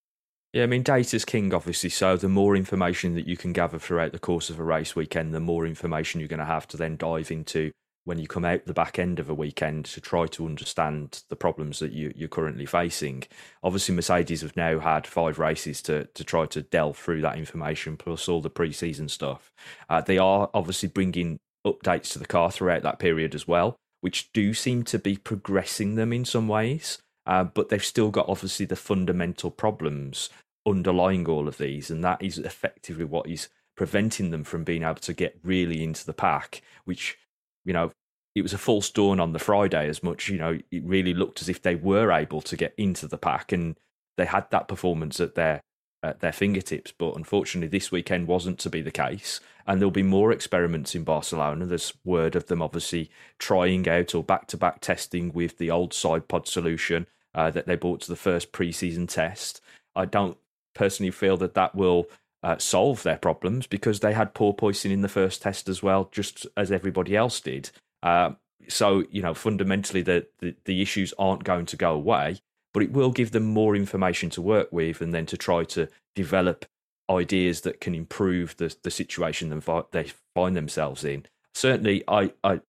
Yeah, 0.52 0.62
I 0.62 0.66
mean, 0.66 0.82
data's 0.82 1.26
king, 1.26 1.52
obviously. 1.52 1.90
So 1.90 2.16
the 2.16 2.28
more 2.28 2.56
information 2.56 3.14
that 3.14 3.26
you 3.26 3.36
can 3.36 3.52
gather 3.52 3.78
throughout 3.78 4.12
the 4.12 4.18
course 4.18 4.48
of 4.48 4.58
a 4.58 4.64
race 4.64 4.96
weekend, 4.96 5.34
the 5.34 5.40
more 5.40 5.66
information 5.66 6.20
you're 6.20 6.28
going 6.28 6.38
to 6.38 6.46
have 6.46 6.66
to 6.68 6.76
then 6.76 6.96
dive 6.96 7.30
into 7.30 7.70
when 8.04 8.18
you 8.18 8.26
come 8.26 8.46
out 8.46 8.64
the 8.64 8.72
back 8.72 8.98
end 8.98 9.18
of 9.18 9.28
a 9.28 9.34
weekend 9.34 9.84
to 9.84 10.00
try 10.00 10.26
to 10.26 10.46
understand 10.46 11.22
the 11.28 11.36
problems 11.36 11.78
that 11.78 11.92
you, 11.92 12.10
you're 12.16 12.26
currently 12.26 12.64
facing. 12.64 13.24
Obviously, 13.62 13.94
Mercedes 13.94 14.40
have 14.40 14.56
now 14.56 14.78
had 14.78 15.06
five 15.06 15.38
races 15.38 15.82
to 15.82 16.06
to 16.14 16.24
try 16.24 16.46
to 16.46 16.62
delve 16.62 16.96
through 16.96 17.20
that 17.20 17.36
information, 17.36 17.98
plus 17.98 18.26
all 18.26 18.40
the 18.40 18.48
pre-season 18.48 19.10
stuff. 19.10 19.52
Uh, 19.90 20.00
they 20.00 20.16
are 20.16 20.48
obviously 20.54 20.88
bringing 20.88 21.38
updates 21.66 22.10
to 22.12 22.18
the 22.18 22.26
car 22.26 22.50
throughout 22.50 22.82
that 22.82 22.98
period 22.98 23.34
as 23.34 23.46
well, 23.46 23.76
which 24.00 24.32
do 24.32 24.54
seem 24.54 24.84
to 24.84 24.98
be 24.98 25.18
progressing 25.18 25.96
them 25.96 26.10
in 26.10 26.24
some 26.24 26.48
ways. 26.48 27.02
Uh, 27.28 27.44
but 27.44 27.68
they've 27.68 27.84
still 27.84 28.10
got 28.10 28.28
obviously 28.28 28.64
the 28.64 28.74
fundamental 28.74 29.50
problems 29.50 30.30
underlying 30.66 31.28
all 31.28 31.46
of 31.46 31.58
these, 31.58 31.90
and 31.90 32.02
that 32.02 32.22
is 32.22 32.38
effectively 32.38 33.04
what 33.04 33.28
is 33.28 33.50
preventing 33.76 34.30
them 34.30 34.42
from 34.42 34.64
being 34.64 34.82
able 34.82 34.94
to 34.94 35.12
get 35.12 35.38
really 35.44 35.84
into 35.84 36.04
the 36.06 36.14
pack, 36.14 36.62
which 36.86 37.18
you 37.66 37.74
know 37.74 37.92
it 38.34 38.40
was 38.40 38.54
a 38.54 38.58
false 38.58 38.88
dawn 38.88 39.20
on 39.20 39.32
the 39.32 39.38
Friday 39.38 39.88
as 39.88 40.02
much. 40.02 40.30
You 40.30 40.38
know, 40.38 40.58
it 40.70 40.82
really 40.84 41.12
looked 41.12 41.42
as 41.42 41.50
if 41.50 41.60
they 41.60 41.74
were 41.74 42.10
able 42.10 42.40
to 42.40 42.56
get 42.56 42.72
into 42.78 43.06
the 43.06 43.18
pack 43.18 43.52
and 43.52 43.76
they 44.16 44.24
had 44.24 44.50
that 44.50 44.66
performance 44.66 45.20
at 45.20 45.34
their 45.34 45.60
at 46.02 46.20
their 46.20 46.32
fingertips. 46.32 46.94
But 46.96 47.14
unfortunately, 47.14 47.68
this 47.68 47.92
weekend 47.92 48.26
wasn't 48.26 48.58
to 48.60 48.70
be 48.70 48.80
the 48.80 48.90
case, 48.90 49.38
and 49.66 49.78
there'll 49.82 49.90
be 49.90 50.02
more 50.02 50.32
experiments 50.32 50.94
in 50.94 51.04
Barcelona. 51.04 51.66
There's 51.66 51.92
word 52.06 52.36
of 52.36 52.46
them 52.46 52.62
obviously 52.62 53.10
trying 53.38 53.86
out 53.86 54.14
or 54.14 54.24
back 54.24 54.46
to 54.46 54.56
back 54.56 54.80
testing 54.80 55.30
with 55.30 55.58
the 55.58 55.70
old 55.70 55.92
side 55.92 56.26
pod 56.26 56.48
solution 56.48 57.06
uh, 57.38 57.52
that 57.52 57.66
they 57.66 57.76
brought 57.76 58.00
to 58.00 58.08
the 58.08 58.16
first 58.16 58.50
preseason 58.50 59.08
test. 59.08 59.60
I 59.94 60.06
don't 60.06 60.36
personally 60.74 61.12
feel 61.12 61.36
that 61.36 61.54
that 61.54 61.72
will 61.72 62.08
uh, 62.42 62.58
solve 62.58 63.04
their 63.04 63.16
problems 63.16 63.68
because 63.68 64.00
they 64.00 64.12
had 64.12 64.34
poor 64.34 64.52
porpoising 64.52 64.90
in 64.90 65.02
the 65.02 65.08
first 65.08 65.40
test 65.40 65.68
as 65.68 65.80
well, 65.80 66.08
just 66.10 66.48
as 66.56 66.72
everybody 66.72 67.14
else 67.14 67.40
did. 67.40 67.70
Uh, 68.02 68.32
so 68.66 69.04
you 69.12 69.22
know, 69.22 69.34
fundamentally, 69.34 70.02
the, 70.02 70.26
the, 70.40 70.56
the 70.64 70.82
issues 70.82 71.14
aren't 71.16 71.44
going 71.44 71.64
to 71.66 71.76
go 71.76 71.92
away, 71.92 72.40
but 72.74 72.82
it 72.82 72.90
will 72.90 73.12
give 73.12 73.30
them 73.30 73.44
more 73.44 73.76
information 73.76 74.30
to 74.30 74.42
work 74.42 74.72
with, 74.72 75.00
and 75.00 75.14
then 75.14 75.26
to 75.26 75.36
try 75.36 75.62
to 75.62 75.88
develop 76.16 76.66
ideas 77.08 77.60
that 77.60 77.80
can 77.80 77.94
improve 77.94 78.56
the 78.56 78.74
the 78.82 78.90
situation 78.90 79.62
they 79.92 80.10
find 80.34 80.56
themselves 80.56 81.04
in. 81.04 81.24
Certainly, 81.54 82.02
I 82.08 82.32
I 82.42 82.62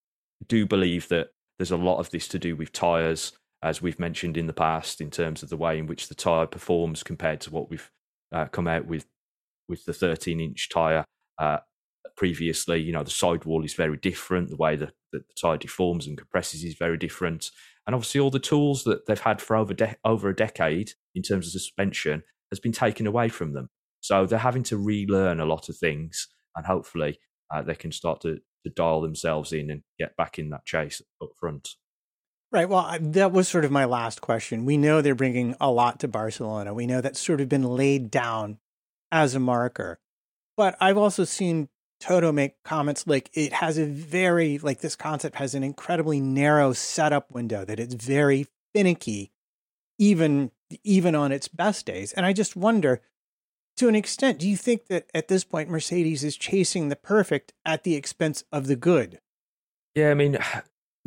do 0.47 0.67
believe 0.67 1.07
that 1.07 1.31
there's 1.57 1.71
a 1.71 1.77
lot 1.77 1.97
of 1.97 2.11
this 2.11 2.27
to 2.27 2.37
do 2.37 2.55
with 2.55 2.71
tires 2.71 3.33
as 3.61 3.81
we've 3.81 3.99
mentioned 3.99 4.37
in 4.37 4.47
the 4.47 4.53
past, 4.53 5.01
in 5.01 5.11
terms 5.11 5.43
of 5.43 5.49
the 5.49 5.57
way 5.57 5.77
in 5.77 5.87
which 5.87 6.07
the 6.07 6.15
tyre 6.15 6.47
performs 6.47 7.03
compared 7.03 7.41
to 7.41 7.51
what 7.51 7.69
we've 7.69 7.91
uh, 8.31 8.45
come 8.45 8.67
out 8.67 8.85
with 8.85 9.05
with 9.67 9.85
the 9.85 9.93
13 9.93 10.39
inch 10.39 10.69
tyre 10.69 11.05
uh, 11.37 11.59
previously. 12.17 12.81
You 12.81 12.91
know, 12.91 13.03
the 13.03 13.11
sidewall 13.11 13.63
is 13.63 13.73
very 13.73 13.97
different. 13.97 14.49
The 14.49 14.57
way 14.57 14.75
that, 14.75 14.93
that 15.13 15.27
the 15.27 15.33
tyre 15.39 15.57
deforms 15.57 16.07
and 16.07 16.17
compresses 16.17 16.63
is 16.63 16.75
very 16.75 16.97
different. 16.97 17.51
And 17.85 17.95
obviously, 17.95 18.19
all 18.19 18.29
the 18.29 18.39
tools 18.39 18.83
that 18.83 19.05
they've 19.05 19.19
had 19.19 19.41
for 19.41 19.55
over 19.55 19.73
de- 19.73 19.95
over 20.03 20.29
a 20.29 20.35
decade 20.35 20.91
in 21.15 21.23
terms 21.23 21.47
of 21.47 21.51
suspension 21.53 22.23
has 22.51 22.59
been 22.59 22.71
taken 22.71 23.07
away 23.07 23.29
from 23.29 23.53
them. 23.53 23.69
So 24.01 24.25
they're 24.25 24.39
having 24.39 24.63
to 24.63 24.77
relearn 24.77 25.39
a 25.39 25.45
lot 25.45 25.69
of 25.69 25.77
things, 25.77 26.27
and 26.55 26.65
hopefully, 26.65 27.19
uh, 27.53 27.61
they 27.61 27.75
can 27.75 27.91
start 27.91 28.21
to, 28.21 28.39
to 28.65 28.69
dial 28.75 29.01
themselves 29.01 29.53
in 29.53 29.69
and 29.69 29.81
get 29.97 30.15
back 30.17 30.39
in 30.39 30.49
that 30.49 30.65
chase 30.65 31.01
up 31.21 31.29
front. 31.39 31.69
Right. 32.51 32.67
Well, 32.67 32.97
that 32.99 33.31
was 33.31 33.47
sort 33.47 33.63
of 33.63 33.71
my 33.71 33.85
last 33.85 34.21
question. 34.21 34.65
We 34.65 34.75
know 34.75 35.01
they're 35.01 35.13
bringing 35.13 35.55
a 35.61 35.69
lot 35.69 35.99
to 35.99 36.07
Barcelona. 36.07 36.73
We 36.73 36.87
know 36.87 36.99
that's 36.99 37.19
sort 37.19 37.41
of 37.41 37.49
been 37.49 37.63
laid 37.63 38.09
down 38.09 38.57
as 39.11 39.35
a 39.35 39.39
marker. 39.39 39.99
But 40.57 40.75
I've 40.81 40.97
also 40.97 41.25
seen 41.25 41.69
Toto 41.99 42.31
make 42.31 42.61
comments 42.63 43.05
like 43.05 43.29
it 43.33 43.53
has 43.53 43.77
a 43.77 43.85
very, 43.85 44.57
like 44.57 44.79
this 44.79 44.95
concept 44.95 45.35
has 45.35 45.53
an 45.53 45.63
incredibly 45.63 46.19
narrow 46.19 46.73
setup 46.73 47.29
window, 47.31 47.65
that 47.65 47.79
it's 47.79 47.93
very 47.93 48.47
finicky, 48.73 49.31
even 49.99 50.51
even 50.83 51.13
on 51.15 51.31
its 51.31 51.47
best 51.47 51.85
days. 51.85 52.13
And 52.13 52.25
I 52.25 52.33
just 52.33 52.55
wonder, 52.55 53.01
to 53.77 53.87
an 53.87 53.95
extent, 53.95 54.39
do 54.39 54.49
you 54.49 54.57
think 54.57 54.87
that 54.87 55.09
at 55.13 55.27
this 55.27 55.43
point 55.43 55.69
Mercedes 55.69 56.23
is 56.23 56.35
chasing 56.35 56.89
the 56.89 56.95
perfect 56.95 57.53
at 57.65 57.83
the 57.83 57.95
expense 57.95 58.43
of 58.51 58.67
the 58.67 58.75
good? 58.75 59.19
Yeah, 59.95 60.11
I 60.11 60.13
mean, 60.13 60.37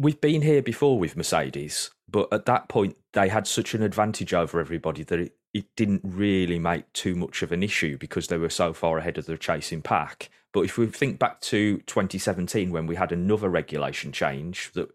we've 0.03 0.21
been 0.21 0.43
here 0.43 0.63
before 0.63 0.99
with 0.99 1.17
Mercedes, 1.17 1.91
but 2.11 2.29
at 2.33 2.47
that 2.47 2.69
point 2.69 2.97
they 3.13 3.29
had 3.29 3.47
such 3.47 3.73
an 3.73 3.83
advantage 3.83 4.35
over 4.35 4.59
everybody 4.59 5.05
that 5.05 5.21
it, 5.21 5.37
it 5.55 5.67
didn't 5.77 6.03
really 6.03 6.59
make 6.59 6.93
too 6.93 7.15
much 7.15 7.43
of 7.43 7.53
an 7.53 7.63
issue 7.63 7.97
because 7.97 8.27
they 8.27 8.37
were 8.37 8.51
so 8.51 8.73
far 8.73 8.99
ahead 8.99 9.17
of 9.17 9.27
the 9.27 9.39
chasing 9.39 9.81
pack. 9.81 10.29
But 10.53 10.63
if 10.63 10.77
we 10.77 10.87
think 10.87 11.19
back 11.19 11.41
to 11.43 11.79
2017 11.87 12.71
when 12.71 12.87
we 12.87 12.97
had 12.97 13.13
another 13.13 13.49
regulation 13.49 14.13
change 14.13 14.73
that 14.75 14.91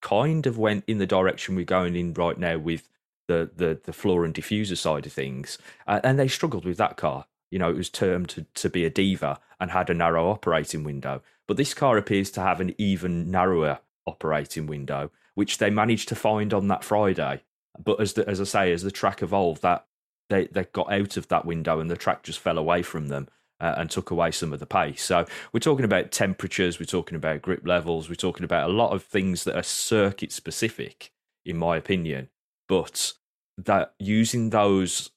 kind 0.00 0.46
of 0.46 0.56
went 0.56 0.84
in 0.86 0.98
the 0.98 1.06
direction 1.06 1.56
we're 1.56 1.64
going 1.64 1.96
in 1.96 2.14
right 2.14 2.38
now 2.38 2.58
with 2.58 2.88
the 3.26 3.50
the, 3.56 3.80
the 3.84 3.92
floor 3.92 4.24
and 4.24 4.32
diffuser 4.32 4.76
side 4.76 5.04
of 5.04 5.12
things, 5.12 5.58
uh, 5.86 6.00
and 6.04 6.18
they 6.18 6.28
struggled 6.28 6.64
with 6.64 6.78
that 6.78 6.96
car. 6.96 7.26
You 7.50 7.58
know, 7.58 7.70
it 7.70 7.76
was 7.76 7.90
termed 7.90 8.28
to, 8.30 8.46
to 8.54 8.70
be 8.70 8.84
a 8.84 8.90
diva 8.90 9.40
and 9.58 9.70
had 9.70 9.90
a 9.90 9.94
narrow 9.94 10.30
operating 10.30 10.84
window. 10.84 11.22
But 11.46 11.56
this 11.56 11.74
car 11.74 11.96
appears 11.96 12.30
to 12.32 12.42
have 12.42 12.60
an 12.60 12.74
even 12.78 13.30
narrower 13.30 13.80
operating 14.08 14.66
window, 14.66 15.10
which 15.34 15.58
they 15.58 15.70
managed 15.70 16.08
to 16.08 16.14
find 16.16 16.52
on 16.52 16.68
that 16.68 16.82
Friday. 16.82 17.42
But 17.78 18.00
as 18.00 18.14
the, 18.14 18.28
as 18.28 18.40
I 18.40 18.44
say, 18.44 18.72
as 18.72 18.82
the 18.82 18.90
track 18.90 19.22
evolved, 19.22 19.62
that 19.62 19.86
they 20.28 20.46
they 20.46 20.64
got 20.64 20.92
out 20.92 21.16
of 21.16 21.28
that 21.28 21.44
window 21.44 21.78
and 21.78 21.90
the 21.90 21.96
track 21.96 22.22
just 22.24 22.40
fell 22.40 22.58
away 22.58 22.82
from 22.82 23.08
them. 23.08 23.28
Uh, 23.60 23.74
and 23.76 23.90
took 23.90 24.12
away 24.12 24.30
some 24.30 24.52
of 24.52 24.60
the 24.60 24.66
pace. 24.66 25.02
So 25.02 25.26
we're 25.52 25.58
talking 25.58 25.84
about 25.84 26.12
temperatures, 26.12 26.78
we're 26.78 26.84
talking 26.84 27.16
about 27.16 27.42
grip 27.42 27.66
levels, 27.66 28.08
we're 28.08 28.14
talking 28.14 28.44
about 28.44 28.70
a 28.70 28.72
lot 28.72 28.92
of 28.92 29.02
things 29.02 29.42
that 29.42 29.56
are 29.56 29.64
circuit 29.64 30.30
specific, 30.30 31.10
in 31.44 31.56
my 31.56 31.76
opinion. 31.76 32.28
But 32.68 33.14
that 33.56 33.94
using 33.98 34.50
those 34.50 35.10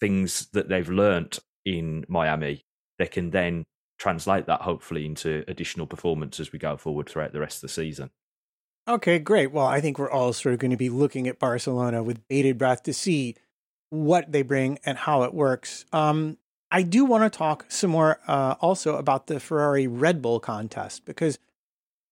things 0.00 0.48
that 0.52 0.68
they've 0.68 0.90
learnt 0.90 1.38
in 1.64 2.04
Miami, 2.08 2.66
they 2.98 3.06
can 3.06 3.30
then 3.30 3.64
translate 4.02 4.46
that 4.46 4.62
hopefully 4.62 5.06
into 5.06 5.44
additional 5.46 5.86
performance 5.86 6.40
as 6.40 6.50
we 6.50 6.58
go 6.58 6.76
forward 6.76 7.08
throughout 7.08 7.32
the 7.32 7.38
rest 7.38 7.58
of 7.58 7.62
the 7.62 7.68
season. 7.68 8.10
Okay, 8.88 9.20
great. 9.20 9.52
Well, 9.52 9.66
I 9.66 9.80
think 9.80 9.96
we're 9.96 10.10
all 10.10 10.32
sort 10.32 10.54
of 10.54 10.58
going 10.58 10.72
to 10.72 10.76
be 10.76 10.90
looking 10.90 11.28
at 11.28 11.38
Barcelona 11.38 12.02
with 12.02 12.26
bated 12.26 12.58
breath 12.58 12.82
to 12.82 12.92
see 12.92 13.36
what 13.90 14.32
they 14.32 14.42
bring 14.42 14.80
and 14.84 14.98
how 14.98 15.22
it 15.22 15.32
works. 15.32 15.84
Um, 15.92 16.36
I 16.72 16.82
do 16.82 17.04
want 17.04 17.22
to 17.22 17.38
talk 17.38 17.66
some 17.68 17.90
more 17.90 18.18
uh, 18.26 18.56
also 18.60 18.96
about 18.96 19.28
the 19.28 19.38
Ferrari 19.38 19.86
Red 19.86 20.20
Bull 20.20 20.40
contest 20.40 21.04
because 21.04 21.38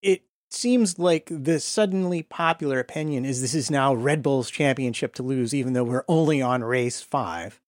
it 0.01 0.23
seems 0.49 0.97
like 0.97 1.29
the 1.29 1.59
suddenly 1.59 2.23
popular 2.23 2.79
opinion 2.79 3.25
is 3.25 3.41
this 3.41 3.55
is 3.55 3.69
now 3.69 3.93
Red 3.93 4.23
Bull's 4.23 4.49
championship 4.49 5.13
to 5.15 5.25
lose, 5.25 5.53
even 5.53 5.73
though 5.73 5.83
we're 5.83 6.05
only 6.07 6.41
on 6.41 6.63
race 6.63 7.01
five. 7.01 7.61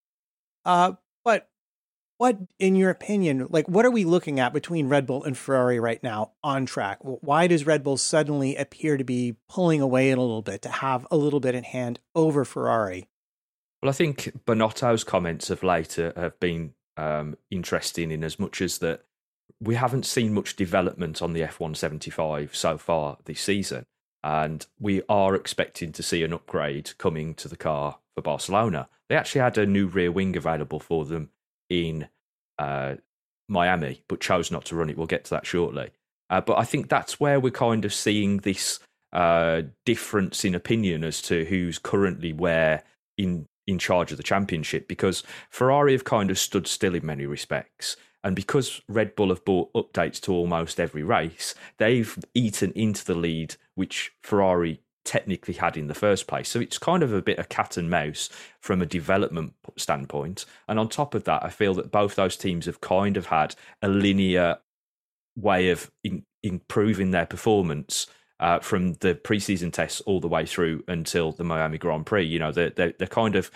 Uh, 0.64 0.92
what, 2.18 2.38
in 2.58 2.76
your 2.76 2.90
opinion, 2.90 3.46
like 3.50 3.68
what 3.68 3.84
are 3.84 3.90
we 3.90 4.04
looking 4.04 4.38
at 4.38 4.52
between 4.52 4.88
Red 4.88 5.06
Bull 5.06 5.24
and 5.24 5.36
Ferrari 5.36 5.80
right 5.80 6.02
now 6.02 6.32
on 6.42 6.66
track? 6.66 6.98
Why 7.02 7.46
does 7.46 7.66
Red 7.66 7.82
Bull 7.82 7.96
suddenly 7.96 8.56
appear 8.56 8.96
to 8.96 9.04
be 9.04 9.36
pulling 9.48 9.80
away 9.80 10.10
a 10.10 10.16
little 10.16 10.42
bit, 10.42 10.62
to 10.62 10.68
have 10.68 11.06
a 11.10 11.16
little 11.16 11.40
bit 11.40 11.54
in 11.54 11.64
hand 11.64 12.00
over 12.14 12.44
Ferrari? 12.44 13.08
Well, 13.82 13.90
I 13.90 13.92
think 13.92 14.32
Binotto's 14.46 15.02
comments 15.02 15.50
of 15.50 15.62
late 15.62 15.94
have 15.94 16.38
been 16.38 16.74
um, 16.96 17.36
interesting 17.50 18.12
in 18.12 18.22
as 18.22 18.38
much 18.38 18.62
as 18.62 18.78
that 18.78 19.04
we 19.60 19.74
haven't 19.74 20.06
seen 20.06 20.34
much 20.34 20.56
development 20.56 21.22
on 21.22 21.32
the 21.32 21.40
F1-75 21.42 22.54
so 22.54 22.78
far 22.78 23.18
this 23.24 23.40
season. 23.40 23.84
And 24.24 24.64
we 24.78 25.02
are 25.08 25.34
expecting 25.34 25.92
to 25.92 26.02
see 26.02 26.22
an 26.22 26.32
upgrade 26.32 26.96
coming 26.98 27.34
to 27.34 27.48
the 27.48 27.56
car 27.56 27.98
for 28.14 28.22
Barcelona. 28.22 28.88
They 29.08 29.16
actually 29.16 29.40
had 29.40 29.58
a 29.58 29.66
new 29.66 29.86
rear 29.86 30.12
wing 30.12 30.36
available 30.36 30.78
for 30.78 31.04
them 31.04 31.30
in 31.72 32.08
uh, 32.58 32.96
Miami, 33.48 34.02
but 34.08 34.20
chose 34.20 34.50
not 34.50 34.64
to 34.66 34.76
run 34.76 34.90
it. 34.90 34.96
We'll 34.96 35.06
get 35.06 35.24
to 35.24 35.30
that 35.30 35.46
shortly. 35.46 35.90
Uh, 36.30 36.40
but 36.40 36.58
I 36.58 36.64
think 36.64 36.88
that's 36.88 37.18
where 37.18 37.40
we're 37.40 37.50
kind 37.50 37.84
of 37.84 37.92
seeing 37.92 38.38
this 38.38 38.78
uh, 39.12 39.62
difference 39.84 40.44
in 40.44 40.54
opinion 40.54 41.04
as 41.04 41.20
to 41.22 41.44
who's 41.44 41.78
currently 41.78 42.32
where 42.32 42.82
in 43.18 43.46
in 43.66 43.78
charge 43.78 44.10
of 44.10 44.16
the 44.16 44.22
championship. 44.22 44.88
Because 44.88 45.22
Ferrari 45.50 45.92
have 45.92 46.04
kind 46.04 46.30
of 46.30 46.38
stood 46.38 46.66
still 46.66 46.94
in 46.94 47.06
many 47.06 47.26
respects, 47.26 47.96
and 48.24 48.36
because 48.36 48.80
Red 48.88 49.16
Bull 49.16 49.30
have 49.30 49.44
bought 49.44 49.72
updates 49.72 50.20
to 50.22 50.32
almost 50.32 50.78
every 50.78 51.02
race, 51.02 51.54
they've 51.78 52.18
eaten 52.34 52.72
into 52.72 53.04
the 53.04 53.14
lead 53.14 53.56
which 53.74 54.12
Ferrari 54.22 54.80
technically 55.04 55.54
had 55.54 55.76
in 55.76 55.88
the 55.88 55.94
first 55.94 56.26
place. 56.26 56.48
So 56.48 56.60
it's 56.60 56.78
kind 56.78 57.02
of 57.02 57.12
a 57.12 57.22
bit 57.22 57.38
of 57.38 57.48
cat 57.48 57.76
and 57.76 57.90
mouse 57.90 58.28
from 58.60 58.82
a 58.82 58.86
development 58.86 59.54
standpoint. 59.76 60.44
And 60.68 60.78
on 60.78 60.88
top 60.88 61.14
of 61.14 61.24
that, 61.24 61.44
I 61.44 61.50
feel 61.50 61.74
that 61.74 61.90
both 61.90 62.14
those 62.14 62.36
teams 62.36 62.66
have 62.66 62.80
kind 62.80 63.16
of 63.16 63.26
had 63.26 63.54
a 63.80 63.88
linear 63.88 64.58
way 65.36 65.70
of 65.70 65.90
in, 66.04 66.24
improving 66.42 67.10
their 67.10 67.26
performance. 67.26 68.06
Uh, 68.40 68.58
from 68.58 68.94
the 68.94 69.14
preseason 69.14 69.72
tests 69.72 70.00
all 70.00 70.18
the 70.18 70.26
way 70.26 70.44
through 70.44 70.82
until 70.88 71.30
the 71.30 71.44
Miami 71.44 71.78
Grand 71.78 72.04
Prix, 72.04 72.24
you 72.24 72.40
know, 72.40 72.50
they're, 72.50 72.70
they're, 72.70 72.92
they're 72.98 73.06
kind 73.06 73.36
of 73.36 73.52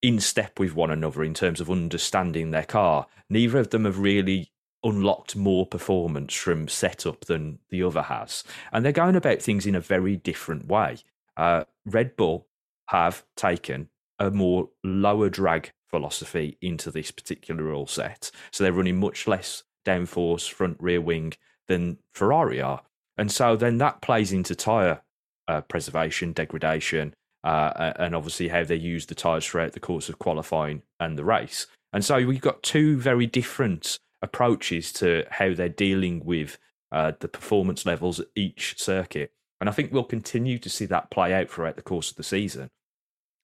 in 0.00 0.20
step 0.20 0.58
with 0.58 0.74
one 0.74 0.90
another 0.90 1.22
in 1.22 1.34
terms 1.34 1.60
of 1.60 1.70
understanding 1.70 2.50
their 2.50 2.64
car. 2.64 3.06
Neither 3.28 3.58
of 3.58 3.70
them 3.70 3.84
have 3.84 3.98
really 3.98 4.50
unlocked 4.84 5.36
more 5.36 5.66
performance 5.66 6.34
from 6.34 6.68
setup 6.68 7.24
than 7.24 7.58
the 7.70 7.82
other 7.82 8.02
has. 8.02 8.44
And 8.72 8.84
they're 8.84 8.92
going 8.92 9.16
about 9.16 9.42
things 9.42 9.66
in 9.66 9.74
a 9.74 9.80
very 9.80 10.16
different 10.16 10.66
way. 10.68 10.98
Uh, 11.36 11.64
Red 11.84 12.16
Bull 12.16 12.46
have 12.86 13.24
taken 13.36 13.88
a 14.18 14.30
more 14.30 14.70
lower 14.84 15.28
drag 15.28 15.72
philosophy 15.88 16.58
into 16.60 16.90
this 16.90 17.10
particular 17.10 17.62
rule 17.62 17.86
set. 17.86 18.30
So 18.50 18.64
they're 18.64 18.72
running 18.72 18.98
much 18.98 19.26
less 19.26 19.64
downforce 19.84 20.50
front 20.50 20.76
rear 20.80 21.00
wing 21.00 21.34
than 21.68 21.98
Ferrari 22.12 22.60
are. 22.60 22.82
And 23.16 23.30
so 23.30 23.56
then 23.56 23.78
that 23.78 24.02
plays 24.02 24.32
into 24.32 24.54
tyre 24.54 25.02
uh, 25.48 25.62
preservation, 25.62 26.32
degradation, 26.32 27.14
uh, 27.44 27.92
and 27.96 28.14
obviously 28.14 28.48
how 28.48 28.64
they 28.64 28.76
use 28.76 29.06
the 29.06 29.14
tyres 29.14 29.46
throughout 29.46 29.72
the 29.72 29.80
course 29.80 30.08
of 30.08 30.18
qualifying 30.18 30.82
and 30.98 31.16
the 31.16 31.24
race. 31.24 31.66
And 31.92 32.04
so 32.04 32.26
we've 32.26 32.40
got 32.40 32.62
two 32.62 32.98
very 32.98 33.26
different 33.26 33.98
approaches 34.26 34.92
to 34.92 35.24
how 35.30 35.54
they're 35.54 35.68
dealing 35.68 36.24
with 36.24 36.58
uh, 36.92 37.12
the 37.20 37.28
performance 37.28 37.86
levels 37.86 38.20
at 38.20 38.26
each 38.34 38.78
circuit. 38.78 39.32
And 39.60 39.70
I 39.70 39.72
think 39.72 39.92
we'll 39.92 40.04
continue 40.04 40.58
to 40.58 40.68
see 40.68 40.84
that 40.86 41.10
play 41.10 41.32
out 41.32 41.48
throughout 41.48 41.76
the 41.76 41.82
course 41.82 42.10
of 42.10 42.16
the 42.16 42.22
season 42.22 42.68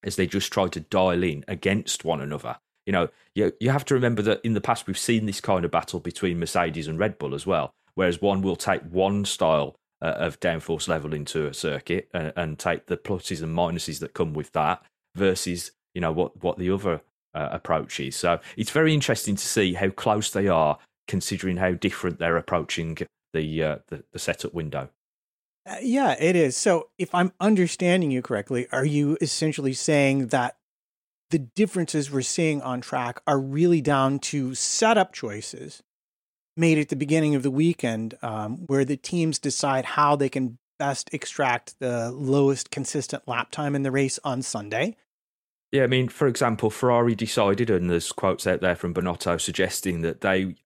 as 0.04 0.16
they 0.16 0.26
just 0.26 0.52
try 0.52 0.68
to 0.68 0.80
dial 0.80 1.22
in 1.22 1.44
against 1.48 2.04
one 2.04 2.20
another. 2.20 2.58
You 2.86 2.92
know, 2.92 3.08
you, 3.34 3.52
you 3.60 3.70
have 3.70 3.84
to 3.86 3.94
remember 3.94 4.22
that 4.22 4.40
in 4.44 4.54
the 4.54 4.60
past 4.60 4.86
we've 4.86 4.98
seen 4.98 5.26
this 5.26 5.40
kind 5.40 5.64
of 5.64 5.70
battle 5.70 6.00
between 6.00 6.40
Mercedes 6.40 6.88
and 6.88 6.98
Red 6.98 7.18
Bull 7.18 7.34
as 7.34 7.46
well, 7.46 7.72
whereas 7.94 8.20
one 8.20 8.42
will 8.42 8.56
take 8.56 8.82
one 8.82 9.24
style 9.24 9.76
uh, 10.02 10.14
of 10.16 10.40
downforce 10.40 10.88
level 10.88 11.14
into 11.14 11.46
a 11.46 11.54
circuit 11.54 12.08
and, 12.12 12.32
and, 12.34 12.58
take 12.58 12.86
the 12.86 12.96
pluses 12.96 13.40
and 13.40 13.56
minuses 13.56 14.00
that 14.00 14.14
come 14.14 14.34
with 14.34 14.50
that 14.50 14.82
versus 15.14 15.70
you 15.94 16.00
know 16.00 16.10
what 16.10 16.42
what 16.42 16.58
the 16.58 16.70
other 16.70 17.02
uh, 17.34 17.48
approach 17.52 18.00
is. 18.00 18.16
So 18.16 18.40
it's 18.56 18.70
very 18.70 18.94
interesting 18.94 19.36
to 19.36 19.46
see 19.46 19.74
how 19.74 19.90
close 19.90 20.30
they 20.30 20.48
are, 20.48 20.78
considering 21.08 21.56
how 21.56 21.72
different 21.72 22.18
they're 22.18 22.36
approaching 22.36 22.98
the 23.32 23.62
uh, 23.62 23.78
the, 23.88 24.04
the 24.12 24.18
setup 24.18 24.54
window. 24.54 24.88
Uh, 25.64 25.76
yeah, 25.80 26.16
it 26.18 26.34
is. 26.34 26.56
So, 26.56 26.88
if 26.98 27.14
I'm 27.14 27.32
understanding 27.40 28.10
you 28.10 28.20
correctly, 28.20 28.66
are 28.72 28.84
you 28.84 29.16
essentially 29.20 29.72
saying 29.72 30.28
that 30.28 30.56
the 31.30 31.38
differences 31.38 32.10
we're 32.10 32.22
seeing 32.22 32.60
on 32.62 32.80
track 32.80 33.22
are 33.26 33.38
really 33.38 33.80
down 33.80 34.18
to 34.18 34.54
setup 34.54 35.12
choices 35.12 35.82
made 36.56 36.78
at 36.78 36.88
the 36.88 36.96
beginning 36.96 37.34
of 37.34 37.42
the 37.42 37.50
weekend, 37.50 38.18
um, 38.22 38.66
where 38.66 38.84
the 38.84 38.96
teams 38.96 39.38
decide 39.38 39.84
how 39.84 40.16
they 40.16 40.28
can 40.28 40.58
best 40.78 41.14
extract 41.14 41.78
the 41.78 42.10
lowest 42.10 42.70
consistent 42.70 43.26
lap 43.28 43.50
time 43.52 43.76
in 43.76 43.84
the 43.84 43.92
race 43.92 44.18
on 44.24 44.42
Sunday? 44.42 44.96
Yeah, 45.72 45.84
I 45.84 45.86
mean, 45.86 46.08
for 46.08 46.26
example, 46.28 46.68
Ferrari 46.68 47.14
decided, 47.14 47.70
and 47.70 47.88
there's 47.88 48.12
quotes 48.12 48.46
out 48.46 48.60
there 48.60 48.76
from 48.76 48.92
Binotto 48.92 49.40
suggesting 49.40 50.02
that 50.02 50.20
they 50.20 50.56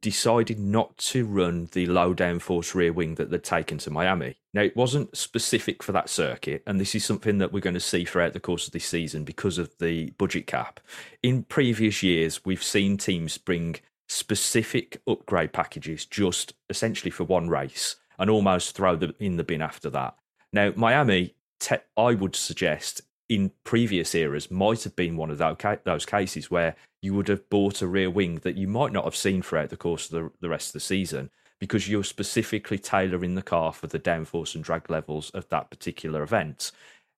decided 0.00 0.58
not 0.58 0.96
to 0.96 1.26
run 1.26 1.68
the 1.72 1.86
low 1.86 2.14
downforce 2.14 2.74
rear 2.74 2.92
wing 2.92 3.14
that 3.16 3.30
they'd 3.30 3.44
taken 3.44 3.78
to 3.78 3.90
Miami. 3.90 4.36
Now, 4.54 4.62
it 4.62 4.74
wasn't 4.74 5.16
specific 5.16 5.82
for 5.82 5.92
that 5.92 6.08
circuit, 6.08 6.62
and 6.66 6.80
this 6.80 6.94
is 6.94 7.04
something 7.04 7.38
that 7.38 7.52
we're 7.52 7.60
going 7.60 7.74
to 7.74 7.80
see 7.80 8.06
throughout 8.06 8.32
the 8.32 8.40
course 8.40 8.66
of 8.66 8.72
this 8.72 8.86
season 8.86 9.24
because 9.24 9.58
of 9.58 9.70
the 9.78 10.10
budget 10.12 10.46
cap. 10.46 10.80
In 11.22 11.44
previous 11.44 12.02
years, 12.02 12.44
we've 12.44 12.62
seen 12.62 12.96
teams 12.96 13.36
bring 13.36 13.76
specific 14.08 15.00
upgrade 15.06 15.52
packages 15.52 16.06
just 16.06 16.54
essentially 16.70 17.10
for 17.10 17.24
one 17.24 17.48
race 17.48 17.96
and 18.18 18.30
almost 18.30 18.74
throw 18.74 18.96
them 18.96 19.14
in 19.18 19.36
the 19.36 19.44
bin 19.44 19.62
after 19.62 19.90
that. 19.90 20.16
Now, 20.52 20.72
Miami, 20.74 21.34
te- 21.60 21.76
I 21.96 22.14
would 22.14 22.36
suggest, 22.36 23.02
in 23.28 23.52
previous 23.64 24.14
eras 24.14 24.50
might 24.50 24.84
have 24.84 24.94
been 24.96 25.16
one 25.16 25.30
of 25.30 25.38
those 25.84 26.06
cases 26.06 26.50
where 26.50 26.76
you 27.00 27.14
would 27.14 27.28
have 27.28 27.48
bought 27.48 27.82
a 27.82 27.86
rear 27.86 28.10
wing 28.10 28.36
that 28.42 28.56
you 28.56 28.68
might 28.68 28.92
not 28.92 29.04
have 29.04 29.16
seen 29.16 29.42
throughout 29.42 29.70
the 29.70 29.76
course 29.76 30.06
of 30.06 30.10
the, 30.10 30.30
the 30.40 30.48
rest 30.48 30.68
of 30.68 30.72
the 30.74 30.80
season 30.80 31.30
because 31.58 31.88
you're 31.88 32.04
specifically 32.04 32.78
tailoring 32.78 33.34
the 33.34 33.42
car 33.42 33.72
for 33.72 33.86
the 33.86 33.98
downforce 33.98 34.54
and 34.54 34.64
drag 34.64 34.90
levels 34.90 35.30
of 35.30 35.48
that 35.48 35.70
particular 35.70 36.22
event. 36.22 36.70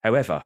However, 0.05 0.43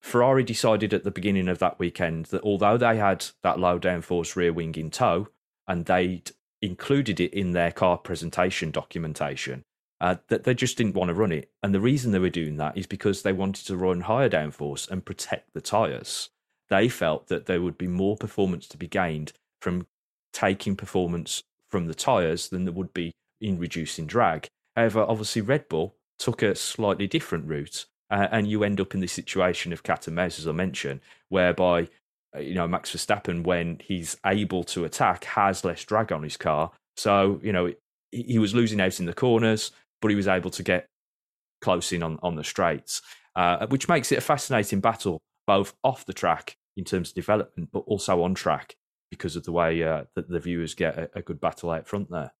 Ferrari 0.00 0.44
decided 0.44 0.94
at 0.94 1.04
the 1.04 1.10
beginning 1.10 1.48
of 1.48 1.58
that 1.58 1.78
weekend 1.78 2.26
that 2.26 2.42
although 2.42 2.76
they 2.78 2.96
had 2.96 3.26
that 3.42 3.58
low 3.58 3.78
downforce 3.78 4.36
rear 4.36 4.52
wing 4.52 4.74
in 4.76 4.90
tow 4.90 5.28
and 5.66 5.84
they'd 5.84 6.30
included 6.62 7.20
it 7.20 7.34
in 7.34 7.52
their 7.52 7.72
car 7.72 7.98
presentation 7.98 8.70
documentation, 8.70 9.64
uh, 10.00 10.16
that 10.28 10.44
they 10.44 10.54
just 10.54 10.76
didn't 10.76 10.94
want 10.94 11.08
to 11.08 11.14
run 11.14 11.32
it. 11.32 11.50
And 11.62 11.74
the 11.74 11.80
reason 11.80 12.12
they 12.12 12.18
were 12.18 12.30
doing 12.30 12.56
that 12.56 12.76
is 12.76 12.86
because 12.86 13.22
they 13.22 13.32
wanted 13.32 13.66
to 13.66 13.76
run 13.76 14.02
higher 14.02 14.28
downforce 14.28 14.88
and 14.90 15.04
protect 15.04 15.52
the 15.54 15.60
tyres. 15.60 16.30
They 16.68 16.88
felt 16.88 17.28
that 17.28 17.46
there 17.46 17.62
would 17.62 17.78
be 17.78 17.88
more 17.88 18.16
performance 18.16 18.66
to 18.68 18.76
be 18.76 18.86
gained 18.86 19.32
from 19.60 19.86
taking 20.32 20.76
performance 20.76 21.42
from 21.68 21.86
the 21.86 21.94
tyres 21.94 22.48
than 22.48 22.64
there 22.64 22.74
would 22.74 22.94
be 22.94 23.12
in 23.40 23.58
reducing 23.58 24.06
drag. 24.06 24.48
However, 24.76 25.04
obviously, 25.06 25.42
Red 25.42 25.68
Bull 25.68 25.94
took 26.18 26.42
a 26.42 26.54
slightly 26.54 27.06
different 27.06 27.46
route, 27.46 27.86
uh, 28.10 28.28
and 28.30 28.46
you 28.46 28.62
end 28.64 28.80
up 28.80 28.94
in 28.94 29.00
the 29.00 29.06
situation 29.06 29.72
of 29.72 29.82
cat 29.82 30.06
and 30.06 30.16
mouse, 30.16 30.38
as 30.38 30.46
I 30.46 30.52
mentioned, 30.52 31.00
whereby 31.28 31.88
uh, 32.36 32.40
you 32.40 32.54
know 32.54 32.68
Max 32.68 32.94
Verstappen, 32.94 33.44
when 33.44 33.80
he's 33.84 34.16
able 34.24 34.64
to 34.64 34.84
attack, 34.84 35.24
has 35.24 35.64
less 35.64 35.84
drag 35.84 36.12
on 36.12 36.22
his 36.22 36.36
car. 36.36 36.70
So 36.96 37.40
you 37.42 37.52
know 37.52 37.72
he 38.10 38.38
was 38.38 38.54
losing 38.54 38.80
out 38.80 39.00
in 39.00 39.06
the 39.06 39.12
corners 39.12 39.70
but 40.00 40.08
he 40.08 40.16
was 40.16 40.28
able 40.28 40.50
to 40.50 40.62
get 40.62 40.86
close 41.60 41.92
in 41.92 42.02
on, 42.02 42.18
on 42.22 42.36
the 42.36 42.44
straights, 42.44 43.02
uh, 43.36 43.66
which 43.66 43.88
makes 43.88 44.12
it 44.12 44.18
a 44.18 44.22
fascinating 44.22 44.80
battle, 44.80 45.20
both 45.46 45.74
off 45.82 46.06
the 46.06 46.12
track 46.12 46.56
in 46.76 46.84
terms 46.84 47.10
of 47.10 47.14
development, 47.14 47.70
but 47.72 47.80
also 47.80 48.22
on 48.22 48.34
track 48.34 48.76
because 49.10 49.36
of 49.36 49.44
the 49.44 49.52
way 49.52 49.82
uh, 49.82 50.04
that 50.14 50.28
the 50.28 50.40
viewers 50.40 50.74
get 50.74 50.96
a, 50.96 51.10
a, 51.14 51.22
good 51.22 51.40
battle 51.40 51.70
out 51.70 51.86
front 51.86 52.10
there. 52.10 52.32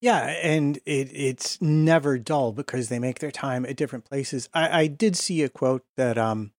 Yeah, 0.00 0.26
and 0.42 0.78
it 0.84 1.10
it's 1.12 1.62
never 1.62 2.18
dull 2.18 2.52
because 2.52 2.88
they 2.88 2.98
make 2.98 3.20
their 3.20 3.30
time 3.30 3.64
at 3.64 3.76
different 3.76 4.04
places. 4.04 4.48
I, 4.52 4.80
I 4.82 4.86
did 4.88 5.16
see 5.16 5.42
a 5.42 5.48
quote 5.48 5.84
that 5.96 6.18
um, 6.18 6.50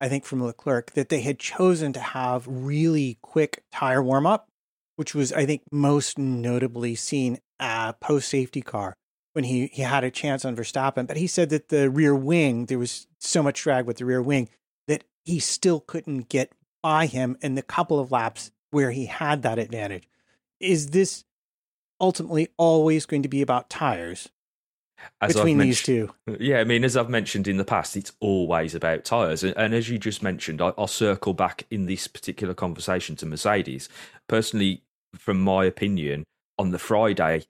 I 0.00 0.08
think 0.08 0.24
from 0.24 0.42
Leclerc 0.42 0.92
that 0.92 1.08
they 1.08 1.20
had 1.20 1.40
chosen 1.40 1.92
to 1.94 2.00
have 2.00 2.46
really 2.46 3.18
quick 3.20 3.64
tire 3.72 4.02
warm 4.02 4.26
up, 4.26 4.46
which 4.94 5.16
was 5.16 5.32
I 5.32 5.46
think 5.46 5.62
most 5.72 6.16
notably 6.16 6.94
seen 6.94 7.38
uh, 7.58 7.92
post 7.94 8.28
safety 8.28 8.62
car 8.62 8.94
when 9.32 9.44
he, 9.44 9.68
he 9.68 9.82
had 9.82 10.04
a 10.04 10.10
chance 10.10 10.44
on 10.44 10.56
Verstappen. 10.56 11.06
But 11.06 11.16
he 11.16 11.26
said 11.26 11.50
that 11.50 11.68
the 11.68 11.90
rear 11.90 12.14
wing, 12.14 12.66
there 12.66 12.78
was 12.78 13.06
so 13.18 13.42
much 13.42 13.62
drag 13.62 13.86
with 13.86 13.98
the 13.98 14.04
rear 14.04 14.22
wing 14.22 14.48
that 14.88 15.04
he 15.24 15.38
still 15.38 15.80
couldn't 15.80 16.28
get 16.28 16.52
by 16.82 17.06
him 17.06 17.36
in 17.40 17.54
the 17.54 17.62
couple 17.62 18.00
of 18.00 18.10
laps 18.10 18.50
where 18.70 18.90
he 18.90 19.06
had 19.06 19.42
that 19.42 19.58
advantage. 19.58 20.08
Is 20.60 20.90
this 20.90 21.24
ultimately 22.00 22.48
always 22.56 23.06
going 23.06 23.22
to 23.22 23.28
be 23.28 23.42
about 23.42 23.70
tires? 23.70 24.28
As 25.20 25.34
between 25.34 25.58
these 25.58 25.82
two. 25.82 26.10
Yeah, 26.38 26.60
I 26.60 26.64
mean, 26.64 26.84
as 26.84 26.96
I've 26.96 27.08
mentioned 27.08 27.48
in 27.48 27.56
the 27.56 27.64
past, 27.64 27.96
it's 27.96 28.12
always 28.20 28.74
about 28.74 29.04
tyres. 29.04 29.42
And, 29.42 29.56
and, 29.56 29.74
as 29.74 29.88
you 29.88 29.98
just 29.98 30.22
mentioned, 30.22 30.60
I, 30.62 30.72
will 30.76 30.86
circle 30.86 31.34
back 31.34 31.66
in 31.70 31.86
this 31.86 32.06
particular 32.06 32.54
conversation 32.54 33.16
to 33.16 33.26
Mercedes. 33.26 33.88
Personally, 34.28 34.82
from 35.16 35.40
my 35.40 35.64
opinion, 35.64 36.24
on 36.58 36.70
the 36.70 36.78
Friday, 36.78 37.44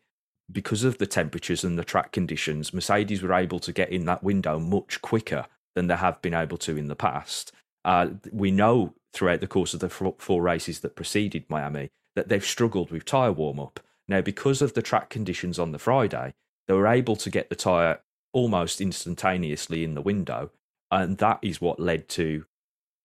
because 0.53 0.85
of 0.85 0.99
the 0.99 1.07
temperatures 1.07 1.65
and 1.65 1.79
the 1.79 1.85
track 1.85 2.12
conditions, 2.12 2.74
Mercedes 2.74 3.23
were 3.23 3.35
able 3.35 3.59
to 3.61 3.73
get 3.73 3.91
in 3.91 4.05
that 4.07 4.23
window 4.23 4.59
much 4.59 5.01
quicker 5.03 5.47
than 5.74 5.87
they 5.87 5.97
have 5.97 6.20
been 6.23 6.35
able 6.35 6.59
to 6.59 6.77
in 6.77 6.89
the 6.89 6.97
past. 6.97 7.53
Uh, 7.85 8.09
we 8.31 8.51
know 8.51 8.95
throughout 9.12 9.41
the 9.41 9.47
course 9.47 9.74
of 9.74 9.81
the 9.81 9.89
four 9.89 10.43
races 10.43 10.81
that 10.81 10.97
preceded 10.97 11.45
Miami 11.49 11.91
that 12.15 12.29
they've 12.29 12.45
struggled 12.45 12.91
with 12.91 13.05
tyre 13.05 13.33
warm 13.33 13.59
up. 13.59 13.81
Now, 14.09 14.20
because 14.20 14.62
of 14.62 14.74
the 14.74 14.83
track 14.83 15.11
conditions 15.11 15.59
on 15.59 15.73
the 15.73 15.79
Friday, 15.79 16.35
they 16.66 16.74
were 16.74 16.87
able 16.87 17.16
to 17.16 17.31
get 17.31 17.49
the 17.49 17.57
tyre 17.57 18.01
almost 18.33 18.81
instantaneously 18.81 19.85
in 19.85 19.95
the 19.95 20.03
window, 20.03 20.51
and 20.91 21.19
that 21.19 21.39
is 21.43 21.61
what 21.61 21.81
led 21.81 22.09
to 22.11 22.45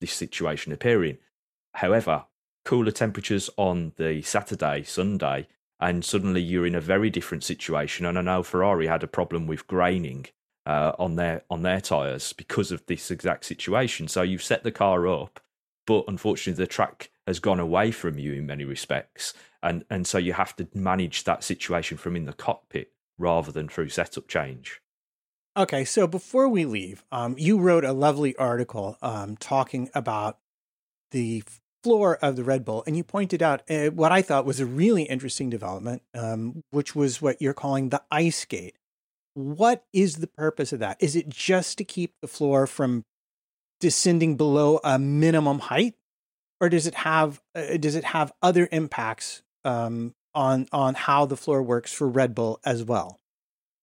this 0.02 0.14
situation 0.14 0.72
appearing. 0.72 1.18
However, 1.76 2.26
cooler 2.66 2.92
temperatures 2.92 3.50
on 3.58 3.94
the 3.98 4.22
Saturday, 4.22 4.84
Sunday 4.84 5.48
and 5.80 6.04
suddenly 6.04 6.42
you're 6.42 6.66
in 6.66 6.76
a 6.76 6.82
very 6.82 7.10
different 7.10 7.44
situation. 7.44 8.06
And 8.06 8.18
I 8.18 8.22
know 8.22 8.44
Ferrari 8.44 8.88
had 8.88 9.04
a 9.04 9.08
problem 9.08 9.48
with 9.48 9.68
graining 9.68 10.28
uh, 10.66 10.94
on 11.00 11.16
their 11.16 11.44
on 11.50 11.62
their 11.62 11.82
tires 11.82 12.34
because 12.34 12.72
of 12.72 12.86
this 12.86 13.10
exact 13.12 13.46
situation. 13.46 14.08
So 14.08 14.22
you've 14.22 14.44
set 14.44 14.64
the 14.64 14.72
car 14.72 15.08
up, 15.08 15.40
but 15.86 16.06
unfortunately 16.08 16.62
the 16.64 16.68
track 16.68 17.10
has 17.26 17.40
gone 17.40 17.60
away 17.60 17.92
from 17.92 18.18
you 18.18 18.34
in 18.34 18.46
many 18.46 18.66
respects, 18.66 19.34
and 19.64 19.86
and 19.90 20.06
so 20.06 20.18
you 20.18 20.34
have 20.34 20.56
to 20.58 20.68
manage 20.74 21.24
that 21.24 21.44
situation 21.44 21.98
from 21.98 22.16
in 22.16 22.26
the 22.26 22.34
cockpit 22.34 22.92
rather 23.18 23.52
than 23.52 23.68
through 23.68 23.90
setup 23.90 24.28
change. 24.28 24.82
Okay, 25.56 25.86
so 25.86 26.06
before 26.06 26.48
we 26.48 26.66
leave, 26.66 27.04
um, 27.12 27.36
you 27.38 27.58
wrote 27.58 27.84
a 27.84 27.92
lovely 27.92 28.36
article 28.36 28.96
um, 29.02 29.36
talking 29.38 29.90
about 29.96 30.38
the 31.12 31.44
floor 31.88 32.18
of 32.22 32.36
the 32.36 32.44
Red 32.44 32.66
Bull, 32.66 32.84
and 32.86 32.98
you 32.98 33.04
pointed 33.04 33.42
out 33.42 33.62
uh, 33.70 33.88
what 33.88 34.12
I 34.12 34.22
thought 34.22 34.46
was 34.46 34.60
a 34.60 34.66
really 34.66 35.04
interesting 35.04 35.50
development, 35.50 36.02
um, 36.14 36.64
which 36.72 36.96
was 36.96 37.22
what 37.22 37.42
you're 37.42 37.54
calling 37.54 37.90
the 37.90 38.04
ice 38.12 38.40
skate. 38.40 38.76
What 39.34 39.86
is 39.94 40.16
the 40.16 40.28
purpose 40.28 40.74
of 40.74 40.80
that? 40.80 40.98
Is 41.00 41.16
it 41.16 41.30
just 41.30 41.78
to 41.78 41.84
keep 41.84 42.14
the 42.22 42.28
floor 42.28 42.68
from 42.68 43.04
descending 43.80 44.36
below 44.36 44.80
a 44.84 45.00
minimum 45.00 45.60
height, 45.60 45.96
or 46.60 46.70
does 46.70 46.88
it 46.88 46.96
have 46.96 47.42
uh, 47.56 47.78
does 47.78 47.96
it 47.96 48.04
have 48.04 48.34
other 48.42 48.68
impacts 48.72 49.44
um, 49.64 50.14
on 50.34 50.68
on 50.72 50.94
how 50.94 51.26
the 51.26 51.38
floor 51.38 51.62
works 51.62 51.94
for 51.94 52.08
Red 52.08 52.36
Bull 52.36 52.60
as 52.64 52.84
well. 52.84 53.20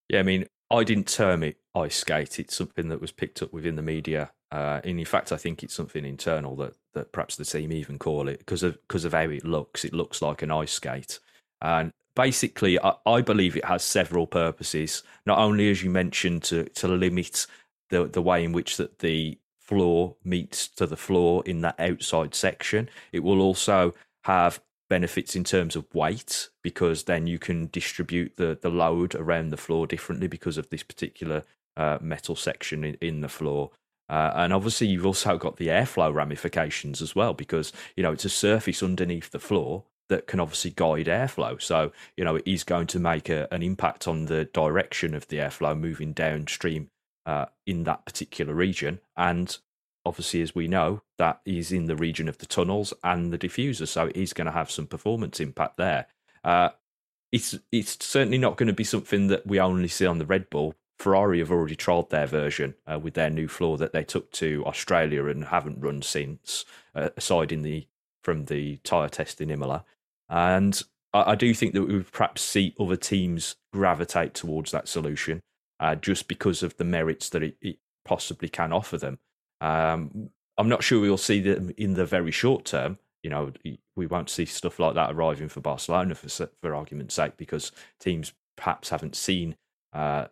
Yeah, 0.08 0.20
I 0.20 0.22
mean, 0.22 0.46
I 0.70 0.84
didn't 0.84 1.08
term 1.08 1.42
it 1.42 1.56
ice 1.74 1.96
skate. 1.96 2.38
It's 2.38 2.56
something 2.56 2.88
that 2.88 3.00
was 3.00 3.12
picked 3.12 3.42
up 3.42 3.52
within 3.52 3.76
the 3.76 3.82
media. 3.82 4.32
Uh, 4.54 4.80
and 4.84 5.00
in 5.00 5.04
fact, 5.04 5.32
I 5.32 5.36
think 5.36 5.64
it's 5.64 5.74
something 5.74 6.04
internal 6.04 6.54
that, 6.56 6.74
that 6.92 7.10
perhaps 7.10 7.34
the 7.34 7.44
team 7.44 7.72
even 7.72 7.98
call 7.98 8.28
it 8.28 8.38
because 8.38 8.62
of 8.62 8.80
because 8.86 9.04
of 9.04 9.12
how 9.12 9.28
it 9.28 9.44
looks. 9.44 9.84
It 9.84 9.92
looks 9.92 10.22
like 10.22 10.42
an 10.42 10.52
ice 10.52 10.70
skate, 10.70 11.18
and 11.60 11.90
basically, 12.14 12.78
I, 12.78 12.94
I 13.04 13.20
believe 13.20 13.56
it 13.56 13.64
has 13.64 13.82
several 13.82 14.28
purposes. 14.28 15.02
Not 15.26 15.40
only, 15.40 15.72
as 15.72 15.82
you 15.82 15.90
mentioned, 15.90 16.44
to 16.44 16.66
to 16.66 16.86
limit 16.86 17.48
the 17.90 18.04
the 18.04 18.22
way 18.22 18.44
in 18.44 18.52
which 18.52 18.76
that 18.76 19.00
the 19.00 19.36
floor 19.58 20.14
meets 20.22 20.68
to 20.68 20.86
the 20.86 20.96
floor 20.96 21.42
in 21.46 21.62
that 21.62 21.80
outside 21.80 22.36
section. 22.36 22.88
It 23.10 23.24
will 23.24 23.40
also 23.40 23.92
have 24.22 24.60
benefits 24.88 25.34
in 25.34 25.42
terms 25.42 25.74
of 25.74 25.92
weight 25.92 26.48
because 26.62 27.04
then 27.04 27.26
you 27.26 27.40
can 27.40 27.70
distribute 27.72 28.36
the, 28.36 28.56
the 28.60 28.68
load 28.68 29.16
around 29.16 29.50
the 29.50 29.56
floor 29.56 29.86
differently 29.88 30.28
because 30.28 30.58
of 30.58 30.68
this 30.68 30.84
particular 30.84 31.42
uh, 31.76 31.98
metal 32.00 32.36
section 32.36 32.84
in, 32.84 32.94
in 33.00 33.20
the 33.20 33.28
floor. 33.28 33.70
Uh, 34.08 34.32
and 34.34 34.52
obviously, 34.52 34.86
you've 34.86 35.06
also 35.06 35.38
got 35.38 35.56
the 35.56 35.68
airflow 35.68 36.12
ramifications 36.12 37.00
as 37.00 37.14
well 37.14 37.32
because 37.32 37.72
you 37.96 38.02
know 38.02 38.12
it's 38.12 38.24
a 38.24 38.30
surface 38.30 38.82
underneath 38.82 39.30
the 39.30 39.38
floor 39.38 39.84
that 40.08 40.26
can 40.26 40.40
obviously 40.40 40.70
guide 40.70 41.06
airflow. 41.06 41.60
So 41.60 41.92
you 42.16 42.24
know 42.24 42.36
it 42.36 42.46
is 42.46 42.64
going 42.64 42.86
to 42.88 42.98
make 42.98 43.28
a, 43.28 43.48
an 43.52 43.62
impact 43.62 44.06
on 44.06 44.26
the 44.26 44.44
direction 44.46 45.14
of 45.14 45.28
the 45.28 45.38
airflow 45.38 45.78
moving 45.78 46.12
downstream 46.12 46.90
uh, 47.26 47.46
in 47.66 47.84
that 47.84 48.04
particular 48.04 48.54
region. 48.54 49.00
And 49.16 49.56
obviously, 50.04 50.42
as 50.42 50.54
we 50.54 50.68
know, 50.68 51.02
that 51.18 51.40
is 51.44 51.72
in 51.72 51.86
the 51.86 51.96
region 51.96 52.28
of 52.28 52.38
the 52.38 52.46
tunnels 52.46 52.92
and 53.02 53.32
the 53.32 53.38
diffuser, 53.38 53.88
so 53.88 54.06
it 54.06 54.16
is 54.16 54.32
going 54.32 54.46
to 54.46 54.52
have 54.52 54.70
some 54.70 54.86
performance 54.86 55.40
impact 55.40 55.76
there. 55.76 56.06
Uh, 56.42 56.70
it's 57.32 57.58
it's 57.72 58.04
certainly 58.04 58.38
not 58.38 58.56
going 58.56 58.66
to 58.68 58.72
be 58.72 58.84
something 58.84 59.28
that 59.28 59.46
we 59.46 59.58
only 59.58 59.88
see 59.88 60.06
on 60.06 60.18
the 60.18 60.26
Red 60.26 60.50
Bull 60.50 60.74
Ferrari 60.98 61.40
have 61.40 61.50
already 61.50 61.76
trialled 61.76 62.10
their 62.10 62.26
version 62.26 62.74
uh, 62.86 62.98
with 62.98 63.14
their 63.14 63.30
new 63.30 63.48
floor 63.48 63.76
that 63.78 63.92
they 63.92 64.04
took 64.04 64.30
to 64.32 64.64
Australia 64.66 65.26
and 65.26 65.46
haven't 65.46 65.80
run 65.80 66.02
since, 66.02 66.64
uh, 66.94 67.10
aside 67.16 67.52
in 67.52 67.62
the 67.62 67.86
from 68.22 68.46
the 68.46 68.78
tyre 68.78 69.08
test 69.08 69.40
in 69.40 69.50
Imola. 69.50 69.84
And 70.28 70.80
I, 71.12 71.32
I, 71.32 71.34
do 71.34 71.52
think 71.52 71.74
that 71.74 71.82
we 71.82 71.94
would 71.96 72.10
perhaps 72.10 72.40
see 72.40 72.74
other 72.80 72.96
teams 72.96 73.56
gravitate 73.72 74.32
towards 74.32 74.70
that 74.70 74.88
solution 74.88 75.42
uh, 75.78 75.94
just 75.96 76.26
because 76.26 76.62
of 76.62 76.76
the 76.78 76.84
merits 76.84 77.28
that 77.30 77.42
it, 77.42 77.56
it 77.60 77.76
possibly 78.04 78.48
can 78.48 78.72
offer 78.72 78.96
them. 78.96 79.18
Um, 79.60 80.30
I'm 80.56 80.68
not 80.68 80.82
sure 80.82 81.00
we'll 81.00 81.18
see 81.18 81.40
them 81.40 81.72
in 81.76 81.94
the 81.94 82.06
very 82.06 82.30
short 82.30 82.64
term. 82.64 82.98
You 83.22 83.30
know, 83.30 83.52
we 83.96 84.06
won't 84.06 84.30
see 84.30 84.44
stuff 84.44 84.78
like 84.78 84.94
that 84.94 85.12
arriving 85.12 85.48
for 85.48 85.60
Barcelona 85.60 86.14
for 86.14 86.48
for 86.60 86.74
argument's 86.74 87.14
sake 87.14 87.36
because 87.36 87.72
teams 87.98 88.32
perhaps 88.56 88.90
haven't 88.90 89.16
seen 89.16 89.56
uh, 89.92 90.26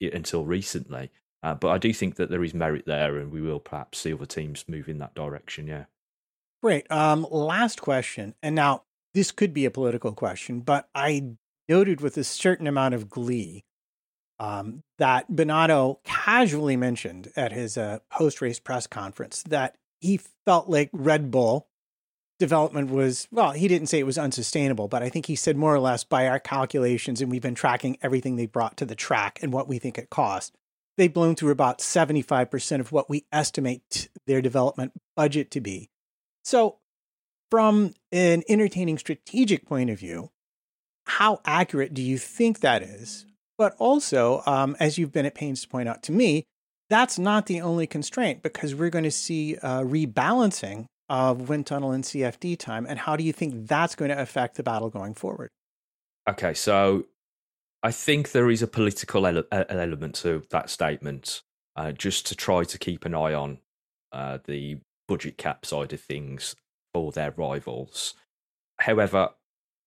until 0.00 0.44
recently. 0.44 1.10
Uh, 1.42 1.54
but 1.54 1.68
I 1.68 1.78
do 1.78 1.92
think 1.92 2.16
that 2.16 2.30
there 2.30 2.42
is 2.42 2.54
merit 2.54 2.84
there, 2.86 3.16
and 3.16 3.30
we 3.30 3.40
will 3.40 3.60
perhaps 3.60 3.98
see 3.98 4.12
other 4.12 4.26
teams 4.26 4.64
move 4.68 4.88
in 4.88 4.98
that 4.98 5.14
direction. 5.14 5.66
Yeah. 5.66 5.84
Great. 6.62 6.90
Um, 6.90 7.26
last 7.30 7.80
question, 7.80 8.34
and 8.42 8.54
now 8.54 8.82
this 9.14 9.30
could 9.30 9.54
be 9.54 9.64
a 9.64 9.70
political 9.70 10.12
question, 10.12 10.60
but 10.60 10.88
I 10.94 11.34
noted 11.68 12.00
with 12.00 12.16
a 12.16 12.24
certain 12.24 12.66
amount 12.66 12.94
of 12.94 13.08
glee 13.08 13.64
um, 14.40 14.82
that 14.98 15.30
Binotto 15.30 16.02
casually 16.04 16.76
mentioned 16.76 17.30
at 17.36 17.52
his 17.52 17.76
uh, 17.76 17.98
post-race 18.10 18.58
press 18.58 18.86
conference 18.86 19.42
that 19.44 19.76
he 20.00 20.20
felt 20.44 20.68
like 20.68 20.90
Red 20.92 21.30
Bull 21.30 21.68
development 22.38 22.90
was 22.90 23.26
well 23.30 23.50
he 23.50 23.66
didn't 23.66 23.88
say 23.88 23.98
it 23.98 24.06
was 24.06 24.18
unsustainable 24.18 24.86
but 24.86 25.02
i 25.02 25.08
think 25.08 25.26
he 25.26 25.34
said 25.34 25.56
more 25.56 25.74
or 25.74 25.80
less 25.80 26.04
by 26.04 26.28
our 26.28 26.38
calculations 26.38 27.20
and 27.20 27.30
we've 27.30 27.42
been 27.42 27.54
tracking 27.54 27.98
everything 28.00 28.36
they 28.36 28.46
brought 28.46 28.76
to 28.76 28.84
the 28.84 28.94
track 28.94 29.38
and 29.42 29.52
what 29.52 29.66
we 29.66 29.78
think 29.78 29.98
it 29.98 30.08
cost 30.08 30.54
they've 30.98 31.14
blown 31.14 31.36
through 31.36 31.52
about 31.52 31.78
75% 31.78 32.80
of 32.80 32.92
what 32.92 33.08
we 33.08 33.24
estimate 33.32 34.10
their 34.26 34.42
development 34.42 34.92
budget 35.16 35.50
to 35.52 35.60
be. 35.60 35.88
So 36.44 36.78
from 37.50 37.94
an 38.12 38.42
entertaining 38.48 38.98
strategic 38.98 39.64
point 39.64 39.88
of 39.88 39.98
view 39.98 40.30
how 41.06 41.40
accurate 41.46 41.94
do 41.94 42.02
you 42.02 42.18
think 42.18 42.60
that 42.60 42.82
is? 42.82 43.24
But 43.56 43.74
also 43.78 44.42
um, 44.44 44.76
as 44.78 44.98
you've 44.98 45.12
been 45.12 45.24
at 45.24 45.34
pains 45.34 45.62
to 45.62 45.68
point 45.68 45.88
out 45.88 46.02
to 46.02 46.12
me 46.12 46.44
that's 46.90 47.18
not 47.18 47.46
the 47.46 47.60
only 47.60 47.86
constraint 47.86 48.42
because 48.42 48.74
we're 48.74 48.90
going 48.90 49.04
to 49.04 49.10
see 49.10 49.56
uh, 49.58 49.82
rebalancing 49.82 50.86
of 51.08 51.48
wind 51.48 51.66
tunnel 51.66 51.92
and 51.92 52.04
CFD 52.04 52.58
time, 52.58 52.86
and 52.88 52.98
how 52.98 53.16
do 53.16 53.24
you 53.24 53.32
think 53.32 53.66
that's 53.66 53.94
going 53.94 54.10
to 54.10 54.20
affect 54.20 54.56
the 54.56 54.62
battle 54.62 54.90
going 54.90 55.14
forward? 55.14 55.48
Okay, 56.28 56.54
so 56.54 57.06
I 57.82 57.90
think 57.90 58.32
there 58.32 58.50
is 58.50 58.62
a 58.62 58.66
political 58.66 59.26
ele- 59.26 59.44
element 59.52 60.14
to 60.16 60.42
that 60.50 60.68
statement, 60.68 61.42
uh, 61.76 61.92
just 61.92 62.26
to 62.26 62.36
try 62.36 62.64
to 62.64 62.78
keep 62.78 63.04
an 63.04 63.14
eye 63.14 63.32
on 63.32 63.58
uh, 64.12 64.38
the 64.44 64.78
budget 65.06 65.38
cap 65.38 65.64
side 65.64 65.92
of 65.92 66.00
things 66.00 66.54
for 66.92 67.12
their 67.12 67.30
rivals. 67.30 68.14
However, 68.80 69.30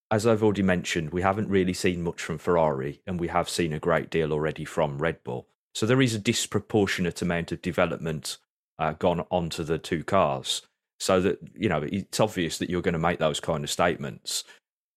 as 0.10 0.26
I've 0.26 0.44
already 0.44 0.64
mentioned, 0.64 1.12
we 1.12 1.22
haven't 1.22 1.50
really 1.50 1.74
seen 1.74 2.02
much 2.02 2.22
from 2.22 2.38
Ferrari, 2.38 3.02
and 3.06 3.20
we 3.20 3.28
have 3.28 3.48
seen 3.48 3.72
a 3.72 3.80
great 3.80 4.10
deal 4.10 4.34
already 4.34 4.66
from 4.66 4.98
Red 4.98 5.24
Bull. 5.24 5.48
So 5.74 5.86
there 5.86 6.02
is 6.02 6.14
a 6.14 6.20
disproportionate 6.20 7.22
amount 7.22 7.52
of 7.52 7.62
development 7.62 8.38
uh, 8.78 8.94
gone 8.94 9.26
onto 9.30 9.64
the 9.64 9.78
two 9.78 10.04
cars 10.04 10.64
so 11.02 11.20
that 11.20 11.40
you 11.56 11.68
know 11.68 11.82
it's 11.82 12.20
obvious 12.20 12.60
that 12.60 12.70
you're 12.70 12.84
going 12.84 12.94
to 12.94 13.00
make 13.00 13.18
those 13.18 13.40
kind 13.40 13.64
of 13.64 13.72
statements. 13.72 14.44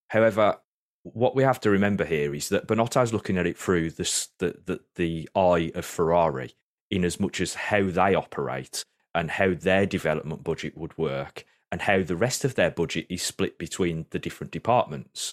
However, 0.08 0.58
what 1.02 1.34
we 1.34 1.42
have 1.42 1.60
to 1.60 1.70
remember 1.70 2.04
here 2.04 2.34
is 2.34 2.50
that 2.50 2.68
Binotto's 2.68 3.14
looking 3.14 3.38
at 3.38 3.46
it 3.46 3.56
through 3.56 3.90
the, 3.90 4.26
the, 4.38 4.54
the, 4.66 4.80
the 4.96 5.28
eye 5.34 5.72
of 5.74 5.86
Ferrari, 5.86 6.54
in 6.90 7.04
as 7.04 7.18
much 7.18 7.40
as 7.40 7.54
how 7.54 7.84
they 7.84 8.14
operate 8.14 8.82
and 9.14 9.30
how 9.30 9.54
their 9.54 9.86
development 9.86 10.44
budget 10.44 10.76
would 10.76 10.96
work, 10.98 11.46
and 11.72 11.80
how 11.80 12.02
the 12.02 12.16
rest 12.16 12.44
of 12.44 12.54
their 12.54 12.70
budget 12.70 13.06
is 13.08 13.22
split 13.22 13.58
between 13.58 14.04
the 14.10 14.18
different 14.18 14.52
departments. 14.52 15.32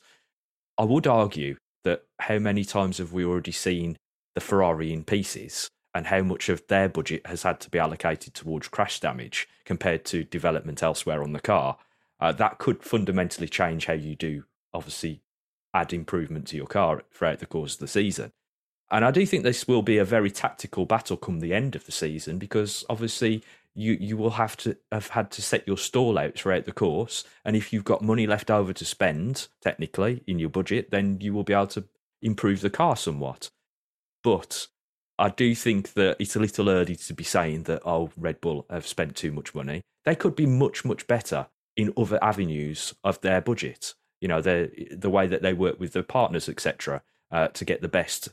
I 0.78 0.86
would 0.86 1.06
argue 1.06 1.58
that 1.84 2.04
how 2.20 2.40
many 2.40 2.64
times 2.64 2.98
have 3.00 3.12
we 3.12 3.26
already 3.26 3.52
seen 3.52 3.98
the 4.36 4.42
Ferrari 4.42 4.94
in 4.94 5.04
pieces? 5.04 5.68
And 5.94 6.08
how 6.08 6.22
much 6.22 6.50
of 6.50 6.66
their 6.68 6.88
budget 6.88 7.26
has 7.26 7.44
had 7.44 7.60
to 7.60 7.70
be 7.70 7.80
allocated 7.80 8.34
towards 8.34 8.68
crash 8.68 9.00
damage 9.00 9.48
compared 9.66 10.06
to 10.06 10.24
development 10.24 10.82
elsewhere 10.82 11.22
on 11.22 11.34
the 11.34 11.40
car. 11.40 11.78
Uh, 12.20 12.32
that 12.32 12.60
could 12.60 12.84
fundamentally 12.84 13.48
change 13.48 13.86
how 13.86 13.94
you 13.94 14.16
do, 14.16 14.44
obviously, 14.74 15.22
add 15.74 15.92
improvement 15.94 16.48
to 16.48 16.58
your 16.58 16.68
car 16.68 17.02
throughout 17.12 17.40
the 17.40 17.46
course 17.46 17.74
of 17.74 17.80
the 17.80 17.88
season. 17.88 18.32
And 18.90 19.06
I 19.06 19.12
do 19.12 19.26
think 19.26 19.44
this 19.44 19.68
will 19.68 19.82
be 19.82 19.98
a 19.98 20.06
very 20.06 20.30
tactical 20.30 20.86
battle 20.86 21.18
come 21.18 21.40
the 21.40 21.54
end 21.54 21.76
of 21.76 21.86
the 21.86 21.94
season 21.94 22.38
because 22.38 22.84
obviously 22.90 23.42
you, 23.74 23.94
you 23.94 24.18
will 24.18 24.32
have 24.32 24.58
to 24.58 24.76
have 24.92 25.08
had 25.08 25.32
to 25.32 25.42
set 25.42 25.66
your 25.66 25.78
stall 25.78 26.20
out 26.20 26.36
throughout 26.36 26.66
the 26.66 26.74
course. 26.74 27.24
And 27.46 27.56
if 27.56 27.72
you've 27.72 27.86
got 27.86 28.02
money 28.02 28.28
left 28.28 28.52
over 28.52 28.74
to 28.74 28.86
spend, 28.86 29.48
technically, 29.62 30.24
in 30.28 30.40
your 30.40 30.50
budget, 30.50 30.92
then 30.92 31.20
you 31.22 31.34
will 31.34 31.46
be 31.46 31.54
able 31.54 31.68
to 31.68 31.86
improve 32.22 32.62
the 32.62 32.70
car 32.70 32.98
somewhat. 32.98 33.50
But 34.24 34.68
I 35.22 35.30
do 35.30 35.54
think 35.54 35.94
that 35.94 36.18
it's 36.20 36.36
a 36.36 36.40
little 36.40 36.68
early 36.68 36.96
to 36.96 37.14
be 37.14 37.24
saying 37.24 37.64
that, 37.64 37.84
oh, 37.86 38.10
Red 38.18 38.42
Bull 38.42 38.66
have 38.72 38.88
spent 38.88 39.16
too 39.16 39.32
much 39.32 39.54
money. 39.54 39.84
They 40.04 40.16
could 40.16 40.36
be 40.36 40.48
much, 40.48 40.84
much 40.84 41.06
better 41.06 41.46
in 41.78 41.94
other 41.96 42.18
avenues 42.24 42.96
of 43.04 43.22
their 43.22 43.40
budget. 43.40 43.94
You 44.20 44.28
know, 44.28 44.42
the 44.42 44.72
the 44.92 45.12
way 45.12 45.28
that 45.28 45.44
they 45.44 45.54
work 45.54 45.80
with 45.80 45.94
their 45.94 46.02
partners, 46.02 46.50
etc., 46.50 47.04
uh, 47.30 47.50
to 47.50 47.64
get 47.64 47.82
the 47.82 47.88
best 47.88 48.30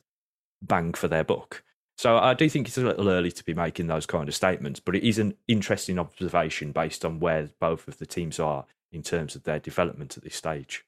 bang 0.63 0.95
for 0.95 1.09
their 1.09 1.25
buck. 1.25 1.63
So 1.99 2.17
I 2.17 2.33
do 2.33 2.49
think 2.49 2.69
it's 2.69 2.79
a 2.79 2.83
little 2.83 3.11
early 3.11 3.33
to 3.33 3.45
be 3.45 3.53
making 3.53 3.89
those 3.89 4.07
kind 4.07 4.27
of 4.27 4.35
statements, 4.35 4.81
but 4.81 4.97
it 4.97 5.07
is 5.07 5.19
an 5.19 5.35
interesting 5.47 5.99
observation 5.99 6.73
based 6.73 7.05
on 7.05 7.21
where 7.21 7.51
both 7.61 7.87
of 7.87 7.99
the 7.99 8.07
teams 8.07 8.41
are 8.41 8.65
in 8.91 9.03
terms 9.03 9.37
of 9.37 9.43
their 9.43 9.59
development 9.59 10.17
at 10.17 10.25
this 10.25 10.37
stage. 10.37 10.85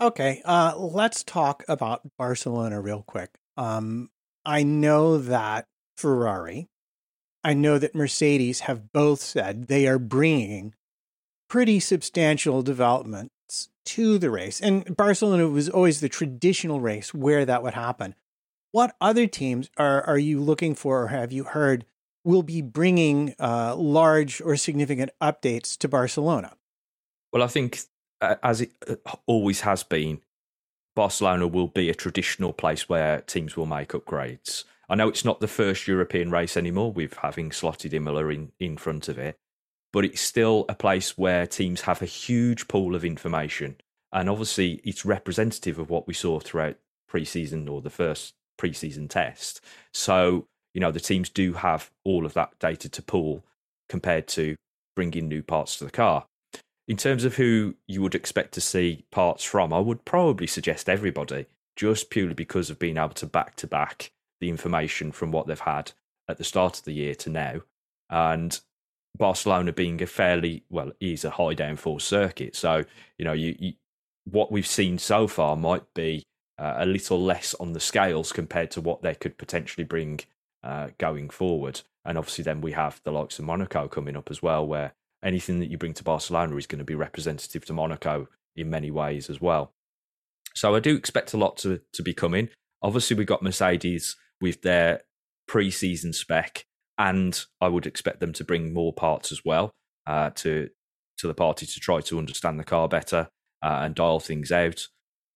Okay, 0.00 0.40
uh, 0.46 0.74
let's 0.78 1.22
talk 1.22 1.64
about 1.68 2.16
Barcelona 2.16 2.80
real 2.80 3.02
quick. 3.02 3.30
Um, 3.56 4.08
I 4.48 4.62
know 4.62 5.18
that 5.18 5.66
Ferrari, 5.98 6.68
I 7.44 7.52
know 7.52 7.78
that 7.78 7.94
Mercedes 7.94 8.60
have 8.60 8.94
both 8.94 9.20
said 9.20 9.66
they 9.66 9.86
are 9.86 9.98
bringing 9.98 10.74
pretty 11.50 11.80
substantial 11.80 12.62
developments 12.62 13.68
to 13.84 14.16
the 14.16 14.30
race. 14.30 14.58
And 14.58 14.96
Barcelona 14.96 15.48
was 15.48 15.68
always 15.68 16.00
the 16.00 16.08
traditional 16.08 16.80
race 16.80 17.12
where 17.12 17.44
that 17.44 17.62
would 17.62 17.74
happen. 17.74 18.14
What 18.72 18.96
other 19.02 19.26
teams 19.26 19.68
are, 19.76 20.02
are 20.04 20.18
you 20.18 20.40
looking 20.40 20.74
for 20.74 21.02
or 21.02 21.08
have 21.08 21.30
you 21.30 21.44
heard 21.44 21.84
will 22.24 22.42
be 22.42 22.62
bringing 22.62 23.34
uh, 23.38 23.76
large 23.76 24.40
or 24.40 24.56
significant 24.56 25.10
updates 25.20 25.76
to 25.76 25.88
Barcelona? 25.88 26.54
Well, 27.34 27.42
I 27.42 27.48
think, 27.48 27.80
uh, 28.22 28.36
as 28.42 28.62
it 28.62 28.72
uh, 28.88 28.96
always 29.26 29.60
has 29.60 29.82
been, 29.82 30.22
Barcelona 30.98 31.46
will 31.46 31.68
be 31.68 31.88
a 31.88 31.94
traditional 31.94 32.52
place 32.52 32.88
where 32.88 33.20
teams 33.20 33.56
will 33.56 33.66
make 33.66 33.90
upgrades. 33.90 34.64
I 34.88 34.96
know 34.96 35.08
it's 35.08 35.24
not 35.24 35.38
the 35.38 35.46
first 35.46 35.86
European 35.86 36.32
race 36.32 36.56
anymore 36.56 36.90
with 36.90 37.14
having 37.14 37.52
slotted 37.52 37.94
Imola 37.94 38.26
in, 38.26 38.50
in 38.58 38.76
front 38.76 39.08
of 39.08 39.16
it, 39.16 39.36
but 39.92 40.04
it's 40.04 40.20
still 40.20 40.64
a 40.68 40.74
place 40.74 41.16
where 41.16 41.46
teams 41.46 41.82
have 41.82 42.02
a 42.02 42.06
huge 42.06 42.66
pool 42.66 42.96
of 42.96 43.04
information 43.04 43.76
And 44.12 44.28
obviously, 44.28 44.80
it's 44.82 45.04
representative 45.04 45.78
of 45.78 45.88
what 45.88 46.08
we 46.08 46.14
saw 46.14 46.40
throughout 46.40 46.76
preseason 47.08 47.70
or 47.70 47.80
the 47.80 47.90
first 47.90 48.34
preseason 48.60 49.08
test. 49.08 49.60
So, 49.92 50.46
you 50.74 50.80
know, 50.80 50.90
the 50.90 50.98
teams 50.98 51.28
do 51.28 51.52
have 51.52 51.92
all 52.04 52.26
of 52.26 52.34
that 52.34 52.58
data 52.58 52.88
to 52.88 53.02
pull 53.02 53.44
compared 53.88 54.26
to 54.28 54.56
bringing 54.96 55.28
new 55.28 55.44
parts 55.44 55.76
to 55.76 55.84
the 55.84 55.92
car. 55.92 56.26
In 56.88 56.96
terms 56.96 57.24
of 57.24 57.36
who 57.36 57.74
you 57.86 58.00
would 58.00 58.14
expect 58.14 58.54
to 58.54 58.62
see 58.62 59.04
parts 59.10 59.44
from, 59.44 59.74
I 59.74 59.78
would 59.78 60.06
probably 60.06 60.46
suggest 60.46 60.88
everybody, 60.88 61.44
just 61.76 62.08
purely 62.08 62.32
because 62.32 62.70
of 62.70 62.78
being 62.78 62.96
able 62.96 63.10
to 63.10 63.26
back 63.26 63.56
to 63.56 63.66
back 63.66 64.10
the 64.40 64.48
information 64.48 65.12
from 65.12 65.30
what 65.30 65.46
they've 65.46 65.60
had 65.60 65.92
at 66.28 66.38
the 66.38 66.44
start 66.44 66.78
of 66.78 66.84
the 66.84 66.94
year 66.94 67.14
to 67.16 67.28
now. 67.28 67.60
And 68.08 68.58
Barcelona 69.18 69.74
being 69.74 70.00
a 70.00 70.06
fairly 70.06 70.64
well, 70.70 70.92
is 70.98 71.26
a 71.26 71.30
high 71.30 71.54
downforce 71.54 72.02
circuit. 72.02 72.56
So, 72.56 72.84
you 73.18 73.24
know, 73.26 73.34
you, 73.34 73.54
you 73.58 73.72
what 74.24 74.50
we've 74.50 74.66
seen 74.66 74.96
so 74.98 75.26
far 75.26 75.56
might 75.56 75.92
be 75.92 76.24
uh, 76.58 76.76
a 76.78 76.86
little 76.86 77.20
less 77.20 77.54
on 77.54 77.74
the 77.74 77.80
scales 77.80 78.32
compared 78.32 78.70
to 78.72 78.80
what 78.80 79.02
they 79.02 79.14
could 79.14 79.36
potentially 79.36 79.84
bring 79.84 80.20
uh, 80.62 80.88
going 80.96 81.28
forward. 81.28 81.82
And 82.04 82.16
obviously, 82.16 82.44
then 82.44 82.62
we 82.62 82.72
have 82.72 83.02
the 83.04 83.12
likes 83.12 83.38
of 83.38 83.44
Monaco 83.44 83.88
coming 83.88 84.16
up 84.16 84.30
as 84.30 84.42
well, 84.42 84.66
where 84.66 84.94
anything 85.22 85.60
that 85.60 85.70
you 85.70 85.78
bring 85.78 85.94
to 85.94 86.04
Barcelona 86.04 86.56
is 86.56 86.66
going 86.66 86.78
to 86.78 86.84
be 86.84 86.94
representative 86.94 87.64
to 87.66 87.72
Monaco 87.72 88.28
in 88.56 88.70
many 88.70 88.90
ways 88.90 89.30
as 89.30 89.40
well. 89.40 89.72
So 90.54 90.74
I 90.74 90.80
do 90.80 90.96
expect 90.96 91.34
a 91.34 91.36
lot 91.36 91.56
to 91.58 91.80
to 91.92 92.02
be 92.02 92.14
coming. 92.14 92.48
Obviously, 92.82 93.16
we've 93.16 93.26
got 93.26 93.42
Mercedes 93.42 94.16
with 94.40 94.62
their 94.62 95.02
pre-season 95.46 96.12
spec, 96.12 96.64
and 96.96 97.40
I 97.60 97.68
would 97.68 97.86
expect 97.86 98.20
them 98.20 98.32
to 98.34 98.44
bring 98.44 98.72
more 98.72 98.92
parts 98.92 99.32
as 99.32 99.44
well 99.44 99.70
uh, 100.06 100.30
to 100.36 100.70
to 101.18 101.26
the 101.26 101.34
party 101.34 101.66
to 101.66 101.80
try 101.80 102.00
to 102.00 102.18
understand 102.18 102.58
the 102.58 102.64
car 102.64 102.88
better 102.88 103.28
uh, 103.62 103.80
and 103.82 103.94
dial 103.94 104.20
things 104.20 104.52
out. 104.52 104.86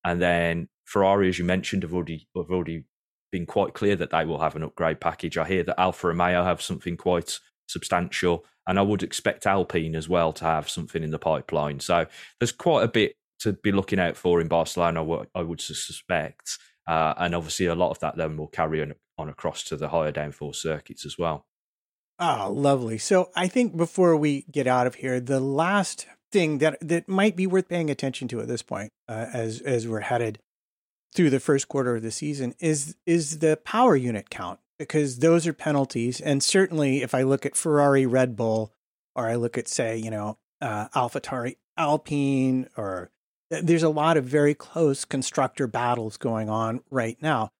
And 0.05 0.21
then 0.21 0.69
Ferrari, 0.85 1.29
as 1.29 1.39
you 1.39 1.45
mentioned, 1.45 1.83
have 1.83 1.95
already 1.95 2.29
have 2.37 2.51
already 2.51 2.85
been 3.31 3.47
quite 3.47 3.75
clear 3.75 3.97
that 3.97 4.11
they 4.11 4.25
will 4.25 4.41
have 4.41 4.57
an 4.57 4.63
upgrade 4.63 5.01
package. 5.01 5.39
I 5.39 5.47
hear 5.47 5.63
that 5.65 5.81
Alfa 5.81 6.09
Romeo 6.09 6.45
have 6.45 6.61
something 6.61 6.97
quite 6.97 7.39
substantial, 7.67 8.45
and 8.67 8.79
I 8.79 8.83
would 8.83 9.03
expect 9.03 9.47
Alpine 9.47 9.97
as 9.97 10.09
well 10.09 10.33
to 10.35 10.45
have 10.45 10.69
something 10.69 11.03
in 11.03 11.11
the 11.11 11.19
pipeline. 11.19 11.81
So 11.81 12.07
there's 12.39 12.53
quite 12.53 12.85
a 12.85 12.89
bit 12.89 13.17
to 13.41 13.53
be 13.53 13.73
looking 13.73 13.99
out 13.99 14.17
for 14.17 14.41
in 14.41 14.49
Barcelona, 14.49 15.27
I 15.35 15.43
would 15.43 15.61
suspect. 15.61 16.59
Uh, 16.87 17.15
and 17.17 17.35
obviously, 17.35 17.67
a 17.67 17.75
lot 17.75 17.91
of 17.91 17.99
that 18.01 18.17
then 18.17 18.37
will 18.37 18.49
carry 18.49 18.83
on, 18.83 18.95
on 19.19 19.29
across 19.29 19.65
to 19.65 19.77
the 19.77 19.89
higher 19.89 20.13
downforce 20.13 20.57
circuits 20.57 21.05
as 21.05 21.19
well. 21.19 21.47
Oh, 22.19 22.53
lovely. 22.53 22.99
So 22.99 23.31
I 23.35 23.49
think 23.49 23.77
before 23.77 24.17
we 24.17 24.45
get 24.51 24.67
out 24.67 24.87
of 24.87 24.97
here, 24.97 25.21
the 25.21 25.41
last 25.41 26.07
thing 26.31 26.59
that 26.59 26.79
that 26.81 27.09
might 27.09 27.37
be 27.37 27.47
worth 27.47 27.69
paying 27.69 27.91
attention 27.91 28.29
to 28.29 28.41
at 28.41 28.49
this 28.49 28.63
point, 28.63 28.91
uh, 29.09 29.27
as 29.33 29.61
as 29.61 29.89
we're 29.89 30.01
headed 30.01 30.39
through 31.15 31.31
the 31.31 31.41
first 31.41 31.69
quarter 31.69 31.97
of 31.97 32.03
the 32.03 32.11
season, 32.11 32.55
is 32.61 32.97
is 33.07 33.41
the 33.41 33.59
power 33.65 33.97
unit 33.97 34.31
count 34.31 34.61
because 34.83 35.19
those 35.19 35.47
are 35.47 35.53
penalties. 35.53 36.21
And 36.21 36.43
certainly, 36.43 37.03
if 37.03 37.15
I 37.15 37.23
look 37.23 37.47
at 37.47 37.57
Ferrari, 37.57 38.07
Red 38.07 38.37
Bull, 38.37 38.73
or 39.15 39.29
I 39.29 39.37
look 39.37 39.57
at 39.57 39.69
say, 39.69 39.97
you 39.97 40.11
know, 40.11 40.39
uh, 40.61 40.89
AlphaTauri, 40.89 41.57
Alpine, 41.77 42.69
or 42.77 43.11
there's 43.51 43.83
a 43.83 43.89
lot 43.89 44.17
of 44.17 44.25
very 44.25 44.55
close 44.55 45.05
constructor 45.05 45.67
battles 45.67 46.17
going 46.17 46.49
on 46.49 46.81
right 46.91 47.17
now. 47.21 47.53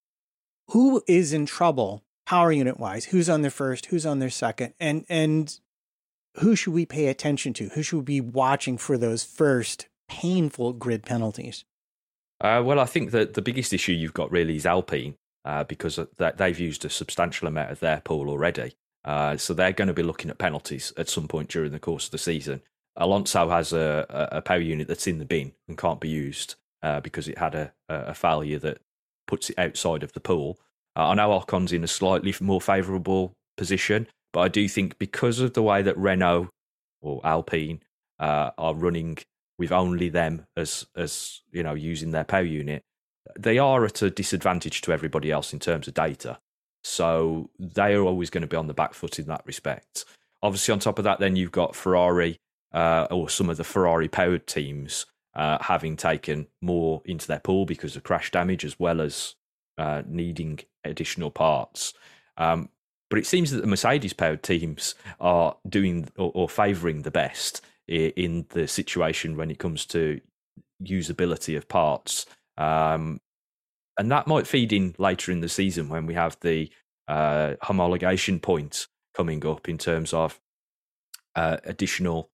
Who 0.69 1.03
is 1.07 1.33
in 1.33 1.45
trouble 1.45 2.03
power 2.25 2.51
unit 2.51 2.79
wise? 2.79 3.05
Who's 3.05 3.29
on 3.29 3.41
their 3.41 3.51
first? 3.51 3.87
Who's 3.87 4.05
on 4.05 4.19
their 4.19 4.29
second? 4.29 4.73
And 4.79 5.05
and 5.09 5.59
who 6.37 6.55
should 6.55 6.73
we 6.73 6.85
pay 6.85 7.07
attention 7.07 7.53
to? 7.53 7.69
Who 7.69 7.83
should 7.83 7.97
we 7.97 8.03
be 8.03 8.21
watching 8.21 8.77
for 8.77 8.97
those 8.97 9.23
first 9.23 9.87
painful 10.09 10.73
grid 10.73 11.03
penalties? 11.03 11.63
Uh, 12.41 12.61
well, 12.65 12.79
I 12.79 12.85
think 12.85 13.11
that 13.11 13.35
the 13.35 13.41
biggest 13.41 13.71
issue 13.71 13.91
you've 13.93 14.13
got 14.13 14.31
really 14.31 14.55
is 14.55 14.65
Alpine 14.65 15.15
uh, 15.45 15.63
because 15.63 15.99
they've 16.37 16.59
used 16.59 16.85
a 16.85 16.89
substantial 16.89 17.47
amount 17.47 17.71
of 17.71 17.79
their 17.79 18.01
pool 18.01 18.29
already. 18.29 18.75
Uh, 19.05 19.35
so 19.35 19.53
they're 19.53 19.73
going 19.73 19.87
to 19.87 19.93
be 19.93 20.03
looking 20.03 20.29
at 20.29 20.37
penalties 20.37 20.93
at 20.97 21.09
some 21.09 21.27
point 21.27 21.49
during 21.49 21.71
the 21.71 21.79
course 21.79 22.05
of 22.05 22.11
the 22.11 22.17
season. 22.17 22.61
Alonso 22.95 23.49
has 23.49 23.73
a, 23.73 24.05
a 24.31 24.41
power 24.41 24.59
unit 24.59 24.87
that's 24.87 25.07
in 25.07 25.17
the 25.17 25.25
bin 25.25 25.53
and 25.67 25.77
can't 25.77 25.99
be 25.99 26.09
used 26.09 26.55
uh, 26.83 26.99
because 26.99 27.27
it 27.27 27.37
had 27.37 27.55
a, 27.55 27.73
a, 27.89 28.13
failure 28.13 28.59
that 28.59 28.79
puts 29.25 29.49
it 29.49 29.57
outside 29.57 30.03
of 30.03 30.13
the 30.13 30.19
pool. 30.19 30.59
Uh, 30.95 31.09
I 31.09 31.15
know 31.15 31.33
Ocon's 31.33 31.73
in 31.73 31.83
a 31.83 31.87
slightly 31.87 32.35
more 32.39 32.61
favourable 32.61 33.33
position, 33.57 34.07
but 34.31 34.41
I 34.41 34.47
do 34.47 34.67
think 34.67 34.99
because 34.99 35.39
of 35.39 35.53
the 35.53 35.63
way 35.63 35.81
that 35.81 35.97
Renault 35.97 36.49
or 37.01 37.19
Alpine 37.23 37.81
uh, 38.19 38.51
are 38.57 38.75
running 38.75 39.17
with 39.57 39.71
only 39.71 40.09
them 40.09 40.45
as 40.57 40.85
as 40.95 41.41
you 41.51 41.63
know 41.63 41.73
using 41.73 42.11
their 42.11 42.23
power 42.23 42.43
unit, 42.43 42.83
they 43.37 43.57
are 43.57 43.85
at 43.85 44.01
a 44.01 44.09
disadvantage 44.09 44.81
to 44.81 44.91
everybody 44.91 45.31
else 45.31 45.53
in 45.53 45.59
terms 45.59 45.87
of 45.87 45.93
data. 45.93 46.39
So 46.83 47.49
they 47.57 47.93
are 47.93 48.03
always 48.03 48.29
going 48.29 48.41
to 48.41 48.47
be 48.47 48.57
on 48.57 48.67
the 48.67 48.73
back 48.73 48.93
foot 48.93 49.19
in 49.19 49.27
that 49.27 49.43
respect. 49.45 50.05
Obviously, 50.41 50.73
on 50.73 50.79
top 50.79 50.99
of 50.99 51.05
that, 51.05 51.19
then 51.19 51.35
you've 51.35 51.51
got 51.51 51.75
Ferrari 51.75 52.37
uh, 52.73 53.07
or 53.09 53.29
some 53.29 53.49
of 53.49 53.57
the 53.57 53.63
Ferrari 53.63 54.09
powered 54.09 54.47
teams 54.47 55.05
uh, 55.35 55.57
having 55.61 55.95
taken 55.95 56.47
more 56.61 57.01
into 57.05 57.27
their 57.27 57.39
pool 57.39 57.65
because 57.65 57.95
of 57.95 58.03
crash 58.03 58.31
damage 58.31 58.65
as 58.65 58.79
well 58.79 58.99
as 58.99 59.35
uh, 59.77 60.01
needing 60.05 60.59
additional 60.83 61.31
parts. 61.31 61.93
Um, 62.37 62.69
but 63.09 63.19
it 63.19 63.25
seems 63.25 63.51
that 63.51 63.61
the 63.61 63.67
Mercedes 63.67 64.13
powered 64.13 64.43
teams 64.43 64.95
are 65.19 65.55
doing 65.67 66.09
or, 66.17 66.31
or 66.33 66.49
favouring 66.49 67.03
the 67.03 67.11
best 67.11 67.61
in 67.87 68.45
the 68.49 68.67
situation 68.67 69.37
when 69.37 69.51
it 69.51 69.59
comes 69.59 69.85
to 69.87 70.19
usability 70.83 71.55
of 71.55 71.67
parts. 71.67 72.25
Um, 72.57 73.19
and 73.97 74.11
that 74.11 74.27
might 74.27 74.47
feed 74.47 74.73
in 74.73 74.95
later 74.97 75.31
in 75.31 75.41
the 75.41 75.49
season 75.49 75.89
when 75.89 76.05
we 76.05 76.13
have 76.13 76.37
the 76.41 76.71
uh, 77.07 77.53
homologation 77.63 78.41
point 78.41 78.87
coming 79.13 79.45
up 79.45 79.69
in 79.69 79.77
terms 79.77 80.13
of 80.13 80.39
uh, 81.35 81.57
additional 81.65 82.31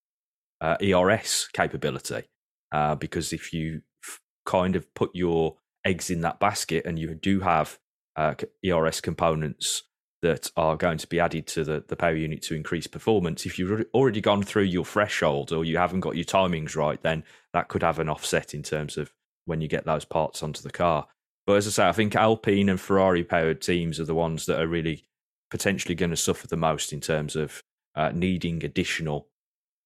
uh, 0.61 0.77
ERS 0.81 1.49
capability. 1.53 2.23
Uh, 2.71 2.95
because 2.95 3.33
if 3.33 3.51
you 3.53 3.81
f- 4.03 4.19
kind 4.45 4.75
of 4.75 4.93
put 4.93 5.09
your 5.13 5.57
eggs 5.85 6.09
in 6.09 6.21
that 6.21 6.39
basket 6.39 6.85
and 6.85 6.99
you 6.99 7.15
do 7.15 7.39
have 7.39 7.79
uh, 8.15 8.35
ERS 8.63 9.01
components 9.01 9.83
that 10.21 10.51
are 10.57 10.75
going 10.75 10.97
to 10.97 11.07
be 11.07 11.19
added 11.19 11.47
to 11.47 11.63
the, 11.63 11.83
the 11.87 11.95
power 11.95 12.15
unit 12.15 12.41
to 12.43 12.53
increase 12.53 12.87
performance, 12.87 13.45
if 13.45 13.57
you've 13.57 13.85
already 13.93 14.21
gone 14.21 14.43
through 14.43 14.63
your 14.63 14.85
threshold 14.85 15.51
or 15.51 15.65
you 15.65 15.77
haven't 15.77 16.01
got 16.01 16.15
your 16.15 16.25
timings 16.25 16.75
right, 16.75 17.01
then 17.01 17.23
that 17.53 17.69
could 17.69 17.81
have 17.81 17.99
an 17.99 18.09
offset 18.09 18.53
in 18.53 18.61
terms 18.61 18.97
of 18.97 19.11
when 19.49 19.61
you 19.61 19.67
get 19.67 19.85
those 19.85 20.05
parts 20.05 20.41
onto 20.41 20.61
the 20.61 20.71
car. 20.71 21.07
But 21.45 21.57
as 21.57 21.67
I 21.67 21.71
say, 21.71 21.89
I 21.89 21.91
think 21.91 22.15
Alpine 22.15 22.69
and 22.69 22.80
Ferrari 22.80 23.23
powered 23.23 23.61
teams 23.61 23.99
are 23.99 24.05
the 24.05 24.15
ones 24.15 24.45
that 24.45 24.59
are 24.59 24.67
really 24.67 25.05
potentially 25.49 25.95
going 25.95 26.11
to 26.11 26.15
suffer 26.15 26.47
the 26.47 26.55
most 26.55 26.93
in 26.93 27.01
terms 27.01 27.35
of 27.35 27.63
uh, 27.95 28.11
needing 28.13 28.63
additional 28.63 29.27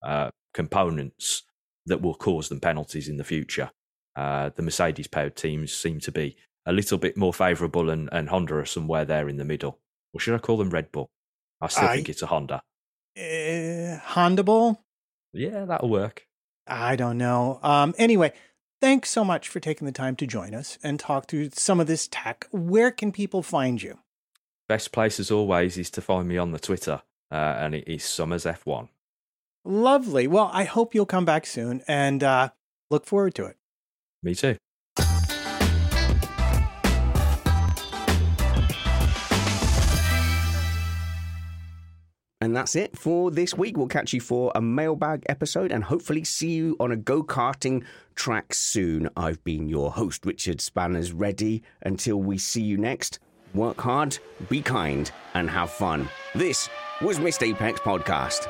uh, 0.04 0.30
components 0.54 1.44
that 1.86 2.02
will 2.02 2.16
cause 2.16 2.50
them 2.50 2.60
penalties 2.60 3.08
in 3.08 3.18
the 3.18 3.24
future. 3.24 3.72
Uh, 4.16 4.50
the 4.56 4.62
Mercedes 4.62 5.08
powered 5.08 5.36
teams 5.36 5.74
seem 5.74 6.00
to 6.02 6.12
be 6.12 6.36
a 6.66 6.74
little 6.74 6.98
bit 6.98 7.18
more 7.18 7.34
favourable, 7.34 7.90
and, 7.90 8.10
and 8.12 8.30
Honda 8.30 8.56
are 8.56 8.66
somewhere 8.66 9.06
there 9.06 9.28
in 9.28 9.38
the 9.38 9.46
middle. 9.46 9.80
Or 10.14 10.20
should 10.20 10.36
I 10.36 10.40
call 10.40 10.58
them 10.58 10.70
Red 10.70 10.92
Bull? 10.92 11.10
I 11.60 11.68
still 11.68 11.88
think 11.88 12.10
it's 12.10 12.22
a 12.22 12.28
Honda. 12.28 12.62
Uh, 13.18 13.98
Honda 14.00 14.44
Bull? 14.44 14.84
Yeah, 15.34 15.66
that'll 15.66 15.90
work. 15.90 16.28
I 16.68 16.96
don't 16.96 17.18
know. 17.18 17.60
Um, 17.64 17.96
anyway, 17.98 18.34
thanks 18.84 19.10
so 19.10 19.24
much 19.24 19.48
for 19.48 19.62
taking 19.62 19.86
the 19.86 19.94
time 19.94 20.14
to 20.14 20.28
join 20.28 20.54
us 20.54 20.78
and 20.84 21.00
talk 21.00 21.26
through 21.26 21.50
some 21.54 21.80
of 21.80 21.88
this 21.88 22.06
tech. 22.12 22.46
Where 22.52 22.92
can 22.92 23.14
people 23.14 23.42
find 23.42 23.82
you? 23.82 24.00
Best 24.68 24.92
place, 24.92 25.22
as 25.22 25.32
always, 25.32 25.78
is 25.78 25.90
to 25.92 26.02
find 26.02 26.28
me 26.28 26.38
on 26.38 26.52
the 26.52 26.60
Twitter, 26.60 27.02
uh, 27.32 27.56
and 27.58 27.76
it 27.76 27.86
is 27.88 28.04
Somers 28.04 28.44
F1. 28.44 28.90
Lovely. 29.64 30.28
Well, 30.28 30.50
I 30.52 30.66
hope 30.66 30.94
you'll 30.94 31.06
come 31.06 31.24
back 31.24 31.46
soon 31.46 31.82
and 31.88 32.26
uh, 32.26 32.50
look 32.92 33.06
forward 33.06 33.36
to 33.36 33.46
it. 33.46 33.56
Me 34.22 34.36
too. 34.36 34.58
And 42.44 42.54
that's 42.54 42.76
it 42.76 42.98
for 42.98 43.32
this 43.32 43.54
week. 43.54 43.78
We'll 43.78 43.88
catch 43.88 44.12
you 44.12 44.20
for 44.20 44.52
a 44.54 44.62
mailbag 44.62 45.24
episode 45.30 45.72
and 45.72 45.82
hopefully 45.82 46.26
see 46.26 46.50
you 46.50 46.76
on 46.78 46.92
a 46.92 46.98
go 46.98 47.24
karting 47.24 47.86
track 48.16 48.54
soon. 48.54 49.10
I've 49.16 49.42
been 49.46 49.70
your 49.70 49.94
host, 49.94 50.26
Richard 50.26 50.60
Spanners, 50.60 51.14
ready. 51.14 51.64
Until 51.84 52.18
we 52.18 52.38
see 52.38 52.62
you 52.62 52.76
next, 52.76 53.20
work 53.54 53.80
hard, 53.80 54.20
be 54.50 54.62
kind, 54.62 55.10
and 55.36 55.50
have 55.50 55.72
fun. 55.72 56.10
This 56.36 56.68
was 57.02 57.18
Missed 57.18 57.44
Apex 57.44 57.80
Podcast. 57.80 58.50